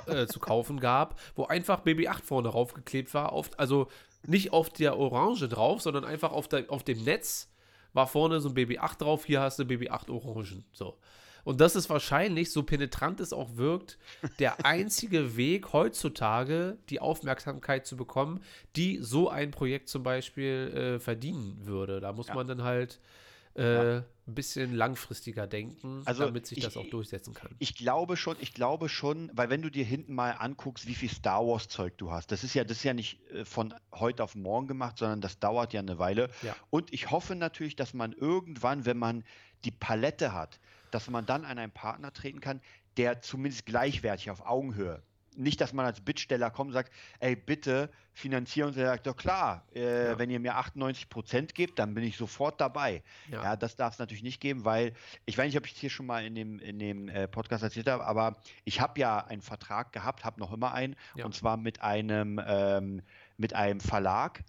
äh, 0.08 0.28
zu 0.28 0.40
kaufen 0.40 0.80
gab, 0.80 1.20
wo 1.36 1.46
einfach 1.46 1.80
Baby 1.82 2.08
8 2.08 2.26
vorne 2.26 2.50
draufgeklebt 2.50 3.14
war. 3.14 3.32
Auf, 3.32 3.52
also 3.58 3.88
nicht 4.26 4.52
auf 4.52 4.70
der 4.70 4.98
Orange 4.98 5.48
drauf, 5.48 5.82
sondern 5.82 6.04
einfach 6.04 6.32
auf, 6.32 6.48
der, 6.48 6.70
auf 6.70 6.84
dem 6.84 7.04
Netz 7.04 7.50
war 7.94 8.08
vorne 8.08 8.42
so 8.42 8.50
ein 8.50 8.54
Baby 8.54 8.80
8 8.80 9.02
drauf. 9.02 9.26
Hier 9.26 9.42
hast 9.42 9.60
du 9.60 9.66
Baby 9.66 9.90
8 9.90 10.10
Orangen. 10.10 10.66
So. 10.74 10.98
Und 11.46 11.62
das 11.62 11.76
ist 11.76 11.90
wahrscheinlich, 11.90 12.52
so 12.52 12.64
penetrant 12.64 13.20
es 13.20 13.32
auch 13.32 13.56
wirkt, 13.56 13.98
der 14.40 14.66
einzige 14.66 15.38
Weg 15.38 15.72
heutzutage, 15.74 16.78
die 16.90 17.00
Aufmerksamkeit 17.00 17.86
zu 17.86 17.96
bekommen, 17.96 18.42
die 18.76 18.98
so 19.00 19.30
ein 19.30 19.52
Projekt 19.52 19.88
zum 19.88 20.04
Beispiel 20.04 20.96
äh, 20.96 21.00
verdienen 21.00 21.62
würde. 21.62 22.02
Da 22.02 22.12
muss 22.12 22.28
ja. 22.28 22.34
man 22.34 22.48
dann 22.48 22.64
halt 22.64 23.00
äh, 23.56 23.98
ein 24.28 24.34
bisschen 24.34 24.74
langfristiger 24.74 25.48
denken, 25.48 26.02
also 26.06 26.26
damit 26.26 26.48
sich 26.48 26.58
ich, 26.58 26.64
das 26.64 26.78
auch 26.78 26.90
durchsetzen 26.90 27.34
kann. 27.34 27.56
Ich 27.60 27.76
glaube 27.76 28.18
schon, 28.18 28.38
ich 28.40 28.54
glaube 28.54 28.90
schon, 28.90 29.30
weil 29.34 29.50
wenn 29.50 29.62
du 29.62 29.70
dir 29.70 29.86
hinten 29.86 30.14
mal 30.14 30.32
anguckst, 30.32 30.88
wie 30.88 30.96
viel 30.96 31.10
Star 31.10 31.46
Wars 31.46 31.68
Zeug 31.68 31.98
du 31.98 32.12
hast, 32.12 32.32
das 32.32 32.44
ist 32.44 32.54
ja, 32.54 32.64
das 32.64 32.78
ist 32.78 32.84
ja 32.84 32.94
nicht 32.94 33.20
äh, 33.32 33.46
von 33.46 33.74
heute 33.94 34.24
auf 34.24 34.36
morgen 34.36 34.68
gemacht, 34.68 34.98
sondern 34.98 35.22
das 35.22 35.40
dauert 35.40 35.74
ja 35.74 35.80
eine 35.80 36.00
Weile. 36.00 36.30
Ja. 36.42 36.56
Und 36.70 36.92
ich 36.92 37.12
hoffe 37.12 37.36
natürlich, 37.36 37.76
dass 37.76 37.94
man 37.94 38.14
irgendwann, 38.14 38.86
wenn 38.86 38.98
man 38.98 39.24
die 39.64 39.72
Palette 39.72 40.34
hat, 40.34 40.60
dass 40.92 41.10
man 41.10 41.26
dann 41.26 41.46
an 41.46 41.58
einen 41.58 41.72
Partner 41.72 42.12
treten 42.12 42.42
kann, 42.42 42.62
der 42.98 43.22
zumindest 43.22 43.66
gleichwertig 43.66 44.32
auf 44.32 44.46
Augenhöhe 44.46 45.02
nicht, 45.38 45.62
dass 45.62 45.74
man 45.74 45.86
als 45.86 46.02
Bittsteller 46.02 46.50
kommt 46.50 46.70
und 46.70 46.74
sagt, 46.74 46.92
ey, 47.20 47.36
bitte 47.36 47.90
finanzieren 48.14 48.70
und 48.70 48.78
er 48.78 48.88
sagt, 48.88 49.08
doch 49.08 49.16
klar, 49.16 49.64
äh, 49.76 50.08
ja. 50.08 50.20
wenn 50.20 50.30
ihr 50.30 50.40
mir 50.40 50.56
98 50.56 51.10
Prozent 51.10 51.54
gebt, 51.54 51.80
dann 51.80 51.94
bin 51.94 52.04
ich 52.04 52.18
sofort 52.18 52.62
dabei. 52.62 53.04
Ja, 53.30 53.44
ja 53.44 53.56
das 53.56 53.76
darf 53.76 53.94
es 53.94 54.00
natürlich 54.00 54.24
nicht 54.24 54.40
geben, 54.40 54.64
weil 54.64 54.94
ich 55.26 55.38
weiß 55.38 55.48
nicht, 55.48 55.58
ob 55.58 55.66
ich 55.66 55.74
es 55.74 55.80
hier 55.80 55.90
schon 55.90 56.06
mal 56.06 56.26
in 56.26 56.36
dem, 56.36 56.60
in 56.60 56.80
dem 56.80 57.10
äh, 57.10 57.28
Podcast 57.28 57.64
erzählt 57.64 57.90
habe, 57.90 58.06
aber 58.06 58.38
ich 58.64 58.80
habe 58.80 59.00
ja 59.00 59.20
einen 59.20 59.42
Vertrag 59.42 59.92
gehabt, 59.92 60.24
habe 60.24 60.40
noch 60.40 60.54
immer 60.54 60.74
einen, 60.74 60.96
ja. 61.16 61.26
und 61.26 61.36
zwar 61.36 61.58
mit 61.58 61.82
einem, 61.82 62.42
ähm, 62.46 63.02
mit 63.38 63.54
einem 63.54 63.82
Verlag. 63.82 64.44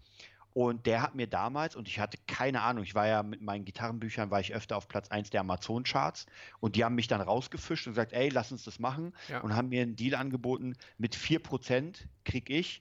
Und 0.57 0.87
der 0.87 1.03
hat 1.03 1.15
mir 1.15 1.27
damals, 1.27 1.77
und 1.77 1.87
ich 1.87 2.01
hatte 2.01 2.17
keine 2.27 2.63
Ahnung, 2.63 2.83
ich 2.83 2.95
war 2.95 3.07
ja 3.07 3.23
mit 3.23 3.43
meinen 3.43 3.67
Gitarrenbüchern, 3.67 4.31
war 4.31 4.41
ich 4.41 4.55
öfter 4.55 4.79
auf 4.79 4.89
Platz 4.89 5.09
1 5.11 5.29
der 5.29 5.43
Amazon-Charts 5.43 6.25
und 6.61 6.77
die 6.77 6.85
haben 6.85 6.95
mich 6.95 7.09
dann 7.09 7.21
rausgefischt 7.21 7.87
und 7.87 7.93
gesagt, 7.93 8.15
ey, 8.15 8.31
lass 8.31 8.53
uns 8.53 8.65
das 8.65 8.79
machen 8.79 9.13
Ja. 9.29 9.41
und 9.41 9.55
haben 9.55 9.69
mir 9.69 9.83
einen 9.83 9.97
Deal 9.97 10.15
angeboten, 10.15 10.75
mit 10.97 11.15
4% 11.15 12.09
krieg 12.25 12.49
ich 12.49 12.81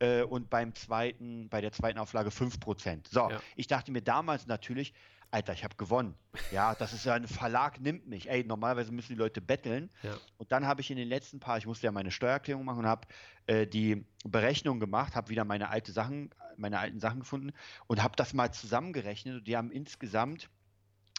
äh, 0.00 0.22
und 0.22 0.50
beim 0.50 0.74
zweiten, 0.74 1.48
bei 1.48 1.60
der 1.60 1.70
zweiten 1.70 2.00
Auflage 2.00 2.30
5%. 2.30 3.06
So, 3.08 3.30
Ja. 3.30 3.40
ich 3.54 3.68
dachte 3.68 3.92
mir 3.92 4.02
damals 4.02 4.48
natürlich, 4.48 4.92
Alter, 5.32 5.54
ich 5.54 5.64
habe 5.64 5.74
gewonnen. 5.76 6.14
Ja, 6.50 6.74
das 6.74 6.92
ist 6.92 7.06
ja 7.06 7.14
ein 7.14 7.26
Verlag, 7.26 7.80
nimmt 7.80 8.06
mich. 8.06 8.28
Ey, 8.28 8.44
normalerweise 8.44 8.92
müssen 8.92 9.14
die 9.14 9.18
Leute 9.18 9.40
betteln. 9.40 9.90
Ja. 10.02 10.14
Und 10.36 10.52
dann 10.52 10.66
habe 10.66 10.82
ich 10.82 10.90
in 10.90 10.98
den 10.98 11.08
letzten 11.08 11.40
paar, 11.40 11.56
ich 11.56 11.66
musste 11.66 11.86
ja 11.86 11.92
meine 11.92 12.10
Steuererklärung 12.10 12.64
machen 12.64 12.80
und 12.80 12.86
habe 12.86 13.08
äh, 13.46 13.66
die 13.66 14.04
Berechnung 14.24 14.78
gemacht, 14.78 15.16
habe 15.16 15.30
wieder 15.30 15.44
meine 15.44 15.70
alte 15.70 15.90
Sachen, 15.90 16.30
meine 16.58 16.78
alten 16.78 17.00
Sachen 17.00 17.20
gefunden 17.20 17.52
und 17.86 18.02
habe 18.02 18.14
das 18.16 18.34
mal 18.34 18.52
zusammengerechnet. 18.52 19.36
Und 19.38 19.48
die 19.48 19.56
haben 19.56 19.70
insgesamt 19.70 20.50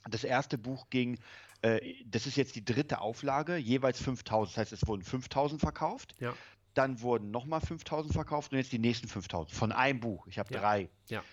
das 0.08 0.24
erste 0.24 0.60
Buch 0.60 0.92
ging, 0.92 1.18
äh, 1.64 1.96
das 2.06 2.28
ist 2.28 2.36
jetzt 2.36 2.56
die 2.56 2.64
dritte 2.64 3.02
Auflage, 3.02 3.56
jeweils 3.58 4.00
5000. 4.00 4.56
Das 4.56 4.62
heißt, 4.62 4.74
es 4.74 4.88
wurden 4.88 5.02
5000 5.02 5.60
verkauft. 5.60 6.14
Ja. 6.20 6.36
Dann 6.76 7.02
wurden 7.02 7.32
nochmal 7.32 7.62
5000 7.62 8.14
verkauft 8.14 8.52
und 8.52 8.58
jetzt 8.60 8.72
die 8.72 8.80
nächsten 8.80 9.08
5000 9.08 9.56
von 9.58 9.72
einem 9.72 10.00
Buch. 10.00 10.28
Ich 10.28 10.38
habe 10.40 10.54
Ja. 10.54 10.60
drei. 10.60 10.90
Ja. 11.08 11.24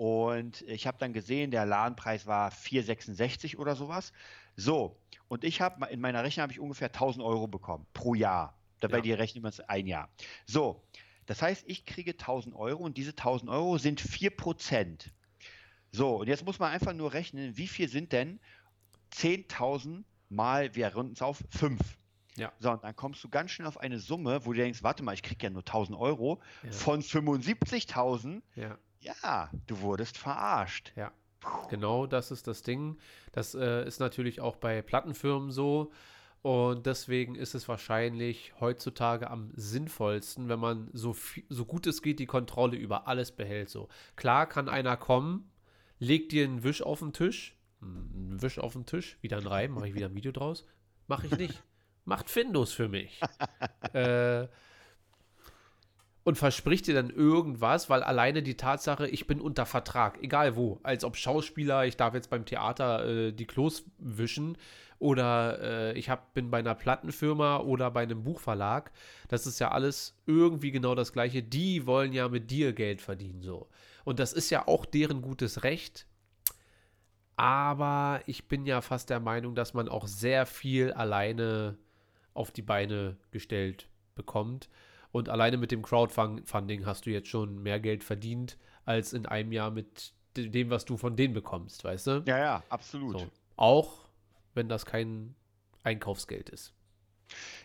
Und 0.00 0.62
ich 0.62 0.86
habe 0.86 0.96
dann 0.98 1.12
gesehen, 1.12 1.50
der 1.50 1.66
Ladenpreis 1.66 2.24
war 2.26 2.50
4,66 2.52 3.58
oder 3.58 3.76
sowas. 3.76 4.14
So, 4.56 4.98
und 5.28 5.44
ich 5.44 5.60
habe 5.60 5.84
in 5.88 6.00
meiner 6.00 6.24
Rechnung 6.24 6.40
habe 6.44 6.54
ich 6.54 6.58
ungefähr 6.58 6.88
1000 6.88 7.22
Euro 7.22 7.46
bekommen 7.48 7.86
pro 7.92 8.14
Jahr. 8.14 8.58
Dabei 8.80 8.96
Ja. 8.96 9.02
die 9.02 9.12
rechnen 9.12 9.44
wir 9.44 9.50
es 9.50 9.60
ein 9.60 9.86
Jahr. 9.86 10.08
So, 10.46 10.82
das 11.26 11.42
heißt, 11.42 11.64
ich 11.66 11.84
kriege 11.84 12.12
1000 12.12 12.56
Euro 12.56 12.82
und 12.82 12.96
diese 12.96 13.10
1000 13.10 13.50
Euro 13.50 13.76
sind 13.76 14.00
4%. 14.00 15.10
So, 15.92 16.16
und 16.16 16.28
jetzt 16.28 16.46
muss 16.46 16.58
man 16.58 16.72
einfach 16.72 16.94
nur 16.94 17.12
rechnen, 17.12 17.58
wie 17.58 17.68
viel 17.68 17.90
sind 17.90 18.12
denn 18.12 18.40
10.000 19.12 20.04
mal, 20.30 20.74
wir 20.74 20.94
runden 20.94 21.12
es 21.12 21.20
auf, 21.20 21.44
5. 21.50 21.78
Ja. 22.36 22.50
So, 22.58 22.70
und 22.70 22.82
dann 22.84 22.96
kommst 22.96 23.22
du 23.22 23.28
ganz 23.28 23.50
schnell 23.50 23.68
auf 23.68 23.76
eine 23.78 23.98
Summe, 23.98 24.46
wo 24.46 24.54
du 24.54 24.60
denkst, 24.60 24.82
warte 24.82 25.02
mal, 25.02 25.12
ich 25.12 25.22
kriege 25.22 25.44
ja 25.44 25.50
nur 25.50 25.60
1000 25.60 25.98
Euro 25.98 26.40
Ja. 26.62 26.72
von 26.72 27.02
75.000. 27.02 28.40
Ja. 28.54 28.78
Ja, 29.00 29.50
du 29.66 29.80
wurdest 29.80 30.18
verarscht. 30.18 30.92
Ja, 30.96 31.12
genau 31.68 32.06
das 32.06 32.30
ist 32.30 32.46
das 32.46 32.62
Ding. 32.62 32.98
Das 33.32 33.54
äh, 33.54 33.86
ist 33.86 33.98
natürlich 33.98 34.40
auch 34.40 34.56
bei 34.56 34.82
Plattenfirmen 34.82 35.50
so. 35.50 35.90
Und 36.42 36.86
deswegen 36.86 37.34
ist 37.34 37.54
es 37.54 37.68
wahrscheinlich 37.68 38.54
heutzutage 38.60 39.30
am 39.30 39.50
sinnvollsten, 39.54 40.48
wenn 40.48 40.58
man 40.58 40.88
so, 40.94 41.12
viel, 41.12 41.44
so 41.50 41.66
gut 41.66 41.86
es 41.86 42.00
geht 42.00 42.18
die 42.18 42.26
Kontrolle 42.26 42.76
über 42.76 43.06
alles 43.06 43.32
behält. 43.32 43.68
So 43.68 43.88
klar 44.16 44.46
kann 44.46 44.68
einer 44.68 44.96
kommen, 44.96 45.50
legt 45.98 46.32
dir 46.32 46.44
einen 46.44 46.64
Wisch 46.64 46.80
auf 46.80 47.00
den 47.00 47.12
Tisch, 47.12 47.58
einen 47.82 48.40
Wisch 48.40 48.58
auf 48.58 48.72
den 48.72 48.86
Tisch, 48.86 49.18
wieder 49.20 49.36
ein 49.36 49.46
Reim, 49.46 49.72
mache 49.72 49.88
ich 49.88 49.94
wieder 49.94 50.06
ein 50.06 50.14
Video 50.14 50.32
draus. 50.32 50.64
Mache 51.08 51.26
ich 51.26 51.36
nicht. 51.36 51.62
Macht 52.06 52.30
Findus 52.30 52.72
für 52.72 52.88
mich. 52.88 53.20
äh, 53.92 54.48
und 56.24 56.36
verspricht 56.36 56.86
dir 56.86 56.94
dann 56.94 57.10
irgendwas, 57.10 57.88
weil 57.88 58.02
alleine 58.02 58.42
die 58.42 58.56
Tatsache, 58.56 59.08
ich 59.08 59.26
bin 59.26 59.40
unter 59.40 59.66
Vertrag, 59.66 60.22
egal 60.22 60.56
wo, 60.56 60.80
als 60.82 61.04
ob 61.04 61.16
Schauspieler, 61.16 61.86
ich 61.86 61.96
darf 61.96 62.14
jetzt 62.14 62.30
beim 62.30 62.44
Theater 62.44 63.06
äh, 63.06 63.32
die 63.32 63.46
Klos 63.46 63.84
wischen 63.98 64.58
oder 64.98 65.58
äh, 65.62 65.98
ich 65.98 66.10
hab, 66.10 66.34
bin 66.34 66.50
bei 66.50 66.58
einer 66.58 66.74
Plattenfirma 66.74 67.58
oder 67.58 67.90
bei 67.90 68.02
einem 68.02 68.22
Buchverlag, 68.22 68.92
das 69.28 69.46
ist 69.46 69.58
ja 69.58 69.70
alles 69.70 70.14
irgendwie 70.26 70.70
genau 70.70 70.94
das 70.94 71.12
gleiche. 71.12 71.42
Die 71.42 71.86
wollen 71.86 72.12
ja 72.12 72.28
mit 72.28 72.50
dir 72.50 72.74
Geld 72.74 73.00
verdienen, 73.00 73.42
so. 73.42 73.68
Und 74.04 74.18
das 74.18 74.32
ist 74.34 74.50
ja 74.50 74.68
auch 74.68 74.84
deren 74.84 75.22
gutes 75.22 75.62
Recht. 75.62 76.06
Aber 77.36 78.20
ich 78.26 78.48
bin 78.48 78.66
ja 78.66 78.82
fast 78.82 79.08
der 79.08 79.20
Meinung, 79.20 79.54
dass 79.54 79.72
man 79.72 79.88
auch 79.88 80.06
sehr 80.06 80.44
viel 80.44 80.92
alleine 80.92 81.78
auf 82.34 82.50
die 82.50 82.60
Beine 82.60 83.16
gestellt 83.30 83.88
bekommt. 84.14 84.68
Und 85.12 85.28
alleine 85.28 85.56
mit 85.56 85.72
dem 85.72 85.82
Crowdfunding 85.82 86.86
hast 86.86 87.06
du 87.06 87.10
jetzt 87.10 87.28
schon 87.28 87.62
mehr 87.62 87.80
Geld 87.80 88.04
verdient, 88.04 88.56
als 88.84 89.12
in 89.12 89.26
einem 89.26 89.52
Jahr 89.52 89.70
mit 89.70 90.12
de- 90.36 90.48
dem, 90.48 90.70
was 90.70 90.84
du 90.84 90.96
von 90.96 91.16
denen 91.16 91.34
bekommst, 91.34 91.84
weißt 91.84 92.06
du? 92.06 92.22
Ja, 92.26 92.38
ja, 92.38 92.62
absolut. 92.68 93.18
So. 93.18 93.28
Auch 93.56 94.08
wenn 94.54 94.68
das 94.68 94.86
kein 94.86 95.34
Einkaufsgeld 95.82 96.48
ist. 96.50 96.72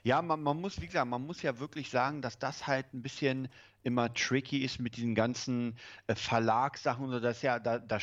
Ja, 0.04 0.22
man, 0.22 0.44
man 0.44 0.62
muss, 0.62 0.80
wie 0.82 0.86
gesagt, 0.88 1.08
man 1.10 1.26
muss 1.26 1.42
ja 1.42 1.60
wirklich 1.60 1.90
sagen, 1.90 2.22
dass 2.22 2.38
das 2.38 2.68
halt 2.68 2.94
ein 2.94 3.02
bisschen 3.02 3.48
immer 3.84 4.14
tricky 4.14 4.60
ist 4.60 4.80
mit 4.80 4.96
diesen 4.98 5.16
ganzen 5.16 5.76
äh, 6.08 6.16
Verlagssachen. 6.16 7.06
oder 7.06 7.20
das 7.20 7.42
ja, 7.42 7.60
da, 7.60 7.80
da 7.80 8.00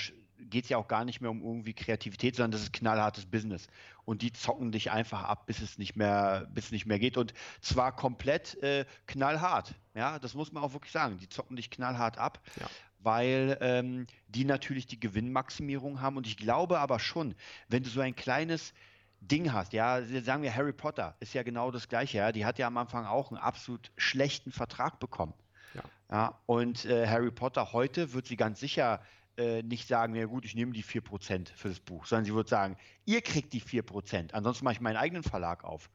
geht 0.50 0.64
es 0.64 0.70
ja 0.70 0.76
auch 0.78 0.88
gar 0.88 1.04
nicht 1.04 1.20
mehr 1.20 1.30
um 1.30 1.42
irgendwie 1.42 1.74
Kreativität, 1.74 2.36
sondern 2.36 2.52
das 2.52 2.62
ist 2.62 2.72
knallhartes 2.72 3.26
Business. 3.26 3.66
Und 4.04 4.22
die 4.22 4.32
zocken 4.32 4.72
dich 4.72 4.90
einfach 4.90 5.22
ab, 5.24 5.46
bis 5.46 5.60
es 5.60 5.78
nicht 5.78 5.96
mehr, 5.96 6.48
bis 6.52 6.66
es 6.66 6.72
nicht 6.72 6.86
mehr 6.86 6.98
geht. 6.98 7.16
Und 7.16 7.34
zwar 7.60 7.94
komplett 7.94 8.60
äh, 8.62 8.84
knallhart. 9.06 9.74
Ja, 9.94 10.18
das 10.18 10.34
muss 10.34 10.52
man 10.52 10.62
auch 10.62 10.72
wirklich 10.72 10.92
sagen. 10.92 11.18
Die 11.18 11.28
zocken 11.28 11.56
dich 11.56 11.70
knallhart 11.70 12.18
ab. 12.18 12.40
Ja. 12.60 12.66
Weil 12.98 13.58
ähm, 13.60 14.06
die 14.28 14.44
natürlich 14.44 14.86
die 14.86 15.00
Gewinnmaximierung 15.00 16.00
haben. 16.00 16.16
Und 16.16 16.26
ich 16.26 16.36
glaube 16.36 16.78
aber 16.78 16.98
schon, 16.98 17.34
wenn 17.68 17.82
du 17.82 17.90
so 17.90 18.00
ein 18.00 18.14
kleines 18.14 18.74
Ding 19.20 19.52
hast, 19.52 19.72
ja, 19.72 20.02
sagen 20.22 20.42
wir 20.42 20.54
Harry 20.54 20.72
Potter, 20.72 21.16
ist 21.20 21.34
ja 21.34 21.42
genau 21.42 21.70
das 21.70 21.88
gleiche, 21.88 22.18
ja. 22.18 22.32
Die 22.32 22.44
hat 22.44 22.58
ja 22.58 22.66
am 22.66 22.76
Anfang 22.76 23.06
auch 23.06 23.30
einen 23.30 23.38
absolut 23.38 23.92
schlechten 23.96 24.50
Vertrag 24.50 24.98
bekommen. 24.98 25.34
Ja. 25.74 25.82
Ja, 26.10 26.38
und 26.46 26.84
äh, 26.84 27.06
Harry 27.06 27.30
Potter 27.30 27.72
heute 27.72 28.12
wird 28.12 28.26
sie 28.26 28.36
ganz 28.36 28.60
sicher 28.60 29.00
äh, 29.36 29.62
nicht 29.62 29.88
sagen, 29.88 30.14
ja 30.14 30.26
gut, 30.26 30.44
ich 30.44 30.54
nehme 30.54 30.72
die 30.72 30.84
4% 30.84 31.48
für 31.54 31.68
das 31.68 31.80
Buch, 31.80 32.06
sondern 32.06 32.24
sie 32.24 32.34
wird 32.34 32.48
sagen, 32.48 32.76
ihr 33.04 33.22
kriegt 33.22 33.52
die 33.52 33.62
4%, 33.62 34.32
ansonsten 34.32 34.64
mache 34.64 34.74
ich 34.74 34.80
meinen 34.80 34.96
eigenen 34.96 35.22
Verlag 35.22 35.64
auf. 35.64 35.90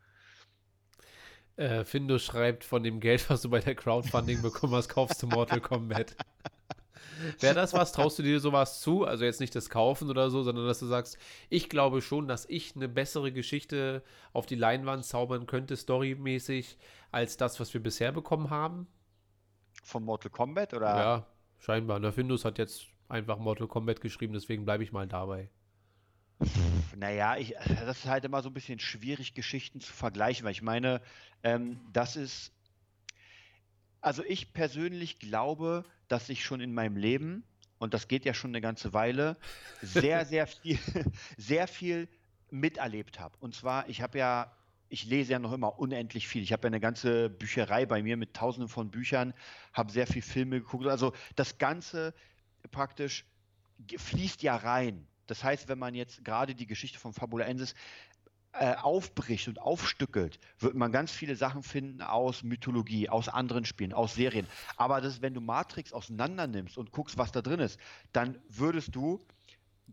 Äh, 1.56 1.86
Findo 1.86 2.20
schreibt, 2.20 2.64
von 2.64 2.84
dem 2.84 3.00
Geld, 3.00 3.30
was 3.30 3.42
du 3.42 3.50
bei 3.50 3.60
der 3.60 3.76
Crowdfunding 3.76 4.42
bekommen 4.42 4.76
hast, 4.76 4.90
kaufst 4.90 5.22
du 5.24 5.28
Mortal 5.28 5.60
Kombat. 5.60 6.16
Wäre 7.40 7.56
das 7.56 7.74
was? 7.74 7.92
Traust 7.92 8.20
du 8.20 8.24
dir 8.24 8.40
sowas 8.40 8.82
zu? 8.82 9.04
Also 9.04 9.26
jetzt 9.26 9.40
nicht 9.40 9.56
das 9.56 9.70
Kaufen 9.70 10.10
oder 10.10 10.30
so, 10.30 10.44
sondern 10.44 10.68
dass 10.68 10.80
du 10.80 10.86
sagst, 10.86 11.18
ich 11.50 11.70
glaube 11.70 12.02
schon, 12.02 12.28
dass 12.28 12.46
ich 12.48 12.76
eine 12.76 12.88
bessere 12.88 13.32
Geschichte 13.32 14.04
auf 14.34 14.46
die 14.46 14.56
Leinwand 14.56 15.04
zaubern 15.04 15.48
könnte, 15.48 15.76
storymäßig, 15.76 16.78
als 17.12 17.38
das, 17.38 17.60
was 17.60 17.74
wir 17.74 17.82
bisher 17.82 18.12
bekommen 18.12 18.50
haben? 18.52 18.88
Von 19.84 20.04
Mortal 20.04 20.32
Kombat 20.32 20.74
oder? 20.74 20.86
Ja, 20.86 21.28
scheinbar. 21.60 22.00
Der 22.00 22.12
Findus 22.12 22.46
hat 22.46 22.58
jetzt 22.58 22.88
einfach 23.10 23.38
Mortal 23.38 23.68
Kombat 23.68 24.02
geschrieben, 24.02 24.34
deswegen 24.34 24.66
bleibe 24.66 24.84
ich 24.84 24.92
mal 24.92 25.08
dabei. 25.08 25.50
Naja, 26.96 27.38
ich, 27.38 27.56
das 27.68 28.00
ist 28.00 28.06
halt 28.06 28.26
immer 28.26 28.42
so 28.42 28.50
ein 28.50 28.54
bisschen 28.54 28.80
schwierig, 28.80 29.34
Geschichten 29.34 29.82
zu 29.82 29.92
vergleichen, 29.92 30.46
weil 30.46 30.52
ich 30.52 30.62
meine, 30.62 31.02
ähm, 31.44 31.80
das 31.94 32.16
ist, 32.16 32.52
also 34.02 34.24
ich 34.24 34.54
persönlich 34.54 35.20
glaube, 35.20 35.84
dass 36.08 36.30
ich 36.30 36.44
schon 36.44 36.62
in 36.62 36.74
meinem 36.74 36.96
Leben, 36.96 37.44
und 37.80 37.94
das 37.94 38.08
geht 38.08 38.26
ja 38.26 38.34
schon 38.34 38.52
eine 38.52 38.62
ganze 38.62 38.94
Weile, 38.94 39.38
sehr, 39.82 40.26
sehr 40.26 40.48
viel, 40.48 40.80
sehr 41.38 41.68
viel 41.68 42.08
miterlebt 42.50 43.20
habe. 43.20 43.36
Und 43.40 43.56
zwar, 43.56 43.90
ich 43.90 44.02
habe 44.02 44.18
ja, 44.18 44.52
ich 44.90 45.06
lese 45.06 45.34
ja 45.34 45.40
noch 45.40 45.54
immer 45.54 45.80
unendlich 45.80 46.28
viel. 46.28 46.42
Ich 46.42 46.54
habe 46.54 46.64
ja 46.64 46.68
eine 46.68 46.80
ganze 46.80 47.30
Bücherei 47.30 47.86
bei 47.86 48.02
mir 48.02 48.16
mit 48.16 48.34
tausenden 48.34 48.70
von 48.70 48.90
Büchern, 48.90 49.34
habe 49.74 49.92
sehr 49.92 50.08
viel 50.08 50.22
Filme 50.22 50.60
geguckt. 50.60 50.88
Also 50.88 51.14
das 51.36 51.58
Ganze 51.58 52.14
praktisch 52.72 53.26
fließt 53.98 54.42
ja 54.44 54.56
rein. 54.56 55.08
Das 55.28 55.44
heißt, 55.44 55.68
wenn 55.68 55.80
man 55.80 55.94
jetzt 55.94 56.24
gerade 56.24 56.56
die 56.56 56.68
Geschichte 56.68 57.00
von 57.00 57.14
Fabulaensis 57.14 57.76
äh, 58.54 58.76
aufbricht 58.76 59.48
und 59.48 59.60
aufstückelt, 59.60 60.40
wird 60.60 60.74
man 60.74 60.92
ganz 60.92 61.12
viele 61.12 61.36
Sachen 61.36 61.64
finden 61.64 62.02
aus 62.02 62.44
Mythologie, 62.44 63.10
aus 63.10 63.30
anderen 63.30 63.66
Spielen, 63.66 63.94
aus 63.94 64.16
Serien. 64.16 64.48
Aber 64.78 65.02
das, 65.02 65.22
wenn 65.22 65.34
du 65.34 65.42
Matrix 65.42 65.94
auseinander 65.94 66.48
nimmst 66.48 66.78
und 66.78 66.92
guckst, 66.92 67.18
was 67.18 67.32
da 67.32 67.42
drin 67.42 67.60
ist, 67.60 67.80
dann 68.14 68.40
würdest 68.50 68.96
du 68.96 69.24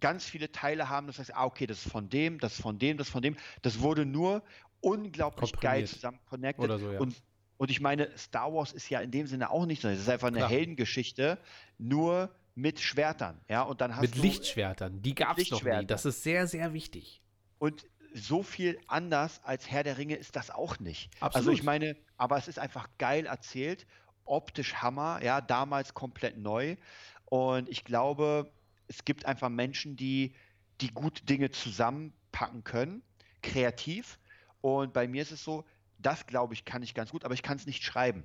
ganz 0.00 0.24
viele 0.24 0.50
Teile 0.50 0.88
haben, 0.88 1.06
das 1.06 1.18
heißt, 1.18 1.34
ah, 1.34 1.44
okay, 1.44 1.66
das 1.66 1.84
ist 1.84 1.92
von 1.92 2.08
dem, 2.08 2.38
das 2.38 2.54
ist 2.54 2.62
von 2.62 2.78
dem, 2.78 2.96
das 2.96 3.08
ist 3.08 3.12
von 3.12 3.22
dem. 3.22 3.36
Das 3.62 3.80
wurde 3.80 4.06
nur 4.06 4.42
unglaublich 4.80 5.52
geil 5.60 5.86
zusammen 5.86 6.20
connected. 6.26 6.64
Oder 6.64 6.78
so, 6.78 6.92
ja. 6.92 7.00
Und, 7.00 7.22
und 7.56 7.70
ich 7.70 7.80
meine, 7.80 8.16
Star 8.16 8.52
Wars 8.52 8.72
ist 8.72 8.88
ja 8.88 9.00
in 9.00 9.10
dem 9.10 9.26
Sinne 9.26 9.50
auch 9.50 9.66
nicht 9.66 9.82
so. 9.82 9.88
Es 9.88 10.00
ist 10.00 10.08
einfach 10.08 10.28
eine 10.28 10.38
Klar. 10.38 10.50
Heldengeschichte, 10.50 11.38
nur 11.78 12.34
mit 12.54 12.80
Schwertern. 12.80 13.40
Ja, 13.48 13.62
und 13.62 13.80
dann 13.80 13.96
hast 13.96 14.02
Mit 14.02 14.16
du 14.16 14.22
Lichtschwertern. 14.22 15.02
Die 15.02 15.14
gab 15.14 15.38
es 15.38 15.50
noch 15.50 15.62
nie. 15.62 15.86
Das 15.86 16.04
ist 16.04 16.22
sehr, 16.22 16.46
sehr 16.46 16.72
wichtig. 16.72 17.22
Und 17.58 17.86
so 18.14 18.42
viel 18.42 18.78
anders 18.86 19.40
als 19.42 19.70
Herr 19.70 19.82
der 19.82 19.98
Ringe 19.98 20.14
ist 20.14 20.36
das 20.36 20.50
auch 20.50 20.78
nicht. 20.78 21.10
Also 21.20 21.38
Absolut. 21.38 21.58
ich 21.58 21.64
meine, 21.64 21.96
aber 22.16 22.36
es 22.36 22.46
ist 22.46 22.58
einfach 22.58 22.88
geil 22.98 23.26
erzählt, 23.26 23.86
optisch 24.24 24.76
Hammer, 24.76 25.20
ja, 25.22 25.40
damals 25.40 25.94
komplett 25.94 26.38
neu. 26.38 26.76
Und 27.24 27.68
ich 27.68 27.84
glaube, 27.84 28.52
es 28.86 29.04
gibt 29.04 29.26
einfach 29.26 29.48
Menschen, 29.48 29.96
die, 29.96 30.34
die 30.80 30.88
gut 30.88 31.28
Dinge 31.28 31.50
zusammenpacken 31.50 32.62
können, 32.62 33.02
kreativ. 33.42 34.18
Und 34.60 34.92
bei 34.92 35.08
mir 35.08 35.22
ist 35.22 35.32
es 35.32 35.42
so, 35.42 35.64
das 35.98 36.26
glaube 36.26 36.54
ich, 36.54 36.64
kann 36.64 36.82
ich 36.82 36.94
ganz 36.94 37.10
gut, 37.10 37.24
aber 37.24 37.34
ich 37.34 37.42
kann 37.42 37.56
es 37.56 37.66
nicht 37.66 37.82
schreiben. 37.82 38.24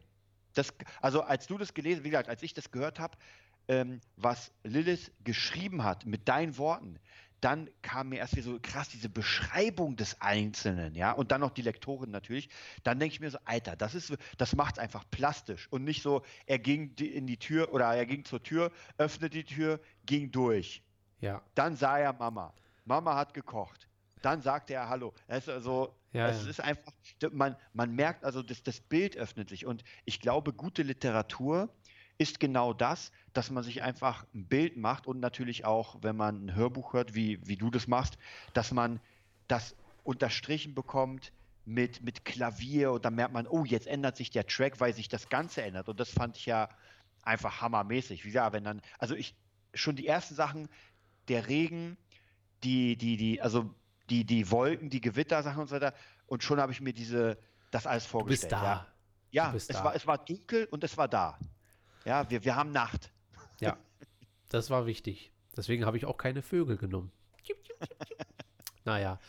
Das, 0.53 0.73
also 1.01 1.21
als 1.21 1.47
du 1.47 1.57
das 1.57 1.73
gelesen, 1.73 2.03
wie 2.03 2.09
gesagt, 2.09 2.29
als 2.29 2.43
ich 2.43 2.53
das 2.53 2.71
gehört 2.71 2.99
habe, 2.99 3.17
ähm, 3.69 4.01
was 4.17 4.51
Lilith 4.63 5.11
geschrieben 5.23 5.83
hat 5.83 6.05
mit 6.05 6.27
deinen 6.27 6.57
Worten, 6.57 6.99
dann 7.39 7.69
kam 7.81 8.09
mir 8.09 8.17
erst 8.17 8.35
wieder 8.35 8.51
so 8.51 8.59
krass 8.61 8.89
diese 8.89 9.07
Beschreibung 9.07 9.95
des 9.95 10.19
Einzelnen, 10.19 10.93
ja, 10.95 11.13
und 11.13 11.31
dann 11.31 11.39
noch 11.39 11.51
die 11.51 11.61
Lektorin 11.61 12.11
natürlich. 12.11 12.49
Dann 12.83 12.99
denke 12.99 13.13
ich 13.13 13.21
mir 13.21 13.31
so, 13.31 13.37
Alter, 13.45 13.77
das 13.77 13.95
ist, 13.95 14.13
das 14.37 14.55
macht 14.55 14.75
es 14.75 14.79
einfach 14.79 15.05
plastisch 15.09 15.67
und 15.71 15.85
nicht 15.85 16.01
so, 16.01 16.23
er 16.47 16.59
ging 16.59 16.93
in 16.95 17.27
die 17.27 17.37
Tür 17.37 17.73
oder 17.73 17.85
er 17.85 18.05
ging 18.05 18.25
zur 18.25 18.43
Tür, 18.43 18.71
öffnet 18.97 19.33
die 19.33 19.45
Tür, 19.45 19.79
ging 20.05 20.31
durch. 20.31 20.83
Ja. 21.21 21.41
Dann 21.55 21.77
sah 21.77 21.97
er 21.97 22.11
Mama. 22.11 22.53
Mama 22.83 23.15
hat 23.15 23.33
gekocht. 23.33 23.87
Dann 24.21 24.41
sagte 24.41 24.73
er 24.73 24.89
Hallo. 24.89 25.13
Es 25.27 25.43
ist 25.47 25.49
also, 25.49 25.95
Ja, 26.11 26.27
es 26.27 26.43
ja. 26.43 26.49
ist 26.49 26.59
einfach, 26.59 26.91
man, 27.31 27.55
man 27.71 27.93
merkt 27.95 28.25
also, 28.25 28.43
das, 28.43 28.63
das 28.63 28.81
Bild 28.81 29.15
öffnet 29.15 29.47
sich. 29.49 29.65
Und 29.65 29.83
ich 30.05 30.19
glaube, 30.19 30.51
gute 30.51 30.83
Literatur 30.83 31.69
ist 32.19 32.39
genau 32.39 32.73
das, 32.73 33.11
dass 33.33 33.49
man 33.49 33.63
sich 33.63 33.81
einfach 33.81 34.25
ein 34.35 34.45
Bild 34.45 34.77
macht 34.77 35.07
und 35.07 35.19
natürlich 35.19 35.65
auch, 35.65 35.97
wenn 36.01 36.15
man 36.17 36.45
ein 36.45 36.55
Hörbuch 36.55 36.93
hört, 36.93 37.15
wie, 37.15 37.39
wie 37.47 37.55
du 37.55 37.71
das 37.71 37.87
machst, 37.87 38.17
dass 38.53 38.71
man 38.71 38.99
das 39.47 39.75
unterstrichen 40.03 40.75
bekommt 40.75 41.31
mit, 41.65 42.03
mit 42.03 42.25
Klavier 42.25 42.91
und 42.91 43.05
dann 43.05 43.15
merkt 43.15 43.33
man, 43.33 43.47
oh, 43.47 43.63
jetzt 43.63 43.87
ändert 43.87 44.17
sich 44.17 44.29
der 44.29 44.45
Track, 44.45 44.79
weil 44.81 44.93
sich 44.93 45.07
das 45.07 45.29
Ganze 45.29 45.61
ändert. 45.61 45.87
Und 45.87 45.99
das 45.99 46.09
fand 46.09 46.35
ich 46.35 46.45
ja 46.45 46.67
einfach 47.23 47.61
hammermäßig. 47.61 48.25
Wie 48.25 48.29
gesagt, 48.29 48.53
wenn 48.53 48.65
dann, 48.65 48.81
also 48.97 49.15
ich, 49.15 49.33
schon 49.73 49.95
die 49.95 50.07
ersten 50.07 50.35
Sachen, 50.35 50.67
der 51.29 51.47
Regen, 51.47 51.95
die, 52.63 52.97
die, 52.97 53.15
die, 53.15 53.41
also 53.41 53.73
die, 54.09 54.25
die 54.25 54.51
Wolken, 54.51 54.89
die 54.89 54.99
Gewittersachen 54.99 55.61
und 55.61 55.67
so 55.67 55.75
weiter, 55.75 55.93
und 56.27 56.43
schon 56.43 56.59
habe 56.59 56.73
ich 56.73 56.81
mir 56.81 56.93
diese, 56.93 57.37
das 57.71 57.87
alles 57.87 58.03
Du 58.05 58.09
vorgestellt. 58.09 58.49
bist 58.49 58.51
da. 58.51 58.63
Ja, 59.31 59.45
ja 59.45 59.51
Du 59.51 59.57
es, 59.57 59.67
da. 59.67 59.83
war, 59.83 59.95
es 59.95 60.05
war 60.05 60.17
dunkel 60.17 60.65
und 60.65 60.83
es 60.83 60.97
war 60.97 61.07
da. 61.07 61.39
Ja, 62.09 62.27
wir, 62.27 62.43
wir 62.43 62.55
haben 62.55 62.71
Nacht. 62.71 63.11
Ja. 63.61 63.77
Das 64.47 64.69
war 64.69 64.85
wichtig. 64.85 65.33
Deswegen 65.57 65.85
habe 65.85 65.97
ich 65.97 66.05
auch 66.05 66.15
keine 66.15 66.41
Vögel 66.41 66.77
genommen. 66.77 67.11
Naja. 68.85 69.19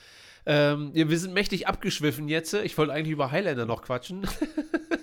Ähm, 0.46 0.92
wir 0.94 1.18
sind 1.18 1.34
mächtig 1.34 1.66
abgeschwiffen 1.66 2.28
jetzt. 2.28 2.54
Ich 2.54 2.78
wollte 2.78 2.92
eigentlich 2.92 3.10
über 3.10 3.32
Highlander 3.32 3.66
noch 3.66 3.82
quatschen. 3.82 4.28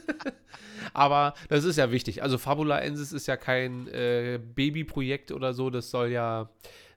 Aber 0.93 1.33
das 1.49 1.65
ist 1.65 1.75
ja 1.75 1.91
wichtig. 1.91 2.23
Also 2.23 2.37
Fabula 2.37 2.79
Ensis 2.79 3.11
ist 3.11 3.27
ja 3.27 3.35
kein 3.35 3.89
äh, 3.89 4.39
Babyprojekt 4.41 5.33
oder 5.33 5.53
so. 5.53 5.69
Das 5.69 5.91
soll 5.91 6.07
ja 6.07 6.49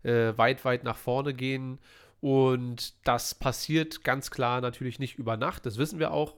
äh, 0.05 0.33
weit, 0.39 0.65
weit 0.65 0.85
nach 0.85 0.97
vorne 0.97 1.35
gehen. 1.35 1.81
Und 2.21 2.95
das 3.07 3.35
passiert 3.35 4.05
ganz 4.05 4.31
klar 4.31 4.61
natürlich 4.61 5.01
nicht 5.01 5.19
über 5.19 5.37
Nacht. 5.37 5.67
Das 5.67 5.79
wissen 5.79 5.99
wir 5.99 6.13
auch. 6.13 6.37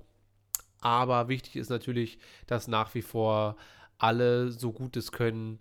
Aber 0.80 1.28
wichtig 1.28 1.56
ist 1.56 1.68
natürlich, 1.68 2.18
dass 2.46 2.66
nach 2.66 2.94
wie 2.94 3.02
vor 3.02 3.56
alle 4.02 4.50
so 4.50 4.72
gut 4.72 4.96
es 4.96 5.12
können 5.12 5.60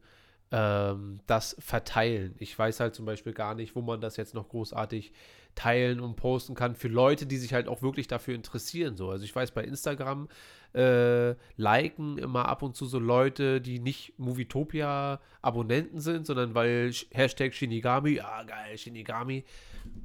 ähm, 0.51 1.19
das 1.27 1.55
verteilen. 1.59 2.35
Ich 2.39 2.57
weiß 2.57 2.79
halt 2.79 2.93
zum 2.93 3.05
Beispiel 3.05 3.33
gar 3.33 3.55
nicht, 3.55 3.75
wo 3.75 3.81
man 3.81 4.01
das 4.01 4.17
jetzt 4.17 4.33
noch 4.33 4.49
großartig 4.49 5.13
teilen 5.55 5.99
und 5.99 6.15
posten 6.15 6.55
kann 6.55 6.75
für 6.75 6.87
Leute, 6.87 7.25
die 7.25 7.37
sich 7.37 7.53
halt 7.53 7.67
auch 7.67 7.81
wirklich 7.81 8.07
dafür 8.07 8.35
interessieren. 8.35 8.95
So. 8.95 9.09
Also 9.09 9.23
ich 9.23 9.35
weiß, 9.35 9.51
bei 9.51 9.63
Instagram 9.63 10.27
äh, 10.73 11.35
liken 11.55 12.17
immer 12.17 12.47
ab 12.47 12.63
und 12.63 12.75
zu 12.75 12.85
so 12.85 12.99
Leute, 12.99 13.61
die 13.61 13.79
nicht 13.79 14.17
Movietopia-Abonnenten 14.17 15.99
sind, 15.99 16.25
sondern 16.25 16.55
weil 16.55 16.91
Hashtag 17.11 17.53
Shinigami, 17.53 18.11
ja 18.11 18.43
geil, 18.43 18.77
Shinigami. 18.77 19.45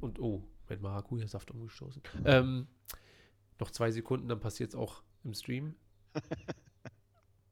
Und 0.01 0.19
oh, 0.19 0.43
Moment 0.65 0.81
mal, 0.81 0.93
Hakuya-Saft 0.93 1.51
umgestoßen. 1.51 2.01
Ähm, 2.25 2.67
noch 3.59 3.71
zwei 3.71 3.91
Sekunden, 3.91 4.27
dann 4.27 4.39
passiert 4.39 4.69
es 4.69 4.75
auch 4.75 5.01
im 5.23 5.33
Stream. 5.33 5.75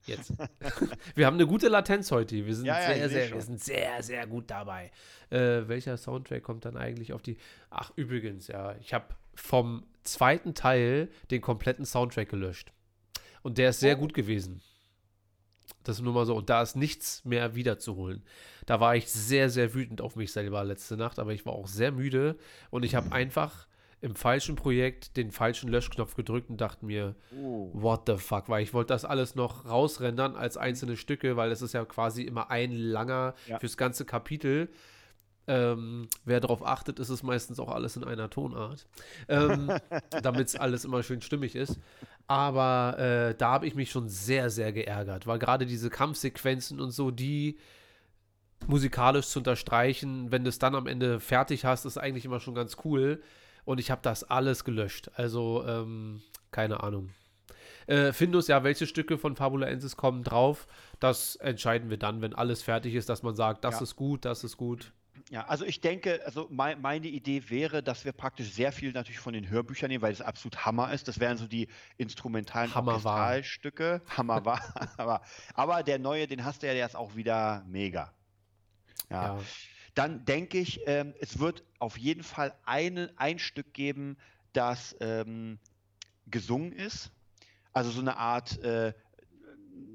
Jetzt. 0.06 0.34
wir 1.16 1.26
haben 1.26 1.36
eine 1.36 1.48
gute 1.48 1.68
Latenz 1.68 2.12
heute. 2.12 2.46
Wir 2.46 2.56
sind 2.56 2.66
Ja, 2.66 2.80
ja, 2.80 2.88
sehr, 2.96 3.10
seh 3.10 3.16
sehr, 3.16 3.34
wir 3.34 3.42
sind 3.42 3.64
sehr, 3.64 4.04
sehr 4.04 4.28
gut 4.28 4.50
dabei. 4.50 4.92
Äh, 5.30 5.68
welcher 5.68 5.98
Soundtrack 5.98 6.44
kommt 6.44 6.66
dann 6.66 6.78
eigentlich 6.78 7.14
auf 7.14 7.22
die? 7.22 7.38
Ach, 7.70 7.92
übrigens, 7.96 8.48
ja, 8.48 8.76
ich 8.82 8.94
habe 8.94 9.06
vom 9.36 9.86
zweiten 10.04 10.54
Teil 10.54 11.10
den 11.32 11.42
kompletten 11.42 11.86
Soundtrack 11.86 12.30
gelöscht. 12.30 12.72
Und 13.42 13.58
der 13.58 13.70
ist 13.70 13.80
sehr 13.80 13.96
Oh. 13.98 14.00
gut 14.02 14.14
gewesen. 14.14 14.62
Das 15.84 15.98
ist 15.98 16.04
nur 16.04 16.14
mal 16.14 16.26
so. 16.26 16.36
Und 16.36 16.50
da 16.50 16.62
ist 16.62 16.76
nichts 16.76 17.24
mehr 17.26 17.56
wiederzuholen. 17.56 18.24
Da 18.66 18.80
war 18.80 18.96
ich 18.96 19.12
sehr, 19.12 19.50
sehr 19.50 19.74
wütend 19.74 20.02
auf 20.02 20.16
mich 20.16 20.32
selber 20.32 20.64
letzte 20.64 20.98
Nacht, 20.98 21.20
aber 21.20 21.34
ich 21.34 21.46
war 21.46 21.54
auch 21.54 21.68
sehr 21.68 21.92
müde 21.92 22.38
und 22.72 22.84
ich 22.84 22.96
habe 22.96 23.12
einfach 23.12 23.68
im 24.06 24.16
falschen 24.16 24.56
Projekt 24.56 25.18
den 25.18 25.32
falschen 25.32 25.68
Löschknopf 25.68 26.14
gedrückt 26.16 26.50
und 26.52 26.62
dachte 26.62 26.86
mir, 26.86 27.16
Oh. 27.36 27.72
what 27.74 28.04
the 28.06 28.18
fuck, 28.18 28.48
weil 28.50 28.62
ich 28.62 28.72
wollte 28.74 28.94
das 28.94 29.04
alles 29.04 29.34
noch 29.34 29.66
rausrendern 29.66 30.36
als 30.36 30.58
einzelne 30.58 30.96
Stücke, 30.96 31.36
weil 31.38 31.52
es 31.52 31.64
ist 31.64 31.74
ja 31.74 31.84
quasi 31.86 32.22
immer 32.22 32.52
ein 32.52 32.72
langer 32.72 33.34
Ja. 33.48 33.58
fürs 33.60 33.78
ganze 33.78 34.06
Kapitel. 34.06 34.70
Ähm, 35.48 36.08
wer 36.24 36.40
darauf 36.40 36.66
achtet, 36.66 37.00
ist 37.00 37.10
es 37.10 37.22
meistens 37.24 37.60
auch 37.60 37.70
alles 37.70 37.96
in 37.98 38.04
einer 38.04 38.30
Tonart, 38.30 38.88
ähm, 39.28 39.72
damit 40.24 40.48
es 40.50 40.56
alles 40.56 40.86
immer 40.86 41.02
schön 41.04 41.22
stimmig 41.22 41.56
ist. 41.56 41.80
Aber 42.28 42.98
äh, 43.00 43.36
da 43.36 43.52
habe 43.52 43.66
ich 43.68 43.74
mich 43.76 43.90
schon 43.92 44.08
sehr, 44.10 44.50
sehr 44.52 44.72
geärgert, 44.72 45.26
weil 45.28 45.38
gerade 45.40 45.66
diese 45.66 45.90
Kampfsequenzen 45.90 46.80
und 46.80 46.92
so, 46.92 47.10
die 47.12 47.58
musikalisch 48.68 49.28
zu 49.28 49.40
unterstreichen, 49.40 50.32
wenn 50.32 50.44
du 50.44 50.50
es 50.50 50.60
dann 50.60 50.76
am 50.76 50.88
Ende 50.88 51.20
fertig 51.20 51.66
hast, 51.66 51.86
ist 51.86 51.98
eigentlich 51.98 52.26
immer 52.26 52.40
schon 52.40 52.56
ganz 52.56 52.78
cool. 52.84 53.22
Und 53.66 53.80
ich 53.80 53.92
habe 53.92 54.02
das 54.04 54.24
alles 54.24 54.64
gelöscht. 54.64 55.10
Also, 55.16 55.66
ähm, 55.68 56.22
keine 56.52 56.82
Ahnung. 56.84 57.10
Äh, 57.88 58.14
Findus, 58.14 58.48
ja, 58.48 58.64
welche 58.64 58.88
Stücke 58.88 59.18
von 59.18 59.36
Fabula 59.36 59.68
Ensis 59.68 59.96
kommen 59.96 60.24
drauf? 60.24 60.68
Das 61.00 61.36
entscheiden 61.36 61.90
wir 61.90 61.98
dann, 61.98 62.22
wenn 62.22 62.34
alles 62.34 62.64
fertig 62.64 62.96
ist, 62.96 63.10
dass 63.10 63.22
man 63.22 63.36
sagt, 63.36 63.64
das 63.64 63.76
Ja. 63.76 63.82
ist 63.82 63.96
gut, 63.96 64.26
das 64.26 64.44
ist 64.44 64.58
gut. 64.58 64.92
Ja, 65.32 65.46
also 65.48 65.66
ich 65.66 65.82
denke, 65.82 66.22
also 66.26 66.48
mei 66.52 66.76
meine 66.76 67.08
Idee 67.08 67.50
wäre, 67.50 67.82
dass 67.82 68.06
wir 68.06 68.12
praktisch 68.12 68.52
sehr 68.52 68.72
viel 68.72 68.92
natürlich 68.92 69.20
von 69.20 69.34
den 69.34 69.50
Hörbüchern 69.50 69.90
nehmen, 69.90 70.02
weil 70.04 70.12
es 70.14 70.22
absolut 70.22 70.66
Hammer 70.66 70.94
ist. 70.94 71.08
Das 71.08 71.20
wären 71.20 71.38
so 71.38 71.48
die 71.48 71.68
instrumentalen 71.98 72.74
Hammer. 72.76 72.94
Orchestralstücke. 72.94 74.02
Hammer 74.18 74.46
war. 74.46 74.62
aber, 74.98 75.22
aber 75.56 75.84
der 75.84 75.98
neue, 76.00 76.28
den 76.28 76.46
hast 76.46 76.62
du 76.62 76.68
ja, 76.68 76.74
der 76.74 76.86
ist 76.86 76.96
auch 76.96 77.16
wieder 77.16 77.64
mega. 77.68 78.14
Ja. 79.10 79.38
Ja. 79.38 79.40
Dann 79.96 80.26
denke 80.26 80.60
ich, 80.60 80.82
ähm, 80.86 81.14
es 81.20 81.40
wird 81.40 81.64
auf 81.80 81.98
jeden 81.98 82.24
Fall 82.24 82.54
eine, 82.66 83.12
ein 83.16 83.40
Stück 83.40 83.74
geben, 83.74 84.18
das 84.54 84.96
ähm, 85.00 85.58
gesungen 86.28 86.72
ist. 86.74 87.12
Also 87.74 87.92
so 87.92 88.02
eine 88.02 88.18
Art 88.18 88.62
äh, 88.64 88.94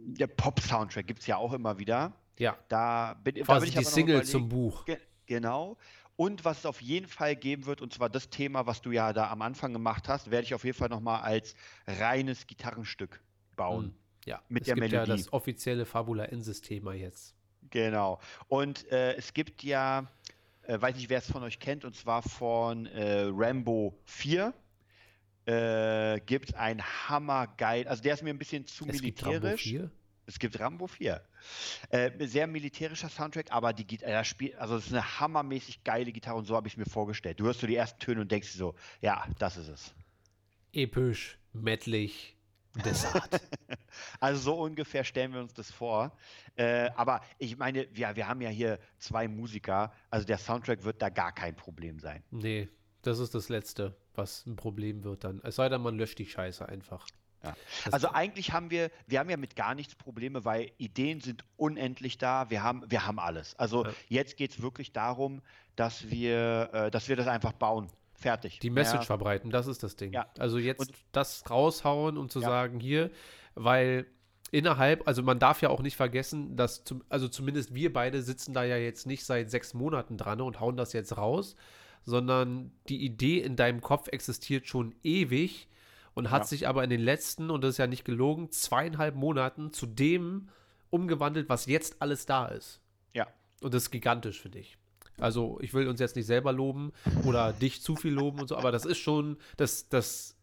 der 0.07 0.27
Pop-Soundtrack 0.27 1.07
gibt 1.07 1.21
es 1.21 1.27
ja 1.27 1.37
auch 1.37 1.53
immer 1.53 1.79
wieder. 1.79 2.13
Ja, 2.39 2.59
Da 2.69 3.15
bin, 3.23 3.35
da 3.35 3.39
bin 3.39 3.45
quasi 3.45 3.69
ich 3.69 3.75
die 3.75 3.85
Single 3.85 4.25
zum 4.25 4.49
Buch. 4.49 4.85
Ge 4.87 4.99
genau. 5.27 5.77
Und 6.17 6.45
was 6.45 6.59
es 6.61 6.67
auf 6.67 6.83
jeden 6.83 7.07
Fall 7.07 7.37
geben 7.37 7.65
wird, 7.67 7.81
und 7.81 7.93
zwar 7.95 8.11
das 8.11 8.29
Thema, 8.29 8.67
was 8.67 8.83
du 8.83 8.91
ja 8.93 9.13
da 9.15 9.31
am 9.31 9.41
Anfang 9.43 9.73
gemacht 9.73 10.09
hast, 10.09 10.31
werde 10.31 10.45
ich 10.45 10.55
auf 10.55 10.65
jeden 10.65 10.77
Fall 10.77 10.89
nochmal 10.91 11.23
als 11.23 11.55
reines 11.87 12.47
Gitarrenstück 12.47 13.23
bauen. 13.57 13.87
Hm, 13.87 13.95
Ja, 14.27 14.43
Mit 14.49 14.63
es 14.63 14.67
der 14.67 14.75
gibt 14.77 14.93
ja 14.93 15.01
Melodie. 15.01 15.23
das 15.23 15.33
offizielle 15.33 15.87
Fabula 15.87 16.25
Ensis-Thema 16.27 16.93
jetzt. 16.95 17.35
Genau. 17.71 18.21
Und 18.49 18.91
äh, 18.91 19.15
es 19.15 19.33
gibt 19.33 19.63
ja, 19.63 20.11
äh, 20.63 20.81
weiß 20.81 20.97
nicht, 20.97 21.09
wer 21.09 21.19
es 21.19 21.31
von 21.31 21.43
euch 21.43 21.59
kennt, 21.59 21.85
und 21.85 21.95
zwar 21.97 22.23
von 22.23 22.87
äh, 22.87 23.27
Rambo 23.31 23.99
4. 24.05 24.53
Äh, 25.47 26.21
gibt 26.27 26.55
ein 26.55 26.83
hammergeil, 26.83 27.89
also 27.89 28.03
der 28.03 28.15
ist 28.15 28.23
mir 28.23 28.31
ein 28.31 28.39
bisschen 28.39 28.67
zu 28.67 28.87
Es 28.87 29.01
gibt 29.01 29.23
Rambo 29.23 29.41
militärisch. 29.41 29.63
4. 29.63 29.91
Es 30.27 30.39
gibt 30.39 30.61
Rambo 30.61 30.87
4. 30.87 31.21
Äh, 31.89 32.27
sehr 32.27 32.47
militärischer 32.47 33.09
Soundtrack, 33.09 33.51
aber 33.51 33.73
die 33.73 33.85
Gitarre, 33.85 34.25
spielt, 34.25 34.55
also 34.57 34.77
es 34.77 34.87
ist 34.87 34.93
eine 34.93 35.19
hammermäßig 35.19 35.83
geile 35.83 36.13
Gitarre 36.13 36.37
und 36.37 36.45
so 36.45 36.55
habe 36.55 36.69
ich 36.69 36.75
es 36.75 36.77
mir 36.77 36.85
vorgestellt. 36.85 37.41
Du 37.41 37.47
hörst 37.47 37.61
so 37.61 37.67
die 37.67 37.75
ersten 37.75 37.99
Töne 37.99 38.21
und 38.21 38.31
denkst 38.31 38.51
so, 38.51 38.77
ja, 39.01 39.27
das 39.39 39.57
ist 39.57 39.69
es. 39.69 39.95
Episch, 40.73 41.37
mettlich, 41.53 42.37
Desart. 42.85 43.41
Also 44.21 44.41
so 44.41 44.61
ungefähr 44.61 45.03
stellen 45.05 45.33
wir 45.33 45.41
uns 45.41 45.53
das 45.53 45.71
vor. 45.71 46.13
Äh, 46.57 46.91
aber 46.95 47.21
ich 47.39 47.57
meine, 47.59 47.89
wir, 47.93 48.15
wir 48.15 48.29
haben 48.29 48.41
ja 48.41 48.49
hier 48.49 48.79
zwei 48.99 49.27
Musiker, 49.29 49.93
also 50.11 50.27
der 50.27 50.39
Soundtrack 50.39 50.85
wird 50.85 51.03
da 51.03 51.09
gar 51.09 51.33
kein 51.33 51.57
Problem 51.57 51.99
sein. 51.99 52.23
nee, 52.31 52.69
das 53.03 53.19
ist 53.19 53.35
das 53.35 53.49
Letzte, 53.49 53.97
was 54.15 54.45
ein 54.47 54.57
Problem 54.57 55.03
wird 55.05 55.25
dann. 55.25 55.41
Es 55.43 55.57
sei 55.57 55.69
denn, 55.69 55.81
man 55.81 55.97
löscht 55.97 56.19
die 56.19 56.27
Scheiße 56.27 56.69
einfach. 56.69 57.07
Ja. 57.43 57.57
Also 57.91 58.11
eigentlich 58.11 58.53
haben 58.53 58.71
wir, 58.71 58.91
wir 59.07 59.19
haben 59.19 59.31
ja 59.31 59.39
mit 59.39 59.57
gar 59.57 59.75
nichts 59.75 59.95
Probleme, 59.95 60.45
weil 60.45 60.71
Ideen 60.77 61.21
sind 61.21 61.45
unendlich 61.57 62.19
da. 62.19 62.51
Wir 62.51 62.63
haben, 62.63 62.85
wir 62.91 63.07
haben 63.07 63.19
alles. 63.19 63.55
Also 63.57 63.87
Ja. 63.87 63.93
jetzt 64.09 64.37
geht 64.37 64.51
es 64.53 64.63
wirklich 64.63 64.93
darum, 64.93 65.41
dass 65.77 66.11
wir, 66.11 66.71
äh, 66.73 66.91
dass 66.91 67.09
wir 67.09 67.17
das 67.17 67.27
einfach 67.27 67.53
bauen. 67.53 67.89
Fertig. 68.21 68.61
Die 68.61 68.71
Message 68.71 68.99
Mehr- 69.01 69.07
verbreiten, 69.07 69.51
das 69.51 69.67
ist 69.67 69.83
das 69.83 69.97
Ding. 69.97 70.13
Ja. 70.13 70.27
Also 70.39 70.59
jetzt 70.59 70.81
Und- 70.81 70.93
das 71.13 71.43
raushauen 71.51 72.17
und 72.19 72.31
zu 72.31 72.41
Ja. 72.41 72.49
sagen, 72.49 72.79
hier, 72.81 73.11
weil 73.55 74.07
innerhalb, 74.53 75.07
also 75.09 75.23
man 75.23 75.39
darf 75.39 75.63
ja 75.63 75.71
auch 75.71 75.81
nicht 75.81 75.97
vergessen, 75.97 76.57
dass, 76.57 76.85
zum, 76.85 77.03
also 77.09 77.29
zumindest 77.29 77.75
wir 77.75 77.93
beide 77.93 78.21
sitzen 78.23 78.53
da 78.53 78.63
ja 78.65 78.77
jetzt 78.77 79.07
nicht 79.07 79.25
seit 79.25 79.51
sechs 79.51 79.75
Monaten 79.75 80.17
dran 80.19 80.41
und 80.41 80.61
hauen 80.61 80.77
das 80.77 80.93
jetzt 80.93 81.17
raus, 81.17 81.55
sondern 82.03 82.73
die 82.89 83.05
Idee 83.05 83.39
in 83.41 83.57
deinem 83.57 83.81
Kopf 83.81 84.09
existiert 84.09 84.67
schon 84.67 84.95
ewig 85.03 85.69
und 86.15 86.31
hat 86.31 86.43
Ja. 86.43 86.47
sich 86.49 86.67
aber 86.69 86.83
in 86.85 86.91
den 86.91 87.01
letzten, 87.01 87.51
und 87.51 87.63
das 87.63 87.71
ist 87.73 87.79
ja 87.79 87.87
nicht 87.87 88.05
gelogen, 88.05 88.51
zweieinhalb 88.51 89.15
Monaten 89.15 89.73
zu 89.73 89.87
dem 89.87 90.49
umgewandelt, 90.91 91.49
was 91.49 91.67
jetzt 91.67 92.03
alles 92.03 92.27
da 92.27 92.47
ist. 92.47 92.81
Und 93.63 93.75
das 93.75 93.83
ist 93.83 93.91
gigantisch, 93.91 94.41
finde 94.41 94.59
ich. 94.61 94.79
Also, 95.21 95.59
ich 95.61 95.75
will 95.75 95.89
uns 95.89 96.01
jetzt 96.01 96.17
nicht 96.17 96.27
selber 96.27 96.53
loben 96.53 96.93
oder 97.25 97.53
dich 97.53 97.83
zu 97.83 97.97
viel 97.97 98.13
loben 98.13 98.41
und 98.41 98.49
so, 98.49 98.57
aber 98.57 98.73
das 98.73 98.85
ist 98.85 98.99
schon, 98.99 99.37
das, 99.57 99.89
das 99.89 100.37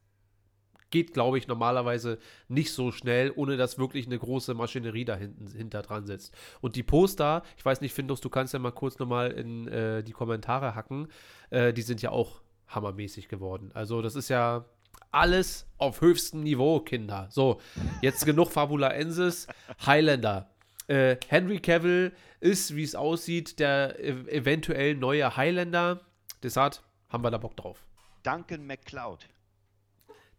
geht, 0.89 1.13
glaube 1.13 1.37
ich, 1.37 1.47
normalerweise 1.47 2.17
nicht 2.47 2.71
so 2.71 2.91
schnell, 2.91 3.31
ohne 3.35 3.57
dass 3.57 3.77
wirklich 3.77 4.05
eine 4.05 4.17
große 4.17 4.53
Maschinerie 4.53 5.05
da 5.05 5.15
hinter 5.15 5.81
dran 5.81 6.05
sitzt. 6.05 6.33
Und 6.61 6.75
die 6.75 6.83
Poster, 6.83 7.43
ich 7.57 7.65
weiß 7.65 7.81
nicht, 7.81 7.93
Findus, 7.93 8.21
du 8.21 8.29
kannst 8.29 8.53
ja 8.53 8.59
mal 8.59 8.71
kurz 8.71 8.99
nochmal 8.99 9.31
in 9.31 9.67
äh, 9.67 10.03
die 10.03 10.13
Kommentare 10.13 10.75
hacken, 10.75 11.07
äh, 11.49 11.73
die 11.73 11.81
sind 11.81 12.01
ja 12.01 12.11
auch 12.11 12.41
hammermäßig 12.67 13.27
geworden. 13.27 13.71
Also, 13.73 14.01
das 14.01 14.15
ist 14.15 14.29
ja 14.29 14.65
alles 15.11 15.67
auf 15.77 16.01
höchstem 16.01 16.43
Niveau, 16.43 16.79
Kinder. 16.79 17.27
So, 17.31 17.59
jetzt 18.01 18.25
genug 18.25 18.51
Fabulaensis. 18.51 19.47
Highlander. 19.85 20.49
Äh, 20.87 21.17
Henry 21.27 21.59
Cavill 21.59 22.13
ist, 22.39 22.75
wie 22.75 22.83
es 22.83 22.95
aussieht, 22.95 23.59
der 23.59 23.99
ev 23.99 24.27
eventuell 24.27 24.95
neue 24.95 25.35
Highlander. 25.35 26.01
Deshalb 26.43 26.81
haben 27.09 27.23
wir 27.23 27.31
da 27.31 27.37
Bock 27.37 27.57
drauf. 27.57 27.85
Duncan 28.23 28.65
McCloud. 28.65 29.27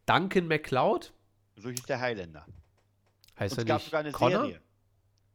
Duncan 0.07 0.49
McCloud? 0.49 1.13
So 1.57 1.69
hieß 1.71 1.83
der 1.83 2.01
Highlander. 2.01 2.47
Heißt 3.39 3.53
Und 3.53 3.59
er 3.59 3.63
es 3.63 3.67
gab 3.67 3.77
nicht 3.79 3.85
sogar 3.87 4.01
eine 4.01 4.13
Connor? 4.13 4.41
Serie. 4.45 4.61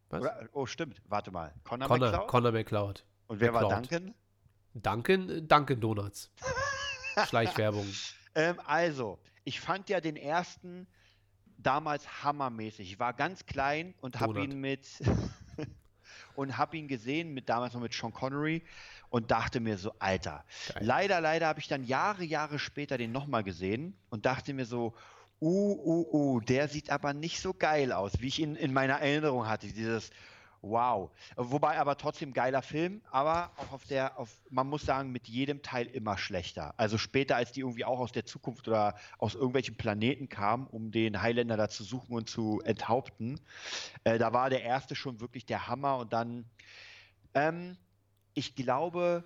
Was? 0.10 0.22
Oder, 0.22 0.49
oh, 0.53 0.65
stimmt. 0.65 1.02
Warte 1.07 1.31
mal. 1.31 1.53
Connor, 1.64 1.88
Connor, 1.88 2.07
McCloud? 2.11 2.27
Connor 2.27 2.52
McCloud. 2.52 3.06
Und 3.27 3.40
wer 3.40 3.53
war 3.53 3.61
McCloud. 3.64 3.91
Duncan? 3.91 4.15
Duncan, 4.73 5.30
äh, 5.30 5.41
Duncan 5.41 5.80
Donuts. 5.80 6.31
Schleichwerbung. 7.27 7.88
Ähm, 8.35 8.60
also, 8.65 9.19
ich 9.44 9.60
fand 9.60 9.90
ja 9.90 10.02
den 10.02 10.15
ersten 10.15 10.88
damals 11.64 12.23
hammermäßig. 12.23 12.91
Ich 12.91 12.99
war 12.99 13.14
ganz 13.14 13.45
klein 13.45 13.94
und 14.02 14.19
habe 14.19 14.44
ihn 14.44 14.60
mit 14.60 14.88
und 16.35 16.57
habe 16.57 16.77
ihn 16.77 16.88
gesehen 16.88 17.34
mit 17.34 17.49
damals 17.49 17.73
noch 17.73 17.81
mit 17.81 17.94
Sean 17.94 18.14
Connery 18.14 18.64
und 19.10 19.31
dachte 19.31 19.60
mir 19.60 19.77
so, 19.77 19.94
Alter. 19.99 20.44
Geil. 20.73 20.84
Leider, 20.85 21.22
leider 21.22 21.48
habe 21.48 21.60
ich 21.60 21.68
dann 21.68 21.84
Jahre, 21.84 22.23
Jahre 22.23 22.60
später 22.60 22.98
den 22.98 23.11
nochmal 23.11 23.44
gesehen 23.44 23.95
und 24.10 24.26
dachte 24.26 24.53
mir 24.53 24.65
so, 24.65 24.94
uh, 25.41 25.73
uh, 25.73 26.07
uh, 26.11 26.40
der 26.40 26.68
sieht 26.68 26.90
aber 26.90 27.14
nicht 27.14 27.40
so 27.40 27.53
geil 27.53 27.91
aus, 27.91 28.14
wie 28.19 28.27
ich 28.27 28.40
ihn 28.40 28.56
in 28.56 28.73
meiner 28.73 28.95
Erinnerung 28.95 29.48
hatte. 29.48 29.68
Dieses 29.68 30.10
Wow. 30.64 31.11
Wobei 31.35 31.77
aber 31.77 31.98
trotzdem 31.98 32.31
geiler 32.31 32.61
Film, 32.61 33.02
aber 33.11 33.52
auch 33.57 33.73
auf 33.73 33.84
der, 33.84 34.18
auf, 34.18 34.30
man 34.49 34.65
muss 34.65 34.85
sagen, 34.85 35.11
mit 35.11 35.27
jedem 35.27 35.61
Teil 35.61 35.88
immer 35.88 36.18
schlechter. 36.18 36.73
Also 36.77 36.98
später, 36.98 37.35
als 37.35 37.52
die 37.52 37.60
irgendwie 37.60 37.84
auch 37.84 37.99
aus 37.99 38.14
der 38.14 38.26
Zukunft 38.26 38.69
oder 38.69 38.95
aus 39.18 39.35
irgendwelchen 39.35 39.76
Planeten 39.76 40.30
kamen, 40.30 40.65
um 40.68 40.91
den 40.91 41.22
Highlander 41.22 41.57
da 41.57 41.68
zu 41.68 41.84
suchen 41.84 42.15
und 42.15 42.30
zu 42.30 42.61
enthaupten, 42.64 43.41
äh, 44.06 44.18
da 44.18 44.31
war 44.31 44.49
der 44.49 44.64
erste 44.64 44.95
schon 44.95 45.19
wirklich 45.19 45.45
der 45.45 45.68
Hammer 45.68 45.98
und 45.98 46.14
dann, 46.14 46.45
ähm, 47.34 47.76
ich 48.34 48.56
glaube, 48.56 49.26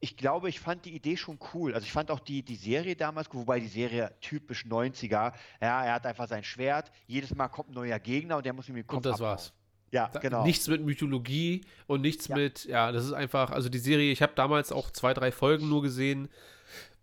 ich 0.00 0.16
glaube, 0.16 0.48
ich 0.48 0.58
fand 0.58 0.86
die 0.86 0.94
Idee 0.94 1.18
schon 1.18 1.38
cool. 1.52 1.74
Also 1.74 1.84
ich 1.84 1.92
fand 1.92 2.10
auch 2.10 2.20
die, 2.20 2.42
die 2.42 2.56
Serie 2.56 2.96
damals, 2.96 3.28
cool, 3.34 3.40
wobei 3.40 3.60
die 3.60 3.68
Serie 3.68 4.14
typisch 4.22 4.64
90er, 4.64 5.10
ja, 5.12 5.34
er 5.84 5.92
hat 5.92 6.06
einfach 6.06 6.28
sein 6.28 6.44
Schwert, 6.44 6.90
jedes 7.06 7.34
Mal 7.34 7.48
kommt 7.48 7.68
ein 7.70 7.74
neuer 7.74 7.98
Gegner 7.98 8.38
und 8.38 8.46
der 8.46 8.54
muss 8.54 8.70
ihm 8.70 8.74
den 8.74 8.86
Kopf 8.86 8.96
Und 8.96 9.04
das 9.04 9.14
abhauen. 9.16 9.28
war's. 9.32 9.52
Ja, 9.92 10.08
Da- 10.08 10.18
genau. 10.20 10.44
Nichts 10.44 10.66
mit 10.68 10.82
Mythologie 10.82 11.62
und 11.86 12.00
nichts 12.00 12.28
Ja. 12.28 12.36
mit, 12.36 12.64
ja, 12.64 12.92
das 12.92 13.04
ist 13.04 13.12
einfach, 13.12 13.50
also 13.50 13.68
die 13.68 13.78
Serie, 13.78 14.10
ich 14.12 14.20
habe 14.22 14.32
damals 14.34 14.72
auch 14.72 14.90
zwei, 14.90 15.14
drei 15.14 15.30
Folgen 15.32 15.68
nur 15.68 15.82
gesehen. 15.82 16.28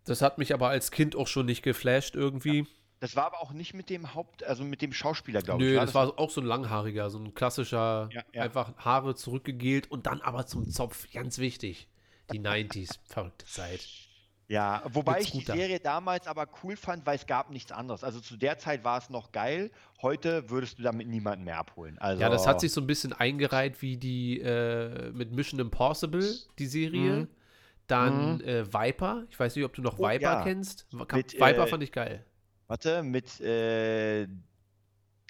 Das 0.06 0.22
hat 0.22 0.38
mich 0.38 0.54
aber 0.54 0.68
als 0.70 0.92
Kind 0.92 1.16
auch 1.16 1.28
schon 1.28 1.46
nicht 1.46 1.64
geflasht 1.64 2.16
irgendwie. 2.16 2.68
Das 3.00 3.16
war 3.16 3.26
aber 3.26 3.42
auch 3.42 3.52
nicht 3.54 3.74
mit 3.74 3.90
dem 3.90 4.14
Haupt, 4.16 4.44
also 4.44 4.64
mit 4.64 4.82
dem 4.82 4.94
Schauspieler, 4.94 5.42
glaube 5.42 5.64
ich. 5.64 5.70
Nö, 5.72 5.76
war 5.78 5.86
das 5.86 5.94
war 5.96 6.20
auch 6.20 6.30
so 6.30 6.40
ein 6.42 6.48
langhaariger, 6.48 7.10
so 7.10 7.20
ein 7.20 7.34
klassischer, 7.34 8.10
Ja, 8.14 8.24
ja. 8.34 8.44
einfach 8.44 8.76
Haare 8.78 9.16
zurückgegelt 9.16 9.90
und 9.92 10.06
dann 10.06 10.22
aber 10.22 10.46
zum 10.46 10.70
Zopf, 10.70 11.12
ganz 11.14 11.38
wichtig. 11.38 11.88
Die 12.32 12.40
90s, 12.40 13.00
verrückte 13.06 13.46
Zeit. 13.46 13.86
Ja, 14.48 14.84
wobei 14.92 15.22
ich 15.22 15.32
die. 15.32 15.42
Serie 15.42 15.80
damals 15.80 16.28
aber 16.28 16.48
cool 16.64 16.76
fand, 16.76 17.06
weil 17.06 17.16
es 17.16 17.26
gab 17.26 17.50
nichts 17.50 17.72
anderes. 17.72 18.04
Also 18.04 18.20
zu 18.20 18.38
der 18.38 18.58
Zeit 18.58 18.84
war 18.84 18.98
es 18.98 19.10
noch 19.10 19.32
geil. 19.32 19.72
Heute 20.02 20.50
würdest 20.50 20.80
du 20.80 20.84
damit 20.84 21.08
niemanden 21.08 21.46
mehr 21.46 21.58
abholen. 21.58 21.98
Also, 22.00 22.22
Ja, 22.22 22.30
das 22.30 22.46
hat 22.46 22.60
sich 22.60 22.72
so 22.72 22.82
ein 22.82 22.88
bisschen 22.88 23.14
eingereiht 23.14 23.82
wie 23.82 23.98
die 23.98 24.40
äh, 24.42 25.12
mit 25.12 25.32
Mission 25.32 25.60
Impossible, 25.60 26.36
die 26.60 26.66
Serie. 26.68 27.12
Mhm. 27.22 27.28
Dann 27.88 28.42
äh, 28.42 28.66
Viper. 28.72 29.24
Ich 29.30 29.40
weiß 29.40 29.56
nicht, 29.56 29.66
ob 29.66 29.74
du 29.74 29.82
noch 29.82 29.98
Oh, 29.98 30.04
Viper 30.08 30.22
ja. 30.22 30.44
kennst. 30.44 30.88
Mit, 30.94 31.34
Viper 31.34 31.64
äh, 31.64 31.68
fand 31.68 31.84
ich 31.84 31.92
geil. 31.92 32.26
Warte, 32.68 33.04
mit, 33.04 33.40
äh, 33.42 34.28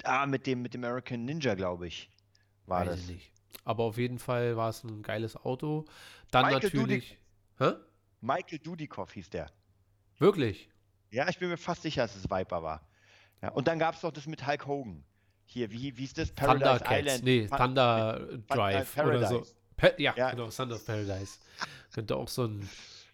ah, 0.04 0.26
mit 0.26 0.46
dem, 0.48 0.62
mit 0.62 0.74
dem 0.74 0.84
American 0.84 1.26
Ninja, 1.26 1.56
glaube 1.56 1.88
ich, 1.88 2.10
war 2.66 2.82
Weiß 2.82 2.90
das. 2.90 3.00
ich 3.02 3.08
nicht. 3.10 3.32
Aber 3.66 3.84
auf 3.84 3.98
jeden 3.98 4.20
Fall 4.20 4.56
war 4.58 4.70
es 4.70 4.84
ein 4.84 5.02
geiles 5.02 5.36
Auto. 5.36 5.86
Dann 6.32 6.46
Michael 6.46 6.64
natürlich. 6.64 7.18
Hä? 7.60 7.74
Michael 8.24 8.60
Dudikoff 8.60 9.12
hieß 9.14 9.30
der. 9.32 9.52
Wirklich? 10.18 10.70
Ja, 11.12 11.28
ich 11.30 11.38
bin 11.40 11.50
mir 11.50 11.58
fast 11.58 11.82
sicher, 11.82 12.04
dass 12.04 12.16
es 12.16 12.24
Viper 12.30 12.64
war. 12.64 12.88
Ja, 13.42 13.50
und 13.52 13.68
dann 13.68 13.78
gab 13.80 13.96
es 13.96 14.02
noch 14.04 14.12
das 14.12 14.26
mit 14.28 14.48
Hulk 14.48 14.66
Hogan. 14.66 15.04
Hier, 15.46 15.70
wie, 15.72 15.96
wie 15.98 16.04
ist 16.06 16.18
das? 16.18 16.34
Thundercats. 16.34 17.22
Nee, 17.22 17.48
Thun- 17.48 17.58
Thunder 17.58 18.40
Drive 18.48 18.98
oder 18.98 19.28
so. 19.28 19.36
Paradise. 19.42 19.56
Pa 19.76 19.90
ja, 19.98 20.14
Ja. 20.16 20.32
genau, 20.32 20.50
Thunder 20.50 20.80
Paradise. 20.80 21.40
Könnte 21.94 22.16
auch 22.16 22.30
so 22.30 22.46
ein 22.46 22.70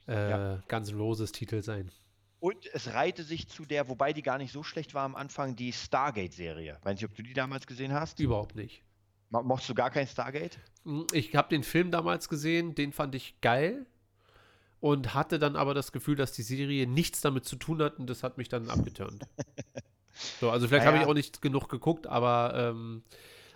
äh, 0.08 0.30
Ja. 0.30 0.64
Guns 0.68 0.90
N' 0.92 0.98
Roses 1.00 1.32
Titel 1.32 1.64
sein. 1.64 1.92
Und 2.40 2.68
es 2.74 2.94
reihte 2.94 3.24
sich 3.24 3.50
zu 3.50 3.66
der, 3.66 3.90
wobei 3.90 4.14
die 4.14 4.22
gar 4.22 4.38
nicht 4.38 4.54
so 4.54 4.62
schlecht 4.64 4.94
war 4.94 5.04
am 5.04 5.16
Anfang, 5.16 5.56
die 5.56 5.74
Stargate-Serie. 5.74 6.78
Weiß 6.84 6.94
nicht, 6.96 7.06
ob 7.06 7.16
du 7.16 7.24
die 7.24 7.34
damals 7.34 7.66
gesehen 7.68 7.92
hast. 7.94 8.20
Überhaupt 8.20 8.56
nicht. 8.56 8.84
Mo- 9.32 9.42
Mochtest 9.44 9.70
du 9.72 9.74
gar 9.74 9.90
kein 9.90 10.08
Stargate? 10.08 10.60
Hm, 10.84 11.08
Ich 11.14 11.36
habe 11.36 11.50
den 11.50 11.64
Film 11.64 11.90
damals 11.92 12.30
gesehen, 12.30 12.76
den 12.76 12.94
fand 12.94 13.16
ich 13.16 13.42
geil 13.42 13.88
und 14.80 15.14
hatte 15.14 15.40
dann 15.40 15.56
aber 15.56 15.74
das 15.74 15.92
Gefühl, 15.92 16.16
dass 16.16 16.32
die 16.32 16.44
Serie 16.44 16.88
nichts 16.88 17.22
damit 17.22 17.46
zu 17.46 17.56
tun 17.56 17.82
hat 17.82 18.00
und 18.00 18.08
das 18.10 18.24
hat 18.24 18.38
mich 18.38 18.50
dann 18.50 18.70
abgeturnt. 18.70 19.24
So, 20.42 20.50
also 20.50 20.68
vielleicht 20.68 20.86
habe 20.86 20.98
ich 20.98 21.02
Naja. 21.04 21.12
auch 21.12 21.16
nicht 21.16 21.42
genug 21.42 21.70
geguckt, 21.70 22.06
aber 22.06 22.52
ähm, 22.54 23.04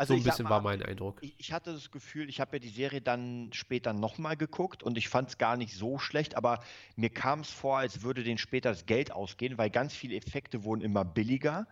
so 0.05 0.13
ein 0.13 0.23
bisschen 0.23 0.45
mal, 0.45 0.51
war 0.51 0.61
mein 0.61 0.81
Eindruck. 0.81 1.17
Ich, 1.21 1.35
ich 1.37 1.51
hatte 1.51 1.73
das 1.73 1.91
Gefühl, 1.91 2.29
ich 2.29 2.39
habe 2.39 2.55
ja 2.55 2.59
die 2.59 2.69
Serie 2.69 3.01
dann 3.01 3.49
später 3.53 3.91
nochmal 3.91 4.37
geguckt 4.37 4.81
und 4.81 4.97
ich 4.97 5.09
fand 5.09 5.29
es 5.29 5.37
gar 5.37 5.57
nicht 5.57 5.75
so 5.75 5.99
schlecht, 5.99 6.35
aber 6.35 6.63
mir 6.95 7.09
kam 7.09 7.41
es 7.41 7.49
vor, 7.49 7.79
als 7.79 8.01
würde 8.01 8.23
denen 8.23 8.37
später 8.37 8.69
das 8.69 8.85
Geld 8.85 9.11
ausgehen, 9.11 9.57
weil 9.57 9.69
ganz 9.69 9.93
viele 9.93 10.15
Effekte 10.15 10.63
wurden 10.63 10.81
immer 10.81 11.03
billiger 11.03 11.67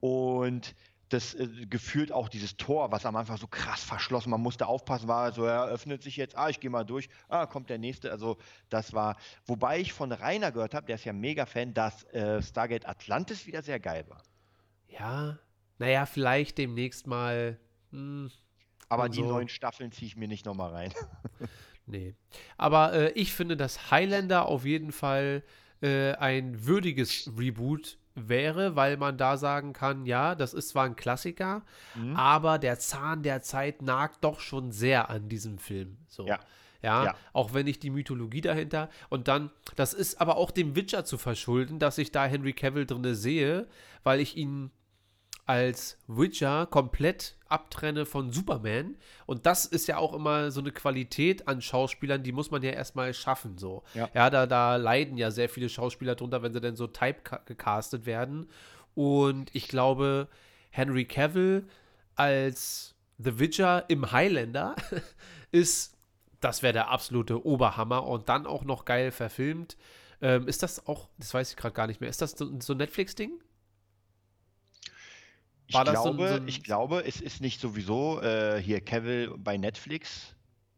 und 0.00 0.74
das 1.12 1.34
äh, 1.34 1.66
gefühlt 1.68 2.12
auch 2.12 2.28
dieses 2.28 2.56
Tor, 2.56 2.92
was 2.92 3.06
am 3.06 3.16
Anfang 3.16 3.36
so 3.36 3.46
krass 3.46 3.82
verschlossen, 3.82 4.30
man 4.30 4.40
musste 4.40 4.66
aufpassen, 4.66 5.08
war 5.08 5.32
so, 5.32 5.44
er 5.44 5.66
öffnet 5.66 6.02
sich 6.02 6.16
jetzt, 6.16 6.36
ah, 6.36 6.48
ich 6.48 6.60
gehe 6.60 6.70
mal 6.70 6.84
durch, 6.84 7.08
ah, 7.28 7.46
kommt 7.46 7.70
der 7.70 7.78
nächste, 7.78 8.10
also 8.10 8.38
das 8.68 8.92
war, 8.92 9.16
wobei 9.46 9.80
ich 9.80 9.92
von 9.92 10.12
Rainer 10.12 10.52
gehört 10.52 10.74
habe, 10.74 10.86
der 10.86 10.96
ist 10.96 11.04
ja 11.04 11.12
mega 11.12 11.46
Fan, 11.46 11.74
dass 11.74 12.04
äh, 12.12 12.42
Stargate 12.42 12.86
Atlantis 12.86 13.46
wieder 13.46 13.62
sehr 13.62 13.80
geil 13.80 14.04
war. 14.08 14.22
Ja, 14.88 15.38
naja, 15.78 16.06
vielleicht 16.06 16.58
demnächst 16.58 17.06
mal. 17.06 17.58
Hm, 17.90 18.30
Aber 18.88 19.08
die 19.08 19.20
so. 19.20 19.28
neuen 19.28 19.48
Staffeln 19.48 19.90
ziehe 19.90 20.06
ich 20.06 20.16
mir 20.16 20.28
nicht 20.28 20.46
nochmal 20.46 20.70
rein. 20.70 20.92
Nee. 21.84 22.14
Aber 22.56 22.92
äh, 22.92 23.10
ich 23.12 23.32
finde, 23.32 23.56
dass 23.56 23.90
Highlander 23.90 24.46
auf 24.46 24.64
jeden 24.64 24.92
Fall 24.92 25.42
äh, 25.82 26.12
ein 26.12 26.64
würdiges 26.64 27.30
Reboot 27.36 27.98
wäre, 28.14 28.76
weil 28.76 28.96
man 28.96 29.16
da 29.16 29.36
sagen 29.36 29.72
kann, 29.72 30.04
ja, 30.06 30.34
das 30.34 30.54
ist 30.54 30.70
zwar 30.70 30.84
ein 30.84 30.96
Klassiker, 30.96 31.62
Mhm. 31.94 32.16
aber 32.16 32.58
der 32.58 32.78
Zahn 32.78 33.22
der 33.22 33.42
Zeit 33.42 33.82
nagt 33.82 34.22
doch 34.24 34.40
schon 34.40 34.70
sehr 34.72 35.10
an 35.10 35.28
diesem 35.28 35.58
Film. 35.58 35.96
So. 36.08 36.26
Ja. 36.26 36.38
Ja, 36.82 37.04
Ja. 37.04 37.14
auch 37.32 37.54
wenn 37.54 37.68
ich 37.68 37.78
die 37.78 37.90
Mythologie 37.90 38.40
dahinter 38.40 38.88
und 39.08 39.28
dann, 39.28 39.50
das 39.76 39.94
ist 39.94 40.20
aber 40.20 40.36
auch 40.36 40.50
dem 40.50 40.74
Witcher 40.74 41.04
zu 41.04 41.16
verschulden, 41.16 41.78
dass 41.78 41.96
ich 41.98 42.10
da 42.10 42.24
Henry 42.26 42.52
Cavill 42.52 42.86
drinne 42.86 43.14
sehe, 43.14 43.68
weil 44.02 44.18
ich 44.18 44.36
ihn 44.36 44.72
als 45.44 45.98
Witcher 46.06 46.66
komplett 46.66 47.36
abtrenne 47.48 48.06
von 48.06 48.32
Superman. 48.32 48.96
Und 49.26 49.46
das 49.46 49.66
ist 49.66 49.88
ja 49.88 49.98
auch 49.98 50.14
immer 50.14 50.50
so 50.50 50.60
eine 50.60 50.70
Qualität 50.70 51.48
an 51.48 51.60
Schauspielern, 51.60 52.22
die 52.22 52.32
muss 52.32 52.50
man 52.50 52.62
ja 52.62 52.70
erstmal 52.70 53.12
schaffen. 53.12 53.58
So. 53.58 53.82
Ja. 53.94 54.30
da, 54.30 54.46
da 54.46 54.76
leiden 54.76 55.18
ja 55.18 55.30
sehr 55.30 55.48
viele 55.48 55.68
Schauspieler 55.68 56.14
drunter, 56.14 56.42
wenn 56.42 56.52
sie 56.52 56.60
denn 56.60 56.76
so 56.76 56.86
typecastet 56.86 58.06
werden. 58.06 58.48
Und 58.94 59.54
ich 59.54 59.68
glaube, 59.68 60.28
Henry 60.70 61.04
Cavill 61.04 61.66
als 62.14 62.94
The 63.18 63.38
Witcher 63.38 63.84
im 63.88 64.12
Highlander 64.12 64.76
ist, 65.50 65.96
das 66.40 66.62
wäre 66.62 66.72
der 66.72 66.88
absolute 66.88 67.44
Oberhammer. 67.44 68.06
Und 68.06 68.28
dann 68.28 68.46
auch 68.46 68.64
noch 68.64 68.84
geil 68.84 69.10
verfilmt. 69.10 69.76
Ähm, 70.20 70.46
ist 70.46 70.62
das 70.62 70.86
auch, 70.86 71.08
das 71.18 71.34
weiß 71.34 71.50
ich 71.50 71.56
gerade 71.56 71.74
gar 71.74 71.88
nicht 71.88 72.00
mehr, 72.00 72.08
ist 72.08 72.22
das 72.22 72.32
so, 72.32 72.48
so 72.60 72.74
ein 72.74 72.76
Netflix-Ding? 72.76 73.32
Ich 75.72 75.74
War 75.74 75.86
das 75.86 76.02
so 76.02 76.10
ein- 76.10 76.16
glaube, 76.16 76.28
so 76.28 76.34
ein- 76.34 76.48
ich 76.48 76.62
glaube, 76.62 77.02
es 77.06 77.18
ist 77.22 77.40
nicht 77.40 77.58
sowieso 77.58 78.20
äh, 78.20 78.60
hier 78.60 78.82
Cavill 78.82 79.32
bei 79.38 79.56
Netflix 79.56 80.36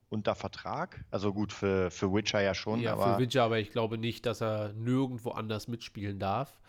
unter 0.09 0.37
Vertrag. 0.37 1.05
Also 1.11 1.33
gut, 1.33 1.53
für, 1.53 1.91
für 1.91 2.13
Witcher 2.15 2.41
ja 2.43 2.55
schon, 2.55 2.79
Ja, 2.79 2.93
aber 2.93 3.17
für 3.17 3.23
Witcher, 3.25 3.43
aber 3.43 3.59
ich 3.59 3.73
glaube 3.73 3.99
nicht, 3.99 4.25
dass 4.25 4.41
er 4.41 4.73
nirgendwo 4.75 5.33
anders 5.33 5.67
mitspielen 5.67 6.21
darf. 6.21 6.61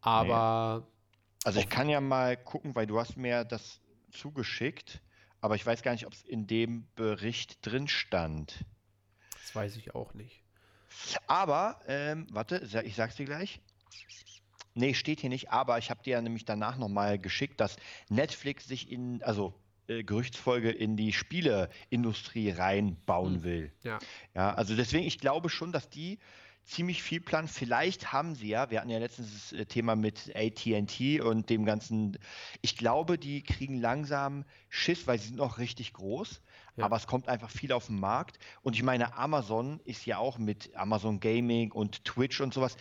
Aber 0.00 0.88
also 1.44 1.60
ich 1.60 1.68
kann 1.68 1.88
ja 1.88 2.00
mal 2.00 2.36
gucken, 2.36 2.74
weil 2.74 2.88
du 2.88 2.98
hast 2.98 3.16
mir 3.16 3.44
das 3.44 3.80
zugeschickt. 4.10 5.00
aber 5.40 5.54
ich 5.54 5.64
weiß 5.64 5.82
gar 5.82 5.92
nicht, 5.92 6.04
ob 6.04 6.14
es 6.14 6.24
in 6.24 6.48
dem 6.48 6.88
Bericht 6.96 7.64
drin 7.64 7.86
stand. 7.86 8.64
Das 9.40 9.54
weiß 9.54 9.76
ich 9.76 9.94
auch 9.94 10.14
nicht. 10.14 10.42
Aber, 11.28 11.80
ähm, 11.86 12.26
warte, 12.32 12.56
ich 12.84 12.96
sag's 12.96 13.14
dir 13.14 13.26
gleich. 13.26 13.60
Nee, 14.78 14.94
steht 14.94 15.20
hier 15.20 15.30
nicht, 15.30 15.50
aber 15.50 15.78
ich 15.78 15.90
habe 15.90 16.02
dir 16.02 16.12
ja 16.12 16.20
nämlich 16.22 16.44
danach 16.44 16.76
nochmal 16.78 17.18
geschickt, 17.18 17.60
dass 17.60 17.76
Netflix 18.08 18.66
sich 18.66 18.90
in, 18.90 19.22
also 19.22 19.54
äh, 19.88 20.04
Gerüchtsfolge 20.04 20.70
in 20.70 20.96
die 20.96 21.12
Spieleindustrie 21.12 22.50
reinbauen 22.50 23.36
Hm. 23.36 23.42
will. 23.42 23.72
Ja. 23.82 23.98
Ja, 24.34 24.54
also 24.54 24.76
deswegen, 24.76 25.04
ich 25.04 25.18
glaube 25.18 25.48
schon, 25.50 25.72
dass 25.72 25.88
die 25.88 26.18
ziemlich 26.64 27.02
viel 27.02 27.20
planen. 27.20 27.48
Vielleicht 27.48 28.12
haben 28.12 28.34
sie 28.34 28.48
ja, 28.48 28.70
wir 28.70 28.80
hatten 28.80 28.90
ja 28.90 28.98
letztens 28.98 29.32
das 29.50 29.52
äh, 29.58 29.64
Thema 29.64 29.96
mit 29.96 30.30
AT&T 30.36 31.20
und 31.22 31.48
dem 31.48 31.64
ganzen, 31.64 32.18
ich 32.60 32.76
glaube, 32.76 33.16
die 33.18 33.42
kriegen 33.42 33.80
langsam 33.80 34.44
Schiss, 34.68 35.06
weil 35.06 35.18
sie 35.18 35.28
sind 35.28 35.38
noch 35.38 35.56
richtig 35.58 35.94
groß, 35.94 36.42
Ja. 36.76 36.84
aber 36.84 36.96
es 36.96 37.06
kommt 37.06 37.26
einfach 37.26 37.48
viel 37.50 37.72
auf 37.72 37.86
den 37.86 37.98
Markt. 37.98 38.38
Und 38.60 38.76
ich 38.76 38.82
meine, 38.82 39.14
Amazon 39.16 39.80
ist 39.84 40.04
ja 40.04 40.18
auch 40.18 40.36
mit 40.36 40.76
Amazon 40.76 41.20
Gaming 41.20 41.72
und 41.72 42.04
Twitch 42.04 42.40
und 42.42 42.52
sowas. 42.52 42.76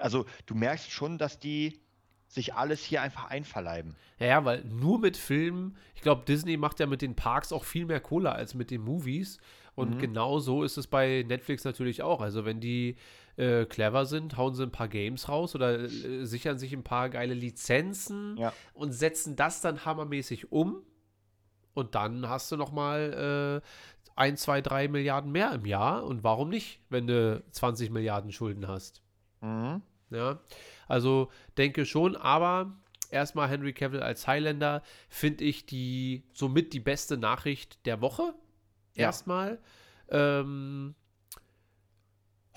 Also 0.00 0.26
du 0.46 0.54
merkst 0.54 0.90
schon, 0.90 1.18
dass 1.18 1.38
die 1.38 1.80
sich 2.28 2.54
alles 2.54 2.82
hier 2.82 3.02
einfach 3.02 3.26
einverleiben. 3.26 3.94
Ja, 4.18 4.26
ja, 4.26 4.44
weil 4.44 4.64
nur 4.64 4.98
mit 4.98 5.16
Filmen, 5.16 5.76
ich 5.94 6.00
glaube, 6.02 6.24
Disney 6.26 6.56
macht 6.56 6.80
ja 6.80 6.86
mit 6.86 7.02
den 7.02 7.14
Parks 7.14 7.52
auch 7.52 7.64
viel 7.64 7.84
mehr 7.84 8.00
Kohle 8.00 8.32
als 8.32 8.54
mit 8.54 8.70
den 8.70 8.80
Movies. 8.82 9.38
Und 9.74 9.98
genau 9.98 10.38
so 10.38 10.64
ist 10.64 10.76
es 10.76 10.86
bei 10.86 11.24
Netflix 11.26 11.64
natürlich 11.64 12.02
auch. 12.02 12.20
Also 12.20 12.44
wenn 12.44 12.60
die 12.60 12.96
äh, 13.36 13.64
clever 13.64 14.04
sind, 14.04 14.36
hauen 14.36 14.54
sie 14.54 14.62
ein 14.62 14.70
paar 14.70 14.88
Games 14.88 15.28
raus 15.30 15.54
oder 15.54 15.78
äh, 15.80 16.24
sichern 16.26 16.58
sich 16.58 16.74
ein 16.74 16.84
paar 16.84 17.08
geile 17.08 17.32
Lizenzen 17.34 18.36
Ja. 18.36 18.52
und 18.74 18.92
setzen 18.92 19.34
das 19.34 19.62
dann 19.62 19.84
hammermäßig 19.86 20.52
um. 20.52 20.82
Und 21.74 21.94
dann 21.94 22.28
hast 22.28 22.52
du 22.52 22.56
noch 22.58 22.70
mal 22.70 23.62
äh, 23.62 23.68
1, 24.20 24.42
2, 24.42 24.60
3 24.60 24.88
Milliarden 24.88 25.32
mehr 25.32 25.52
im 25.52 25.64
Jahr. 25.64 26.04
Und 26.04 26.22
warum 26.22 26.50
nicht, 26.50 26.80
wenn 26.90 27.06
du 27.06 27.42
20 27.52 27.90
Milliarden 27.90 28.30
Schulden 28.30 28.68
hast? 28.68 29.00
Mhm. 29.42 29.82
Ja, 30.10 30.40
also 30.88 31.30
denke 31.56 31.86
schon, 31.86 32.16
aber 32.16 32.72
erstmal 33.10 33.48
Henry 33.48 33.72
Cavill 33.72 34.02
als 34.02 34.26
Highlander 34.26 34.82
finde 35.08 35.44
ich 35.44 35.66
die 35.66 36.24
somit 36.32 36.72
die 36.72 36.80
beste 36.80 37.16
Nachricht 37.16 37.84
der 37.86 38.00
Woche. 38.00 38.34
Ja. 38.94 39.04
Erstmal. 39.04 39.58
Ähm, 40.08 40.94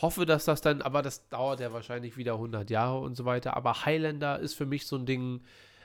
hoffe, 0.02 0.26
dass 0.26 0.46
das 0.46 0.62
dann, 0.62 0.82
aber 0.82 1.02
das 1.02 1.30
dauert 1.30 1.60
ja 1.60 1.72
wahrscheinlich 1.72 2.18
wieder 2.18 2.34
100 2.34 2.70
Jahre 2.70 3.00
und 3.00 3.16
so 3.16 3.26
weiter. 3.26 3.56
Aber 3.56 3.86
Highlander 3.86 4.40
ist 4.40 4.54
für 4.54 4.66
mich 4.66 4.86
so 4.88 4.98
ein 4.98 5.06
Ding, 5.06 5.42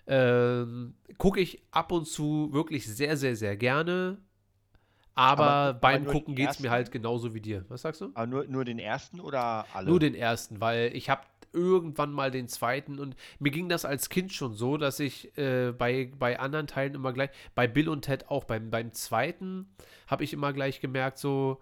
ähm, 0.07 0.95
gucke 1.19 1.41
ich 1.41 1.63
ab 1.71 1.93
und 1.93 2.07
zu 2.07 2.53
wirklich 2.53 2.87
sehr, 2.87 3.17
sehr, 3.17 3.37
sehr 3.37 3.57
gerne. 3.57 4.19
Aber, 5.15 5.43
Aber- 5.43 5.51
aber 5.51 5.79
beim 5.81 6.05
nur 6.05 6.13
Gucken 6.13 6.35
geht 6.35 6.51
es 6.51 6.61
mir 6.61 6.71
halt 6.71 6.91
genauso 6.91 7.35
wie 7.35 7.41
dir. 7.41 7.65
Was 7.69 7.83
sagst 7.83 8.01
du? 8.01 8.11
Aber 8.15 8.27
nur, 8.27 8.45
nur 8.47 8.65
den 8.65 8.79
ersten 8.79 9.21
oder 9.21 9.67
alle? 9.75 9.89
Nur 9.89 9.99
den 10.01 10.15
ersten, 10.15 10.61
weil 10.61 10.95
ich 10.95 11.11
habe 11.11 11.23
irgendwann 11.53 12.13
mal 12.13 12.31
den 12.31 12.47
zweiten 12.49 13.01
und 13.01 13.17
mir 13.41 13.51
ging 13.51 13.69
das 13.69 13.85
als 13.85 14.09
Kind 14.09 14.33
schon 14.33 14.55
so, 14.55 14.77
dass 14.77 15.01
ich 15.01 15.37
äh, 15.37 15.73
bei, 15.77 16.13
bei 16.17 16.39
anderen 16.39 16.69
Teilen 16.69 16.95
immer 16.95 17.13
gleich, 17.13 17.31
bei 17.57 17.67
Bill 17.67 17.89
und 17.89 18.03
Ted 18.03 18.31
auch, 18.31 18.45
beim, 18.45 18.71
beim 18.71 18.93
zweiten 18.93 19.69
habe 20.07 20.23
ich 20.23 20.33
immer 20.33 20.53
gleich 20.53 20.81
gemerkt, 20.81 21.19
so, 21.19 21.61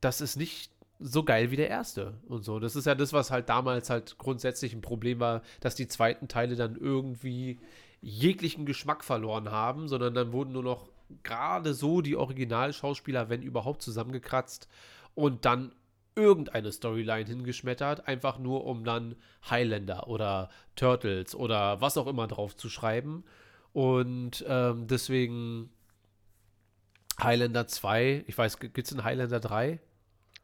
das 0.00 0.20
ist 0.20 0.36
nicht 0.36 0.72
so 0.98 1.22
geil 1.22 1.52
wie 1.52 1.56
der 1.56 1.68
erste 1.68 2.14
und 2.26 2.44
so. 2.44 2.58
Das 2.58 2.74
ist 2.74 2.86
ja 2.86 2.96
das, 2.96 3.12
was 3.12 3.30
halt 3.30 3.48
damals 3.48 3.88
halt 3.88 4.18
grundsätzlich 4.18 4.72
ein 4.74 4.80
Problem 4.80 5.20
war, 5.20 5.42
dass 5.60 5.76
die 5.76 5.86
zweiten 5.86 6.26
Teile 6.26 6.56
dann 6.56 6.74
irgendwie 6.74 7.60
jeglichen 8.00 8.66
Geschmack 8.66 9.04
verloren 9.04 9.50
haben, 9.50 9.88
sondern 9.88 10.14
dann 10.14 10.32
wurden 10.32 10.52
nur 10.52 10.62
noch 10.64 10.88
gerade 11.22 11.74
so 11.74 12.00
die 12.00 12.16
Originalschauspieler, 12.16 13.28
wenn 13.28 13.42
überhaupt, 13.42 13.82
zusammengekratzt 13.82 14.68
und 15.14 15.44
dann 15.44 15.74
irgendeine 16.16 16.70
Storyline 16.70 17.26
hingeschmettert, 17.26 18.06
einfach 18.06 18.38
nur 18.38 18.64
um 18.64 18.84
dann 18.84 19.16
Highlander 19.50 20.06
oder 20.08 20.48
Turtles 20.76 21.34
oder 21.34 21.80
was 21.80 21.96
auch 21.98 22.06
immer 22.06 22.26
drauf 22.28 22.56
zu 22.56 22.68
schreiben. 22.68 23.24
Und 23.72 24.44
ähm, 24.46 24.86
deswegen 24.86 25.70
Highlander 27.20 27.66
2, 27.66 28.24
ich 28.26 28.38
weiß, 28.38 28.58
gibt 28.58 28.78
es 28.78 28.92
einen 28.92 29.04
Highlander 29.04 29.40
3? 29.40 29.80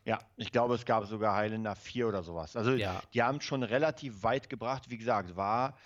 Ja, 0.05 0.19
ich 0.37 0.51
glaube, 0.51 0.75
es 0.75 0.85
gab 0.85 1.07
sogar 1.07 1.37
Highlander 1.37 1.77
4 1.77 2.09
oder 2.09 2.23
sowas. 2.23 2.57
Also 2.57 2.73
Ja. 2.73 3.03
die 3.15 3.23
haben 3.23 3.39
es 3.39 3.45
schon 3.45 3.63
relativ 3.63 4.23
weit 4.23 4.49
gebracht. 4.49 4.91
Wie 4.91 4.99
gesagt, 4.99 5.37
war 5.37 5.77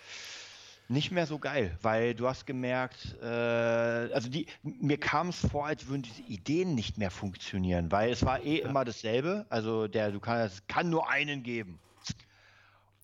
nicht 0.88 1.10
mehr 1.10 1.26
so 1.26 1.38
geil, 1.38 1.76
weil 1.82 2.14
du 2.14 2.28
hast 2.28 2.46
gemerkt, 2.46 3.16
äh, 3.22 3.26
also 3.26 4.28
die, 4.28 4.46
mir 4.62 4.98
kam 4.98 5.30
es 5.30 5.38
vor, 5.38 5.66
als 5.66 5.88
würden 5.88 6.02
diese 6.02 6.22
Ideen 6.22 6.74
nicht 6.74 6.98
mehr 6.98 7.10
funktionieren, 7.10 7.90
weil 7.90 8.12
es 8.12 8.24
war 8.24 8.42
eh 8.42 8.58
immer 8.58 8.84
dasselbe. 8.84 9.46
Also 9.48 9.88
der, 9.88 10.12
du 10.12 10.20
kannst, 10.20 10.56
es 10.56 10.66
kann 10.66 10.90
nur 10.90 11.08
einen 11.08 11.42
geben. 11.42 11.78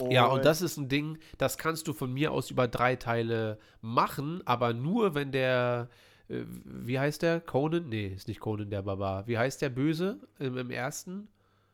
Ja, 0.09 0.27
und 0.27 0.44
das 0.44 0.62
ist 0.62 0.78
ein 0.78 0.89
Ding, 0.89 1.19
das 1.36 1.59
kannst 1.59 1.86
du 1.86 1.93
von 1.93 2.12
mir 2.12 2.32
aus 2.32 2.51
über 2.51 2.69
drei 2.69 2.97
Teile 2.97 3.59
machen, 3.82 4.40
aber 4.47 4.73
nur 4.73 5.15
wenn 5.15 5.31
der, 5.31 5.89
äh, 6.28 6.43
wie 6.65 6.98
heißt 6.98 7.23
der? 7.23 7.40
Conan? 7.40 7.89
Nee, 7.89 8.07
ist 8.09 8.28
nicht 8.28 8.40
Conan 8.40 8.70
der 8.70 8.82
Barbar. 8.82 9.27
Wie 9.27 9.36
heißt 9.36 9.61
der 9.61 9.69
Böse 9.69 10.19
im, 10.39 10.57
im 10.57 10.70
ersten? 10.70 11.28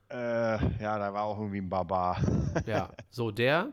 Äh, 0.09 0.16
ja, 0.83 0.99
da 0.99 1.12
war 1.12 1.23
auch 1.23 1.39
irgendwie 1.39 1.59
ein 1.59 1.69
Barbar. 1.69 2.20
Ja, 2.66 2.91
so 3.11 3.31
der. 3.31 3.73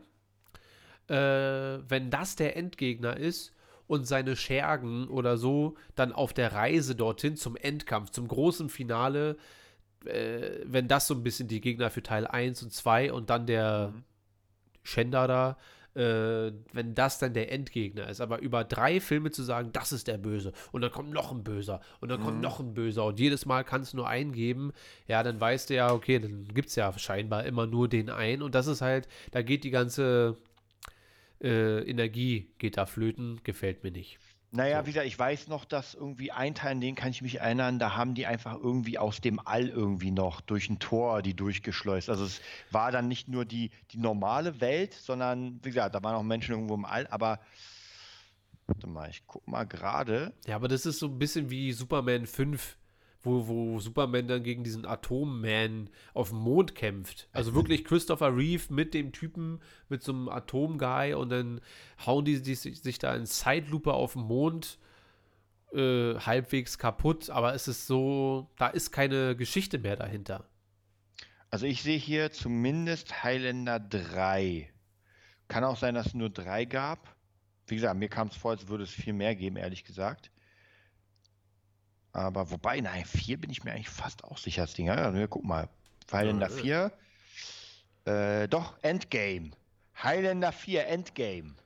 Äh, 1.08 1.78
wenn 1.88 2.10
das 2.10 2.36
der 2.36 2.56
Endgegner 2.56 3.16
ist 3.16 3.52
und 3.86 4.06
seine 4.06 4.36
Schergen 4.36 5.08
oder 5.08 5.36
so 5.36 5.76
dann 5.94 6.12
auf 6.12 6.32
der 6.32 6.52
Reise 6.52 6.94
dorthin 6.94 7.36
zum 7.36 7.56
Endkampf, 7.56 8.10
zum 8.10 8.28
großen 8.28 8.68
Finale, 8.68 9.36
äh, 10.06 10.60
wenn 10.64 10.88
das 10.88 11.06
so 11.06 11.14
ein 11.14 11.22
bisschen 11.22 11.48
die 11.48 11.60
Gegner 11.60 11.90
für 11.90 12.02
Teil 12.02 12.26
1 12.26 12.62
und 12.62 12.72
2 12.72 13.12
und 13.12 13.30
dann 13.30 13.46
der 13.46 13.92
Schender 14.82 15.26
da, 15.26 15.56
äh, 15.94 16.52
wenn 16.72 16.94
das 16.94 17.18
dann 17.18 17.34
der 17.34 17.52
Endgegner 17.52 18.08
ist. 18.08 18.20
Aber 18.20 18.40
über 18.40 18.64
drei 18.64 19.00
Filme 19.00 19.30
zu 19.30 19.42
sagen, 19.42 19.70
das 19.72 19.92
ist 19.92 20.08
der 20.08 20.18
Böse 20.18 20.52
und 20.72 20.82
dann 20.82 20.90
kommt 20.90 21.12
noch 21.12 21.30
ein 21.30 21.44
Böser 21.44 21.80
und 22.00 22.08
dann 22.08 22.20
kommt 22.22 22.40
noch 22.40 22.60
ein 22.60 22.74
Böser 22.74 23.04
und 23.04 23.20
jedes 23.20 23.46
Mal 23.46 23.64
kannst 23.64 23.92
du 23.92 23.98
nur 23.98 24.08
einen 24.08 24.32
geben, 24.32 24.72
ja, 25.06 25.22
dann 25.22 25.40
weißt 25.40 25.70
du 25.70 25.74
ja, 25.74 25.92
okay, 25.92 26.18
dann 26.18 26.48
gibt 26.48 26.68
es 26.68 26.76
ja 26.76 26.96
scheinbar 26.98 27.44
immer 27.44 27.66
nur 27.66 27.88
den 27.88 28.10
einen 28.10 28.42
und 28.42 28.54
das 28.54 28.66
ist 28.66 28.80
halt, 28.80 29.08
da 29.30 29.42
geht 29.42 29.64
die 29.64 29.70
ganze 29.70 30.36
äh, 31.44 31.80
Energie 31.88 32.50
geht 32.58 32.76
da 32.76 32.86
flöten, 32.86 33.40
gefällt 33.44 33.84
mir 33.84 33.90
nicht. 33.92 34.18
Naja, 34.50 34.80
So. 34.80 34.86
wie 34.86 34.90
gesagt, 34.90 35.06
ich 35.08 35.18
weiß 35.18 35.48
noch, 35.48 35.64
dass 35.64 35.94
irgendwie 35.94 36.30
ein 36.30 36.54
Teil, 36.54 36.72
an 36.72 36.80
den 36.80 36.94
kann 36.94 37.10
ich 37.10 37.22
mich 37.22 37.40
erinnern, 37.40 37.78
da 37.80 37.96
haben 37.96 38.14
die 38.14 38.24
einfach 38.26 38.54
irgendwie 38.54 38.98
aus 38.98 39.20
dem 39.20 39.40
All 39.44 39.68
irgendwie 39.68 40.12
noch 40.12 40.40
durch 40.40 40.70
ein 40.70 40.78
Tor 40.78 41.22
die 41.22 41.34
durchgeschleust. 41.34 42.08
Also 42.08 42.24
es 42.24 42.40
war 42.70 42.92
dann 42.92 43.08
nicht 43.08 43.28
nur 43.28 43.44
die, 43.44 43.70
die 43.90 43.98
normale 43.98 44.60
Welt, 44.60 44.94
sondern 44.94 45.58
wie 45.64 45.70
gesagt, 45.70 45.94
da 45.94 46.02
waren 46.04 46.14
auch 46.14 46.22
Menschen 46.22 46.52
irgendwo 46.52 46.74
im 46.74 46.84
All, 46.84 47.06
aber 47.08 47.40
warte 48.68 48.86
mal, 48.86 49.10
ich 49.10 49.26
guck 49.26 49.46
mal 49.48 49.64
gerade. 49.64 50.32
Ja, 50.46 50.54
aber 50.56 50.68
das 50.68 50.86
ist 50.86 51.00
so 51.00 51.06
ein 51.06 51.18
bisschen 51.18 51.50
wie 51.50 51.72
Superman 51.72 52.26
5, 52.26 52.76
wo, 53.24 53.48
wo 53.48 53.80
Superman 53.80 54.28
dann 54.28 54.42
gegen 54.42 54.62
diesen 54.62 54.86
Atomman 54.86 55.90
auf 56.12 56.28
dem 56.28 56.38
Mond 56.38 56.74
kämpft. 56.74 57.28
Also 57.32 57.54
wirklich 57.56 57.84
Christopher 57.84 58.36
Reeve 58.36 58.72
mit 58.72 58.94
dem 58.94 59.12
Typen, 59.12 59.60
mit 59.88 60.02
so 60.02 60.12
einem 60.12 60.28
Atomguy 60.28 61.14
und 61.14 61.30
dann 61.30 61.60
hauen 62.04 62.24
die, 62.24 62.40
die 62.40 62.54
sich, 62.54 62.80
sich 62.80 62.98
da 62.98 63.14
in 63.16 63.26
Zeitlupe 63.26 63.92
auf 63.92 64.12
dem 64.12 64.22
Mond 64.22 64.78
äh, 65.72 66.14
halbwegs 66.20 66.78
kaputt, 66.78 67.30
aber 67.30 67.54
es 67.54 67.66
ist 67.66 67.86
so, 67.86 68.50
da 68.58 68.68
ist 68.68 68.92
keine 68.92 69.34
Geschichte 69.34 69.78
mehr 69.78 69.96
dahinter. 69.96 70.48
Also 71.50 71.66
ich 71.66 71.82
sehe 71.82 71.98
hier 71.98 72.30
zumindest 72.32 73.22
Highlander 73.22 73.80
3. 73.80 74.70
Kann 75.48 75.64
auch 75.64 75.76
sein, 75.76 75.94
dass 75.94 76.06
es 76.06 76.14
nur 76.14 76.30
drei 76.30 76.64
gab. 76.64 77.14
Wie 77.66 77.76
gesagt, 77.76 77.98
mir 77.98 78.08
kam 78.08 78.28
es 78.28 78.36
vor, 78.36 78.50
als 78.50 78.68
würde 78.68 78.84
es 78.84 78.90
viel 78.90 79.12
mehr 79.12 79.34
geben, 79.34 79.56
ehrlich 79.56 79.84
gesagt. 79.84 80.30
Aber 82.14 82.48
wobei, 82.52 82.80
nein, 82.80 83.04
4 83.04 83.40
bin 83.40 83.50
ich 83.50 83.64
mir 83.64 83.72
eigentlich 83.72 83.88
fast 83.88 84.22
auch 84.22 84.38
sicher, 84.38 84.62
das 84.62 84.74
Ding. 84.74 84.86
Ja, 84.86 85.10
ja, 85.12 85.26
guck 85.26 85.44
mal. 85.44 85.68
Highlander 86.12 86.48
Ja, 86.48 86.90
4. 88.04 88.42
Äh, 88.42 88.48
doch, 88.48 88.78
Endgame. 88.82 89.50
Highlander 90.00 90.52
4, 90.52 90.86
Endgame. 90.86 91.56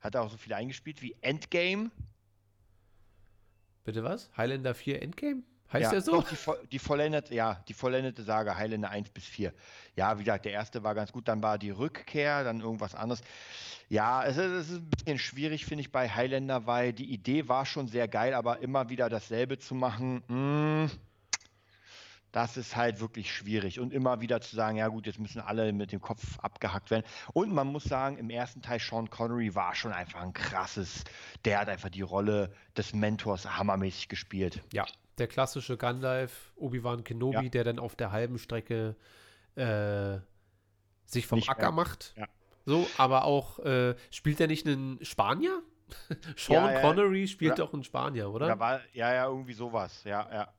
Hat 0.00 0.16
er 0.16 0.22
auch 0.22 0.30
so 0.30 0.36
viele 0.36 0.56
eingespielt 0.56 1.02
wie 1.02 1.14
Endgame? 1.20 1.92
Bitte 3.84 4.02
was? 4.02 4.28
Highlander 4.36 4.74
4 4.74 5.02
Endgame? 5.02 5.44
Heißt 5.72 5.84
ja, 5.84 5.90
der 5.90 6.00
so? 6.02 6.12
Doch, 6.12 6.28
die, 6.28 6.68
die 6.68 6.78
vollendete, 6.78 7.34
ja, 7.34 7.62
die 7.68 7.74
vollendete 7.74 8.22
Sage 8.24 8.56
Highlander 8.56 8.90
1 8.90 9.10
bis 9.10 9.24
4. 9.24 9.52
Ja, 9.94 10.18
wie 10.18 10.24
gesagt, 10.24 10.44
der 10.44 10.52
erste 10.52 10.82
war 10.82 10.94
ganz 10.94 11.12
gut, 11.12 11.28
dann 11.28 11.42
war 11.42 11.58
die 11.58 11.70
Rückkehr, 11.70 12.42
dann 12.42 12.60
irgendwas 12.60 12.94
anderes. 12.94 13.22
Ja, 13.88 14.24
es 14.24 14.36
ist, 14.36 14.44
es 14.44 14.70
ist 14.70 14.76
ein 14.78 14.90
bisschen 14.90 15.18
schwierig, 15.18 15.66
finde 15.66 15.82
ich, 15.82 15.92
bei 15.92 16.08
Highlander, 16.08 16.66
weil 16.66 16.92
die 16.92 17.12
Idee 17.12 17.48
war 17.48 17.66
schon 17.66 17.88
sehr 17.88 18.08
geil, 18.08 18.34
aber 18.34 18.60
immer 18.60 18.88
wieder 18.88 19.08
dasselbe 19.08 19.58
zu 19.58 19.74
machen, 19.74 20.22
mm, 20.28 20.90
Das 22.32 22.56
ist 22.56 22.76
halt 22.76 23.00
wirklich 23.00 23.32
schwierig. 23.34 23.80
Und 23.80 23.92
immer 23.92 24.20
wieder 24.20 24.40
zu 24.40 24.54
sagen, 24.54 24.76
ja 24.76 24.86
gut, 24.88 25.06
jetzt 25.06 25.18
müssen 25.18 25.40
alle 25.40 25.72
mit 25.72 25.90
dem 25.92 26.00
Kopf 26.00 26.38
abgehackt 26.38 26.90
werden. 26.90 27.04
Und 27.32 27.52
man 27.52 27.66
muss 27.68 27.84
sagen, 27.84 28.18
im 28.18 28.30
ersten 28.30 28.62
Teil 28.62 28.78
Sean 28.78 29.10
Connery 29.10 29.54
war 29.54 29.74
schon 29.74 29.92
einfach 29.92 30.20
ein 30.20 30.32
krasses, 30.32 31.02
der 31.44 31.58
hat 31.60 31.68
einfach 31.68 31.88
die 31.88 32.02
Rolle 32.02 32.52
des 32.76 32.92
Mentors 32.94 33.46
hammermäßig 33.58 34.08
gespielt. 34.08 34.62
Ja, 34.72 34.86
der 35.20 35.28
klassische 35.28 35.76
Gandalf, 35.76 36.52
Obi-Wan 36.56 37.04
Kenobi, 37.04 37.44
Ja. 37.44 37.48
der 37.50 37.64
dann 37.64 37.78
auf 37.78 37.94
der 37.94 38.10
halben 38.10 38.38
Strecke 38.38 38.96
äh, 39.56 40.18
sich 41.06 41.26
vom 41.26 41.38
Nicht 41.38 41.48
Acker 41.48 41.62
mehr. 41.66 41.72
macht. 41.72 42.14
Ja. 42.16 42.26
So, 42.66 42.86
aber 42.98 43.24
auch, 43.24 43.58
äh, 43.60 43.94
spielt 44.10 44.40
er 44.40 44.46
nicht 44.46 44.66
einen 44.66 45.04
Spanier? 45.04 45.62
Sean 46.36 46.54
Ja, 46.66 46.72
ja. 46.72 46.80
Connery 46.82 47.26
spielt 47.26 47.58
doch 47.58 47.72
einen 47.72 47.82
Spanier, 47.84 48.30
oder? 48.30 48.58
War, 48.58 48.80
ja, 48.92 49.12
ja, 49.12 49.26
irgendwie 49.26 49.54
sowas. 49.54 50.04
Ja, 50.04 50.28
ja. 50.32 50.52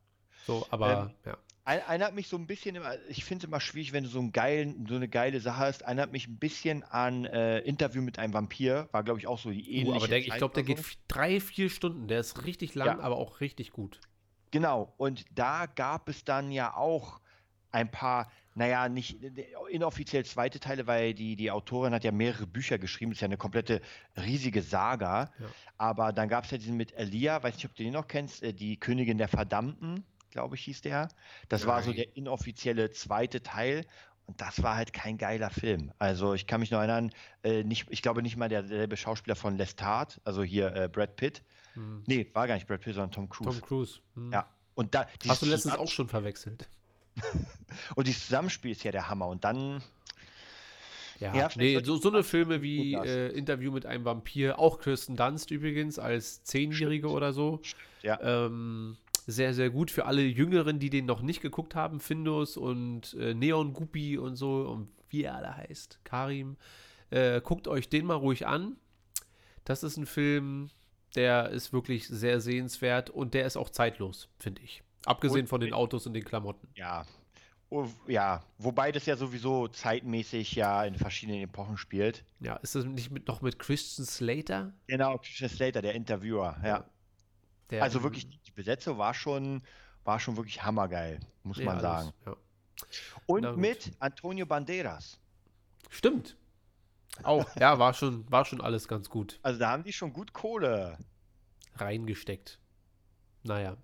so, 0.45 0.65
aber 0.69 1.13
ja. 1.25 1.38
Ein- 1.63 1.79
Erinnert 1.88 2.15
mich 2.15 2.27
so 2.27 2.38
ein 2.38 2.47
bisschen, 2.47 2.75
immer, 2.75 2.95
ich 3.07 3.23
finde 3.23 3.43
es 3.45 3.47
immer 3.47 3.59
schwierig, 3.61 3.93
wenn 3.93 4.03
du 4.03 4.09
so, 4.09 4.17
einen 4.19 4.31
geilen, 4.31 4.88
so 4.89 4.95
eine 4.95 5.07
geile 5.07 5.39
Sache 5.39 5.59
hast, 5.59 5.83
erinnert 5.83 6.11
mich 6.11 6.27
ein 6.27 6.38
bisschen 6.38 6.83
an 6.83 7.23
äh, 7.25 7.59
Interview 7.59 8.01
mit 8.01 8.17
einem 8.17 8.33
Vampir, 8.33 8.89
war 8.91 9.03
glaube 9.03 9.19
ich 9.19 9.27
auch 9.27 9.38
so 9.38 9.51
die 9.51 9.71
ähnliche 9.71 9.91
Uh, 9.91 9.95
aber 9.97 10.07
der, 10.07 10.17
ich 10.17 10.31
glaube, 10.31 10.55
der 10.55 10.63
geht 10.63 10.83
drei, 11.07 11.39
vier 11.39 11.69
Stunden. 11.69 12.07
Der 12.07 12.19
ist 12.19 12.45
richtig 12.45 12.73
lang, 12.73 12.88
Ja. 12.97 12.99
aber 12.99 13.15
auch 13.17 13.39
richtig 13.41 13.71
gut. 13.71 14.01
Genau, 14.52 14.94
und 14.98 15.26
da 15.34 15.65
gab 15.65 16.10
es 16.10 16.23
dann 16.23 16.52
ja 16.52 16.76
auch 16.76 17.22
ein 17.72 17.90
paar, 17.90 18.30
naja, 18.53 18.90
nicht 18.90 19.23
inoffiziell 19.69 20.26
zweite 20.26 20.60
Teile, 20.60 20.88
weil 20.88 21.14
die, 21.14 21.38
die 21.38 21.52
Autorin 21.52 21.94
hat 21.94 22.03
ja 22.03 22.11
mehrere 22.11 22.45
Bücher 22.45 22.78
geschrieben, 22.78 23.14
ist 23.14 23.22
ja 23.22 23.26
eine 23.26 23.38
komplette 23.38 23.82
riesige 24.18 24.61
Saga. 24.61 25.32
Ja. 25.40 25.45
Aber 25.78 26.11
dann 26.11 26.28
gab 26.28 26.44
es 26.44 26.52
ja 26.52 26.57
diesen 26.57 26.76
mit 26.76 26.94
Elia, 26.94 27.41
weiß 27.41 27.56
nicht, 27.56 27.65
ob 27.65 27.76
du 27.76 27.84
den 27.84 27.94
noch 27.94 28.07
kennst, 28.07 28.44
äh, 28.44 28.53
die 28.53 28.78
Königin 28.78 29.18
der 29.18 29.30
Verdammten, 29.30 30.03
glaube 30.32 30.56
ich, 30.56 30.64
hieß 30.65 30.82
der. 30.82 31.07
Das 31.48 31.65
war 31.65 31.82
so 31.82 31.91
Nein. 31.91 31.98
der 31.98 32.18
inoffizielle 32.18 32.91
zweite 32.91 33.41
Teil. 33.41 33.86
Und 34.28 34.40
das 34.40 34.61
war 34.64 34.76
halt 34.76 34.94
kein 34.94 35.18
geiler 35.18 35.49
Film. 35.49 35.91
Also 35.98 36.34
ich 36.34 36.48
kann 36.48 36.61
mich 36.61 36.72
noch 36.72 36.80
erinnern, 36.80 37.11
äh, 37.44 37.64
nicht, 37.64 37.88
ich 37.90 38.02
glaube 38.02 38.22
nicht 38.22 38.38
mal 38.38 38.49
derselbe 38.49 38.95
Schauspieler 38.95 39.36
von 39.36 39.57
Lestat, 39.57 40.22
also 40.23 40.44
hier 40.44 40.73
äh, 40.76 40.88
Brad 40.88 41.15
Pitt. 41.15 41.41
Hm. 41.73 42.03
Nee, 42.06 42.30
war 42.34 42.48
gar 42.48 42.56
nicht 42.56 42.68
Brad 42.68 42.81
Pitt, 42.81 42.95
sondern 42.95 43.11
Tom 43.11 43.30
Cruise. 43.30 43.60
Tom 43.60 43.68
Cruise. 43.68 43.99
Hm. 44.15 44.31
Ja. 44.31 44.49
Und 44.76 44.95
da, 44.95 45.07
Hast 45.27 45.41
du 45.41 45.45
letztens 45.45 45.76
auch 45.76 45.89
schon 45.89 46.07
verwechselt? 46.07 46.68
Und 47.95 48.07
dieses 48.07 48.26
Zusammenspiel 48.26 48.72
ist 48.72 48.84
ja 48.84 48.91
der 48.91 49.10
Hammer. 49.10 49.27
Und 49.27 49.43
dann, 49.43 49.81
Ja, 51.19 51.35
Ja, 51.35 51.49
nee, 51.56 51.80
so, 51.84 51.98
so 51.98 52.10
eine 52.10 52.23
Filme 52.23 52.61
wie 52.61 52.93
äh, 52.93 53.30
Interview 53.38 53.72
mit 53.72 53.85
einem 53.85 54.06
Vampir, 54.06 54.60
auch 54.60 54.80
Kirsten 54.80 55.15
Dunst 55.15 55.52
übrigens 55.52 55.99
als 55.99 56.43
Zehnjährige 56.43 57.10
oder 57.10 57.34
so. 57.34 57.61
ja, 58.02 58.19
Ähm, 58.22 58.98
sehr, 59.27 59.53
sehr 59.53 59.69
gut 59.69 59.91
für 59.91 60.06
alle 60.06 60.23
Jüngeren, 60.23 60.80
die 60.80 60.89
den 60.89 61.06
noch 61.06 61.22
nicht 61.22 61.41
geguckt 61.41 61.76
haben. 61.76 61.99
Findus 61.99 62.57
und 62.57 63.14
äh, 63.14 63.34
Neon 63.34 63.73
Guppy 63.73 64.18
und 64.18 64.35
so 64.35 64.64
und 64.64 64.89
wie 65.10 65.23
er 65.23 65.35
alle 65.35 65.56
heißt. 65.56 65.99
Karim. 66.03 66.57
Äh, 67.11 67.41
guckt 67.41 67.68
euch 67.68 67.89
den 67.89 68.06
mal 68.06 68.15
ruhig 68.15 68.48
an. 68.48 68.77
Das 69.64 69.84
ist 69.84 69.98
ein 69.98 70.06
Film, 70.07 70.69
der 71.15 71.49
ist 71.49 71.73
wirklich 71.73 72.07
sehr 72.07 72.39
sehenswert 72.41 73.09
und 73.09 73.33
der 73.33 73.45
ist 73.45 73.57
auch 73.57 73.69
zeitlos, 73.69 74.29
finde 74.39 74.61
ich. 74.61 74.83
Abgesehen 75.05 75.41
Und- 75.41 75.47
von 75.47 75.61
den 75.61 75.73
Autos 75.73 76.05
und 76.07 76.13
den 76.13 76.23
Klamotten. 76.23 76.67
ja. 76.75 77.05
Oh, 77.73 77.88
ja, 78.05 78.43
wobei 78.57 78.91
das 78.91 79.05
ja 79.05 79.15
sowieso 79.15 79.69
zeitmäßig 79.69 80.55
ja 80.55 80.83
in 80.83 80.95
verschiedenen 80.95 81.39
Epochen 81.41 81.77
spielt. 81.77 82.25
Ja, 82.41 82.57
ist 82.57 82.75
das 82.75 82.83
nicht 82.83 83.11
mit, 83.11 83.29
noch 83.29 83.41
mit 83.41 83.59
Christian 83.59 84.05
Slater? 84.05 84.73
Genau, 84.88 85.17
Christian 85.19 85.49
Slater, 85.49 85.81
der 85.81 85.95
Interviewer, 85.95 86.57
ja. 86.65 86.83
Der, 87.69 87.81
Also 87.81 88.03
wirklich, 88.03 88.27
die 88.27 88.51
Besetzung 88.51 88.97
war 88.97 89.13
schon, 89.13 89.63
war 90.03 90.19
schon 90.19 90.35
wirklich 90.35 90.61
hammergeil, 90.61 91.21
muss 91.43 91.59
ja, 91.59 91.65
man 91.65 91.79
sagen. 91.79 92.11
Ja. 92.25 92.35
Und 93.25 93.55
mit 93.55 93.93
Antonio 93.99 94.45
Banderas. 94.45 95.17
Stimmt. 95.89 96.35
Auch, 97.23 97.45
ja, 97.60 97.80
war 97.80 97.93
schon, 97.93 98.30
war 98.31 98.45
schon 98.45 98.61
alles 98.61 98.88
ganz 98.88 99.10
gut 99.10 99.39
Also 99.43 99.60
da 99.60 99.72
haben 99.72 99.84
die 99.84 99.93
schon 99.93 100.14
gut 100.14 100.34
Kohle. 100.34 100.98
reingesteckt. 101.76 102.60
Naja. 103.43 103.77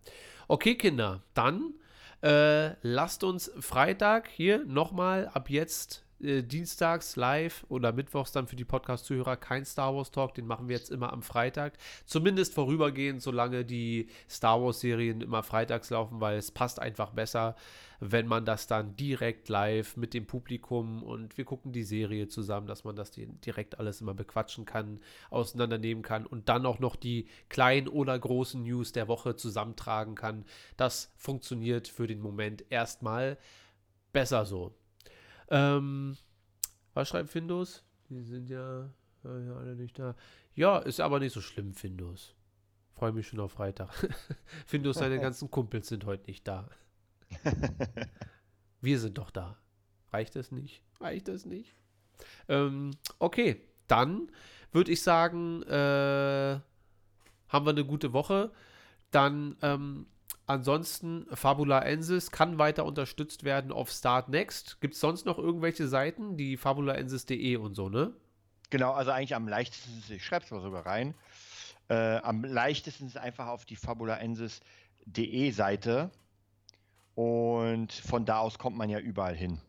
Okay, 0.48 0.76
Kinder, 0.76 1.24
dann 1.34 1.74
äh, 2.22 2.76
lasst 2.82 3.24
uns 3.24 3.52
Freitag 3.60 4.28
hier 4.30 4.66
nochmal 4.66 5.28
ab 5.34 5.50
jetzt 5.50 6.06
äh, 6.22 6.44
dienstags 6.44 7.16
live 7.16 7.66
oder 7.70 7.94
mittwochs 7.94 8.32
dann 8.32 8.48
für 8.48 8.56
die 8.56 8.66
Podcast-Zuhörer 8.66 9.38
kein 9.38 9.66
Star 9.66 9.96
Wars 9.96 10.12
Talk, 10.12 10.34
den 10.34 10.48
machen 10.48 10.68
wir 10.68 10.76
jetzt 10.76 10.92
immer 10.92 11.14
am 11.14 11.22
Freitag. 11.22 11.78
Zumindest 12.06 12.54
vorübergehend, 12.54 13.22
solange 13.22 13.66
die 13.66 14.08
Star 14.30 14.62
Wars-Serien 14.62 15.22
immer 15.22 15.44
freitags 15.44 15.90
laufen, 15.90 16.22
weil 16.22 16.38
es 16.38 16.52
passt 16.52 16.80
einfach 16.80 17.12
besser, 17.12 17.56
wenn 18.00 18.28
man 18.28 18.46
das 18.46 18.68
dann 18.68 18.96
direkt 18.96 19.50
live 19.50 19.98
mit 19.98 20.14
dem 20.14 20.28
Publikum 20.28 21.02
und 21.02 21.36
wir 21.38 21.46
gucken 21.46 21.72
die 21.72 21.84
Serie 21.84 22.28
zusammen, 22.28 22.68
dass 22.68 22.84
man 22.84 22.96
das 22.96 23.10
di- 23.10 23.26
direkt 23.26 23.80
alles 23.80 24.02
immer 24.02 24.14
bequatschen 24.14 24.66
kann, 24.66 25.00
auseinandernehmen 25.32 26.04
kann 26.04 26.28
und 26.28 26.48
dann 26.48 26.68
auch 26.68 26.78
noch 26.78 26.96
die 26.96 27.28
kleinen 27.50 27.88
oder 27.88 28.18
großen 28.20 28.62
News 28.62 28.92
der 28.92 29.08
Woche 29.08 29.36
zusammentragen 29.36 30.14
kann. 30.14 30.46
Das 30.78 31.12
funktioniert 31.18 31.88
für 31.88 32.06
den 32.06 32.22
Moment 32.22 32.66
erstmal 32.70 33.40
besser 34.14 34.46
so. 34.46 34.76
Ähm, 35.50 36.18
was 36.94 37.10
schreibt 37.10 37.30
Findus? 37.30 37.84
Die 38.10 38.22
sind 38.22 38.50
ja, 38.50 38.90
ja 39.24 39.56
alle 39.56 39.76
nicht 39.76 40.00
da. 40.00 40.16
Ja, 40.56 40.80
ist 40.80 41.00
aber 41.00 41.20
nicht 41.20 41.34
so 41.34 41.42
schlimm, 41.42 41.74
Findus. 41.74 42.36
Freue 42.94 43.12
mich 43.12 43.28
schon 43.28 43.40
auf 43.40 43.52
Freitag. 43.52 43.90
Findus, 44.66 44.98
seine 44.98 45.20
ganzen 45.20 45.52
Kumpels 45.52 45.88
sind 45.88 46.06
heute 46.06 46.26
nicht 46.26 46.48
da. 46.48 46.68
Wir 48.82 49.00
sind 49.00 49.18
doch 49.18 49.30
da. 49.30 49.58
Reicht 50.12 50.36
das 50.36 50.52
nicht? 50.52 50.82
Reicht 51.00 51.28
das 51.28 51.46
nicht? 51.46 51.76
Ähm, 52.48 52.92
okay, 53.20 53.62
dann 53.88 54.32
würde 54.72 54.92
ich 54.92 55.02
sagen, 55.02 55.64
äh, 55.64 56.60
haben 57.50 57.66
wir 57.66 57.70
eine 57.70 57.86
gute 57.86 58.14
Woche. 58.14 58.52
Dann 59.12 59.56
ähm, 59.62 60.08
ansonsten 60.48 61.28
Fabula 61.34 61.82
Ensis 61.82 62.32
kann 62.32 62.58
weiter 62.58 62.86
unterstützt 62.86 63.44
werden 63.44 63.72
auf 63.72 63.92
Start 63.92 64.30
Next. 64.30 64.82
Gibt 64.82 64.96
es 64.96 65.00
sonst 65.00 65.26
noch 65.26 65.38
irgendwelche 65.38 65.88
Seiten? 65.88 66.38
Die 66.38 66.58
fabulaensis.de 66.58 67.58
und 67.58 67.76
so, 67.76 67.90
ne? 67.90 68.14
Genau, 68.70 68.94
also 68.94 69.12
eigentlich 69.12 69.36
am 69.36 69.48
leichtesten, 69.48 70.04
ich 70.10 70.26
schreibe 70.26 70.46
es 70.46 70.52
mal 70.52 70.62
sogar 70.62 70.86
rein, 70.86 71.14
äh, 71.90 72.18
am 72.18 72.44
leichtesten 72.44 73.08
ist 73.08 73.18
einfach 73.18 73.48
auf 73.48 73.66
die 73.66 73.78
fabulaensis.de 73.78 75.52
Seite 75.52 76.12
und 77.16 77.94
von 77.94 78.26
da 78.26 78.40
aus 78.40 78.60
kommt 78.60 78.78
man 78.78 78.90
ja 78.90 79.00
überall 79.00 79.36
hin. 79.36 79.62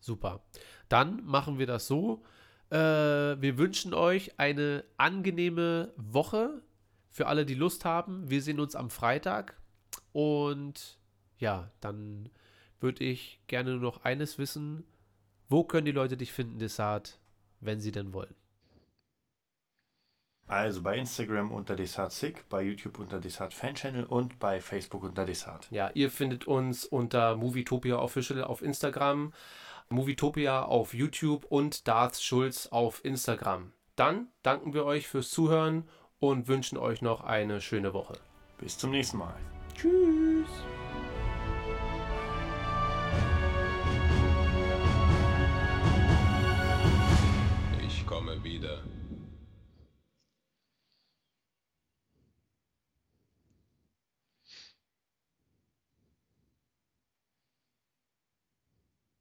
Super. 0.00 0.40
Dann 0.88 1.24
machen 1.24 1.58
wir 1.58 1.66
das 1.66 1.86
so. 1.86 2.22
Äh, 2.70 2.76
wir 2.76 3.56
wünschen 3.56 3.94
euch 3.94 4.38
eine 4.38 4.84
angenehme 4.96 5.92
Woche 5.96 6.60
für 7.08 7.26
alle, 7.26 7.46
die 7.46 7.54
Lust 7.54 7.84
haben. 7.84 8.28
Wir 8.28 8.42
sehen 8.42 8.60
uns 8.60 8.74
am 8.74 8.90
Freitag. 8.90 9.56
Und 10.14 10.98
ja, 11.38 11.70
dann 11.80 12.30
würde 12.80 13.04
ich 13.04 13.40
gerne 13.48 13.72
nur 13.72 13.80
noch 13.80 14.04
eines 14.04 14.38
wissen. 14.38 14.84
Wo 15.48 15.64
können 15.64 15.86
die 15.86 15.92
Leute 15.92 16.16
dich 16.16 16.32
finden, 16.32 16.58
Desart, 16.58 17.18
wenn 17.60 17.80
sie 17.80 17.92
denn 17.92 18.14
wollen? 18.14 18.34
Also 20.46 20.82
bei 20.82 20.96
Instagram 20.96 21.50
unter 21.50 21.74
DesartSick, 21.74 22.48
bei 22.48 22.62
YouTube 22.62 22.98
unter 22.98 23.18
Desart 23.18 23.52
Fan 23.52 23.74
Channel 23.74 24.04
und 24.04 24.38
bei 24.38 24.60
Facebook 24.60 25.02
unter 25.02 25.24
Desart. 25.24 25.66
Ja, 25.70 25.90
ihr 25.94 26.10
findet 26.10 26.46
uns 26.46 26.84
unter 26.84 27.34
Movietopia 27.34 27.98
Official 27.98 28.44
auf 28.44 28.62
Instagram, 28.62 29.32
Movietopia 29.88 30.62
auf 30.62 30.94
YouTube 30.94 31.44
und 31.46 31.88
Darth 31.88 32.20
Schulz 32.20 32.68
auf 32.68 33.04
Instagram. 33.04 33.72
Dann 33.96 34.28
danken 34.42 34.74
wir 34.74 34.84
euch 34.84 35.08
fürs 35.08 35.30
Zuhören 35.30 35.88
und 36.20 36.46
wünschen 36.46 36.78
euch 36.78 37.02
noch 37.02 37.22
eine 37.24 37.60
schöne 37.60 37.94
Woche. 37.94 38.14
Bis 38.58 38.78
zum 38.78 38.90
nächsten 38.90 39.18
Mal. 39.18 39.53
Tschüss. 39.74 40.73